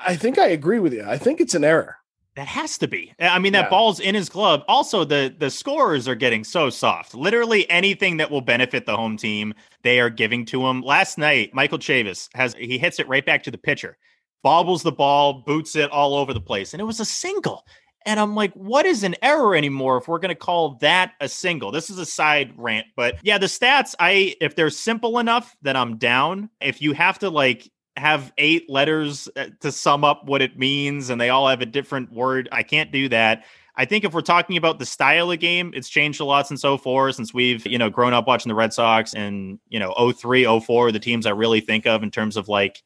I 0.02 0.16
think 0.16 0.40
I 0.40 0.48
agree 0.48 0.80
with 0.80 0.94
you. 0.94 1.04
I 1.06 1.18
think 1.18 1.42
it's 1.42 1.56
an 1.56 1.66
error. 1.66 1.99
That 2.40 2.48
has 2.48 2.78
to 2.78 2.88
be. 2.88 3.12
I 3.20 3.38
mean, 3.38 3.52
that 3.52 3.66
Yeah. 3.66 3.70
ball's 3.70 4.00
in 4.00 4.16
his 4.16 4.30
glove. 4.30 4.64
Also, 4.70 5.04
the 5.04 5.36
the 5.38 5.50
scorers 5.50 6.08
are 6.08 6.16
getting 6.16 6.46
so 6.46 6.70
soft. 6.70 7.14
Literally 7.14 7.70
anything 7.70 8.16
that 8.16 8.32
will 8.32 8.40
benefit 8.40 8.86
the 8.86 8.96
home 8.96 9.18
team, 9.18 9.54
they 9.84 10.00
are 10.00 10.10
giving 10.10 10.46
to 10.46 10.66
him. 10.66 10.80
Last 10.82 11.18
night, 11.18 11.54
Michael 11.54 11.80
Chavis 11.80 12.30
has 12.36 12.54
he 12.58 12.78
hits 12.78 12.98
it 12.98 13.10
right 13.10 13.26
back 13.26 13.44
to 13.44 13.52
the 13.52 13.58
pitcher, 13.58 13.98
bobbles 14.42 14.84
the 14.84 14.92
ball, 14.94 15.44
boots 15.46 15.76
it 15.76 15.92
all 15.92 16.16
over 16.16 16.34
the 16.34 16.40
place, 16.40 16.74
and 16.74 16.80
it 16.80 16.86
was 16.86 17.02
a 17.02 17.06
single. 17.06 17.66
And 18.06 18.22
I'm 18.22 18.36
like, 18.36 18.54
what 18.54 18.86
is 18.86 19.04
an 19.04 19.18
error 19.22 19.54
anymore 19.54 19.98
if 19.98 20.08
we're 20.08 20.20
going 20.20 20.30
to 20.30 20.36
call 20.36 20.78
that 20.80 21.16
a 21.20 21.28
single? 21.28 21.72
This 21.72 21.90
is 21.90 21.98
a 21.98 22.06
side 22.06 22.54
rant, 22.56 22.88
but 22.96 23.18
yeah, 23.22 23.38
the 23.38 23.48
stats, 23.48 23.96
I 24.00 24.34
if 24.40 24.56
they're 24.56 24.70
simple 24.70 25.20
enough 25.20 25.58
then 25.62 25.76
I'm 25.76 25.98
down. 25.98 26.50
If 26.62 26.82
you 26.82 26.94
have 26.94 27.20
to 27.20 27.30
like 27.30 27.70
have 28.00 28.34
eight 28.38 28.70
letters 28.70 29.30
uh, 29.36 29.48
to 29.60 29.72
sum 29.72 30.04
up 30.04 30.26
what 30.26 30.42
it 30.42 30.58
means 30.58 31.10
and 31.10 31.20
they 31.20 31.30
all 31.30 31.48
have 31.48 31.62
a 31.62 31.66
different 31.66 32.12
word, 32.12 32.50
I 32.52 32.64
can't 32.64 32.92
do 32.92 33.10
that. 33.10 33.44
I 33.76 33.86
think 33.86 34.04
if 34.04 34.14
we're 34.14 34.22
talking 34.22 34.58
about 34.58 34.78
the 34.80 34.86
style 34.86 35.32
of 35.32 35.40
game, 35.40 35.72
it's 35.74 35.88
changed 35.88 36.20
a 36.20 36.26
lot 36.26 36.48
since 36.48 36.64
04, 36.64 37.14
since 37.14 37.34
we've, 37.34 37.66
you 37.66 37.78
know, 37.78 37.90
grown 37.90 38.14
up 38.14 38.28
watching 38.28 38.50
the 38.50 38.56
Red 38.56 38.74
Sox 38.74 39.14
and, 39.14 39.60
you 39.70 39.80
know, 39.80 39.94
03, 40.12 40.60
04, 40.60 40.92
the 40.92 41.00
teams 41.00 41.26
I 41.26 41.30
really 41.32 41.62
think 41.62 41.86
of 41.88 42.04
in 42.04 42.12
terms 42.12 42.36
of 42.36 42.50
like 42.50 42.82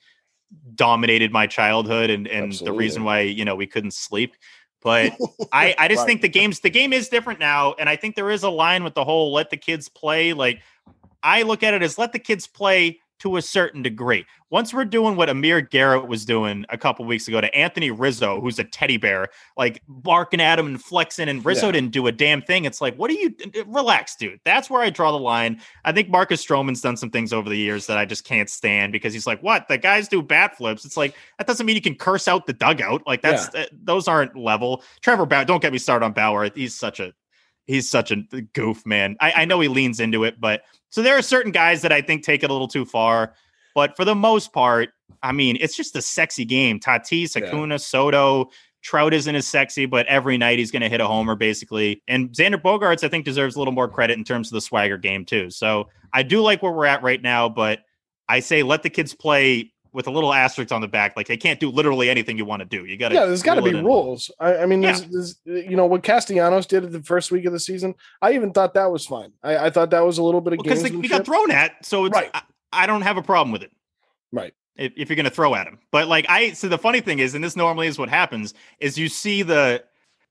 dominated 0.76 1.32
my 1.32 1.47
childhood 1.47 2.09
and, 2.11 2.28
and 2.28 2.53
the 2.53 2.74
reason 2.74 3.03
why, 3.03 3.22
you 3.22 3.43
know, 3.43 3.55
we 3.55 3.66
couldn't 3.66 3.93
sleep. 3.93 4.36
But 4.84 5.14
I, 5.51 5.74
I 5.80 5.88
just 5.88 6.01
Right. 6.01 6.07
think 6.07 6.22
the 6.22 6.30
game's 6.30 6.59
the 6.59 6.70
game 6.70 6.93
is 6.93 7.09
different 7.09 7.39
now. 7.39 7.74
And 7.80 7.89
I 7.89 7.95
think 7.95 8.16
there 8.16 8.30
is 8.30 8.43
a 8.43 8.49
line 8.49 8.84
with 8.84 8.93
the 8.93 9.03
whole 9.03 9.34
let 9.34 9.49
the 9.49 9.57
kids 9.57 9.89
play. 9.89 10.34
Like 10.34 10.61
I 11.24 11.41
look 11.43 11.64
at 11.64 11.74
it 11.74 11.82
as 11.82 11.97
let 11.97 12.11
the 12.11 12.20
kids 12.20 12.45
play 12.45 12.99
to 13.24 13.38
a 13.38 13.41
certain 13.41 13.82
degree. 13.82 14.26
Once 14.49 14.74
we're 14.74 14.86
doing 14.86 15.15
what 15.15 15.30
Amir 15.30 15.61
Garrett 15.61 16.07
was 16.07 16.26
doing 16.26 16.65
a 16.69 16.78
couple 16.78 17.05
weeks 17.05 17.28
ago 17.28 17.39
to 17.41 17.55
Anthony 17.55 17.89
Rizzo, 17.89 18.39
who's 18.41 18.59
a 18.59 18.63
teddy 18.65 18.97
bear, 18.97 19.30
like 19.57 19.82
barking 19.88 20.41
at 20.41 20.59
him 20.59 20.67
and 20.67 20.82
flexing, 20.84 21.30
and 21.30 21.43
Rizzo 21.43 21.67
Yeah. 21.67 21.71
didn't 21.71 21.91
do 21.91 22.05
a 22.07 22.11
damn 22.11 22.41
thing. 22.41 22.65
It's 22.65 22.82
like, 22.82 22.95
what 22.97 23.09
are 23.09 23.13
you? 23.13 23.34
Relax, 23.65 24.15
dude. 24.17 24.39
That's 24.43 24.69
where 24.69 24.82
I 24.82 24.89
draw 24.89 25.11
the 25.11 25.17
line. 25.19 25.59
I 25.86 25.91
think 25.93 26.09
Marcus 26.09 26.45
Stroman's 26.45 26.82
done 26.82 26.97
some 26.97 27.09
things 27.09 27.32
over 27.34 27.49
the 27.49 27.57
years 27.57 27.88
that 27.88 27.97
I 27.97 28.05
just 28.05 28.26
can't 28.26 28.49
stand 28.49 28.91
because 28.91 29.13
he's 29.13 29.26
like, 29.26 29.41
what? 29.41 29.67
The 29.69 29.78
guys 29.78 30.07
do 30.09 30.21
bat 30.21 30.57
flips. 30.57 30.84
It's 30.86 30.97
like 30.97 31.15
that 31.38 31.47
doesn't 31.47 31.65
mean 31.65 31.76
you 31.78 31.82
can 31.82 31.95
curse 31.95 32.28
out 32.28 32.45
the 32.45 32.53
dugout. 32.53 33.07
Like 33.07 33.21
that's 33.21 33.47
uh, 33.55 33.65
those 33.71 34.07
aren't 34.07 34.36
level. 34.36 34.84
Trevor 35.01 35.26
Bauer, 35.26 35.45
don't 35.45 35.61
get 35.61 35.71
me 35.71 35.80
started 35.80 36.05
on 36.05 36.11
Bauer. 36.11 36.49
He's 36.53 36.76
such 36.76 36.99
a 36.99 37.13
he's 37.66 37.89
such 37.89 38.11
a 38.11 38.18
goof, 38.53 38.86
man. 38.86 39.16
I, 39.20 39.32
I 39.32 39.45
know 39.45 39.59
he 39.59 39.68
leans 39.68 39.99
into 39.99 40.24
it, 40.24 40.39
but 40.39 40.64
so 40.89 41.01
there 41.01 41.18
are 41.18 41.22
certain 41.22 41.51
guys 41.51 41.82
that 41.82 41.91
I 41.91 42.01
think 42.01 42.24
take 42.24 42.43
it 42.43 42.49
a 42.49 42.53
little 42.53 42.68
too 42.68 42.86
far. 42.86 43.34
But 43.76 43.95
for 43.95 44.05
the 44.05 44.16
most 44.16 44.53
part, 44.53 44.89
I 45.24 45.32
mean, 45.32 45.57
it's 45.59 45.76
just 45.76 45.95
a 45.95 46.01
sexy 46.01 46.45
game. 46.45 46.80
Tatis, 46.80 47.36
Yeah. 47.36 47.78
Soto, 47.78 48.51
Trout 48.84 49.14
isn't 49.14 49.36
as 49.36 49.47
sexy, 49.47 49.86
but 49.86 50.05
every 50.07 50.38
night 50.38 50.59
he's 50.59 50.70
going 50.70 50.82
to 50.82 50.89
hit 50.89 51.01
a 51.01 51.07
homer 51.07 51.36
basically. 51.36 52.03
And 52.07 52.30
Xander 52.32 52.61
Bogaerts, 52.61 53.03
I 53.03 53.07
think, 53.07 53.26
deserves 53.26 53.55
a 53.55 53.59
little 53.59 53.74
more 53.74 53.88
credit 53.88 54.18
in 54.18 54.24
terms 54.24 54.49
of 54.49 54.53
the 54.53 54.61
swagger 54.61 54.97
game 54.97 55.26
too. 55.26 55.49
So 55.49 55.89
I 56.11 56.22
do 56.22 56.41
like 56.41 56.61
where 56.61 56.72
we're 56.72 56.86
at 56.86 57.01
right 57.01 57.22
now, 57.22 57.49
but 57.49 57.80
I 58.30 58.41
say 58.41 58.61
let 58.61 58.84
the 58.84 58.89
kids 58.89 59.16
play 59.16 59.72
with 59.93 60.07
a 60.07 60.11
little 60.11 60.33
asterisk 60.33 60.71
on 60.71 60.81
the 60.81 60.87
back. 60.87 61.15
Like 61.15 61.27
they 61.27 61.37
can't 61.37 61.59
do 61.59 61.69
literally 61.69 62.09
anything 62.09 62.37
you 62.37 62.45
want 62.45 62.61
to 62.61 62.65
do. 62.65 62.85
You 62.85 62.97
got 62.97 63.09
to 63.09 63.15
yeah, 63.15 63.25
there's 63.25 63.43
got 63.43 63.55
to 63.55 63.61
be 63.61 63.73
rules. 63.73 64.31
I, 64.39 64.57
I 64.57 64.65
mean, 64.65 64.81
Yeah. 64.81 64.93
there's, 64.93 65.37
there's, 65.45 65.65
you 65.69 65.77
know, 65.77 65.85
what 65.85 66.03
Castellanos 66.03 66.65
did 66.65 66.83
at 66.83 66.91
the 66.91 67.03
first 67.03 67.31
week 67.31 67.45
of 67.45 67.53
the 67.53 67.59
season, 67.59 67.95
I 68.21 68.33
even 68.33 68.51
thought 68.51 68.73
that 68.73 68.91
was 68.91 69.05
fine. 69.05 69.31
I, 69.43 69.67
I 69.67 69.69
thought 69.69 69.91
that 69.91 70.03
was 70.03 70.17
a 70.17 70.23
little 70.23 70.41
bit 70.41 70.53
of 70.53 70.59
because 70.59 70.83
they, 70.83 70.89
he 70.89 71.07
got 71.07 71.25
thrown 71.25 71.51
at. 71.51 71.85
So 71.85 72.05
it's, 72.05 72.13
Right. 72.15 72.31
I, 72.33 72.41
I 72.73 72.85
don't 72.87 73.03
have 73.03 73.17
a 73.17 73.21
problem 73.21 73.51
with 73.51 73.61
it. 73.61 73.71
Right. 74.31 74.53
If, 74.75 74.93
if 74.97 75.09
you're 75.09 75.15
going 75.15 75.25
to 75.25 75.29
throw 75.29 75.53
at 75.53 75.67
him, 75.67 75.77
but 75.91 76.07
like 76.07 76.25
I, 76.27 76.53
so 76.53 76.67
the 76.67 76.79
funny 76.79 76.99
thing 76.99 77.19
is, 77.19 77.35
and 77.35 77.43
this 77.43 77.55
normally 77.55 77.85
is 77.85 77.99
what 77.99 78.09
happens, 78.09 78.55
is 78.79 78.97
you 78.97 79.07
see 79.07 79.43
the, 79.43 79.83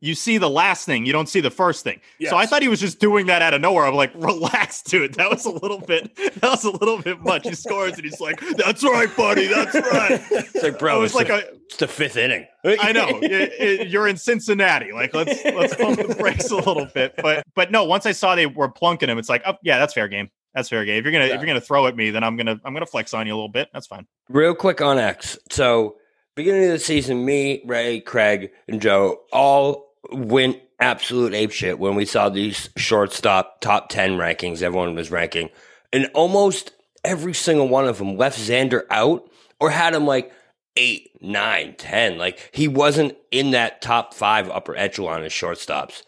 you 0.05 0.15
see 0.17 0.37
the 0.37 0.51
last 0.51 0.85
thing, 0.85 1.07
you 1.07 1.13
don't 1.13 1.29
see 1.29 1.41
the 1.41 1.51
first 1.51 1.85
thing. 1.85 2.01
So 2.29 2.37
I 2.37 2.45
thought 2.45 2.61
he 2.61 2.67
was 2.69 2.81
just 2.81 2.99
doing 2.99 3.27
that 3.27 3.41
out 3.41 3.55
of 3.55 3.61
nowhere. 3.61 3.87
I'm 3.87 3.95
like, 3.95 4.11
relax, 4.17 4.83
dude. 4.83 5.15
That 5.15 5.31
was 5.31 5.47
a 5.47 5.51
little 5.51 5.79
bit, 5.79 6.15
that 6.17 6.43
was 6.43 6.65
a 6.65 6.71
little 6.73 7.01
bit 7.01 7.21
much. 7.21 7.47
He 7.49 7.55
scores 7.55 7.95
and 7.95 8.05
he's 8.05 8.21
like, 8.21 8.41
"That's 8.57 8.83
right, 8.83 9.09
buddy. 9.17 9.47
That's 9.47 9.75
right." 9.75 10.21
It's 10.31 10.55
like, 10.63 10.75
It 10.75 10.79
bro, 10.79 11.01
was 11.01 11.13
it's, 11.13 11.15
like 11.15 11.29
the, 11.29 11.35
a, 11.35 11.55
it's 11.55 11.77
the 11.77 11.87
fifth 11.87 12.17
inning. 12.17 12.47
I 12.65 12.93
know 12.93 13.09
It- 13.23 13.53
it- 13.59 13.89
you're 13.89 14.09
in 14.09 14.17
Cincinnati. 14.17 14.93
Like 14.93 15.15
let's 15.15 15.43
let's 15.45 15.75
pump 15.77 15.99
the 16.07 16.15
brakes 16.17 16.51
a 16.51 16.57
little 16.57 16.87
bit. 16.87 17.15
But 17.17 17.45
but 17.55 17.71
no, 17.71 17.85
once 17.85 18.05
I 18.05 18.13
saw 18.13 18.35
they 18.35 18.47
were 18.47 18.69
plunking 18.71 19.09
him, 19.09 19.19
it's 19.19 19.29
like, 19.29 19.43
oh 19.47 19.55
yeah, 19.63 19.79
that's 19.79 19.95
fair 19.95 20.09
game. 20.09 20.29
That's 20.55 20.69
fair 20.69 20.85
game. 20.85 20.99
If 20.99 21.05
you're 21.05 21.13
gonna 21.13 21.27
Yeah. 21.29 21.35
if 21.35 21.41
you're 21.41 21.47
gonna 21.47 21.61
throw 21.61 21.87
at 21.87 21.97
me, 21.97 22.11
then 22.11 22.25
I'm 22.25 22.37
gonna 22.37 22.61
I'm 22.65 22.75
gonna 22.75 22.87
flex 22.87 23.15
on 23.15 23.27
you 23.27 23.33
a 23.33 23.37
little 23.37 23.49
bit. 23.49 23.69
That's 23.73 23.87
fine. 23.87 24.07
Real 24.29 24.55
quick 24.55 24.81
on 24.83 24.99
X. 24.99 25.39
So, 25.51 25.97
beginning 26.35 26.65
of 26.65 26.71
the 26.73 26.79
season, 26.79 27.25
me, 27.25 27.63
Ray, 27.67 28.01
Craig, 28.01 28.51
and 28.69 28.81
Joe 28.83 29.21
all 29.33 29.92
went 30.11 30.59
absolute 30.81 31.33
apeshit 31.33 31.79
when 31.79 31.95
we 31.95 32.05
saw 32.05 32.29
these 32.29 32.71
shortstop 32.77 33.61
top 33.61 33.89
10 33.89 34.13
rankings 34.13 34.63
everyone 34.63 34.95
was 34.95 35.11
ranking. 35.11 35.49
And 35.93 36.11
almost 36.15 36.73
every 37.05 37.35
single 37.35 37.69
one 37.69 37.87
of 37.87 37.99
them 37.99 38.17
left 38.17 38.39
Xander 38.39 38.83
out 38.91 39.31
or 39.61 39.71
had 39.71 39.95
him 39.95 40.07
like 40.07 40.33
eight, 40.77 41.11
nine, 41.21 41.75
ten. 41.77 42.19
Like, 42.19 42.51
he 42.53 42.69
wasn't 42.69 43.17
in 43.31 43.51
that 43.53 43.83
top 43.83 44.15
five 44.15 44.51
upper 44.51 44.77
echelon 44.77 45.23
as 45.23 45.33
shortstops. 45.33 46.03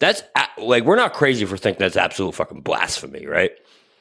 That's 0.00 0.22
like, 0.58 0.84
we're 0.84 0.96
not 0.96 1.14
crazy 1.14 1.44
for 1.44 1.56
thinking 1.56 1.80
that's 1.80 1.96
absolute 1.96 2.34
fucking 2.34 2.60
blasphemy, 2.60 3.26
right? 3.26 3.52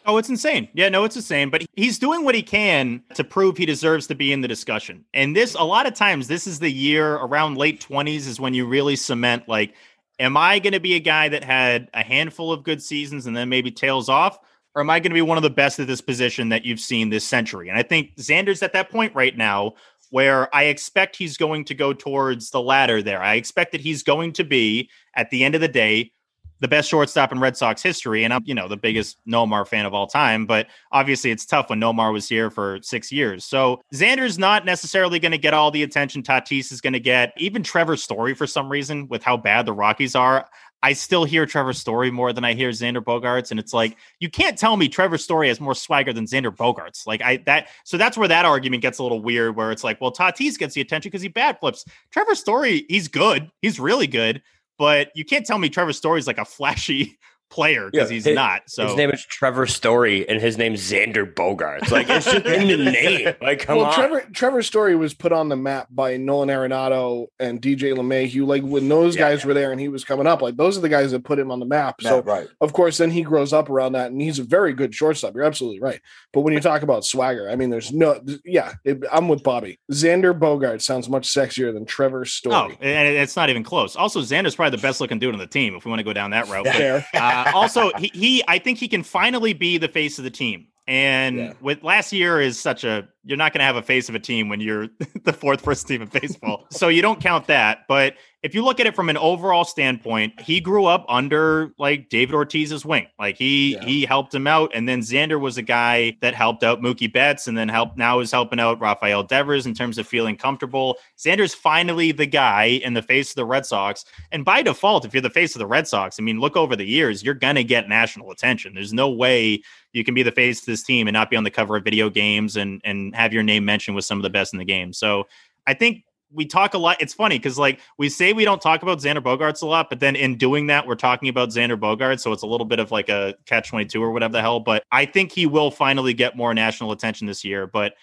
Oh, 0.07 0.17
it's 0.17 0.29
insane. 0.29 0.69
Yeah, 0.73 0.87
no, 0.87 1.03
it's 1.03 1.17
insane. 1.17 1.49
But 1.49 1.65
he's 1.75 1.99
doing 1.99 2.23
what 2.23 2.33
he 2.33 2.41
can 2.41 3.03
to 3.15 3.25
prove 3.25 3.57
he 3.57 3.65
deserves 3.65 4.07
to 4.07 4.15
be 4.15 4.31
in 4.31 4.39
the 4.39 4.47
discussion. 4.47 5.03
And 5.13 5.35
this, 5.35 5.53
a 5.53 5.63
lot 5.63 5.85
of 5.85 5.93
times, 5.93 6.29
this 6.29 6.47
is 6.47 6.59
the 6.59 6.71
year 6.71 7.15
around 7.15 7.57
late 7.57 7.85
20s 7.85 8.25
is 8.25 8.39
when 8.39 8.53
you 8.53 8.65
really 8.65 8.95
cement, 8.95 9.49
like, 9.49 9.75
am 10.17 10.37
I 10.37 10.59
going 10.59 10.73
to 10.73 10.79
be 10.79 10.95
a 10.95 11.01
guy 11.01 11.27
that 11.27 11.43
had 11.43 11.89
a 11.93 12.03
handful 12.03 12.53
of 12.53 12.63
good 12.63 12.81
seasons 12.81 13.25
and 13.25 13.35
then 13.35 13.49
maybe 13.49 13.69
tails 13.69 14.07
off? 14.07 14.39
Or 14.73 14.81
am 14.81 14.89
I 14.89 14.99
going 14.99 15.11
to 15.11 15.15
be 15.15 15.21
one 15.21 15.37
of 15.37 15.43
the 15.43 15.49
best 15.49 15.79
at 15.79 15.87
this 15.87 16.01
position 16.01 16.49
that 16.49 16.63
you've 16.63 16.79
seen 16.79 17.09
this 17.09 17.27
century? 17.27 17.67
And 17.67 17.77
I 17.77 17.83
think 17.83 18.15
Xander's 18.15 18.63
at 18.63 18.73
that 18.73 18.89
point 18.89 19.13
right 19.13 19.35
now 19.35 19.73
where 20.09 20.53
I 20.55 20.65
expect 20.65 21.17
he's 21.17 21.35
going 21.35 21.65
to 21.65 21.73
go 21.73 21.91
towards 21.91 22.51
the 22.51 22.61
latter 22.61 23.01
there. 23.01 23.21
I 23.21 23.35
expect 23.35 23.73
that 23.73 23.81
he's 23.81 24.03
going 24.03 24.33
to 24.33 24.45
be, 24.45 24.89
at 25.15 25.31
the 25.31 25.43
end 25.43 25.55
of 25.55 25.61
the 25.61 25.67
day, 25.67 26.13
the 26.59 26.67
best 26.67 26.89
shortstop 26.89 27.31
in 27.31 27.39
Red 27.39 27.57
Sox 27.57 27.81
history. 27.81 28.23
And 28.23 28.33
I'm, 28.33 28.43
you 28.45 28.55
know, 28.55 28.67
the 28.67 28.77
biggest 28.77 29.17
Nomar 29.27 29.67
fan 29.67 29.85
of 29.85 29.93
all 29.93 30.07
time. 30.07 30.45
But 30.45 30.67
obviously, 30.91 31.31
it's 31.31 31.45
tough 31.45 31.69
when 31.69 31.79
Nomar 31.79 32.11
was 32.11 32.27
here 32.27 32.49
for 32.49 32.79
six 32.81 33.11
years. 33.11 33.45
So 33.45 33.81
Xander's 33.93 34.39
not 34.39 34.65
necessarily 34.65 35.19
going 35.19 35.31
to 35.31 35.37
get 35.37 35.53
all 35.53 35.71
the 35.71 35.83
attention 35.83 36.23
Tatis 36.23 36.71
is 36.71 36.81
going 36.81 36.93
to 36.93 36.99
get. 36.99 37.33
Even 37.37 37.63
Trevor 37.63 37.97
Story, 37.97 38.33
for 38.33 38.47
some 38.47 38.69
reason, 38.69 39.07
with 39.07 39.23
how 39.23 39.37
bad 39.37 39.65
the 39.65 39.73
Rockies 39.73 40.15
are. 40.15 40.47
I 40.83 40.93
still 40.93 41.23
hear 41.23 41.45
Trevor 41.45 41.73
Story 41.73 42.11
more 42.11 42.31
than 42.31 42.45
I 42.45 42.53
hear 42.53 42.69
Xander 42.69 43.03
Bogaerts, 43.03 43.49
and 43.49 43.59
it's 43.59 43.73
like 43.73 43.97
you 44.19 44.29
can't 44.29 44.57
tell 44.57 44.77
me 44.77 44.87
Trevor 44.87 45.17
Story 45.17 45.47
has 45.47 45.59
more 45.59 45.73
swagger 45.73 46.13
than 46.13 46.25
Xander 46.25 46.55
Bogaerts. 46.55 47.07
Like 47.07 47.21
I 47.21 47.37
that, 47.45 47.69
so 47.83 47.97
that's 47.97 48.17
where 48.17 48.27
that 48.27 48.45
argument 48.45 48.83
gets 48.83 48.99
a 48.99 49.03
little 49.03 49.21
weird. 49.21 49.55
Where 49.55 49.71
it's 49.71 49.83
like, 49.83 49.99
well, 49.99 50.11
Tatis 50.11 50.57
gets 50.57 50.75
the 50.75 50.81
attention 50.81 51.09
because 51.09 51.23
he 51.23 51.29
bad 51.29 51.59
flips. 51.59 51.83
Trevor 52.11 52.35
Story, 52.35 52.85
he's 52.89 53.07
good, 53.07 53.49
he's 53.61 53.79
really 53.79 54.07
good, 54.07 54.41
but 54.77 55.11
you 55.15 55.25
can't 55.25 55.45
tell 55.45 55.57
me 55.57 55.69
Trevor 55.69 55.93
Story's 55.93 56.27
like 56.27 56.37
a 56.37 56.45
flashy 56.45 57.17
player 57.49 57.89
because 57.91 58.09
he's 58.09 58.25
his- 58.25 58.35
not. 58.35 58.63
So 58.67 58.87
his 58.87 58.95
name 58.95 59.09
is 59.11 59.25
Trevor 59.25 59.67
Story, 59.67 60.27
and 60.27 60.41
his 60.41 60.57
name's 60.57 60.81
Xander 60.81 61.31
Bogaerts. 61.31 61.91
Like 61.91 62.09
it's 62.09 62.25
just 62.25 62.45
in 62.45 62.67
the 62.67 62.77
name. 62.91 63.35
Like, 63.41 63.59
come 63.59 63.77
well, 63.77 63.85
on. 63.87 63.93
Trevor 63.93 64.21
Trevor's 64.33 64.67
story 64.67 64.95
was 64.95 65.13
put 65.13 65.31
on 65.31 65.49
the 65.49 65.55
map 65.55 65.87
by 65.89 66.17
Nolan 66.17 66.49
Arenado 66.49 67.27
and 67.39 67.61
DJ 67.61 67.93
LeMahieu. 67.93 68.45
Like 68.45 68.63
when 68.63 68.89
those 68.89 69.15
Yeah, 69.15 69.29
guys 69.29 69.45
were 69.45 69.53
there 69.53 69.71
and 69.71 69.79
he 69.79 69.87
was 69.87 70.03
coming 70.03 70.27
up, 70.27 70.41
like 70.41 70.57
those 70.57 70.77
are 70.77 70.81
the 70.81 70.89
guys 70.89 71.11
that 71.11 71.23
put 71.23 71.39
him 71.39 71.51
on 71.51 71.59
the 71.59 71.65
map. 71.65 71.95
Yeah, 72.01 72.09
So 72.09 72.21
right. 72.21 72.47
of 72.61 72.73
course, 72.73 72.97
then 72.97 73.11
he 73.11 73.21
grows 73.23 73.53
up 73.53 73.69
around 73.69 73.93
that, 73.93 74.11
and 74.11 74.21
he's 74.21 74.39
a 74.39 74.43
very 74.43 74.73
good 74.73 74.93
shortstop. 74.93 75.35
You're 75.35 75.43
absolutely 75.43 75.79
right. 75.79 76.01
But 76.33 76.41
when 76.41 76.53
you 76.53 76.59
talk 76.59 76.81
about 76.81 77.05
swagger, 77.05 77.49
I 77.49 77.55
mean, 77.55 77.69
there's 77.69 77.91
no, 77.91 78.21
yeah, 78.45 78.73
it, 78.83 79.03
I'm 79.11 79.27
with 79.27 79.43
Bobby. 79.43 79.79
Xander 79.91 80.37
Bogart 80.37 80.81
sounds 80.81 81.09
much 81.09 81.27
sexier 81.33 81.73
than 81.73 81.85
Trevor 81.85 82.25
Story. 82.25 82.53
no, 82.55 82.75
and 82.81 83.07
it's 83.15 83.35
not 83.35 83.49
even 83.49 83.63
close. 83.63 83.95
Also, 83.95 84.21
Xander's 84.21 84.55
probably 84.55 84.77
the 84.77 84.81
best 84.81 85.01
looking 85.01 85.19
dude 85.19 85.33
on 85.33 85.39
the 85.39 85.47
team 85.47 85.75
if 85.75 85.85
we 85.85 85.89
want 85.89 85.99
to 85.99 86.03
go 86.03 86.13
down 86.13 86.31
that 86.31 86.47
route. 86.49 86.65
But, 86.65 86.75
Fair. 86.75 87.05
uh, 87.15 87.36
Uh, 87.45 87.51
also, 87.53 87.91
he, 87.97 88.11
he, 88.13 88.43
I 88.47 88.57
think 88.59 88.77
he 88.79 88.87
can 88.87 89.03
finally 89.03 89.53
be 89.53 89.77
the 89.77 89.87
face 89.87 90.17
of 90.17 90.23
the 90.23 90.31
team. 90.31 90.67
And 90.89 91.37
Yeah. 91.37 91.53
with 91.59 91.83
last 91.83 92.13
year 92.13 92.39
is 92.39 92.57
such 92.59 92.85
a 92.85 93.07
you're 93.25 93.37
not 93.37 93.51
going 93.51 93.59
to 93.59 93.65
have 93.65 93.75
a 93.75 93.81
face 93.81 94.07
of 94.07 94.15
a 94.15 94.19
team 94.19 94.47
when 94.47 94.61
you're 94.61 94.87
the 95.25 95.33
fourth 95.33 95.65
worst 95.65 95.85
team 95.87 96.01
in 96.01 96.07
baseball. 96.07 96.65
so 96.71 96.87
you 96.87 97.01
don't 97.01 97.19
count 97.19 97.47
that. 97.47 97.79
But 97.89 98.13
if 98.47 98.55
you 98.55 98.63
look 98.63 98.79
at 98.79 98.87
it 98.87 98.95
from 98.95 99.09
an 99.09 99.17
overall 99.17 99.65
standpoint, 99.65 100.39
he 100.39 100.61
grew 100.61 100.85
up 100.85 101.05
under 101.09 101.73
like 101.77 102.07
David 102.07 102.33
Ortiz's 102.33 102.85
wing. 102.85 103.05
Like 103.19 103.37
he 103.37 103.73
Yeah. 103.73 103.83
he 103.85 104.05
helped 104.05 104.33
him 104.33 104.47
out, 104.47 104.71
and 104.73 104.87
then 104.87 105.01
Xander 105.01 105.37
was 105.37 105.57
a 105.57 105.61
guy 105.61 106.15
that 106.21 106.33
helped 106.33 106.63
out 106.63 106.81
Mookie 106.81 107.11
Betts, 107.11 107.45
and 107.47 107.57
then 107.57 107.67
helped 107.67 107.97
now 107.97 108.19
is 108.19 108.31
helping 108.31 108.57
out 108.59 108.79
Rafael 108.79 109.21
Devers 109.21 109.65
in 109.65 109.73
terms 109.73 109.97
of 109.97 110.07
feeling 110.07 110.37
comfortable. 110.37 110.97
Xander's 111.17 111.53
finally 111.53 112.13
the 112.13 112.25
guy 112.25 112.79
in 112.83 112.93
the 112.93 113.01
face 113.01 113.31
of 113.31 113.35
the 113.35 113.45
Red 113.45 113.65
Sox, 113.65 114.05
and 114.31 114.45
by 114.45 114.61
default, 114.61 115.03
if 115.03 115.13
you're 115.13 115.19
the 115.19 115.29
face 115.29 115.53
of 115.53 115.59
the 115.59 115.67
Red 115.67 115.85
Sox, 115.85 116.17
I 116.17 116.23
mean, 116.23 116.39
look 116.39 116.55
over 116.55 116.77
the 116.77 116.85
years, 116.87 117.23
you're 117.23 117.33
gonna 117.33 117.63
get 117.63 117.89
national 117.89 118.31
attention. 118.31 118.73
There's 118.73 118.93
no 118.93 119.09
way 119.09 119.61
you 119.91 120.05
can 120.05 120.13
be 120.13 120.23
the 120.23 120.31
face 120.31 120.61
of 120.61 120.67
this 120.67 120.83
team 120.83 121.07
and 121.07 121.13
not 121.13 121.29
be 121.29 121.35
on 121.35 121.43
the 121.43 121.51
cover 121.51 121.75
of 121.75 121.83
video 121.83 122.09
games 122.09 122.55
and 122.55 122.79
and 122.85 123.13
have 123.13 123.33
your 123.33 123.43
name 123.43 123.65
mentioned 123.65 123.95
with 123.95 124.05
some 124.05 124.17
of 124.17 124.23
the 124.23 124.29
best 124.29 124.53
in 124.53 124.59
the 124.59 124.65
game. 124.65 124.93
So 124.93 125.27
I 125.65 125.73
think 125.73 126.03
we 126.31 126.45
talk 126.45 126.73
a 126.73 126.77
lot. 126.77 126.97
It's 126.99 127.13
funny 127.13 127.37
because 127.37 127.57
like 127.57 127.79
we 127.97 128.09
say 128.09 128.33
we 128.33 128.45
don't 128.45 128.61
talk 128.61 128.83
about 128.83 128.99
Xander 128.99 129.21
Bogaerts 129.21 129.61
a 129.61 129.65
lot, 129.65 129.89
but 129.89 129.99
then 129.99 130.15
in 130.15 130.37
doing 130.37 130.67
that, 130.67 130.85
we're 130.85 130.95
talking 130.95 131.29
about 131.29 131.49
Xander 131.49 131.77
Bogaerts. 131.77 132.19
So 132.19 132.31
it's 132.31 132.43
a 132.43 132.47
little 132.47 132.65
bit 132.65 132.79
of 132.79 132.91
like 132.91 133.09
a 133.09 133.35
catch 133.45 133.69
twenty 133.69 133.85
two 133.85 134.03
or 134.03 134.11
whatever 134.11 134.33
the 134.33 134.41
hell. 134.41 134.59
But 134.59 134.83
I 134.91 135.05
think 135.05 135.31
he 135.31 135.45
will 135.45 135.71
finally 135.71 136.13
get 136.13 136.35
more 136.35 136.53
national 136.53 136.91
attention 136.91 137.27
this 137.27 137.43
year. 137.43 137.67
But 137.67 137.93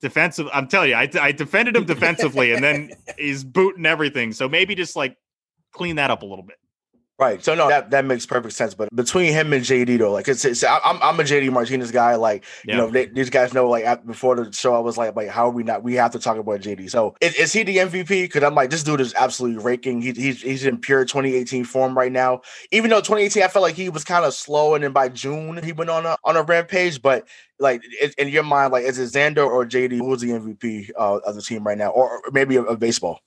defensive, 0.00 0.48
I'm 0.52 0.68
telling 0.68 0.90
you, 0.90 0.96
I, 0.96 1.08
I 1.20 1.32
defended 1.32 1.76
him 1.76 1.84
defensively, 1.86 2.52
and 2.52 2.62
then 2.62 2.92
he's 3.18 3.44
booting 3.44 3.86
everything. 3.86 4.32
So 4.32 4.48
maybe 4.48 4.74
just 4.74 4.94
like 4.96 5.16
clean 5.72 5.96
that 5.96 6.10
up 6.10 6.22
a 6.22 6.26
little 6.26 6.44
bit. 6.44 6.56
Right. 7.20 7.44
So 7.44 7.54
no, 7.54 7.68
that, 7.68 7.90
that 7.90 8.06
makes 8.06 8.24
perfect 8.24 8.54
sense. 8.54 8.72
But 8.74 8.88
between 8.96 9.32
him 9.34 9.52
and 9.52 9.62
JD 9.62 9.98
though, 9.98 10.10
like 10.10 10.26
it's, 10.26 10.42
it's 10.42 10.64
I'm 10.64 10.98
I'm 11.02 11.20
a 11.20 11.22
JD 11.22 11.52
Martinez 11.52 11.90
guy. 11.90 12.14
Like 12.14 12.44
Yeah. 12.64 12.76
you 12.76 12.80
know, 12.80 12.90
they, 12.90 13.06
these 13.06 13.28
guys 13.28 13.52
know. 13.52 13.68
Like 13.68 14.06
before 14.06 14.36
the 14.36 14.50
show, 14.52 14.74
I 14.74 14.78
was 14.78 14.96
like, 14.96 15.14
like 15.14 15.28
how 15.28 15.48
are 15.48 15.50
we 15.50 15.62
not? 15.62 15.82
We 15.82 15.94
have 15.94 16.12
to 16.12 16.18
talk 16.18 16.38
about 16.38 16.60
JD. 16.60 16.90
So 16.90 17.14
is, 17.20 17.34
is 17.34 17.52
he 17.52 17.62
the 17.62 17.76
MVP? 17.76 18.08
Because 18.08 18.42
I'm 18.42 18.54
like, 18.54 18.70
this 18.70 18.82
dude 18.82 19.02
is 19.02 19.12
absolutely 19.14 19.62
raking. 19.62 20.00
He, 20.00 20.12
he's 20.12 20.40
he's 20.40 20.64
in 20.64 20.78
pure 20.78 21.04
2018 21.04 21.64
form 21.64 21.94
right 21.96 22.10
now. 22.10 22.40
Even 22.70 22.88
though 22.88 23.00
2018, 23.00 23.42
I 23.42 23.48
felt 23.48 23.64
like 23.64 23.74
he 23.74 23.90
was 23.90 24.02
kind 24.02 24.24
of 24.24 24.32
slow, 24.32 24.74
and 24.74 24.82
then 24.82 24.92
by 24.92 25.10
June 25.10 25.62
he 25.62 25.72
went 25.72 25.90
on 25.90 26.06
a 26.06 26.16
on 26.24 26.38
a 26.38 26.42
rampage. 26.42 27.02
But 27.02 27.28
like 27.58 27.82
it, 28.00 28.14
in 28.14 28.28
your 28.28 28.44
mind, 28.44 28.72
like 28.72 28.84
is 28.84 28.98
it 28.98 29.12
Xander 29.12 29.46
or 29.46 29.66
JD 29.66 29.98
who's 29.98 30.22
the 30.22 30.30
MVP 30.30 30.90
uh, 30.98 31.18
of 31.18 31.34
the 31.34 31.42
team 31.42 31.66
right 31.66 31.76
now, 31.76 31.90
or, 31.90 32.10
or 32.10 32.22
maybe 32.32 32.56
of, 32.56 32.66
of 32.66 32.78
baseball? 32.78 33.20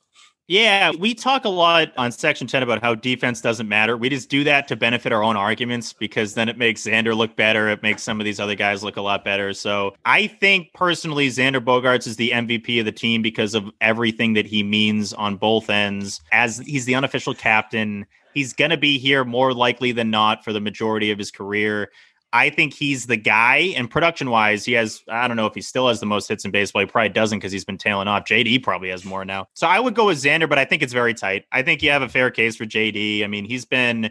Yeah, 0.48 0.91
we 1.00 1.14
talk 1.14 1.46
a 1.46 1.50
lot 1.50 1.94
on 1.96 2.12
Section 2.12 2.48
10 2.48 2.64
about 2.64 2.82
how 2.82 2.96
defense 2.96 3.39
doesn't 3.39 3.70
matter. 3.70 3.96
We 3.96 4.10
just 4.10 4.30
do 4.30 4.44
that 4.44 4.68
to 4.68 4.76
benefit 4.76 5.14
our 5.14 5.24
own 5.24 5.38
arguments 5.38 5.94
because 5.94 6.34
then 6.34 6.50
it 6.50 6.58
makes 6.58 6.84
Xander 6.84 7.16
look 7.16 7.38
better. 7.38 7.70
It 7.70 7.82
makes 7.82 8.04
some 8.04 8.20
of 8.20 8.26
these 8.26 8.41
other 8.41 8.56
guys 8.56 8.84
look 8.84 8.98
a 8.98 9.02
lot 9.02 9.24
better. 9.24 9.54
So 9.54 9.96
I 10.04 10.28
think 10.28 10.74
personally, 10.74 11.30
Xander 11.30 11.64
Bogaerts 11.64 12.08
is 12.08 12.18
the 12.18 12.32
MVP 12.32 12.78
of 12.80 12.86
the 12.86 12.91
team 12.91 13.22
because 13.22 13.56
of 13.56 13.72
everything 13.80 14.34
that 14.34 14.46
he 14.46 14.64
means 14.64 15.14
on 15.14 15.38
both 15.38 15.70
ends. 15.70 16.20
As 16.34 16.58
he's 16.58 16.84
the 16.84 16.96
unofficial 16.96 17.34
captain, 17.34 18.06
he's 18.34 18.52
going 18.52 18.72
to 18.72 18.78
be 18.78 18.98
here 18.98 19.24
more 19.24 19.54
likely 19.54 19.94
than 19.94 20.10
not 20.10 20.44
for 20.44 20.52
the 20.52 20.60
majority 20.60 21.10
of 21.10 21.18
his 21.18 21.32
career. 21.32 21.89
I 22.34 22.49
think 22.49 22.73
he's 22.73 23.05
the 23.05 23.15
guy. 23.15 23.73
And 23.77 23.89
production 23.89 24.31
wise, 24.31 24.65
he 24.65 24.73
has, 24.73 25.03
I 25.07 25.27
don't 25.27 25.38
know 25.38 25.45
if 25.45 25.53
he 25.53 25.61
still 25.61 25.88
has 25.88 25.99
the 25.99 26.07
most 26.07 26.27
hits 26.27 26.43
in 26.43 26.49
baseball. 26.51 26.81
He 26.81 26.88
probably 26.88 27.09
doesn't 27.09 27.38
because 27.38 27.51
he's 27.51 27.63
been 27.63 27.77
tailing 27.77 28.07
off. 28.07 28.25
JD 28.25 28.63
probably 28.63 28.89
has 28.89 29.05
more 29.05 29.23
now. 29.23 29.47
So 29.53 29.67
I 29.67 29.79
would 29.79 29.93
go 29.93 30.07
with 30.07 30.17
Xander, 30.17 30.49
but 30.49 30.57
I 30.57 30.65
think 30.65 30.81
it's 30.81 30.93
very 30.93 31.13
tight. 31.13 31.45
I 31.51 31.61
think 31.61 31.84
you 31.84 31.91
have 31.91 32.01
a 32.01 32.09
fair 32.09 32.31
case 32.31 32.55
for 32.55 32.65
JD. 32.65 33.23
I 33.23 33.27
mean, 33.27 33.45
he's 33.45 33.65
been. 33.65 34.09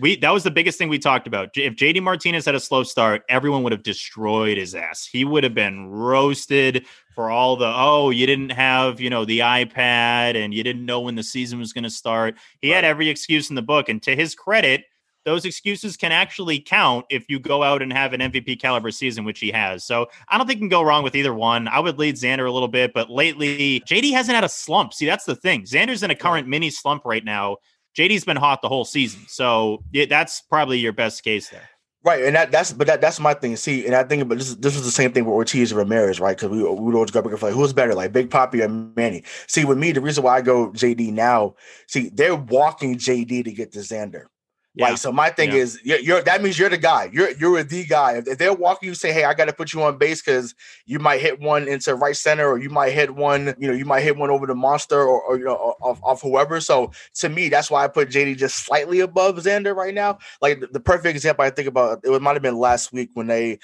We 0.00 0.14
that 0.18 0.30
was 0.30 0.44
the 0.44 0.52
biggest 0.52 0.78
thing 0.78 0.88
we 0.88 1.00
talked 1.00 1.26
about. 1.26 1.48
If 1.56 1.74
JD 1.74 2.00
Martinez 2.04 2.44
had 2.44 2.54
a 2.54 2.60
slow 2.60 2.84
start, 2.84 3.24
everyone 3.28 3.64
would 3.64 3.72
have 3.72 3.82
destroyed 3.82 4.56
his 4.56 4.76
ass. 4.76 5.08
He 5.10 5.24
would 5.24 5.42
have 5.42 5.54
been 5.54 5.88
roasted 5.88 6.86
for 7.16 7.30
all 7.30 7.56
the 7.56 7.72
oh, 7.74 8.10
you 8.10 8.24
didn't 8.24 8.50
have, 8.50 9.00
you 9.00 9.10
know, 9.10 9.24
the 9.24 9.40
iPad 9.40 10.36
and 10.36 10.54
you 10.54 10.62
didn't 10.62 10.86
know 10.86 11.00
when 11.00 11.16
the 11.16 11.24
season 11.24 11.58
was 11.58 11.72
going 11.72 11.82
to 11.82 11.90
start. 11.90 12.36
He 12.60 12.68
had 12.68 12.84
every 12.84 13.08
excuse 13.08 13.50
in 13.50 13.56
the 13.56 13.62
book 13.62 13.88
and 13.88 14.00
to 14.04 14.14
his 14.14 14.36
credit, 14.36 14.84
those 15.24 15.44
excuses 15.44 15.96
can 15.96 16.12
actually 16.12 16.60
count 16.60 17.04
if 17.10 17.26
you 17.28 17.38
go 17.38 17.62
out 17.62 17.82
and 17.82 17.92
have 17.92 18.12
an 18.12 18.20
MVP 18.20 18.60
caliber 18.60 18.90
season, 18.90 19.24
which 19.24 19.40
he 19.40 19.50
has. 19.50 19.84
So 19.84 20.06
I 20.28 20.38
don't 20.38 20.46
think 20.46 20.58
you 20.58 20.62
can 20.62 20.68
go 20.68 20.82
wrong 20.82 21.02
with 21.02 21.14
either 21.14 21.34
one. 21.34 21.68
I 21.68 21.80
would 21.80 21.98
lead 21.98 22.16
Xander 22.16 22.46
a 22.46 22.50
little 22.50 22.68
bit, 22.68 22.92
but 22.94 23.10
lately 23.10 23.80
JD 23.80 24.12
hasn't 24.12 24.34
had 24.34 24.44
a 24.44 24.48
slump. 24.48 24.94
See, 24.94 25.06
that's 25.06 25.24
the 25.24 25.36
thing. 25.36 25.62
Xander's 25.64 26.02
in 26.02 26.10
a 26.10 26.14
current 26.14 26.48
mini 26.48 26.70
slump 26.70 27.04
right 27.04 27.24
now. 27.24 27.58
JD's 27.96 28.24
been 28.24 28.36
hot 28.36 28.62
the 28.62 28.68
whole 28.68 28.84
season. 28.84 29.22
So 29.28 29.82
yeah, 29.92 30.06
that's 30.06 30.40
probably 30.42 30.78
your 30.78 30.92
best 30.92 31.22
case 31.24 31.50
there. 31.50 31.68
Right, 32.04 32.24
and 32.24 32.36
that, 32.36 32.52
that's 32.52 32.72
but 32.72 32.86
that, 32.86 33.00
that's 33.00 33.18
my 33.18 33.34
thing. 33.34 33.56
See, 33.56 33.84
and 33.84 33.94
I 33.94 34.04
think 34.04 34.28
but 34.28 34.38
this. 34.38 34.54
This 34.54 34.76
was 34.76 34.84
the 34.84 34.90
same 34.90 35.12
thing 35.12 35.24
with 35.24 35.34
Ortiz 35.34 35.72
and 35.72 35.78
Ramirez, 35.78 36.20
right? 36.20 36.36
Because 36.36 36.50
we, 36.50 36.62
we 36.62 36.68
would 36.68 36.94
always 36.94 37.10
go 37.10 37.20
back 37.22 37.32
and 37.32 37.42
like 37.42 37.52
who's 37.52 37.72
better, 37.72 37.92
like 37.92 38.12
Big 38.12 38.30
Poppy 38.30 38.62
or 38.62 38.68
Manny. 38.68 39.24
See, 39.48 39.64
with 39.64 39.78
me, 39.78 39.90
the 39.90 40.00
reason 40.00 40.22
why 40.22 40.36
I 40.36 40.40
go 40.40 40.70
JD 40.70 41.12
now, 41.12 41.56
see, 41.88 42.08
they're 42.10 42.36
walking 42.36 42.96
JD 42.96 43.44
to 43.44 43.52
get 43.52 43.72
to 43.72 43.80
Xander. 43.80 44.26
Yeah. 44.74 44.90
Like, 44.90 44.98
so 44.98 45.10
my 45.10 45.30
thing 45.30 45.50
Yeah. 45.50 45.56
is, 45.56 45.80
you're, 45.82 45.98
you're 45.98 46.22
that 46.22 46.42
means 46.42 46.58
you're 46.58 46.68
the 46.68 46.78
guy. 46.78 47.10
You're 47.12 47.30
you're 47.32 47.62
the 47.64 47.84
guy. 47.84 48.22
If, 48.24 48.38
they're 48.38 48.52
walking, 48.52 48.88
you 48.88 48.94
say, 48.94 49.12
"Hey, 49.12 49.24
I 49.24 49.34
got 49.34 49.46
to 49.46 49.52
put 49.52 49.72
you 49.72 49.82
on 49.82 49.98
base 49.98 50.22
because 50.22 50.54
you 50.86 50.98
might 51.00 51.20
hit 51.20 51.40
one 51.40 51.66
into 51.66 51.94
right 51.96 52.16
center, 52.16 52.48
or 52.48 52.58
you 52.58 52.70
might 52.70 52.92
hit 52.92 53.14
one, 53.14 53.54
you 53.58 53.66
know, 53.66 53.74
you 53.74 53.84
might 53.84 54.02
hit 54.02 54.16
one 54.16 54.30
over 54.30 54.46
the 54.46 54.54
monster, 54.54 55.00
or, 55.00 55.20
or 55.22 55.38
you 55.38 55.44
know, 55.44 55.74
off, 55.80 55.98
off 56.04 56.22
whoever." 56.22 56.60
So 56.60 56.92
to 57.16 57.28
me, 57.28 57.48
that's 57.48 57.70
why 57.70 57.82
I 57.82 57.88
put 57.88 58.10
JD 58.10 58.36
just 58.36 58.64
slightly 58.64 59.00
above 59.00 59.36
Xander 59.36 59.74
right 59.74 59.94
now. 59.94 60.18
Like 60.40 60.60
the, 60.60 60.68
the 60.68 60.80
perfect 60.80 61.16
example 61.16 61.44
I 61.44 61.50
think 61.50 61.66
about, 61.66 62.00
it 62.04 62.22
might 62.22 62.34
have 62.34 62.42
been 62.42 62.58
last 62.58 62.92
week 62.92 63.10
when 63.14 63.26
they, 63.26 63.58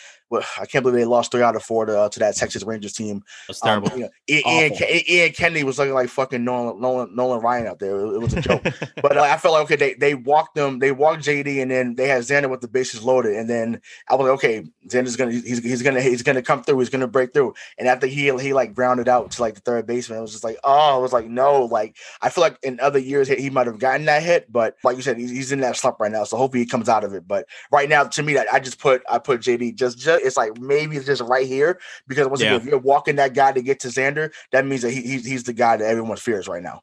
I 0.60 0.66
can't 0.66 0.82
believe 0.82 0.98
they 0.98 1.04
lost 1.04 1.30
three 1.32 1.42
out 1.42 1.56
of 1.56 1.62
four 1.62 1.86
to, 1.86 1.98
uh, 1.98 2.08
to 2.08 2.18
that 2.20 2.36
Texas 2.36 2.62
Rangers 2.62 2.92
team. 2.92 3.22
That's 3.46 3.62
Um, 3.64 3.82
terrible. 3.82 3.98
you 3.98 4.04
know, 4.04 4.10
Ian, 4.28 4.72
Ian, 4.72 5.02
Ian 5.08 5.32
Kennedy 5.32 5.64
was 5.64 5.78
looking 5.78 5.94
like 5.94 6.08
fucking 6.08 6.44
Nolan, 6.44 6.80
Nolan, 6.80 7.14
Nolan 7.14 7.40
Ryan 7.40 7.66
out 7.66 7.78
there. 7.78 7.96
It, 7.98 8.14
it 8.14 8.20
was 8.20 8.34
a 8.34 8.40
joke. 8.40 8.62
but 9.02 9.16
uh, 9.16 9.22
I 9.22 9.36
felt 9.36 9.54
like 9.54 9.64
okay, 9.64 9.76
they 9.76 9.94
they 9.94 10.14
walked 10.14 10.54
them, 10.54 10.78
they 10.78 10.92
walked 10.92 11.24
JD, 11.24 11.60
and 11.62 11.70
then 11.70 11.94
they 11.94 12.08
had 12.08 12.22
Xander 12.22 12.50
with 12.50 12.60
the 12.60 12.68
bases 12.68 13.02
loaded, 13.02 13.36
and 13.36 13.48
then 13.48 13.80
I 14.08 14.14
was 14.14 14.24
like, 14.24 14.34
okay, 14.34 14.64
Xander's 14.88 15.16
gonna 15.16 15.32
he's, 15.32 15.62
he's 15.62 15.82
gonna 15.82 16.00
he's 16.00 16.22
gonna 16.22 16.42
come 16.42 16.62
through, 16.62 16.78
he's 16.78 16.90
gonna 16.90 17.06
break 17.06 17.32
through, 17.32 17.54
and 17.78 17.88
after 17.88 18.06
he 18.06 18.30
he 18.38 18.52
like 18.52 18.74
grounded 18.74 19.08
out 19.08 19.30
to 19.32 19.42
like 19.42 19.54
the 19.54 19.60
third 19.60 19.86
baseman, 19.86 20.18
it 20.18 20.22
was 20.22 20.32
just 20.32 20.44
like 20.44 20.58
oh, 20.64 20.96
I 20.96 20.98
was 20.98 21.12
like 21.12 21.26
no, 21.26 21.64
like 21.64 21.96
I 22.20 22.30
feel 22.30 22.42
like 22.42 22.58
in 22.62 22.80
other 22.80 22.98
years 22.98 23.28
he, 23.28 23.36
he 23.36 23.50
might 23.50 23.66
have 23.66 23.78
gotten 23.78 24.06
that 24.06 24.22
hit, 24.22 24.50
but 24.52 24.76
like 24.84 24.96
you 24.96 25.02
said, 25.02 25.18
he's, 25.18 25.30
he's 25.30 25.52
in 25.52 25.60
that 25.60 25.76
slump 25.76 26.00
right 26.00 26.12
now, 26.12 26.24
so 26.24 26.36
hopefully 26.36 26.62
he 26.62 26.66
comes 26.66 26.88
out 26.88 27.04
of 27.04 27.12
it. 27.14 27.26
But 27.26 27.46
right 27.70 27.88
now, 27.88 28.04
to 28.04 28.22
me, 28.22 28.38
I, 28.38 28.46
I 28.52 28.60
just 28.60 28.78
put 28.78 29.02
I 29.10 29.18
put 29.18 29.40
JD 29.40 29.74
just 29.76 29.98
just 29.98 30.23
it's 30.24 30.36
like 30.36 30.58
maybe 30.58 30.96
it's 30.96 31.06
just 31.06 31.22
right 31.22 31.46
here 31.46 31.78
because 32.08 32.26
once 32.28 32.40
Yeah. 32.40 32.54
again, 32.54 32.60
if 32.60 32.66
you're 32.66 32.78
walking 32.78 33.16
that 33.16 33.34
guy 33.34 33.52
to 33.52 33.62
get 33.62 33.80
to 33.80 33.88
Xander, 33.88 34.32
that 34.52 34.66
means 34.66 34.82
that 34.82 34.90
he, 34.90 35.02
he's 35.02 35.26
he's 35.26 35.44
the 35.44 35.52
guy 35.52 35.76
that 35.76 35.84
everyone 35.86 36.16
fears 36.16 36.48
right 36.48 36.62
now. 36.62 36.82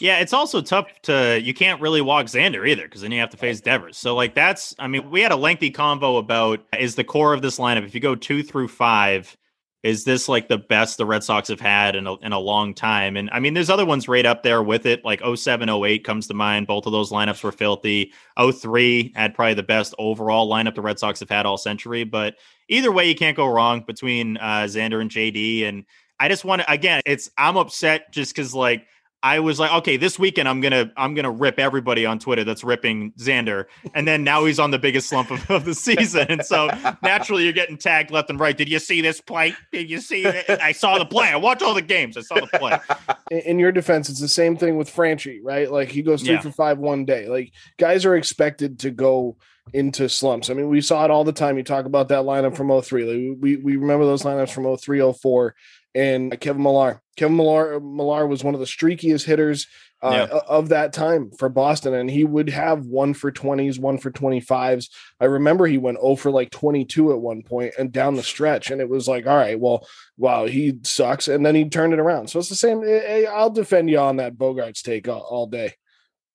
Yeah, 0.00 0.20
it's 0.20 0.32
also 0.32 0.62
tough 0.62 0.86
to 1.02 1.40
you 1.42 1.52
can't 1.52 1.80
really 1.80 2.00
walk 2.00 2.26
Xander 2.26 2.66
either 2.66 2.84
because 2.84 3.02
then 3.02 3.12
you 3.12 3.20
have 3.20 3.30
to 3.30 3.36
face 3.36 3.60
Devers. 3.60 3.98
So 3.98 4.14
like 4.14 4.34
that's 4.34 4.74
I 4.78 4.86
mean 4.86 5.10
we 5.10 5.20
had 5.20 5.32
a 5.32 5.36
lengthy 5.36 5.70
convo 5.70 6.18
about 6.18 6.60
is 6.78 6.94
the 6.94 7.04
core 7.04 7.34
of 7.34 7.42
this 7.42 7.58
lineup 7.58 7.84
if 7.84 7.94
you 7.94 8.00
go 8.00 8.14
two 8.14 8.42
through 8.42 8.68
five 8.68 9.36
is 9.82 10.04
this 10.04 10.28
like 10.28 10.48
the 10.48 10.58
best 10.58 10.96
the 10.96 11.06
Red 11.06 11.24
Sox 11.24 11.48
have 11.48 11.60
had 11.60 11.96
in 11.96 12.06
a, 12.06 12.14
in 12.18 12.32
a 12.32 12.38
long 12.38 12.72
time? 12.72 13.16
And 13.16 13.28
I 13.30 13.40
mean 13.40 13.54
there's 13.54 13.70
other 13.70 13.84
ones 13.84 14.08
right 14.08 14.24
up 14.24 14.42
there 14.42 14.62
with 14.62 14.86
it 14.86 15.04
like 15.04 15.22
07 15.24 15.68
08 15.68 16.04
comes 16.04 16.28
to 16.28 16.34
mind. 16.34 16.66
Both 16.66 16.86
of 16.86 16.92
those 16.92 17.10
lineups 17.10 17.42
were 17.42 17.52
filthy. 17.52 18.12
03 18.38 19.12
had 19.14 19.34
probably 19.34 19.54
the 19.54 19.62
best 19.62 19.94
overall 19.98 20.48
lineup 20.48 20.74
the 20.74 20.82
Red 20.82 20.98
Sox 20.98 21.20
have 21.20 21.30
had 21.30 21.46
all 21.46 21.58
century. 21.58 22.04
But 22.04 22.36
either 22.68 22.92
way 22.92 23.08
you 23.08 23.14
can't 23.14 23.36
go 23.36 23.46
wrong 23.46 23.82
between 23.86 24.36
uh, 24.36 24.64
Xander 24.64 25.00
and 25.00 25.10
JD 25.10 25.68
and 25.68 25.84
I 26.20 26.28
just 26.28 26.44
want 26.44 26.62
to 26.62 26.70
again 26.70 27.02
it's 27.04 27.30
I'm 27.36 27.56
upset 27.56 28.12
just 28.12 28.34
because 28.34 28.54
like 28.54 28.86
I 29.24 29.38
was 29.38 29.60
like, 29.60 29.72
okay, 29.72 29.96
this 29.96 30.18
weekend 30.18 30.48
I'm 30.48 30.60
gonna 30.60 30.90
I'm 30.96 31.14
gonna 31.14 31.30
rip 31.30 31.58
everybody 31.58 32.04
on 32.04 32.18
Twitter 32.18 32.42
that's 32.44 32.64
ripping 32.64 33.12
Xander, 33.12 33.66
and 33.94 34.06
then 34.06 34.24
now 34.24 34.44
he's 34.44 34.58
on 34.58 34.70
the 34.72 34.78
biggest 34.78 35.08
slump 35.08 35.30
of, 35.30 35.48
of 35.50 35.64
the 35.64 35.74
season, 35.74 36.26
and 36.28 36.44
so 36.44 36.68
naturally 37.02 37.44
you're 37.44 37.52
getting 37.52 37.76
tagged 37.78 38.10
left 38.10 38.30
and 38.30 38.40
right. 38.40 38.56
Did 38.56 38.68
you 38.68 38.78
see 38.78 39.00
this 39.00 39.20
play? 39.20 39.54
Did 39.70 39.88
you 39.88 40.00
see 40.00 40.24
it? 40.24 40.46
I 40.60 40.72
saw 40.72 40.98
the 40.98 41.06
play. 41.06 41.28
I 41.28 41.36
watched 41.36 41.62
all 41.62 41.74
the 41.74 41.82
games. 41.82 42.16
I 42.16 42.22
saw 42.22 42.34
the 42.36 42.58
play. 42.58 42.78
in, 43.30 43.38
in 43.52 43.58
your 43.58 43.70
defense, 43.72 44.08
it's 44.08 44.20
the 44.20 44.28
same 44.28 44.56
thing 44.56 44.76
with 44.76 44.92
Franchy, 44.92 45.38
right? 45.42 45.70
Like 45.70 45.88
he 45.88 46.02
goes 46.02 46.22
three 46.22 46.34
Yeah. 46.34 46.40
for 46.40 46.50
five 46.50 46.78
one 46.78 47.04
day. 47.04 47.28
Like 47.28 47.52
guys 47.78 48.04
are 48.04 48.16
expected 48.16 48.80
to 48.80 48.90
go 48.90 49.36
into 49.72 50.08
slumps. 50.08 50.50
I 50.50 50.54
mean, 50.54 50.68
we 50.68 50.80
saw 50.80 51.04
it 51.04 51.10
all 51.12 51.22
the 51.22 51.32
time. 51.32 51.56
You 51.56 51.62
talk 51.62 51.84
about 51.86 52.08
that 52.08 52.24
lineup 52.24 52.56
from 52.56 52.82
03. 52.82 53.04
Like 53.04 53.38
we 53.40 53.56
we 53.56 53.76
remember 53.76 54.04
those 54.04 54.24
lineups 54.24 54.50
from 54.50 54.76
03, 54.76 55.12
04, 55.12 55.54
and 55.94 56.38
Kevin 56.40 56.62
Millar. 56.62 57.00
Kevin 57.16 57.36
Millar 57.36 57.80
Millar 57.80 58.26
was 58.26 58.42
one 58.42 58.54
of 58.54 58.60
the 58.60 58.66
streakiest 58.66 59.24
hitters 59.24 59.66
uh, 60.02 60.26
Yeah. 60.30 60.38
of 60.48 60.70
that 60.70 60.92
time 60.92 61.30
for 61.38 61.48
Boston, 61.48 61.94
and 61.94 62.10
he 62.10 62.24
would 62.24 62.48
have 62.48 62.86
one 62.86 63.14
for 63.14 63.30
20s, 63.30 63.78
one 63.78 63.98
for 63.98 64.10
25s. 64.10 64.88
I 65.20 65.26
remember 65.26 65.66
he 65.66 65.78
went 65.78 66.00
0 66.00 66.16
for 66.16 66.30
like 66.30 66.50
22 66.50 67.12
at 67.12 67.20
one 67.20 67.42
point 67.42 67.74
and 67.78 67.92
down 67.92 68.14
the 68.16 68.22
stretch, 68.22 68.70
and 68.70 68.80
it 68.80 68.88
was 68.88 69.06
like, 69.06 69.26
all 69.26 69.36
right, 69.36 69.60
well, 69.60 69.86
wow, 70.16 70.46
he 70.46 70.78
sucks, 70.82 71.28
and 71.28 71.44
then 71.46 71.54
he 71.54 71.68
turned 71.68 71.92
it 71.92 72.00
around. 72.00 72.28
So 72.30 72.38
it's 72.40 72.48
the 72.48 72.56
same. 72.56 72.82
eh, 72.82 73.02
eh, 73.04 73.24
I'll 73.30 73.50
defend 73.50 73.90
you 73.90 73.98
on 73.98 74.16
that 74.16 74.34
Bogaerts 74.36 74.82
take 74.82 75.06
all, 75.08 75.20
all 75.20 75.46
day. 75.46 75.74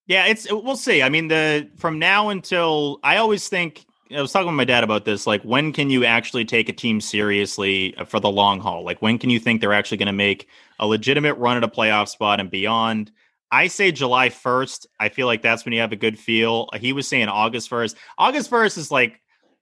Yeah, 0.06 0.24
it's 0.26 0.50
we'll 0.50 0.76
see. 0.76 1.02
I 1.02 1.10
mean, 1.10 1.28
the 1.28 1.68
from 1.76 1.98
now 1.98 2.30
until 2.30 2.98
I 3.02 3.18
always 3.18 3.46
think 3.48 3.84
I 4.14 4.22
was 4.22 4.32
talking 4.32 4.46
with 4.46 4.56
my 4.56 4.64
dad 4.64 4.84
about 4.84 5.04
this. 5.04 5.26
Like, 5.26 5.42
when 5.42 5.72
can 5.72 5.90
you 5.90 6.04
actually 6.04 6.44
take 6.44 6.68
a 6.68 6.72
team 6.72 7.00
seriously 7.00 7.94
uh, 7.96 8.04
for 8.04 8.20
the 8.20 8.30
long 8.30 8.60
haul? 8.60 8.82
Like, 8.82 9.02
when 9.02 9.18
can 9.18 9.28
you 9.28 9.38
think 9.38 9.60
they're 9.60 9.72
actually 9.72 9.98
going 9.98 10.06
to 10.06 10.12
make 10.12 10.48
a 10.78 10.86
legitimate 10.86 11.34
run 11.34 11.56
at 11.56 11.64
a 11.64 11.68
playoff 11.68 12.08
spot 12.08 12.40
and 12.40 12.50
beyond? 12.50 13.10
I 13.50 13.66
say 13.66 13.92
July 13.92 14.30
1st. 14.30 14.86
I 14.98 15.08
feel 15.08 15.26
like 15.26 15.42
that's 15.42 15.64
when 15.64 15.72
you 15.72 15.80
have 15.80 15.92
a 15.92 15.96
good 15.96 16.18
feel. 16.18 16.68
He 16.78 16.92
was 16.92 17.08
saying 17.08 17.28
August 17.28 17.70
1st. 17.70 17.96
August 18.16 18.50
1st 18.50 18.78
is 18.78 18.90
like 18.90 19.20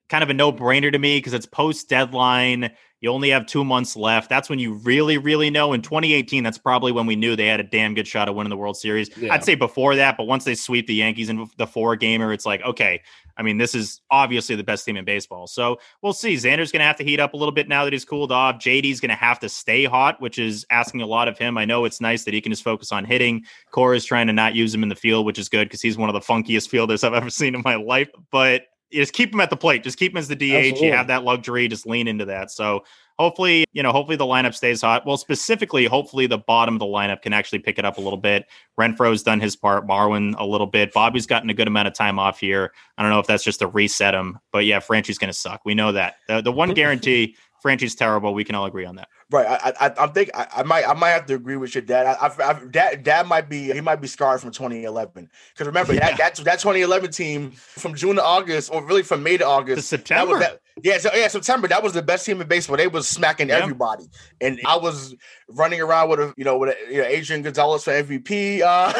kind 0.08 0.22
of 0.22 0.30
a 0.30 0.34
no 0.34 0.52
brainer 0.52 0.92
to 0.92 0.98
me 0.98 1.18
because 1.18 1.34
it's 1.34 1.46
post 1.46 1.88
deadline. 1.88 2.70
You 3.06 3.12
only 3.12 3.30
have 3.30 3.46
two 3.46 3.64
months 3.64 3.94
left. 3.94 4.28
That's 4.28 4.50
when 4.50 4.58
you 4.58 4.72
really, 4.72 5.16
really 5.16 5.48
know. 5.48 5.72
In 5.72 5.80
2018, 5.80 6.42
that's 6.42 6.58
probably 6.58 6.90
when 6.90 7.06
we 7.06 7.14
knew 7.14 7.36
they 7.36 7.46
had 7.46 7.60
a 7.60 7.62
damn 7.62 7.94
good 7.94 8.08
shot 8.08 8.28
of 8.28 8.34
winning 8.34 8.50
the 8.50 8.56
World 8.56 8.76
Series. 8.76 9.16
Yeah. 9.16 9.32
I'd 9.32 9.44
say 9.44 9.54
before 9.54 9.94
that, 9.94 10.16
but 10.16 10.24
once 10.24 10.42
they 10.42 10.56
sweep 10.56 10.88
the 10.88 10.94
Yankees 10.96 11.28
in 11.28 11.48
the 11.56 11.68
four 11.68 11.94
gamer, 11.94 12.32
it's 12.32 12.44
like, 12.44 12.62
okay, 12.62 13.00
I 13.36 13.42
mean, 13.42 13.58
this 13.58 13.76
is 13.76 14.00
obviously 14.10 14.56
the 14.56 14.64
best 14.64 14.84
team 14.84 14.96
in 14.96 15.04
baseball. 15.04 15.46
So 15.46 15.78
we'll 16.02 16.14
see. 16.14 16.34
Xander's 16.34 16.72
going 16.72 16.80
to 16.80 16.84
have 16.84 16.96
to 16.96 17.04
heat 17.04 17.20
up 17.20 17.32
a 17.32 17.36
little 17.36 17.52
bit 17.52 17.68
now 17.68 17.84
that 17.84 17.92
he's 17.92 18.04
cooled 18.04 18.32
off. 18.32 18.56
JD's 18.56 18.98
going 18.98 19.10
to 19.10 19.14
have 19.14 19.38
to 19.38 19.48
stay 19.48 19.84
hot, 19.84 20.20
which 20.20 20.40
is 20.40 20.66
asking 20.70 21.00
a 21.00 21.06
lot 21.06 21.28
of 21.28 21.38
him. 21.38 21.56
I 21.56 21.64
know 21.64 21.84
it's 21.84 22.00
nice 22.00 22.24
that 22.24 22.34
he 22.34 22.40
can 22.40 22.50
just 22.50 22.64
focus 22.64 22.90
on 22.90 23.04
hitting. 23.04 23.44
Cora's 23.70 24.04
trying 24.04 24.26
to 24.26 24.32
not 24.32 24.56
use 24.56 24.74
him 24.74 24.82
in 24.82 24.88
the 24.88 24.96
field, 24.96 25.26
which 25.26 25.38
is 25.38 25.48
good 25.48 25.68
because 25.68 25.80
he's 25.80 25.96
one 25.96 26.08
of 26.08 26.14
the 26.14 26.20
funkiest 26.20 26.70
fielders 26.70 27.04
I've 27.04 27.14
ever 27.14 27.30
seen 27.30 27.54
in 27.54 27.62
my 27.64 27.76
life. 27.76 28.08
But 28.32 28.62
just 28.92 29.12
keep 29.12 29.32
him 29.32 29.40
at 29.40 29.50
the 29.50 29.56
plate. 29.56 29.82
Just 29.82 29.98
keep 29.98 30.12
him 30.12 30.18
as 30.18 30.28
the 30.28 30.36
DH. 30.36 30.52
Absolutely. 30.52 30.86
You 30.86 30.92
have 30.92 31.08
that 31.08 31.24
luxury. 31.24 31.68
Just 31.68 31.86
lean 31.86 32.08
into 32.08 32.24
that. 32.26 32.50
So 32.50 32.84
hopefully, 33.18 33.64
you 33.72 33.82
know, 33.82 33.92
hopefully 33.92 34.16
the 34.16 34.24
lineup 34.24 34.54
stays 34.54 34.80
hot. 34.80 35.06
Well, 35.06 35.16
specifically, 35.16 35.86
hopefully 35.86 36.26
the 36.26 36.38
bottom 36.38 36.74
of 36.74 36.78
the 36.78 36.86
lineup 36.86 37.22
can 37.22 37.32
actually 37.32 37.60
pick 37.60 37.78
it 37.78 37.84
up 37.84 37.98
a 37.98 38.00
little 38.00 38.18
bit. 38.18 38.46
Renfroe's 38.78 39.22
done 39.22 39.40
his 39.40 39.56
part, 39.56 39.86
Marwin 39.86 40.34
a 40.38 40.46
little 40.46 40.66
bit. 40.66 40.92
Bobby's 40.92 41.26
gotten 41.26 41.50
a 41.50 41.54
good 41.54 41.68
amount 41.68 41.88
of 41.88 41.94
time 41.94 42.18
off 42.18 42.38
here. 42.38 42.72
I 42.96 43.02
don't 43.02 43.10
know 43.10 43.20
if 43.20 43.26
that's 43.26 43.44
just 43.44 43.60
to 43.60 43.66
reset 43.66 44.14
him, 44.14 44.38
but 44.52 44.64
yeah, 44.64 44.80
Franchy's 44.80 45.18
going 45.18 45.32
to 45.32 45.38
suck. 45.38 45.62
We 45.64 45.74
know 45.74 45.92
that. 45.92 46.16
The, 46.28 46.40
the 46.40 46.52
one 46.52 46.74
guarantee, 46.74 47.36
Franchy's 47.66 47.94
terrible. 47.96 48.32
We 48.32 48.44
can 48.44 48.54
all 48.54 48.64
agree 48.66 48.84
on 48.84 48.94
that. 48.96 49.08
Right, 49.30 49.44
I, 49.46 49.72
I, 49.86 49.94
I'm 49.98 50.12
think 50.12 50.30
I, 50.34 50.46
I 50.58 50.62
might, 50.62 50.88
I 50.88 50.94
might 50.94 51.10
have 51.10 51.26
to 51.26 51.34
agree 51.34 51.56
with 51.56 51.74
your 51.74 51.82
dad. 51.82 52.06
I, 52.06 52.26
I, 52.28 52.50
I 52.50 52.64
dad, 52.70 53.02
dad 53.02 53.26
might 53.26 53.48
be, 53.48 53.72
he 53.72 53.80
might 53.80 54.00
be 54.00 54.06
scarred 54.06 54.40
from 54.40 54.52
2011. 54.52 55.28
Because 55.52 55.66
remember 55.66 55.94
Yeah. 55.94 56.10
that, 56.16 56.36
that 56.36 56.44
that 56.44 56.58
2011 56.60 57.10
team 57.10 57.50
from 57.50 57.94
June 57.96 58.16
to 58.16 58.24
August, 58.24 58.70
or 58.72 58.84
really 58.84 59.02
from 59.02 59.24
May 59.24 59.36
to 59.38 59.44
August, 59.46 59.88
To 59.90 59.96
that 59.96 59.98
September. 60.06 60.32
was 60.34 60.40
that, 60.42 60.60
yeah, 60.84 60.98
so 60.98 61.10
yeah, 61.12 61.26
September. 61.26 61.66
That 61.66 61.82
was 61.82 61.92
the 61.92 62.02
best 62.02 62.24
team 62.24 62.40
in 62.40 62.46
baseball. 62.46 62.76
They 62.76 62.86
was 62.86 63.08
smacking 63.08 63.48
Yeah. 63.48 63.56
everybody, 63.56 64.04
and 64.40 64.60
I 64.64 64.76
was 64.76 65.16
running 65.48 65.80
around 65.80 66.10
with 66.10 66.20
a, 66.20 66.34
you 66.36 66.44
know, 66.44 66.58
with 66.58 66.70
a, 66.70 66.92
you 66.92 66.98
know, 67.02 67.08
Adrian 67.08 67.42
Gonzalez 67.42 67.82
for 67.82 67.92
MVP. 67.92 68.60
Uh, 68.62 68.92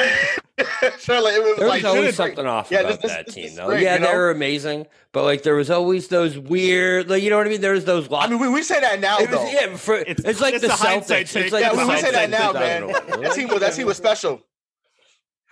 so 0.99 1.21
like, 1.23 1.35
it 1.35 1.43
was 1.43 1.57
There 1.59 1.67
was 1.69 1.69
like, 1.69 1.85
always 1.85 2.07
shit, 2.07 2.15
something 2.15 2.47
off 2.47 2.71
yeah, 2.71 2.81
about 2.81 2.93
this- 2.93 2.99
this- 3.03 3.13
that 3.13 3.27
this 3.27 3.35
team, 3.35 3.45
is 3.45 3.57
though. 3.57 3.67
great, 3.67 3.83
yeah, 3.83 3.95
you 3.95 4.01
know? 4.01 4.07
they 4.11 4.17
were 4.17 4.31
amazing, 4.31 4.87
but 5.13 5.25
like 5.25 5.43
there 5.43 5.55
was 5.55 5.71
always 5.71 6.09
those 6.09 6.39
weird, 6.39 7.11
like 7.11 7.23
you 7.23 7.29
know 7.31 7.37
what 7.37 7.47
I 7.47 7.51
mean. 7.51 7.61
There 7.61 7.73
was 7.73 7.85
those. 7.85 8.09
I 8.11 8.27
mean, 8.29 8.39
we, 8.39 8.49
we 8.49 8.63
say 8.63 8.81
that 8.81 9.01
now 9.01 9.19
it 9.19 9.31
was, 9.31 9.39
though. 9.39 9.51
yeah, 9.51 9.77
for, 9.77 9.97
It's- 9.97 10.25
it's, 10.25 10.41
like 10.41 10.55
it's 10.55 10.65
the 10.67 10.73
a 10.73 10.77
hindsight 10.77 11.27
Celtics. 11.27 11.33
take. 11.33 11.45
It's 11.45 11.53
like 11.53 11.63
yeah, 11.63 11.73
the 11.73 11.79
we, 11.79 11.85
we 11.95 11.97
say 11.99 12.11
that 12.11 12.31
now, 12.31 12.53
man. 12.53 12.83
2001. 12.89 13.23
That 13.23 13.35
team 13.35 13.49
was 13.49 13.61
that 13.61 13.75
team 13.75 13.87
was 13.87 13.97
special. 13.99 14.43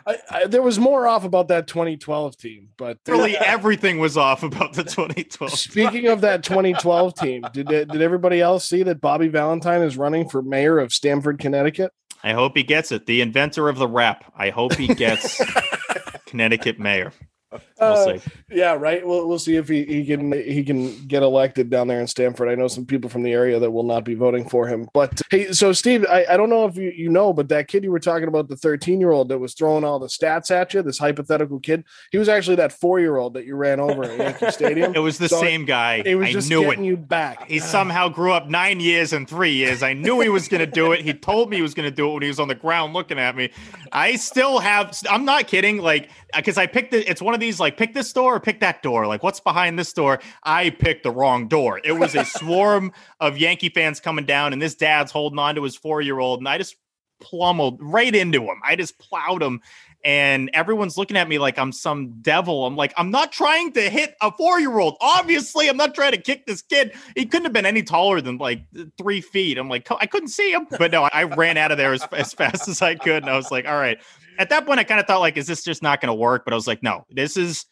I, 0.07 0.18
I, 0.30 0.46
there 0.46 0.61
was 0.61 0.78
more 0.78 1.07
off 1.09 1.24
about 1.24 1.48
that 1.48 1.66
2012 1.66 2.36
team, 2.36 2.68
but 2.76 2.98
Really, 3.09 3.36
everything 3.38 3.98
was 3.98 4.18
off 4.18 4.42
about 4.42 4.74
the 4.74 4.84
2012. 4.84 5.50
Speaking 5.52 6.09
of 6.09 6.20
that 6.20 6.42
2012 6.42 7.14
team, 7.14 7.46
did 7.55 7.68
did 7.68 8.02
everybody 8.02 8.40
else 8.40 8.68
see 8.68 8.82
that 8.82 9.00
Bobby 9.00 9.28
Valentine 9.28 9.80
is 9.82 9.96
running 9.96 10.28
for 10.28 10.42
mayor 10.42 10.78
of 10.78 10.92
Stamford, 10.92 11.38
Connecticut? 11.38 11.90
I 12.25 12.33
hope 12.33 12.57
he 12.57 12.62
gets 12.62 12.91
it. 12.91 13.05
The 13.05 13.20
inventor 13.20 13.68
of 13.68 13.77
the 13.77 13.87
wrap. 13.87 14.33
I 14.35 14.49
hope 14.49 14.75
he 14.75 14.93
gets 14.95 15.41
Connecticut 16.27 16.81
mayor. 16.81 17.12
We'll 17.80 18.09
Uh. 18.09 18.18
Yeah, 18.50 18.72
right. 18.74 19.07
We'll 19.07 19.26
we'll 19.28 19.38
see 19.38 19.57
if 19.57 19.68
he, 19.68 19.84
he 19.84 20.05
can 20.07 20.32
he 20.32 20.62
can 20.64 21.07
get 21.07 21.22
elected 21.22 21.70
down 21.70 21.88
there 21.88 22.00
in 22.00 22.07
Stamford. 22.07 22.48
I 22.48 22.55
know 22.55 22.68
some 22.68 22.86
people 22.86 23.11
from 23.11 23.22
the 23.22 23.32
area 23.32 23.59
that 23.59 23.70
will 23.70 23.82
not 23.82 24.05
be 24.05 24.14
voting 24.14 24.48
for 24.48 24.66
him. 24.68 24.88
But 24.94 25.20
hey, 25.30 25.52
so 25.52 25.72
Steve, 25.72 26.05
I, 26.09 26.24
I 26.30 26.36
don't 26.36 26.50
know 26.50 26.66
if 26.66 26.76
you, 26.76 26.90
you 26.90 27.09
know, 27.11 27.32
but 27.32 27.48
that 27.48 27.68
kid 27.68 27.84
you 27.84 27.90
were 27.90 27.98
talking 28.00 28.28
about, 28.28 28.48
the 28.48 28.57
13 28.57 29.00
year 29.00 29.11
old 29.11 29.28
that 29.28 29.38
was 29.38 29.55
throwing 29.55 29.84
all 29.84 29.98
the 29.98 30.07
stats 30.07 30.50
at 30.50 30.72
you, 30.74 30.82
this 30.82 30.98
hypothetical 30.98 31.59
kid, 31.61 31.84
he 32.12 32.18
was 32.18 32.28
actually 32.28 32.57
that 32.57 32.72
four 32.72 33.00
year 33.00 33.16
old 33.16 33.34
that 33.34 33.44
you 33.44 33.57
ran 33.57 33.80
over 33.80 34.05
at 34.05 34.18
Yankee 34.18 34.50
Stadium. 34.50 34.94
It 34.94 35.00
was 35.00 35.18
the 35.18 35.28
So 35.28 35.40
same 35.40 35.64
guy. 35.64 36.02
It 36.05 36.14
was 36.14 36.28
I 36.28 36.32
just 36.32 36.48
knew 36.48 36.62
it. 36.62 36.70
getting 36.70 36.84
you 36.84 36.96
back. 36.96 37.48
He 37.48 37.59
somehow 37.59 38.09
grew 38.09 38.32
up 38.32 38.48
nine 38.48 38.80
years 38.80 39.12
and 39.12 39.28
three 39.28 39.52
years. 39.55 39.82
I 39.82 39.92
knew 39.94 40.20
he 40.20 40.28
was 40.28 40.46
going 40.48 40.61
to 40.61 40.70
do 40.70 40.92
it. 40.92 41.00
He 41.00 41.12
told 41.12 41.50
me 41.50 41.57
he 41.57 41.62
was 41.62 41.74
going 41.74 41.88
to 41.88 41.94
do 41.94 42.09
it 42.11 42.12
when 42.14 42.22
he 42.22 42.28
was 42.28 42.38
on 42.38 42.48
the 42.48 42.55
ground 42.55 42.92
looking 42.94 43.18
at 43.18 43.34
me. 43.36 43.50
I 43.92 44.16
still 44.16 44.59
have, 44.61 44.96
I'm 45.11 45.24
not 45.24 45.46
kidding. 45.48 45.78
Like, 45.78 46.11
because 46.37 46.59
I 46.59 46.66
picked 46.66 46.95
it, 46.95 47.09
it's 47.09 47.22
one 47.22 47.35
of 47.35 47.41
these 47.41 47.61
like, 47.61 47.76
pick 47.76 47.95
this 47.95 48.12
door 48.12 48.37
or 48.37 48.41
pick 48.41 48.61
that 48.61 48.82
door. 48.82 49.07
Like, 49.07 49.22
what's 49.22 49.41
behind 49.41 49.78
this 49.78 49.93
door? 49.93 50.20
I 50.43 50.70
picked 50.70 51.03
the 51.03 51.11
wrong 51.11 51.49
door. 51.49 51.80
It 51.85 51.93
was 51.93 52.14
a 52.14 52.24
swarm 52.24 52.93
of 53.20 53.39
Yankee 53.39 53.68
fans 53.68 54.01
coming 54.01 54.24
down, 54.24 54.53
and 54.53 54.61
this 54.61 54.74
dad's 54.74 55.12
holding 55.12 55.39
on 55.39 55.55
to 55.55 55.62
his 55.62 55.76
four 55.76 56.01
year 56.01 56.18
old, 56.18 56.41
and 56.41 56.49
I 56.49 56.59
just 56.59 56.76
plummeled 57.20 57.78
right 57.80 58.14
into 58.14 58.43
him. 58.43 58.61
I 58.64 58.76
just 58.76 58.99
plowed 58.99 59.43
him. 59.43 59.61
And 60.05 60.51
everyone's 60.53 60.99
looking 60.99 61.16
at 61.16 61.26
me 61.26 61.39
like 61.39 61.59
I'm 61.59 61.72
some 61.72 62.20
devil. 62.20 62.66
I'm 62.66 62.76
like, 62.76 62.93
I'm 62.99 63.11
not 63.11 63.32
trying 63.32 63.72
to 63.72 63.89
hit 63.89 64.14
a 64.20 64.30
four 64.30 64.61
year 64.61 64.78
old. 64.78 64.99
Obviously, 65.01 65.66
I'm 65.66 65.78
not 65.78 65.95
trying 65.95 66.12
to 66.12 66.18
kick 66.18 66.45
this 66.45 66.61
kid. 66.61 66.95
He 67.16 67.24
couldn't 67.24 67.45
have 67.45 67.55
been 67.55 67.64
any 67.64 67.82
taller 67.82 68.20
than 68.20 68.37
like 68.37 68.61
three 68.99 69.22
feet. 69.22 69.57
I'm 69.57 69.70
like, 69.70 69.91
I 69.91 70.05
couldn't 70.05 70.28
see 70.28 70.53
him. 70.53 70.66
But 70.78 70.91
no, 70.91 71.05
I 71.05 71.22
ran 71.22 71.57
out 71.57 71.72
of 71.72 71.78
there 71.78 71.95
as, 71.95 72.07
as 72.12 72.35
fast 72.35 72.68
as 72.68 72.82
I 72.82 72.97
could. 72.97 73.22
And 73.22 73.30
I 73.30 73.37
was 73.37 73.51
like, 73.51 73.66
all 73.66 73.78
right. 73.78 73.99
At 74.39 74.51
that 74.51 74.66
point, 74.66 74.80
I 74.80 74.85
kind 74.85 75.01
of 75.01 75.07
thought, 75.07 75.20
like, 75.20 75.37
is 75.37 75.47
this 75.47 75.64
just 75.64 75.82
not 75.82 76.01
going 76.01 76.09
to 76.09 76.14
work? 76.14 76.45
But 76.45 76.53
I 76.53 76.57
was 76.57 76.66
like, 76.66 76.82
no, 76.82 77.05
this 77.11 77.37
is 77.37 77.66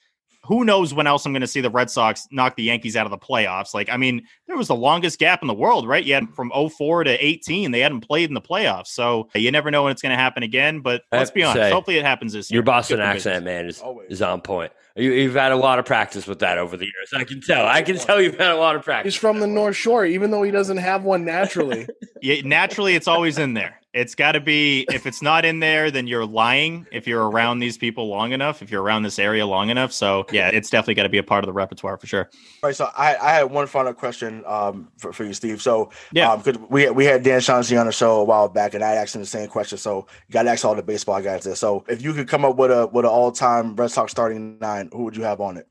who 0.44 0.64
knows 0.64 0.92
when 0.92 1.06
else 1.06 1.24
I'm 1.24 1.32
going 1.32 1.42
to 1.42 1.46
see 1.46 1.60
the 1.60 1.70
Red 1.70 1.88
Sox 1.88 2.26
knock 2.32 2.56
the 2.56 2.64
Yankees 2.64 2.96
out 2.96 3.06
of 3.06 3.10
the 3.10 3.18
playoffs. 3.18 3.74
Like, 3.74 3.88
I 3.88 3.96
mean, 3.96 4.26
there 4.48 4.56
was 4.56 4.68
the 4.68 4.74
longest 4.74 5.20
gap 5.20 5.40
in 5.40 5.46
the 5.46 5.54
world, 5.54 5.86
right? 5.86 6.04
You 6.04 6.14
had 6.14 6.28
from 6.34 6.50
04 6.50 7.04
to 7.04 7.24
18, 7.24 7.70
they 7.70 7.78
hadn't 7.78 8.00
played 8.00 8.28
in 8.28 8.34
the 8.34 8.40
playoffs. 8.40 8.88
So 8.88 9.28
you 9.36 9.52
never 9.52 9.70
know 9.70 9.84
when 9.84 9.92
it's 9.92 10.02
going 10.02 10.10
to 10.10 10.16
happen 10.16 10.42
again. 10.42 10.80
But 10.80 11.02
let's 11.12 11.30
be 11.30 11.44
honest. 11.44 11.62
say, 11.62 11.70
Hopefully 11.70 11.96
it 11.96 12.04
happens 12.04 12.32
this 12.32 12.50
year. 12.50 12.56
Your 12.56 12.64
Boston 12.64 12.96
Good 12.96 13.04
accent, 13.04 13.44
business. 13.44 13.44
man, 13.44 13.66
is, 13.66 13.80
Always. 13.80 14.10
is 14.10 14.22
on 14.22 14.40
point. 14.40 14.72
You, 14.96 15.12
you've 15.12 15.34
had 15.34 15.52
a 15.52 15.56
lot 15.56 15.78
of 15.78 15.84
practice 15.84 16.26
with 16.26 16.40
that 16.40 16.58
over 16.58 16.76
the 16.76 16.86
years. 16.86 17.12
I 17.14 17.22
can 17.22 17.40
tell. 17.40 17.64
I 17.64 17.82
can 17.82 17.96
tell 17.96 18.20
you've 18.20 18.36
had 18.36 18.50
a 18.50 18.56
lot 18.56 18.74
of 18.74 18.82
practice. 18.82 19.14
He's 19.14 19.20
from 19.20 19.38
the 19.38 19.46
North 19.46 19.76
Shore, 19.76 20.04
even 20.04 20.32
though 20.32 20.42
he 20.42 20.50
doesn't 20.50 20.78
have 20.78 21.04
one 21.04 21.24
naturally. 21.24 21.86
Yeah, 22.24 22.40
naturally, 22.44 22.94
it's 22.94 23.08
always 23.08 23.36
in 23.36 23.54
there. 23.54 23.80
It's 23.94 24.14
got 24.14 24.32
to 24.32 24.40
be. 24.40 24.86
If 24.90 25.06
it's 25.06 25.20
not 25.20 25.44
in 25.44 25.60
there, 25.60 25.90
then 25.90 26.06
you're 26.06 26.24
lying. 26.24 26.86
If 26.90 27.06
you're 27.06 27.28
around 27.28 27.58
these 27.58 27.76
people 27.76 28.08
long 28.08 28.32
enough, 28.32 28.62
if 28.62 28.70
you're 28.70 28.82
around 28.82 29.02
this 29.02 29.18
area 29.18 29.46
long 29.46 29.68
enough, 29.68 29.92
so 29.92 30.24
yeah, 30.32 30.48
it's 30.48 30.70
definitely 30.70 30.94
got 30.94 31.02
to 31.02 31.10
be 31.10 31.18
a 31.18 31.22
part 31.22 31.44
of 31.44 31.46
the 31.46 31.52
repertoire 31.52 31.98
for 31.98 32.06
sure. 32.06 32.30
Right. 32.62 32.74
So 32.74 32.88
I, 32.96 33.16
I 33.16 33.32
had 33.32 33.44
one 33.44 33.66
final 33.66 33.92
question 33.92 34.42
um, 34.46 34.88
for, 34.96 35.12
for 35.12 35.24
you, 35.24 35.34
Steve. 35.34 35.60
So 35.60 35.90
Yeah. 36.12 36.34
because 36.36 36.58
we 36.70 36.84
had, 36.84 36.96
we 36.96 37.04
had 37.04 37.22
Dan 37.22 37.40
Shaughnessy 37.40 37.76
on 37.76 37.86
the 37.86 37.92
show 37.92 38.20
a 38.20 38.24
while 38.24 38.48
back, 38.48 38.72
and 38.74 38.82
I 38.82 38.92
asked 38.94 39.14
him 39.14 39.20
the 39.20 39.26
same 39.26 39.48
question. 39.48 39.76
So 39.76 40.06
you 40.28 40.32
got 40.32 40.44
to 40.44 40.50
ask 40.50 40.64
all 40.64 40.74
the 40.74 40.82
baseball 40.82 41.20
guys 41.20 41.44
there. 41.44 41.54
So 41.54 41.84
if 41.88 42.00
you 42.02 42.14
could 42.14 42.28
come 42.28 42.44
up 42.46 42.56
with 42.56 42.70
a 42.70 42.86
with 42.86 43.04
an 43.04 43.10
all 43.10 43.30
time 43.30 43.76
Red 43.76 43.90
Sox 43.90 44.10
starting 44.10 44.58
nine, 44.58 44.88
who 44.92 45.04
would 45.04 45.16
you 45.16 45.22
have 45.24 45.40
on 45.40 45.56
it? 45.58 45.68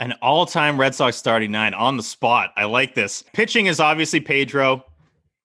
An 0.00 0.14
all-time 0.20 0.80
Red 0.80 0.96
Sox 0.96 1.16
starting 1.16 1.52
nine 1.52 1.74
on 1.74 1.96
the 1.96 2.02
spot. 2.02 2.50
I 2.56 2.64
like 2.64 2.96
this. 2.96 3.22
Pitching 3.34 3.66
is 3.66 3.78
obviously 3.78 4.18
Pedro. 4.18 4.84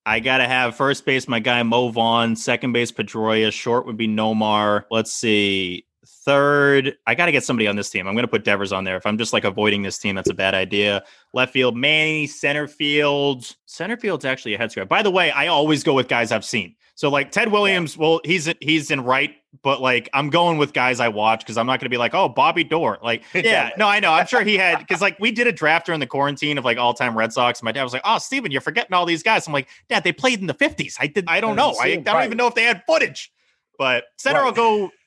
I 0.08 0.22
gotta 0.22 0.48
have 0.48 0.74
first 0.74 1.04
base 1.06 1.28
my 1.28 1.42
guy 1.42 1.62
Mo 1.64 1.90
Vaughn, 1.90 2.38
second 2.38 2.72
base 2.72 2.94
Pedroia, 2.94 3.52
short 3.52 3.86
would 3.86 3.98
be 3.98 4.08
Nomar. 4.08 4.86
Let's 4.90 5.14
see. 5.14 5.86
Third, 6.24 6.96
I 7.06 7.14
gotta 7.14 7.34
get 7.34 7.44
somebody 7.44 7.68
on 7.68 7.76
this 7.76 7.90
team. 7.90 8.08
I'm 8.08 8.16
gonna 8.16 8.26
put 8.26 8.46
Devers 8.46 8.72
on 8.72 8.86
there. 8.86 8.96
If 8.96 9.06
I'm 9.06 9.18
just 9.18 9.34
like 9.34 9.44
avoiding 9.44 9.82
this 9.82 9.98
team, 9.98 10.16
that's 10.16 10.30
a 10.30 10.34
bad 10.34 10.56
idea. 10.56 11.04
Left 11.34 11.52
field, 11.52 11.76
Manny, 11.76 12.26
center 12.26 12.70
field. 12.70 13.54
Center 13.66 13.98
field's 13.98 14.24
actually 14.24 14.54
a 14.54 14.58
head 14.58 14.72
scratch. 14.72 14.88
By 14.88 15.04
the 15.04 15.12
way, 15.12 15.30
I 15.32 15.48
always 15.48 15.84
go 15.84 15.94
with 15.94 16.08
guys 16.08 16.32
I've 16.32 16.46
seen. 16.46 16.77
So 16.98 17.10
like 17.10 17.32
Ted 17.32 17.52
Williams, 17.52 17.96
well, 17.96 18.22
he's 18.26 18.52
he's 18.60 18.90
in 18.90 19.02
right, 19.02 19.36
but 19.62 19.80
like 19.80 20.10
I'm 20.16 20.32
going 20.32 20.58
with 20.58 20.74
guys 20.74 21.00
I 21.00 21.10
watch 21.10 21.42
because 21.42 21.56
I'm 21.56 21.68
not 21.68 21.80
gonna 21.80 21.92
be 21.92 21.98
like, 21.98 22.16
oh, 22.16 22.28
Bobby 22.28 22.64
Doerr. 22.64 22.98
Like, 23.04 23.22
yeah, 23.36 23.70
no, 23.78 23.88
I 23.88 24.00
know. 24.00 24.12
I'm 24.12 24.26
sure 24.26 24.42
he 24.42 24.58
had 24.58 24.80
because 24.80 25.00
like 25.00 25.20
we 25.20 25.32
did 25.32 25.46
a 25.46 25.52
draft 25.52 25.86
during 25.86 26.00
the 26.00 26.08
quarantine 26.08 26.58
of 26.58 26.66
like 26.66 26.80
all 26.80 26.96
time 26.96 27.16
Red 27.16 27.32
Sox. 27.32 27.60
And 27.60 27.66
my 27.66 27.72
dad 27.72 27.84
was 27.84 27.94
like, 27.94 28.02
oh, 28.04 28.18
Steven, 28.18 28.50
you're 28.52 28.62
forgetting 28.62 28.94
all 28.96 29.06
these 29.06 29.22
guys. 29.22 29.46
I'm 29.46 29.54
like, 29.54 29.68
Dad, 29.90 30.04
they 30.04 30.12
played 30.12 30.40
in 30.40 30.48
the 30.48 30.56
50s. 30.56 30.96
I 31.00 31.06
did. 31.06 31.26
I 31.28 31.40
don't 31.40 31.56
know. 31.56 31.76
I, 31.80 31.86
I 31.86 31.96
don't 31.98 32.16
Right. 32.16 32.26
even 32.26 32.36
know 32.36 32.48
if 32.48 32.56
they 32.56 32.64
had 32.64 32.82
footage. 32.88 33.32
But 33.78 34.06
center, 34.18 34.40
I'll 34.40 34.52
go. 34.52 34.90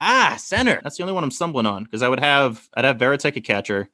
Ah, 0.00 0.36
center. 0.38 0.80
That's 0.82 0.98
the 0.98 1.02
only 1.04 1.14
one 1.14 1.24
I'm 1.24 1.30
stumbling 1.30 1.64
on 1.64 1.84
because 1.84 2.02
I 2.02 2.08
would 2.08 2.20
have 2.20 2.68
I'd 2.74 2.84
have 2.84 2.98
Varitek 2.98 3.36
a 3.36 3.40
catcher, 3.40 3.88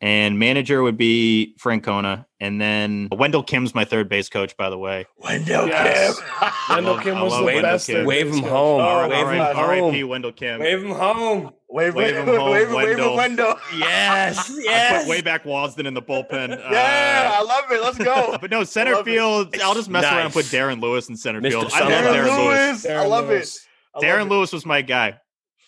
and 0.00 0.38
manager 0.38 0.82
would 0.82 0.96
be 0.96 1.54
Francona, 1.60 2.24
and 2.40 2.60
then 2.60 3.08
Wendell 3.12 3.42
Kim's 3.42 3.74
my 3.74 3.84
third 3.84 4.08
base 4.08 4.28
coach. 4.28 4.56
By 4.56 4.70
the 4.70 4.78
way, 4.78 5.06
Wendell 5.18 5.66
Yes. 5.68 6.18
Kim. 6.18 6.50
Wendell 6.70 6.94
love- 6.94 7.02
Kim 7.04 7.20
was 7.20 7.36
the 7.38 7.44
Wendell 7.44 7.62
best. 7.62 7.86
Kim. 7.86 8.06
Wave 8.06 8.28
him 8.34 8.42
home. 8.42 8.80
Oh, 8.80 9.08
Wave 9.08 9.26
him 9.28 9.40
R.I.P. 9.40 10.00
home. 10.00 10.08
Wendell 10.08 10.32
Kim. 10.32 10.60
Wave 10.60 10.82
him 10.82 10.90
home. 10.92 11.52
Wave, 11.72 11.94
Wave 11.94 11.94
wave, 12.16 12.16
him 12.16 12.26
home, 12.36 12.50
wave, 12.50 12.68
wave, 12.72 12.86
Wendell. 12.88 13.16
Wendell. 13.16 13.54
Yes. 13.78 14.50
I 14.68 14.98
put 14.98 15.08
way 15.08 15.20
back 15.20 15.44
Wasdin 15.44 15.86
in 15.86 15.94
the 15.94 16.02
bullpen. 16.02 16.48
Yeah, 16.48 17.30
Uh, 17.32 17.38
I 17.38 17.42
love 17.42 17.64
it. 17.70 17.80
Let's 17.80 17.98
go. 17.98 18.36
but 18.40 18.50
no, 18.50 18.64
center 18.64 18.94
love 18.94 19.06
it. 19.06 19.10
field. 19.12 19.56
I'll 19.62 19.74
just 19.74 19.88
mess 19.88 20.02
around 20.04 20.24
and 20.26 20.32
put 20.32 20.46
Darren 20.46 20.80
Lewis 20.82 21.08
in 21.08 21.16
center 21.16 21.40
Mr. 21.40 21.50
field. 21.50 21.70
I 21.72 21.80
love 21.80 21.90
Darren, 21.92 22.14
Darren 22.14 22.44
Lewis. 22.46 22.84
Lewis. 22.84 22.86
I 22.86 23.06
love 23.06 23.30
it. 23.30 23.58
I 23.94 23.98
love 23.98 24.04
Darren 24.04 24.26
it. 24.26 24.30
Lewis 24.30 24.52
was 24.52 24.66
my 24.66 24.82
guy. 24.82 25.20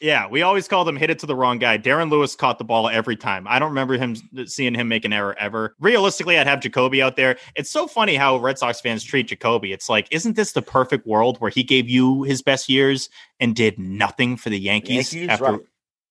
Yeah, 0.02 0.26
we 0.26 0.42
always 0.42 0.66
called 0.66 0.88
him 0.88 0.96
hit 0.96 1.10
it 1.10 1.20
to 1.20 1.26
the 1.26 1.36
wrong 1.36 1.60
guy. 1.60 1.78
Darren 1.78 2.10
Lewis 2.10 2.34
caught 2.34 2.58
the 2.58 2.64
ball 2.64 2.88
every 2.88 3.14
time. 3.14 3.46
I 3.46 3.60
don't 3.60 3.68
remember 3.68 3.96
him 3.96 4.16
seeing 4.46 4.74
him 4.74 4.88
make 4.88 5.04
an 5.04 5.12
error 5.12 5.36
ever. 5.38 5.76
Realistically, 5.78 6.36
I'd 6.36 6.48
have 6.48 6.58
Jacoby 6.58 7.00
out 7.00 7.14
there. 7.14 7.36
It's 7.54 7.70
so 7.70 7.86
funny 7.86 8.16
how 8.16 8.36
Red 8.38 8.58
Sox 8.58 8.80
fans 8.80 9.04
treat 9.04 9.28
Jacoby. 9.28 9.72
It's 9.72 9.88
like, 9.88 10.08
isn't 10.10 10.34
this 10.34 10.52
the 10.52 10.60
perfect 10.60 11.06
world 11.06 11.38
where 11.38 11.52
he 11.52 11.62
gave 11.62 11.88
you 11.88 12.24
his 12.24 12.42
best 12.42 12.68
years 12.68 13.08
and 13.38 13.54
did 13.54 13.78
nothing 13.78 14.36
for 14.36 14.50
the 14.50 14.58
Yankees? 14.58 15.14
Yankees, 15.14 15.28
after, 15.28 15.44
right. 15.44 15.60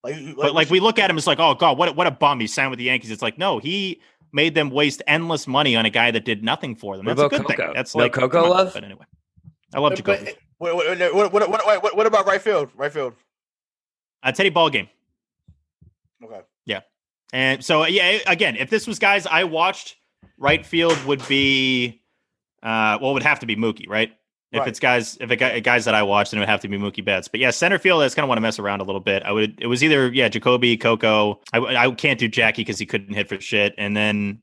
Like, 0.05 0.35
but 0.37 0.53
like 0.53 0.69
we 0.69 0.79
look 0.79 0.97
at 0.97 1.09
him, 1.09 1.17
it's 1.17 1.27
like, 1.27 1.39
oh 1.39 1.55
god, 1.55 1.77
what 1.77 1.89
a- 1.89 1.91
what 1.91 2.07
a 2.07 2.11
bum! 2.11 2.39
He 2.39 2.47
signed 2.47 2.69
with 2.69 2.79
the 2.79 2.85
Yankees. 2.85 3.11
It's 3.11 3.21
like, 3.21 3.37
no, 3.37 3.59
he 3.59 3.99
made 4.31 4.55
them 4.55 4.69
waste 4.69 5.01
endless 5.05 5.47
money 5.47 5.75
on 5.75 5.85
a 5.85 5.89
guy 5.89 6.11
that 6.11 6.23
did 6.23 6.45
nothing 6.45 6.77
for 6.77 6.95
them. 6.95 7.05
That's 7.05 7.19
a 7.21 7.27
good 7.27 7.41
Coco? 7.41 7.55
thing. 7.55 7.73
That's 7.75 7.93
No 7.93 8.03
like 8.03 8.13
Coco 8.13 8.41
come 8.41 8.49
love? 8.49 8.73
But 8.73 8.85
anyway, 8.85 9.05
I 9.75 9.79
love 9.79 9.95
Jacoby. 9.95 10.31
What, 10.59 10.75
what, 10.75 11.13
what, 11.13 11.33
what, 11.33 11.49
what, 11.49 11.83
what, 11.83 11.97
what 11.97 12.07
about 12.07 12.25
right 12.25 12.41
field? 12.41 12.69
Right 12.75 12.91
field. 12.91 13.15
Uh, 14.23 14.31
Teddy 14.31 14.51
Ballgame. 14.51 14.87
Okay. 16.23 16.41
Yeah. 16.65 16.81
And 17.33 17.63
so, 17.63 17.85
yeah, 17.85 18.19
again, 18.27 18.55
if 18.55 18.69
this 18.69 18.87
was 18.87 18.99
guys 18.99 19.25
I 19.25 19.45
watched, 19.45 19.95
right 20.37 20.65
field 20.65 21.01
would 21.05 21.25
be, 21.27 22.01
uh, 22.61 22.97
well, 23.01 23.11
it 23.11 23.13
would 23.15 23.23
have 23.23 23.39
to 23.39 23.45
be 23.45 23.55
Mookie, 23.55 23.87
right? 23.89 24.11
If 24.51 24.59
Right. 24.59 24.67
it's 24.67 24.79
guys, 24.81 25.17
if 25.21 25.31
it 25.31 25.37
gu- 25.37 25.61
guys 25.61 25.85
that 25.85 25.95
I 25.95 26.03
watched, 26.03 26.31
then 26.31 26.39
it 26.39 26.41
would 26.41 26.49
have 26.49 26.59
to 26.61 26.67
be 26.67 26.77
Mookie 26.77 27.03
Betts. 27.05 27.29
But 27.29 27.39
yeah, 27.39 27.51
center 27.51 27.79
field, 27.79 28.01
I 28.01 28.05
just 28.05 28.17
kind 28.17 28.25
of 28.25 28.27
want 28.27 28.37
to 28.37 28.41
mess 28.41 28.59
around 28.59 28.81
a 28.81 28.83
little 28.83 28.99
bit. 28.99 29.23
I 29.23 29.31
would, 29.31 29.59
it 29.61 29.67
was 29.67 29.81
either 29.81 30.11
yeah, 30.13 30.27
Jacoby, 30.27 30.75
Coco. 30.75 31.39
I, 31.53 31.59
I 31.59 31.91
can't 31.91 32.19
do 32.19 32.27
Jackie 32.27 32.61
because 32.61 32.77
he 32.77 32.85
couldn't 32.85 33.13
hit 33.13 33.29
for 33.29 33.39
shit. 33.39 33.73
And 33.77 33.95
then 33.95 34.41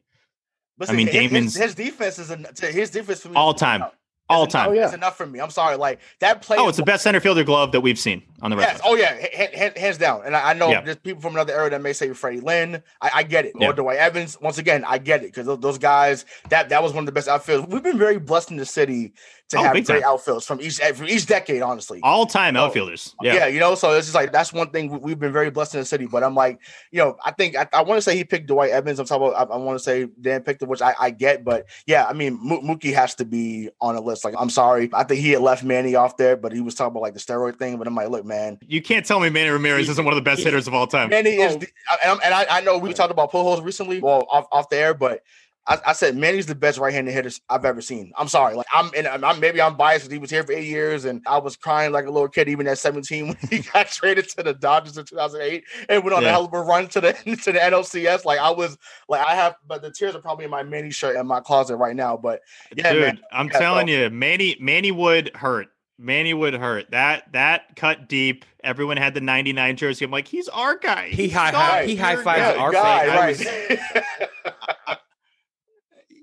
But 0.79 0.89
I 0.89 0.95
mean, 0.95 1.09
his, 1.09 1.14
his- 1.16 1.31
Damon's- 1.31 1.57
his, 1.57 1.74
defense 1.74 2.18
is 2.18 2.31
en- 2.31 2.47
his 2.59 2.89
defense 2.89 3.20
for 3.20 3.29
me 3.29 3.35
all 3.37 3.53
time, 3.53 3.85
all 4.31 4.45
enough- 4.45 4.53
time. 4.53 4.68
Oh, 4.70 4.72
yeah. 4.72 4.87
It's 4.87 4.95
enough 4.95 5.18
for 5.18 5.26
me. 5.26 5.41
I'm 5.41 5.51
sorry. 5.51 5.76
Like 5.76 6.01
that 6.20 6.41
play. 6.41 6.57
Oh, 6.59 6.68
it's 6.68 6.79
the 6.79 6.85
best 6.85 7.03
center 7.03 7.20
fielder 7.20 7.45
glove 7.45 7.72
that 7.72 7.83
we've 7.83 7.99
seen 7.99 8.22
on 8.43 8.51
the 8.51 8.57
Yes. 8.57 8.80
Oh 8.84 8.95
yeah. 8.95 9.14
H- 9.18 9.51
h- 9.53 9.78
hands 9.78 9.99
down. 9.99 10.22
And 10.24 10.34
I, 10.36 10.51
I 10.51 10.53
know 10.55 10.70
Yeah. 10.70 10.80
there's 10.82 10.97
people 10.97 11.20
from 11.22 11.34
another 11.34 11.53
era 11.55 11.70
that 11.70 11.80
may 11.82 11.93
say 11.93 12.12
Freddie 12.12 12.41
Lynn. 12.41 12.82
I, 13.01 13.11
I 13.16 13.22
get 13.22 13.45
it. 13.47 13.55
Yeah. 13.59 13.68
Or 13.70 13.72
Dwight 13.72 13.99
Evans. 13.99 14.39
Once 14.41 14.59
again, 14.59 14.84
I 14.86 14.99
get 14.99 15.22
it 15.22 15.26
because 15.32 15.47
those, 15.47 15.61
those 15.61 15.78
guys 15.78 16.24
that 16.51 16.68
that 16.68 16.82
was 16.82 16.93
one 16.93 17.03
of 17.03 17.07
the 17.07 17.12
best 17.12 17.28
outfields. 17.28 17.68
We've 17.68 17.82
been 17.82 17.99
very 17.99 18.18
blessed 18.18 18.51
in 18.51 18.57
the 18.57 18.66
city 18.66 19.12
to 19.49 19.57
Oh, 19.59 19.62
have 19.62 19.72
great 19.72 19.86
time. 19.86 20.03
outfields 20.03 20.45
from 20.45 20.61
each 20.61 20.78
from 20.78 21.09
each 21.09 21.24
decade. 21.26 21.62
Honestly. 21.62 22.01
All 22.03 22.26
time 22.26 22.57
Oh, 22.57 22.66
outfielders. 22.66 23.14
Yeah. 23.22 23.34
Yeah. 23.34 23.47
you 23.47 23.61
know, 23.61 23.74
so 23.74 23.93
it's 23.93 24.07
just 24.07 24.14
like 24.14 24.30
that's 24.32 24.53
one 24.53 24.70
thing 24.70 24.91
we- 24.91 24.99
we've 24.99 25.18
been 25.18 25.32
very 25.32 25.51
blessed 25.51 25.74
in 25.74 25.80
the 25.80 25.86
city. 25.86 26.07
But 26.07 26.22
I'm 26.22 26.34
like, 26.34 26.61
you 26.93 26.99
know, 26.99 27.16
I 27.24 27.32
think 27.32 27.57
I, 27.57 27.66
I 27.72 27.82
want 27.82 27.97
to 27.99 28.03
say 28.03 28.16
he 28.16 28.24
picked 28.24 28.47
Dwight 28.47 28.70
Evans. 28.70 28.99
I'm 28.99 29.07
talking 29.07 29.28
about. 29.28 29.51
I, 29.51 29.55
I 29.55 29.57
want 29.57 29.78
to 29.78 29.82
say 29.82 30.07
Dan 30.20 30.43
picked 30.43 30.62
it, 30.62 30.68
which 30.68 30.82
I, 30.82 30.95
I 31.01 31.11
get. 31.11 31.45
But 31.45 31.66
yeah, 31.86 32.05
I 32.07 32.12
mean, 32.12 32.39
Mo- 32.43 32.61
Mookie 32.61 32.93
has 32.95 33.14
to 33.16 33.24
be 33.24 33.70
on 33.80 33.95
the 33.95 34.01
list. 34.03 34.24
Like, 34.24 34.34
I'm 34.39 34.51
sorry, 34.51 34.91
I 34.93 35.05
think 35.05 35.20
he 35.22 35.30
had 35.30 35.41
left 35.43 35.64
Manny 35.64 35.95
off 35.95 36.16
there, 36.18 36.36
but 36.36 36.53
he 36.53 36.61
was 36.61 36.74
talking 36.74 36.93
about 36.93 37.01
like 37.03 37.14
the 37.14 37.20
steroid 37.20 37.59
thing. 37.59 37.78
But 37.78 37.86
I'm 37.86 37.95
like, 37.95 38.11
look, 38.11 38.24
man, 38.29 38.59
You 38.66 38.81
can't 38.83 39.05
tell 39.05 39.18
me 39.20 39.29
Manny 39.31 39.51
Ramirez 39.51 39.89
isn't 39.89 40.05
one 40.05 40.12
of 40.14 40.16
the 40.16 40.22
best 40.22 40.43
hitters 40.43 40.68
of 40.68 40.74
all 40.74 40.87
time. 40.87 41.11
Manny 41.11 41.31
is, 41.31 41.55
Oh. 41.55 41.59
the, 41.59 41.66
and, 42.03 42.11
I'm- 42.11 42.20
and 42.24 42.35
I, 42.35 42.47
I 42.49 42.61
know 42.61 42.79
we 42.79 42.93
talked 42.93 43.11
about 43.11 43.33
Pujols 43.33 43.64
recently, 43.64 44.01
well, 44.01 44.26
off, 44.31 44.47
off 44.53 44.68
the 44.68 44.76
air, 44.76 44.95
but 44.95 45.22
I, 45.66 45.79
I 45.89 45.93
said 45.93 46.16
Manny's 46.16 46.47
the 46.47 46.55
best 46.55 46.79
right-handed 46.79 47.12
hitter 47.12 47.31
I've 47.51 47.66
ever 47.66 47.83
seen. 47.83 48.11
I'm 48.16 48.29
sorry, 48.29 48.55
like 48.55 48.64
I'm, 48.72 48.91
and 48.97 49.07
I'm 49.07 49.39
maybe 49.39 49.61
I'm 49.61 49.76
biased 49.76 50.05
because 50.07 50.12
he 50.14 50.18
was 50.18 50.31
here 50.31 50.43
for 50.43 50.53
eight 50.53 50.66
years, 50.66 51.05
and 51.05 51.20
I 51.26 51.37
was 51.37 51.57
crying 51.57 51.93
like 51.93 52.07
a 52.07 52.11
little 52.11 52.29
kid 52.29 52.49
even 52.49 52.66
at 52.66 52.79
17 52.79 53.26
when 53.29 53.37
he 53.51 53.59
got 53.74 53.89
traded 53.89 54.31
to 54.31 54.43
the 54.43 54.55
Dodgers 54.55 54.97
in 54.97 55.05
2008 55.05 55.64
and 55.91 56.03
went 56.05 56.16
on 56.16 56.24
a 56.24 56.29
hell 56.31 56.47
of 56.47 56.55
a 56.55 56.61
run 56.62 56.87
to 56.89 57.03
the 57.03 57.12
to 57.43 57.53
the 57.53 57.59
NLCS. 57.59 58.24
Like 58.24 58.39
I 58.39 58.51
was, 58.51 58.79
like 59.11 59.20
I 59.26 59.35
have, 59.35 59.57
but 59.66 59.83
the 59.83 59.91
tears 59.91 60.14
are 60.14 60.22
probably 60.22 60.47
in 60.47 60.51
my 60.51 60.62
Manny 60.62 60.91
shirt 60.91 61.16
in 61.16 61.26
my 61.26 61.41
closet 61.41 61.76
right 61.76 61.95
now. 61.95 62.16
But 62.16 62.41
yeah, 62.74 62.91
Dude, 62.95 63.03
man, 63.03 63.20
I'm 63.31 63.49
Yeah, 63.49 63.59
telling 63.59 63.89
so- 63.89 63.93
you, 63.93 64.09
Manny 64.11 64.57
Manny 64.61 64.91
would 64.91 65.33
hurt 65.37 65.66
Manny 65.99 66.32
would 66.32 66.55
hurt. 66.55 66.90
That 66.92 67.32
that 67.32 67.74
cut 67.76 68.09
deep. 68.09 68.44
Everyone 68.62 68.96
had 68.96 69.14
the 69.14 69.20
99 69.20 69.76
jersey. 69.76 70.05
I'm 70.05 70.11
like, 70.11 70.28
he's 70.28 70.49
our 70.49 70.76
guy. 70.76 71.09
He 71.09 71.28
high 71.28 71.51
not 71.51 71.61
high 71.70 71.86
he 71.86 71.96
high 71.96 72.16
fives 72.16 72.57
guy. 72.57 72.57
our 72.57 72.72
guy, 72.72 73.32
face. 73.34 73.46
right? 73.46 74.99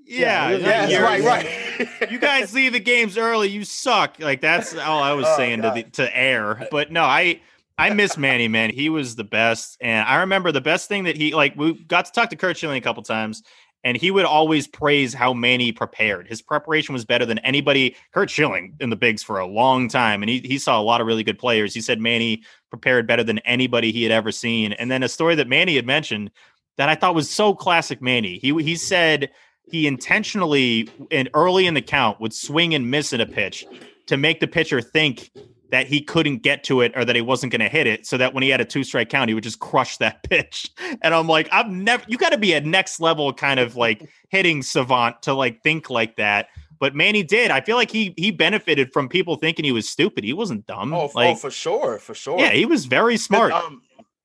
Yeah, 0.08 0.50
yeah, 0.52 0.86
you're- 0.86 1.02
right, 1.02 1.22
right. 1.24 1.88
you 2.12 2.18
guys 2.20 2.54
leave 2.54 2.72
the 2.72 2.78
games 2.80 3.18
early. 3.18 3.48
You 3.48 3.64
suck. 3.64 4.20
Like 4.20 4.40
that's 4.40 4.72
all 4.76 5.02
I 5.02 5.12
was 5.14 5.26
Oh, 5.28 5.36
saying 5.36 5.62
to 5.62 5.72
the, 5.74 5.82
to 5.94 6.16
air. 6.16 6.68
But 6.70 6.92
no, 6.92 7.02
I 7.02 7.40
I 7.76 7.90
miss 7.90 8.16
Manny. 8.16 8.46
Man, 8.46 8.70
he 8.70 8.88
was 8.88 9.16
the 9.16 9.24
best. 9.24 9.76
And 9.80 10.06
I 10.08 10.18
remember 10.20 10.52
the 10.52 10.60
best 10.60 10.88
thing 10.88 11.04
that 11.04 11.16
he 11.16 11.34
like. 11.34 11.56
We 11.56 11.74
got 11.84 12.04
to 12.04 12.12
talk 12.12 12.30
to 12.30 12.36
Curt 12.36 12.56
Schilling 12.56 12.78
a 12.78 12.80
couple 12.80 13.02
times, 13.02 13.42
and 13.84 13.96
he 13.96 14.10
would 14.10 14.24
always 14.24 14.66
praise 14.66 15.14
how 15.14 15.32
Manny 15.32 15.72
prepared. 15.72 16.26
His 16.26 16.42
preparation 16.42 16.92
was 16.92 17.04
better 17.04 17.24
than 17.24 17.38
anybody. 17.40 17.94
Curt 18.12 18.30
Schilling 18.30 18.74
in 18.80 18.90
the 18.90 18.96
bigs 18.96 19.22
for 19.22 19.38
a 19.38 19.46
long 19.46 19.88
time, 19.88 20.22
and 20.22 20.30
he 20.30 20.40
he 20.40 20.58
saw 20.58 20.80
a 20.80 20.82
lot 20.82 21.00
of 21.00 21.06
really 21.06 21.24
good 21.24 21.38
players. 21.38 21.72
He 21.72 21.80
said 21.80 22.00
Manny 22.00 22.42
prepared 22.70 23.06
better 23.06 23.22
than 23.22 23.38
anybody 23.40 23.92
he 23.92 24.02
had 24.02 24.12
ever 24.12 24.32
seen. 24.32 24.72
And 24.72 24.90
then 24.90 25.02
a 25.02 25.08
story 25.08 25.34
that 25.36 25.48
Manny 25.48 25.76
had 25.76 25.86
mentioned 25.86 26.30
that 26.76 26.88
I 26.88 26.94
thought 26.94 27.14
was 27.14 27.30
so 27.30 27.54
classic 27.54 28.02
Manny. 28.02 28.38
He 28.38 28.52
he 28.62 28.76
said 28.76 29.30
he 29.70 29.86
intentionally 29.86 30.88
and 31.10 31.28
early 31.34 31.66
in 31.66 31.74
the 31.74 31.82
count 31.82 32.20
would 32.20 32.32
swing 32.32 32.74
and 32.74 32.90
miss 32.90 33.12
at 33.12 33.20
a 33.20 33.26
pitch 33.26 33.66
to 34.06 34.16
make 34.16 34.40
the 34.40 34.46
pitcher 34.46 34.80
think 34.80 35.30
that 35.70 35.86
he 35.86 36.00
couldn't 36.00 36.38
get 36.38 36.62
to 36.64 36.80
it 36.80 36.92
or 36.96 37.04
that 37.04 37.16
he 37.16 37.22
wasn't 37.22 37.50
going 37.50 37.60
to 37.60 37.68
hit 37.68 37.86
it 37.86 38.06
so 38.06 38.16
that 38.16 38.32
when 38.34 38.42
he 38.42 38.48
had 38.48 38.60
a 38.60 38.64
two 38.64 38.84
strike 38.84 39.08
count 39.08 39.28
he 39.28 39.34
would 39.34 39.42
just 39.44 39.58
crush 39.58 39.96
that 39.98 40.22
pitch 40.30 40.70
and 41.02 41.12
i'm 41.14 41.26
like 41.26 41.48
i've 41.52 41.68
never 41.68 42.04
you 42.06 42.16
got 42.16 42.30
to 42.30 42.38
be 42.38 42.52
a 42.52 42.60
next 42.60 43.00
level 43.00 43.32
kind 43.32 43.58
of 43.60 43.74
like 43.76 44.08
hitting 44.28 44.62
savant 44.62 45.20
to 45.22 45.32
like 45.34 45.62
think 45.62 45.90
like 45.90 46.16
that 46.16 46.48
but 46.78 46.94
manny 46.94 47.22
did 47.22 47.50
i 47.50 47.60
feel 47.60 47.76
like 47.76 47.90
he 47.90 48.14
he 48.16 48.30
benefited 48.30 48.92
from 48.92 49.08
people 49.08 49.36
thinking 49.36 49.64
he 49.64 49.72
was 49.72 49.88
stupid 49.88 50.22
he 50.24 50.32
wasn't 50.32 50.64
dumb 50.66 50.92
Oh, 50.94 51.06
f- 51.06 51.12
oh, 51.16 51.34
for 51.34 51.50
sure, 51.50 51.98
for 51.98 52.14
sure. 52.14 52.38
yeah 52.38 52.50
he 52.50 52.64
was 52.66 52.86
very 52.86 53.16
smart 53.16 53.52
Um, 53.52 53.82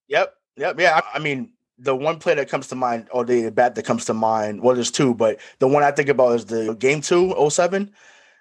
yep, 0.07 0.35
yep, 0.57 0.79
yeah. 0.79 0.99
I, 1.13 1.17
I 1.17 1.19
mean, 1.19 1.53
the 1.79 1.95
one 1.95 2.19
play 2.19 2.35
that 2.35 2.47
comes 2.49 2.67
to 2.67 2.75
mind, 2.75 3.07
or 3.11 3.25
the 3.25 3.49
bat 3.49 3.73
that 3.73 3.85
comes 3.85 4.05
to 4.05 4.13
mind, 4.13 4.61
well, 4.61 4.75
there's 4.75 4.91
two, 4.91 5.15
but 5.15 5.39
the 5.57 5.67
one 5.67 5.81
I 5.81 5.89
think 5.89 6.09
about 6.09 6.33
is 6.35 6.45
the 6.45 6.75
game 6.75 7.01
two, 7.01 7.33
07. 7.49 7.89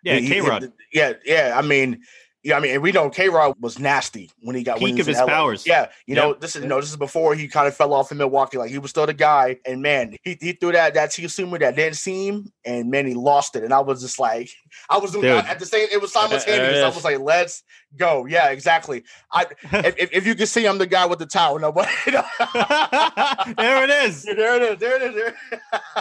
yeah 0.04 0.18
k-rod 0.20 0.70
Yeah, 0.92 1.14
yeah. 1.24 1.54
I 1.56 1.62
mean, 1.62 2.02
yeah, 2.42 2.56
I 2.56 2.60
mean, 2.60 2.72
and 2.72 2.82
we 2.82 2.90
know 2.90 3.10
K 3.10 3.28
Rod 3.28 3.54
was 3.60 3.78
nasty 3.78 4.30
when 4.40 4.56
he 4.56 4.62
got 4.62 4.78
Peak 4.78 4.98
of 4.98 5.06
his 5.06 5.18
LA. 5.18 5.26
powers. 5.26 5.66
Yeah, 5.66 5.88
you 6.06 6.14
know, 6.14 6.32
this 6.32 6.56
is 6.56 6.62
you 6.62 6.68
know, 6.68 6.80
this 6.80 6.88
is 6.88 6.96
before 6.96 7.34
he 7.34 7.48
kind 7.48 7.68
of 7.68 7.76
fell 7.76 7.92
off 7.92 8.10
in 8.12 8.18
Milwaukee. 8.18 8.56
Like 8.56 8.70
he 8.70 8.78
was 8.78 8.90
still 8.90 9.04
the 9.04 9.12
guy, 9.12 9.58
and 9.66 9.82
man, 9.82 10.16
he, 10.22 10.38
he 10.40 10.52
threw 10.52 10.72
that 10.72 10.94
that 10.94 11.10
T 11.10 11.28
sumer 11.28 11.58
that 11.58 11.76
didn't 11.76 11.96
seem, 11.96 12.50
and 12.64 12.90
man, 12.90 13.06
he 13.06 13.12
lost 13.12 13.56
it. 13.56 13.64
And 13.64 13.74
I 13.74 13.80
was 13.80 14.00
just 14.00 14.18
like, 14.18 14.50
I 14.88 14.96
was 14.96 15.12
doing 15.12 15.24
Dude. 15.24 15.44
at 15.44 15.58
the 15.58 15.66
same. 15.66 15.88
It 15.92 16.00
was 16.00 16.12
simultaneous. 16.12 16.82
I 16.82 16.88
was 16.88 17.04
like, 17.04 17.18
let's 17.20 17.62
go. 17.96 18.24
Yeah, 18.24 18.48
exactly. 18.48 19.04
I 19.32 19.46
if, 19.72 20.10
if, 20.12 20.26
you 20.26 20.34
can 20.34 20.46
see, 20.46 20.66
I'm 20.66 20.78
the 20.78 20.86
guy 20.86 21.04
with 21.04 21.18
the 21.18 21.26
towel. 21.26 21.58
No, 21.58 21.72
but 21.72 21.88
there 22.06 23.84
it 23.84 23.90
is 23.90 24.24
there 24.24 24.56
it 24.56 24.62
is. 24.62 24.78
There 24.78 24.96
it 24.96 25.02
is. 25.02 25.14
There. 25.14 25.34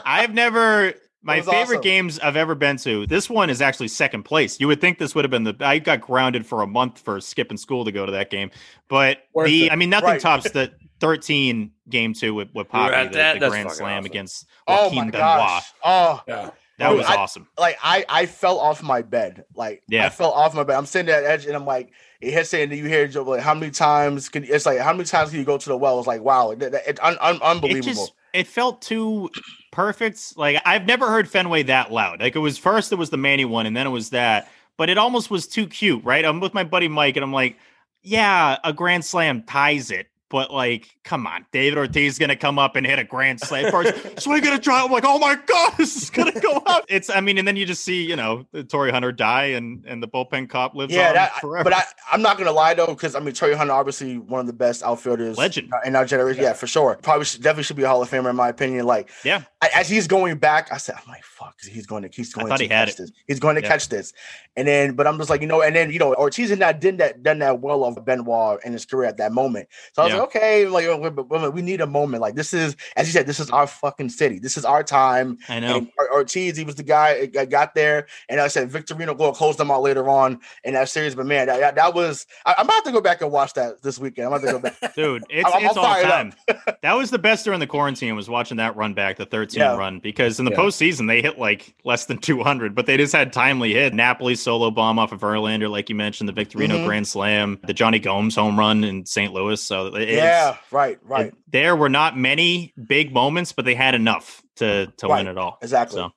I've 0.05 0.33
never 0.33 0.93
my 1.21 1.41
favorite 1.41 1.77
awesome. 1.77 1.81
games 1.81 2.19
I've 2.19 2.35
ever 2.37 2.55
been 2.55 2.77
to. 2.77 3.05
This 3.07 3.29
one 3.29 3.49
is 3.49 3.61
actually 3.61 3.89
second 3.89 4.23
place. 4.23 4.59
You 4.59 4.67
would 4.67 4.79
think 4.81 4.97
this 4.99 5.13
would 5.15 5.25
have 5.25 5.31
been 5.31 5.43
the 5.43 5.55
I 5.59 5.79
got 5.79 6.01
grounded 6.01 6.45
for 6.45 6.61
a 6.61 6.67
month 6.67 6.99
for 6.99 7.19
skipping 7.19 7.57
school 7.57 7.85
to 7.85 7.91
go 7.91 8.05
to 8.05 8.11
that 8.13 8.29
game. 8.29 8.51
But 8.87 9.19
Worth 9.33 9.47
the 9.47 9.65
it. 9.65 9.71
I 9.71 9.75
mean 9.75 9.89
nothing 9.89 10.09
Right. 10.11 10.21
tops 10.21 10.49
the 10.51 10.71
13 11.01 11.71
game 11.89 12.13
2 12.13 12.33
with 12.33 12.49
with 12.53 12.67
Papi, 12.69 12.91
at 12.91 13.11
the, 13.11 13.17
that? 13.17 13.33
the 13.35 13.39
That's 13.41 13.51
grand 13.51 13.71
slam 13.71 13.97
awesome. 13.99 14.05
against 14.05 14.47
Oh 14.67 14.83
Joaquin 14.85 14.97
my 15.05 15.11
Benoit. 15.11 15.19
gosh. 15.21 15.65
Oh. 15.83 16.21
Yeah. 16.27 16.49
That 16.77 16.89
Dude, 16.89 16.97
was 16.99 17.07
I- 17.07 17.15
awesome. 17.17 17.47
like 17.57 17.77
I 17.83 18.05
I 18.07 18.25
fell 18.25 18.57
off 18.59 18.81
my 18.81 19.01
bed. 19.01 19.43
Like 19.55 19.83
Yeah. 19.89 20.05
I 20.05 20.09
fell 20.09 20.31
off 20.31 20.53
my 20.55 20.63
bed. 20.63 20.77
I'm 20.77 20.85
sitting 20.85 21.11
at 21.13 21.23
edge 21.25 21.45
and 21.45 21.55
I'm 21.55 21.65
like, 21.65 21.91
it 22.21 22.31
hits 22.31 22.53
it, 22.53 22.61
and 22.63 22.71
then 22.71 22.79
you 22.79 22.85
hear 22.85 23.07
Joe 23.07 23.23
like, 23.23 23.41
how 23.41 23.53
many 23.53 23.71
times 23.71 24.29
can 24.29 24.43
it's 24.45 24.65
like 24.65 24.79
how 24.79 24.93
many 24.93 25.03
times 25.05 25.29
can 25.31 25.39
you 25.39 25.45
go 25.45 25.57
to 25.57 25.69
the 25.69 25.75
well? 25.77 25.99
It's 25.99 26.07
like 26.07 26.21
wow, 26.21 26.51
it, 26.51 26.61
it, 26.63 26.73
it- 26.87 26.99
un, 27.03 27.17
un, 27.19 27.35
It 27.35 27.41
unbelievable. 27.41 27.81
just 27.83 28.13
it 28.33 28.47
felt 28.47 28.81
too 28.81 29.29
perfect. 29.71 30.37
Like 30.37 30.61
I've 30.65 30.85
never 30.85 31.07
heard 31.07 31.29
Fenway 31.29 31.63
that 31.63 31.91
loud. 31.91 32.19
Like 32.19 32.35
it 32.35 32.39
was 32.39 32.57
first 32.57 32.91
it 32.91 32.95
was 32.95 33.09
the 33.09 33.17
Manny 33.17 33.45
one 33.45 33.65
and 33.65 33.75
then 33.75 33.87
it 33.87 33.91
was 33.91 34.11
that, 34.11 34.49
but 34.77 34.89
it 34.89 34.97
almost 34.97 35.29
was 35.29 35.47
too 35.47 35.67
cute, 35.67 36.03
right? 36.03 36.25
I'm 36.25 36.39
with 36.39 36.53
my 36.53 36.63
buddy 36.63 36.87
Mike 36.87 37.15
and 37.15 37.23
I'm 37.23 37.33
like, 37.33 37.57
yeah, 38.01 38.57
a 38.63 38.73
grand 38.73 39.05
slam 39.05 39.43
ties 39.43 39.91
it. 39.91 40.07
But 40.29 40.51
like, 40.51 40.95
come 41.03 41.25
on, 41.25 41.45
David 41.51 41.77
Ortiz 41.77 42.13
is 42.13 42.19
gonna 42.19 42.35
come 42.35 42.59
up 42.59 42.75
and 42.75 42.85
hit 42.85 42.99
a 42.99 43.03
grand 43.03 43.39
slam 43.39 43.71
first. 43.71 44.19
Swing 44.21 44.43
gonna 44.43 44.59
try. 44.59 44.83
I'm 44.83 44.91
like, 44.91 45.03
oh 45.05 45.17
my 45.17 45.35
god, 45.45 45.73
this 45.77 45.95
is 45.97 46.09
gonna 46.09 46.39
go 46.39 46.61
out. 46.67 46.85
It's, 46.87 47.09
I 47.09 47.19
mean, 47.19 47.37
and 47.39 47.47
then 47.47 47.55
you 47.55 47.65
just 47.65 47.83
see, 47.83 48.03
you 48.07 48.15
know, 48.15 48.45
Torii 48.69 48.91
Hunter 48.91 49.11
die, 49.11 49.45
and 49.45 49.83
and 49.85 50.03
the 50.03 50.07
bullpen 50.07 50.47
cop 50.49 50.75
lives 50.75 50.93
yeah, 50.93 51.09
on 51.09 51.13
that, 51.15 51.33
forever. 51.41 51.63
but 51.63 51.73
I, 51.73 51.83
I'm 52.11 52.21
not 52.21 52.37
gonna 52.37 52.51
lie 52.51 52.75
though, 52.75 52.87
because 52.87 53.15
I 53.15 53.19
mean, 53.19 53.33
Torii 53.33 53.55
Hunter 53.55 53.73
obviously 53.73 54.17
one 54.19 54.39
of 54.39 54.47
the 54.47 54.53
best 54.53 54.83
outfielders, 54.83 55.37
Legend. 55.37 55.71
in 55.85 55.95
our 55.95 56.05
generation. 56.05 56.43
Yeah, 56.43 56.53
for 56.53 56.67
sure. 56.67 56.97
Probably 57.01 57.25
should, 57.25 57.41
definitely 57.41 57.63
should 57.63 57.77
be 57.77 57.83
a 57.83 57.87
Hall 57.87 58.01
of 58.01 58.09
Famer 58.09 58.29
in 58.29 58.35
my 58.35 58.49
opinion. 58.49 58.85
Like, 58.85 59.09
Yeah. 59.23 59.43
I, 59.61 59.69
as 59.75 59.89
he's 59.89 60.07
going 60.07 60.37
back, 60.37 60.71
I 60.71 60.77
said, 60.77 60.95
I'm 60.95 61.11
like, 61.11 61.23
fuck, 61.23 61.55
he's 61.61 61.85
going 61.85 62.03
to, 62.03 62.09
he's 62.13 62.33
going 62.33 62.47
to 62.55 62.63
he 62.63 62.67
catch 62.69 62.89
it. 62.91 62.97
this. 62.97 63.11
He's 63.27 63.39
going 63.39 63.55
to 63.55 63.61
Yeah. 63.61 63.67
catch 63.67 63.89
this. 63.89 64.13
And 64.55 64.67
then, 64.67 64.93
but 64.95 65.07
I'm 65.07 65.17
just 65.17 65.29
like, 65.29 65.41
you 65.41 65.47
know, 65.47 65.61
and 65.61 65.75
then 65.75 65.91
you 65.91 65.99
know, 65.99 66.13
Ortiz 66.15 66.49
had 66.49 66.59
not 66.59 66.79
done 66.79 66.97
that, 66.97 67.23
done 67.23 67.39
that 67.39 67.59
well 67.61 67.83
of 67.83 68.03
Benoit 68.05 68.59
in 68.65 68.73
his 68.73 68.85
career 68.85 69.07
at 69.09 69.17
that 69.17 69.31
moment. 69.31 69.67
So 69.93 70.01
I 70.01 70.05
was 70.05 70.13
Yeah. 70.13 70.18
Like, 70.19 70.27
okay, 70.35 70.67
like 70.67 71.29
we, 71.29 71.49
we- 71.49 71.61
need 71.61 71.81
a 71.81 71.87
moment. 71.87 72.21
Like 72.21 72.35
this 72.35 72.53
is, 72.53 72.75
as 72.95 73.07
you 73.07 73.13
said, 73.13 73.25
this 73.27 73.39
is 73.39 73.49
our 73.51 73.67
fucking 73.67 74.09
city. 74.09 74.39
This 74.39 74.57
is 74.57 74.65
our 74.65 74.83
time. 74.83 75.37
I 75.49 75.59
know. 75.59 75.77
And 75.77 75.91
Ortiz, 76.11 76.57
he 76.57 76.63
was 76.63 76.75
the 76.75 76.83
guy 76.83 77.27
that 77.27 77.49
got 77.49 77.75
there, 77.75 78.07
and 78.29 78.39
I 78.39 78.47
said 78.47 78.69
Victorino 78.71 79.17
will 79.17 79.33
close 79.33 79.57
them 79.57 79.69
out 79.71 79.81
later 79.81 80.07
on 80.09 80.39
in 80.63 80.73
that 80.73 80.89
series. 80.89 81.15
But 81.15 81.25
man, 81.25 81.47
that, 81.47 81.75
that, 81.75 81.93
was. 81.93 82.25
I, 82.45 82.55
I'm 82.57 82.65
about 82.65 82.85
to 82.85 82.91
go 82.91 83.01
back 83.01 83.21
and 83.21 83.31
watch 83.31 83.53
that 83.55 83.81
this 83.81 83.99
weekend. 83.99 84.27
I'm 84.27 84.33
about 84.33 84.45
to 84.45 84.51
go 84.53 84.59
back. 84.59 84.93
Dude, 84.95 85.23
it's 85.29 85.45
I'm- 85.53 85.65
it's 85.65 85.77
I'm 85.77 85.85
all 85.85 86.01
time. 86.01 86.33
that 86.81 86.93
was 86.93 87.11
the 87.11 87.19
best 87.19 87.45
during 87.45 87.59
the 87.59 87.67
quarantine 87.67 88.15
was 88.15 88.29
watching 88.29 88.57
that 88.57 88.75
run 88.75 88.93
back, 88.93 89.17
the 89.17 89.25
13 89.25 89.59
Yeah. 89.59 89.75
run, 89.75 89.99
because 89.99 90.39
in 90.39 90.45
the 90.45 90.51
Yeah. 90.51 90.57
postseason 90.57 91.07
they 91.07 91.21
hit 91.21 91.37
like 91.37 91.73
less 91.83 92.05
than 92.05 92.17
200, 92.17 92.73
but 92.75 92.85
they 92.85 92.97
just 92.97 93.13
had 93.13 93.31
timely 93.33 93.73
hit. 93.73 93.93
Napoli 93.93 94.35
solo 94.35 94.71
bomb 94.71 94.97
off 94.99 95.11
of 95.11 95.19
Verlander, 95.21 95.69
like 95.69 95.89
you 95.89 95.95
mentioned, 95.95 96.29
the 96.29 96.33
Victorino 96.33 96.79
Mhm. 96.79 96.85
grand 96.85 97.07
slam, 97.07 97.59
the 97.65 97.73
Jonny 97.73 97.99
Gomes 97.99 98.35
home 98.35 98.57
run 98.57 98.83
in 98.83 99.05
St. 99.05 99.33
Louis. 99.33 99.61
So 99.61 99.89
yeah, 100.17 100.57
right, 100.71 100.97
right, 101.03 101.27
it- 101.27 101.35
there 101.47 101.75
were 101.75 101.89
not 101.89 102.17
many 102.17 102.73
big 102.87 103.13
moments, 103.13 103.51
but 103.53 103.65
they 103.65 103.75
had 103.75 103.95
enough 103.95 104.41
to 104.57 104.87
to 104.97 105.07
Right. 105.07 105.19
win 105.25 105.27
it 105.27 105.37
all. 105.37 105.57
exactly. 105.61 105.97
So 105.97 106.11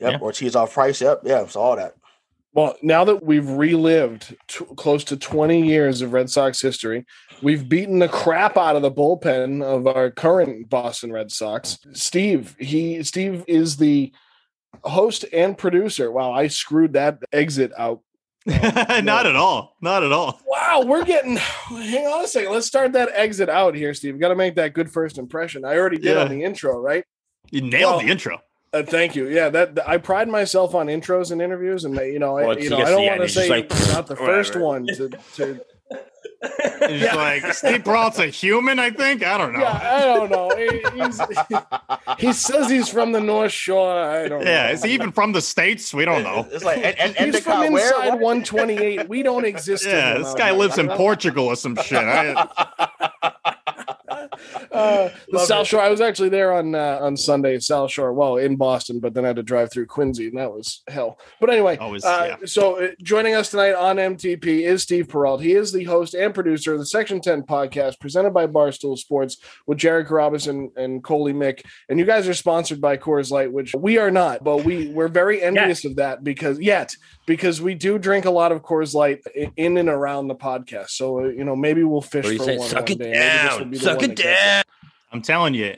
yep, 0.00 0.12
yeah. 0.12 0.18
Ortiz 0.20 0.56
off 0.56 0.72
price. 0.74 1.00
Yep, 1.00 1.20
yeah, 1.24 1.46
so 1.46 1.60
all 1.60 1.76
that. 1.76 1.94
Well, 2.52 2.76
now 2.82 3.04
that 3.04 3.24
we've 3.24 3.48
relived 3.48 4.36
t- 4.46 4.64
close 4.76 5.02
to 5.04 5.16
20 5.16 5.66
years 5.66 6.02
of 6.02 6.12
Red 6.12 6.30
Sox 6.30 6.60
history, 6.60 7.04
we've 7.42 7.68
beaten 7.68 7.98
the 7.98 8.08
crap 8.08 8.56
out 8.56 8.76
of 8.76 8.82
the 8.82 8.92
bullpen 8.92 9.60
of 9.60 9.88
our 9.88 10.08
current 10.12 10.70
Boston 10.70 11.10
Red 11.12 11.32
Sox. 11.32 11.78
Steve, 11.94 12.54
he 12.60 13.02
Steve 13.02 13.44
is 13.48 13.76
the 13.78 14.12
host 14.84 15.24
and 15.32 15.58
producer. 15.58 16.12
Wow, 16.12 16.32
I 16.32 16.46
screwed 16.46 16.92
that 16.92 17.18
exit 17.32 17.72
out. 17.76 18.00
not 19.02 19.26
at 19.26 19.36
all. 19.36 19.76
Not 19.80 20.02
at 20.02 20.12
all. 20.12 20.40
Wow, 20.46 20.84
we're 20.86 21.04
getting. 21.04 21.36
Hang 21.36 22.06
on 22.06 22.24
a 22.24 22.28
second. 22.28 22.52
Let's 22.52 22.66
start 22.66 22.92
that 22.92 23.08
exit 23.14 23.48
out 23.48 23.74
here, 23.74 23.94
Steve. 23.94 24.18
Got 24.20 24.28
to 24.28 24.36
make 24.36 24.56
that 24.56 24.74
good 24.74 24.90
first 24.92 25.16
impression. 25.18 25.64
I 25.64 25.76
already 25.78 25.96
did 25.96 26.16
Yeah. 26.16 26.22
on 26.22 26.28
the 26.28 26.42
intro, 26.44 26.78
right? 26.78 27.04
You 27.50 27.62
nailed 27.62 27.96
Well, 27.96 28.00
the 28.00 28.10
intro. 28.10 28.40
Uh, 28.72 28.82
thank 28.82 29.14
you. 29.14 29.28
Yeah, 29.28 29.50
that 29.50 29.88
I 29.88 29.98
pride 29.98 30.28
myself 30.28 30.74
on 30.74 30.88
intros 30.88 31.30
and 31.30 31.40
interviews, 31.40 31.84
and 31.84 31.94
you 31.96 32.18
know, 32.18 32.36
I, 32.36 32.56
you 32.56 32.70
know, 32.70 32.78
I 32.78 32.90
don't 32.90 33.06
want 33.06 33.20
to 33.20 33.28
say 33.28 33.48
like, 33.48 33.70
not 33.70 34.08
the 34.08 34.16
first 34.28 34.54
whatever. 34.56 34.64
one 34.64 34.86
to, 34.88 35.08
to 35.36 35.64
It's 35.90 37.02
just 37.02 37.16
like 37.16 37.52
Steve 37.54 37.84
Perrault's 37.84 38.18
a 38.18 38.26
human, 38.26 38.78
I 38.78 38.90
think. 38.90 39.24
I 39.24 39.38
don't 39.38 39.52
know. 39.54 39.60
yeah, 39.60 39.80
I 39.82 40.00
don't 40.14 40.30
know. 40.30 40.50
He, 40.54 41.02
he's, 41.02 41.20
he 42.18 42.32
says 42.32 42.68
he's 42.70 42.88
from 42.88 43.12
the 43.12 43.20
North 43.20 43.52
Shore. 43.52 43.98
I 43.98 44.28
don't. 44.28 44.42
Yeah, 44.44 44.66
know. 44.66 44.72
is 44.72 44.84
he 44.84 44.92
even 44.92 45.10
from 45.12 45.32
the 45.32 45.40
states? 45.40 45.94
We 45.94 46.04
don't 46.04 46.22
know. 46.22 46.46
It's 46.52 46.64
like 46.64 46.78
and, 46.78 46.98
and, 46.98 47.16
and 47.16 47.34
He's 47.34 47.42
from 47.42 47.62
Endicott, 47.64 47.72
where? 47.72 48.04
inside 48.04 48.20
128. 48.20 49.08
We 49.08 49.22
don't 49.22 49.44
exist. 49.46 49.86
Yeah, 49.86 50.16
him 50.16 50.22
this 50.22 50.34
guy 50.34 50.50
lives 50.50 50.76
in 50.78 50.88
Portugal 50.88 51.46
or 51.46 51.56
some 51.56 51.76
shit. 51.76 51.98
I, 51.98 53.32
Uh, 54.74 55.08
the 55.30 55.38
Love 55.38 55.46
South 55.46 55.66
it. 55.66 55.68
Shore. 55.68 55.80
I 55.80 55.88
was 55.88 56.00
actually 56.00 56.30
there 56.30 56.52
on 56.52 56.74
uh, 56.74 56.98
on 57.00 57.16
Sunday, 57.16 57.58
South 57.60 57.92
Shore. 57.92 58.12
Well, 58.12 58.38
in 58.38 58.56
Boston, 58.56 58.98
but 58.98 59.14
then 59.14 59.24
I 59.24 59.28
had 59.28 59.36
to 59.36 59.42
drive 59.42 59.70
through 59.70 59.86
Quincy, 59.86 60.26
and 60.28 60.38
that 60.38 60.50
was 60.50 60.82
hell. 60.88 61.18
But 61.40 61.50
anyway, 61.50 61.76
Always, 61.76 62.04
uh, 62.04 62.36
yeah. 62.40 62.46
so 62.46 62.82
uh, 62.82 62.88
joining 63.00 63.34
us 63.34 63.50
tonight 63.50 63.74
on 63.74 63.96
MTP 63.96 64.62
is 64.62 64.82
Steve 64.82 65.08
Perrault. 65.08 65.42
He 65.42 65.52
is 65.52 65.72
the 65.72 65.84
host 65.84 66.14
and 66.14 66.34
producer 66.34 66.72
of 66.72 66.80
the 66.80 66.86
Section 66.86 67.20
Ten 67.20 67.42
podcast 67.42 68.00
presented 68.00 68.30
by 68.30 68.48
Barstool 68.48 68.98
Sports 68.98 69.36
with 69.66 69.78
Jared 69.78 70.08
Carrabis 70.08 70.48
and, 70.48 70.70
and 70.76 71.04
Coley 71.04 71.32
Mick. 71.32 71.62
And 71.88 71.98
you 71.98 72.04
guys 72.04 72.26
are 72.26 72.34
sponsored 72.34 72.80
by 72.80 72.96
Coors 72.96 73.30
Light, 73.30 73.52
which 73.52 73.74
we 73.74 73.98
are 73.98 74.10
not, 74.10 74.42
but 74.42 74.64
we 74.64 74.88
we're 74.88 75.08
very 75.08 75.40
envious 75.40 75.84
of 75.84 75.96
that 75.96 76.24
because 76.24 76.58
yet 76.58 76.96
because 77.26 77.60
we 77.62 77.74
do 77.74 77.98
drink 77.98 78.24
a 78.24 78.30
lot 78.30 78.52
of 78.52 78.62
Coors 78.62 78.94
Light 78.94 79.22
in 79.56 79.76
and 79.76 79.88
around 79.88 80.28
the 80.28 80.34
podcast. 80.34 80.90
So 80.90 81.20
uh, 81.20 81.28
you 81.28 81.44
know 81.44 81.56
maybe 81.56 81.82
we'll 81.84 82.00
fish 82.00 82.24
What 82.24 82.30
do 82.30 82.32
you 82.34 82.38
for 82.38 82.44
say? 82.44 82.56
one 82.58 82.68
Suck 82.68 82.82
one 82.88 82.92
it 82.92 82.98
day. 82.98 83.10
Maybe 83.10 83.18
this 83.18 83.58
will 83.58 83.64
down. 83.64 83.78
Suck 83.80 84.02
it 84.02 84.08
that 84.08 84.16
gets 84.16 84.22
down. 84.22 84.62
I'm 85.12 85.22
telling 85.22 85.54
you, 85.54 85.76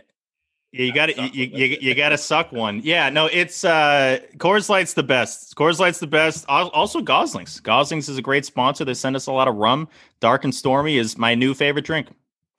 Yeah, 0.73 0.83
you 0.85 0.93
got 0.93 1.07
to 1.07 1.29
you, 1.29 1.45
you, 1.45 1.79
you 1.81 1.95
got 1.95 2.09
to 2.11 2.19
suck 2.19 2.53
one. 2.53 2.81
Yeah, 2.83 3.09
no, 3.11 3.27
it's 3.27 3.65
uh 3.65 4.19
Coors 4.39 4.69
Light's 4.69 4.95
the 4.95 5.03
best. 5.03 5.55
Coors 5.57 5.79
Light's 5.79 5.99
the 5.99 6.07
best. 6.07 6.45
Also 6.49 7.01
Goslings. 7.01 7.61
Goslings 7.61 8.09
is 8.09 8.19
a 8.19 8.23
great 8.23 8.45
sponsor. 8.45 8.85
They 8.85 8.95
send 8.95 9.15
us 9.17 9.27
a 9.27 9.33
lot 9.33 9.47
of 9.49 9.57
rum. 9.57 9.89
Dark 10.21 10.45
and 10.45 10.55
Stormy 10.55 10.97
is 10.99 11.17
my 11.19 11.35
new 11.35 11.55
favorite 11.55 11.85
drink. 11.85 12.09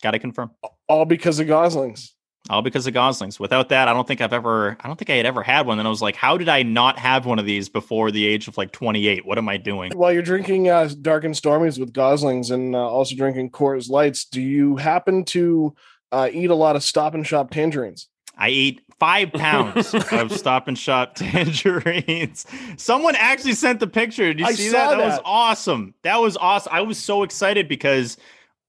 Got 0.03 0.11
to 0.11 0.19
confirm. 0.19 0.51
All 0.87 1.05
because 1.05 1.39
of 1.39 1.47
Goslings. 1.47 2.13
All 2.49 2.61
because 2.61 2.87
of 2.87 2.93
Goslings. 2.93 3.39
Without 3.39 3.69
that, 3.69 3.87
I 3.87 3.93
don't 3.93 4.07
think 4.07 4.21
I've 4.21 4.33
ever 4.33 4.77
I 4.79 4.87
don't 4.87 4.97
think 4.97 5.09
I 5.09 5.15
had 5.15 5.25
ever 5.25 5.43
had 5.43 5.65
one. 5.65 5.79
And 5.79 5.87
I 5.87 5.91
was 5.91 6.01
like, 6.01 6.15
how 6.15 6.37
did 6.37 6.49
I 6.49 6.63
not 6.63 6.97
have 6.97 7.25
one 7.25 7.39
of 7.39 7.45
these 7.45 7.69
before 7.69 8.11
the 8.11 8.25
age 8.25 8.47
of 8.47 8.57
like 8.57 8.71
28? 8.71 9.25
What 9.25 9.37
am 9.37 9.49
I 9.49 9.57
doing? 9.57 9.91
While 9.93 10.13
you're 10.13 10.21
drinking 10.21 10.69
uh, 10.69 10.89
Dark 11.01 11.23
and 11.23 11.33
Stormies 11.33 11.79
with 11.79 11.93
Goslings 11.93 12.51
and 12.51 12.75
uh, 12.75 12.79
also 12.79 13.15
drinking 13.15 13.51
Coors 13.51 13.89
Lights, 13.89 14.25
do 14.25 14.41
you 14.41 14.77
happen 14.77 15.25
to 15.25 15.75
uh, 16.11 16.29
eat 16.31 16.49
a 16.49 16.55
lot 16.55 16.75
of 16.75 16.83
Stop 16.83 17.13
and 17.13 17.27
Shop 17.27 17.51
tangerines? 17.51 18.07
I 18.37 18.49
ate 18.49 18.81
five 18.99 19.33
pounds 19.33 19.93
of 20.11 20.31
Stop 20.31 20.67
and 20.67 20.77
Shop 20.77 21.15
tangerines. 21.15 22.45
Someone 22.77 23.15
actually 23.17 23.53
sent 23.53 23.79
the 23.79 23.87
picture. 23.87 24.33
Did 24.33 24.39
you 24.39 24.45
I 24.45 24.51
see 24.53 24.69
saw 24.69 24.91
that? 24.91 24.97
That 24.97 25.05
was 25.05 25.19
awesome. 25.25 25.95
That 26.03 26.17
was 26.17 26.37
awesome. 26.37 26.71
I 26.73 26.81
was 26.81 26.97
so 26.97 27.23
excited 27.23 27.67
because 27.67 28.17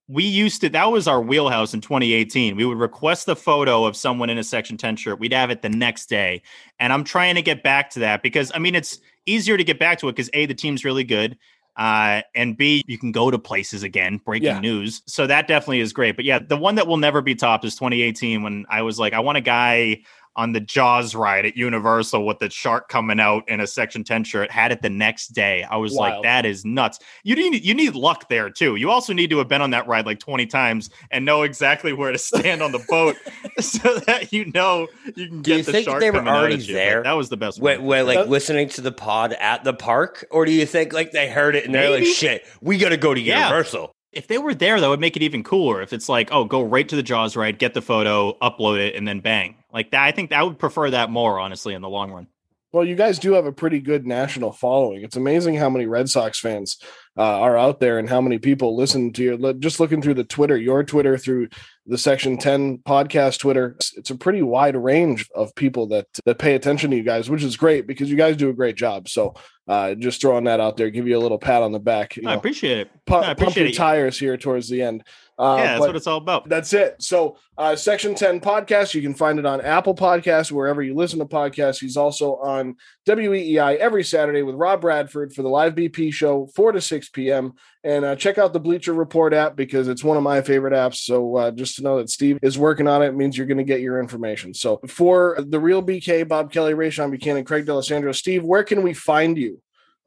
we 0.08 0.24
used 0.24 0.62
to, 0.62 0.70
that 0.70 0.86
was 0.90 1.06
our 1.06 1.20
wheelhouse 1.20 1.74
in 1.74 1.80
2018. 1.82 2.56
We 2.56 2.64
would 2.64 2.78
request 2.78 3.26
the 3.26 3.36
photo 3.36 3.84
of 3.84 3.94
someone 3.94 4.30
in 4.30 4.38
a 4.38 4.42
Section 4.44 4.76
10 4.78 4.96
shirt. 4.96 5.20
We'd 5.20 5.34
have 5.34 5.50
it 5.50 5.60
the 5.62 5.68
next 5.68 6.06
day. 6.06 6.42
And 6.80 6.92
I'm 6.92 7.04
trying 7.04 7.34
to 7.34 7.42
get 7.42 7.62
back 7.62 7.90
to 7.90 8.00
that 8.00 8.22
because, 8.22 8.50
I 8.54 8.58
mean, 8.58 8.74
it's 8.74 8.98
easier 9.26 9.58
to 9.58 9.64
get 9.64 9.78
back 9.78 9.98
to 9.98 10.08
it 10.08 10.16
because 10.16 10.30
A, 10.32 10.46
the 10.46 10.54
team's 10.54 10.84
really 10.84 11.04
good. 11.04 11.36
Uh, 11.76 12.22
and 12.34 12.56
B, 12.56 12.82
you 12.88 12.98
can 12.98 13.12
go 13.12 13.30
to 13.30 13.38
places 13.38 13.84
again, 13.84 14.18
breaking 14.24 14.46
Yeah. 14.48 14.60
news. 14.60 15.02
So 15.06 15.28
that 15.28 15.46
definitely 15.46 15.80
is 15.80 15.92
great. 15.92 16.16
But 16.16 16.24
yeah, 16.24 16.40
the 16.40 16.56
one 16.56 16.74
that 16.74 16.88
will 16.88 16.96
never 16.96 17.20
be 17.22 17.36
topped 17.36 17.64
is 17.64 17.74
2018 17.76 18.42
when 18.42 18.66
I 18.68 18.82
was 18.82 18.98
like, 18.98 19.12
I 19.12 19.20
want 19.20 19.38
a 19.38 19.42
guy 19.42 20.00
on 20.38 20.52
the 20.52 20.60
Jaws 20.60 21.14
ride 21.14 21.44
at 21.44 21.56
Universal 21.56 22.24
with 22.24 22.38
the 22.38 22.48
shark 22.48 22.88
coming 22.88 23.18
out 23.20 23.46
in 23.48 23.60
a 23.60 23.66
Section 23.66 24.04
10 24.04 24.22
shirt. 24.24 24.50
Had 24.50 24.72
it 24.72 24.80
the 24.80 24.88
next 24.88 25.28
day. 25.34 25.64
I 25.64 25.76
was 25.76 25.92
like, 25.92 26.22
that 26.22 26.46
is 26.46 26.64
nuts. 26.64 27.00
You 27.24 27.34
need 27.36 27.64
you 27.64 27.74
need 27.74 27.94
luck 27.94 28.28
there 28.28 28.48
too. 28.48 28.76
You 28.76 28.90
also 28.90 29.12
need 29.12 29.30
to 29.30 29.38
have 29.38 29.48
been 29.48 29.60
on 29.60 29.70
that 29.70 29.86
ride 29.86 30.06
like 30.06 30.20
20 30.20 30.46
times 30.46 30.90
and 31.10 31.24
know 31.24 31.42
exactly 31.42 31.92
where 31.92 32.12
to 32.12 32.18
stand 32.18 32.62
on 32.62 32.72
the 32.72 32.82
boat 32.88 33.16
so 33.60 33.98
that 34.06 34.32
you 34.32 34.46
know 34.52 34.86
you 35.16 35.26
can 35.28 35.42
get 35.42 35.42
the 35.42 35.42
body. 35.42 35.42
Do 35.42 35.52
you 35.56 35.62
the 35.64 35.72
think 35.72 35.84
shark 35.86 36.00
they 36.00 36.10
were 36.10 36.18
coming 36.18 36.32
out 36.32 36.38
already 36.38 36.54
at. 36.54 36.60
Like, 36.60 36.68
there? 36.68 37.02
that 37.02 37.12
was 37.12 37.28
the 37.28 37.36
best 37.36 37.60
When, 37.60 37.78
one. 37.80 37.86
when 37.88 38.06
like 38.06 38.18
That- 38.18 38.28
listening 38.30 38.68
to 38.70 38.80
the 38.80 38.92
pod 38.92 39.32
at 39.34 39.64
the 39.64 39.74
park, 39.74 40.24
or 40.30 40.44
do 40.44 40.52
you 40.52 40.64
think 40.66 40.92
like 40.92 41.10
they 41.10 41.28
heard 41.28 41.56
it 41.56 41.64
and 41.66 41.74
they're 41.74 41.90
like, 41.90 42.04
"Shit, 42.06 42.46
we 42.60 42.78
got 42.78 42.90
to 42.90 42.96
go 42.96 43.12
to 43.12 43.20
Yeah. 43.20 43.48
Universal"? 43.48 43.92
If 44.12 44.26
they 44.28 44.38
were 44.38 44.54
there, 44.54 44.80
that 44.80 44.88
would 44.88 45.00
make 45.00 45.16
it 45.16 45.22
even 45.22 45.42
cooler. 45.44 45.82
If 45.82 45.92
it's 45.92 46.08
like, 46.08 46.30
oh, 46.32 46.44
go 46.44 46.62
right 46.62 46.88
to 46.88 46.96
the 46.96 47.02
Jaws 47.02 47.36
ride, 47.36 47.58
get 47.58 47.74
the 47.74 47.82
photo, 47.82 48.38
upload 48.40 48.78
it, 48.78 48.94
and 48.94 49.06
then 49.06 49.20
bang. 49.20 49.56
Like 49.72 49.90
that, 49.90 50.02
I 50.02 50.12
think 50.12 50.32
I 50.32 50.42
would 50.42 50.58
prefer 50.58 50.90
that 50.90 51.10
more, 51.10 51.38
honestly, 51.38 51.74
in 51.74 51.82
the 51.82 51.88
long 51.88 52.10
run. 52.10 52.26
Well, 52.70 52.84
you 52.84 52.96
guys 52.96 53.18
do 53.18 53.32
have 53.32 53.46
a 53.46 53.52
pretty 53.52 53.80
good 53.80 54.06
national 54.06 54.52
following. 54.52 55.02
It's 55.02 55.16
amazing 55.16 55.54
how 55.54 55.70
many 55.70 55.86
Red 55.86 56.10
Sox 56.10 56.38
fans 56.38 56.76
uh, 57.16 57.22
are 57.22 57.56
out 57.56 57.80
there 57.80 57.98
and 57.98 58.06
how 58.06 58.20
many 58.20 58.38
people 58.38 58.76
listen 58.76 59.10
to 59.14 59.22
your. 59.22 59.52
Just 59.54 59.80
looking 59.80 60.02
through 60.02 60.14
the 60.14 60.24
Twitter, 60.24 60.54
your 60.54 60.84
Twitter, 60.84 61.16
through 61.16 61.48
the 61.86 61.96
Section 61.96 62.36
Ten 62.36 62.76
podcast 62.78 63.38
Twitter, 63.38 63.74
it's, 63.76 63.96
it's 63.96 64.10
a 64.10 64.18
pretty 64.18 64.42
wide 64.42 64.76
range 64.76 65.26
of 65.34 65.54
people 65.54 65.86
that 65.88 66.08
that 66.26 66.38
pay 66.38 66.54
attention 66.54 66.90
to 66.90 66.96
you 66.98 67.02
guys, 67.02 67.30
which 67.30 67.42
is 67.42 67.56
great 67.56 67.86
because 67.86 68.10
you 68.10 68.16
guys 68.16 68.36
do 68.36 68.50
a 68.50 68.54
great 68.54 68.76
job. 68.76 69.08
So, 69.08 69.34
uh, 69.68 69.94
just 69.94 70.20
throwing 70.20 70.44
that 70.44 70.60
out 70.60 70.76
there, 70.78 70.88
give 70.90 71.06
you 71.06 71.18
a 71.18 71.20
little 71.20 71.38
pat 71.38 71.62
on 71.62 71.72
the 71.72 71.78
back. 71.78 72.16
You 72.16 72.22
I 72.26 72.32
know, 72.32 72.38
appreciate 72.38 72.78
it. 72.78 72.90
pu- 73.04 73.16
I 73.16 73.26
pump 73.34 73.40
appreciate 73.40 73.62
your 73.64 73.72
it. 73.72 73.76
tires 73.76 74.18
here 74.18 74.36
towards 74.38 74.68
the 74.68 74.82
end. 74.82 75.04
Uh, 75.38 75.54
yeah, 75.58 75.64
that's 75.66 75.80
what 75.80 75.94
it's 75.94 76.06
all 76.08 76.16
about. 76.18 76.48
that's 76.48 76.72
it. 76.72 77.00
So, 77.00 77.36
uh, 77.56 77.76
Section 77.76 78.16
10 78.16 78.40
podcast, 78.40 78.92
you 78.92 79.02
can 79.02 79.14
find 79.14 79.38
it 79.38 79.46
on 79.46 79.60
Apple 79.60 79.94
Podcasts, 79.94 80.50
wherever 80.50 80.82
you 80.82 80.96
listen 80.96 81.20
to 81.20 81.26
podcasts. 81.26 81.78
He's 81.78 81.96
also 81.96 82.36
on 82.36 82.74
WEEI 83.06 83.76
every 83.76 84.02
Saturday 84.02 84.42
with 84.42 84.56
Rob 84.56 84.80
Bradford 84.80 85.32
for 85.32 85.42
the 85.42 85.48
live 85.48 85.76
BP 85.76 86.12
show, 86.12 86.48
4 86.56 86.72
to 86.72 86.80
6 86.80 87.10
p.m. 87.10 87.52
And 87.84 88.04
uh, 88.04 88.16
check 88.16 88.38
out 88.38 88.52
the 88.52 88.58
Bleacher 88.58 88.92
Report 88.94 89.32
app 89.32 89.54
because 89.54 89.86
it's 89.86 90.02
one 90.02 90.16
of 90.16 90.24
my 90.24 90.40
favorite 90.42 90.72
apps. 90.74 90.96
So, 91.04 91.36
uh, 91.36 91.50
just 91.52 91.76
to 91.76 91.82
know 91.84 91.98
that 91.98 92.10
Steve 92.10 92.40
is 92.42 92.58
working 92.58 92.88
on 92.88 93.02
it 93.02 93.14
means 93.14 93.38
you're 93.38 93.46
going 93.46 93.58
to 93.58 93.64
get 93.64 93.80
your 93.80 94.00
information. 94.00 94.54
So, 94.54 94.80
for 94.88 95.36
the 95.38 95.60
real 95.60 95.84
BK, 95.84 96.26
Bob 96.26 96.50
Kelly, 96.50 96.74
Ray 96.74 96.90
Sean 96.90 97.10
Buchanan, 97.12 97.44
Craig 97.44 97.64
Delisandro, 97.64 98.12
Steve, 98.12 98.42
where 98.42 98.64
can 98.64 98.82
we 98.82 98.92
find 98.92 99.38
you 99.38 99.57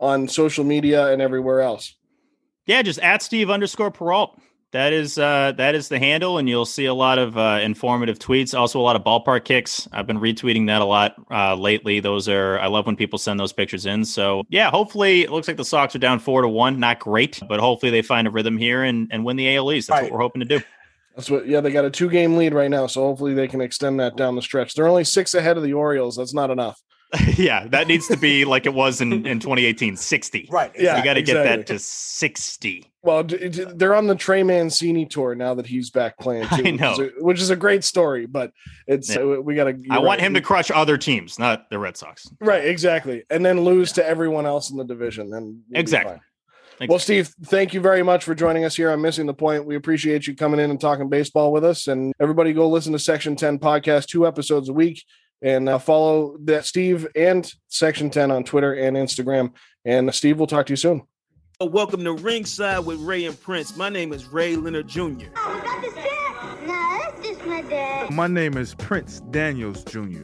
on 0.02 0.28
social 0.28 0.66
media 0.66 1.08
and 1.14 1.22
everywhere 1.22 1.62
else? 1.62 1.96
Yeah, 2.66 2.82
just 2.82 3.00
at 3.00 3.22
Steve 3.22 3.50
underscore 3.50 3.92
Perrault. 3.92 4.38
That 4.72 4.94
is 4.94 5.18
uh, 5.18 5.52
that 5.58 5.76
is 5.76 5.90
the 5.90 6.00
handle, 6.00 6.38
and 6.38 6.48
you'll 6.48 6.66
see 6.66 6.86
a 6.86 6.94
lot 6.94 7.20
of 7.20 7.38
uh, 7.38 7.60
informative 7.62 8.18
tweets. 8.20 8.58
Also, 8.58 8.80
a 8.80 8.82
lot 8.82 8.96
of 8.96 9.04
ballpark 9.04 9.44
kicks. 9.44 9.86
I've 9.92 10.08
been 10.08 10.18
retweeting 10.20 10.68
that 10.68 10.82
a 10.82 10.86
lot 10.86 11.16
uh, 11.30 11.56
lately. 11.56 12.00
Those 12.00 12.30
are 12.30 12.58
I 12.60 12.68
love 12.68 12.86
when 12.86 12.96
people 12.96 13.20
send 13.20 13.38
those 13.38 13.52
pictures 13.52 13.86
in. 13.86 14.06
So 14.06 14.44
yeah, 14.48 14.70
hopefully 14.72 15.24
it 15.24 15.32
looks 15.32 15.50
like 15.50 15.58
the 15.58 15.66
Sox 15.66 15.94
are 15.94 16.00
down 16.00 16.20
four 16.20 16.42
to 16.42 16.48
one. 16.48 16.80
Not 16.80 17.00
great, 17.00 17.42
but 17.50 17.60
hopefully 17.60 17.90
they 17.90 18.02
find 18.02 18.28
a 18.28 18.32
rhythm 18.32 18.58
here 18.58 18.82
and 18.84 19.10
and 19.12 19.26
win 19.26 19.36
the 19.36 19.54
AL 19.58 19.74
East. 19.74 19.90
That's 19.90 20.04
Right. 20.04 20.12
what 20.12 20.18
we're 20.18 20.24
hoping 20.24 20.40
to 20.40 20.46
do. 20.46 20.64
That's 21.18 21.30
what, 21.30 21.46
yeah, 21.46 21.60
they 21.60 21.72
got 21.72 21.84
a 21.84 21.90
two 21.92 22.10
game 22.10 22.38
lead 22.38 22.54
right 22.54 22.70
now. 22.72 22.88
So 22.88 23.02
hopefully 23.02 23.34
they 23.34 23.50
can 23.50 23.60
extend 23.60 24.00
that 24.00 24.16
down 24.16 24.36
the 24.38 24.42
stretch. 24.42 24.74
They're 24.76 24.88
only 24.88 25.04
six 25.04 25.34
ahead 25.34 25.58
of 25.58 25.64
the 25.64 25.74
Orioles. 25.74 26.16
That's 26.16 26.34
not 26.34 26.50
enough. 26.50 26.82
yeah, 27.38 27.68
that 27.68 27.88
needs 27.88 28.08
to 28.08 28.18
be 28.18 28.46
like 28.46 28.66
it 28.66 28.74
was 28.74 29.02
in 29.02 29.26
in 29.26 29.40
2018, 29.40 29.98
60. 29.98 30.48
Right. 30.52 30.72
Yeah, 30.78 30.98
you 30.98 31.04
got 31.04 31.16
to 31.16 31.22
get 31.22 31.36
that 31.44 31.68
to 31.68 31.78
60. 31.80 32.86
Well, 33.04 33.24
they're 33.24 33.96
on 33.96 34.08
the 34.08 34.16
Trey 34.16 34.44
Mancini 34.44 35.06
tour 35.08 35.34
now 35.36 35.56
that 35.56 35.66
he's 35.66 35.90
back 35.90 36.18
playing 36.20 36.48
too, 36.56 36.56
I 36.56 36.62
which 36.62 36.74
is 36.74 36.80
know. 36.80 36.94
a- 37.20 37.24
which 37.24 37.42
is 37.42 37.50
a 37.50 37.56
great 37.56 37.84
story. 37.84 38.26
But 38.28 38.52
it's 38.88 39.10
Yeah. 39.14 39.22
uh, 39.22 39.42
we 39.42 39.56
got 39.56 39.66
to. 39.66 39.78
I 39.90 40.00
want 40.00 40.22
him 40.22 40.34
to 40.36 40.42
crush 40.42 40.72
other 40.72 40.98
teams, 40.98 41.38
not 41.40 41.70
the 41.70 41.80
Red 41.80 41.98
Sox. 41.98 42.28
right, 42.40 42.64
exactly, 42.66 43.24
and 43.30 43.46
then 43.46 43.62
lose 43.62 43.92
to 43.94 44.06
everyone 44.08 44.46
else 44.46 44.70
in 44.72 44.78
the 44.78 44.86
division. 44.86 45.30
Then 45.30 45.64
we'll 45.70 45.80
Exactly. 45.82 46.18
Well, 46.88 46.98
Steve, 46.98 47.28
thank 47.46 47.76
you 47.76 47.80
very 47.82 48.02
much 48.02 48.24
for 48.24 48.34
joining 48.34 48.66
us 48.66 48.76
here 48.76 48.90
I'm 48.90 49.04
Missing 49.04 49.28
the 49.28 49.36
Point. 49.36 49.66
We 49.66 49.76
appreciate 49.76 50.26
you 50.26 50.36
coming 50.36 50.60
in 50.60 50.72
and 50.72 50.82
talking 50.82 51.10
baseball 51.10 51.52
with 51.52 51.64
us. 51.64 51.88
And 51.88 52.12
everybody, 52.20 52.54
go 52.54 52.68
listen 52.70 52.92
to 52.94 52.98
Section 52.98 53.36
Ten 53.36 53.60
podcast, 53.60 54.08
two 54.08 54.26
episodes 54.26 54.68
a 54.68 54.74
week, 54.74 55.04
and 55.42 55.70
uh, 55.70 55.80
follow 55.80 56.38
that 56.44 56.66
Steve 56.66 57.08
and 57.16 57.52
Section 57.68 58.10
Ten 58.10 58.32
on 58.32 58.44
Twitter 58.44 58.74
and 58.74 58.96
Instagram. 58.96 59.54
And 59.86 60.10
uh, 60.10 60.12
Steve, 60.12 60.38
we'll 60.38 60.48
talk 60.48 60.68
to 60.68 60.74
you 60.74 60.78
soon. 60.78 61.04
Welcome 61.60 62.04
to 62.06 62.14
Ringside 62.14 62.86
with 62.86 63.00
Ray 63.00 63.26
and 63.26 63.40
Prince. 63.40 63.78
My 63.78 63.90
name 63.90 64.14
is 64.14 64.26
Ray 64.26 64.56
Leonard 64.56 64.88
Jr. 64.88 65.02
Oh, 65.02 65.08
is 65.08 65.20
that 65.26 65.82
the 65.84 65.92
set? 65.92 66.68
No, 66.68 67.00
that's 67.04 67.28
just 67.28 67.46
my 67.46 67.62
dad. 67.62 68.12
My 68.12 68.28
name 68.28 68.58
is 68.58 68.74
Prince 68.76 69.20
Daniels 69.30 69.84
Jr. 69.84 70.24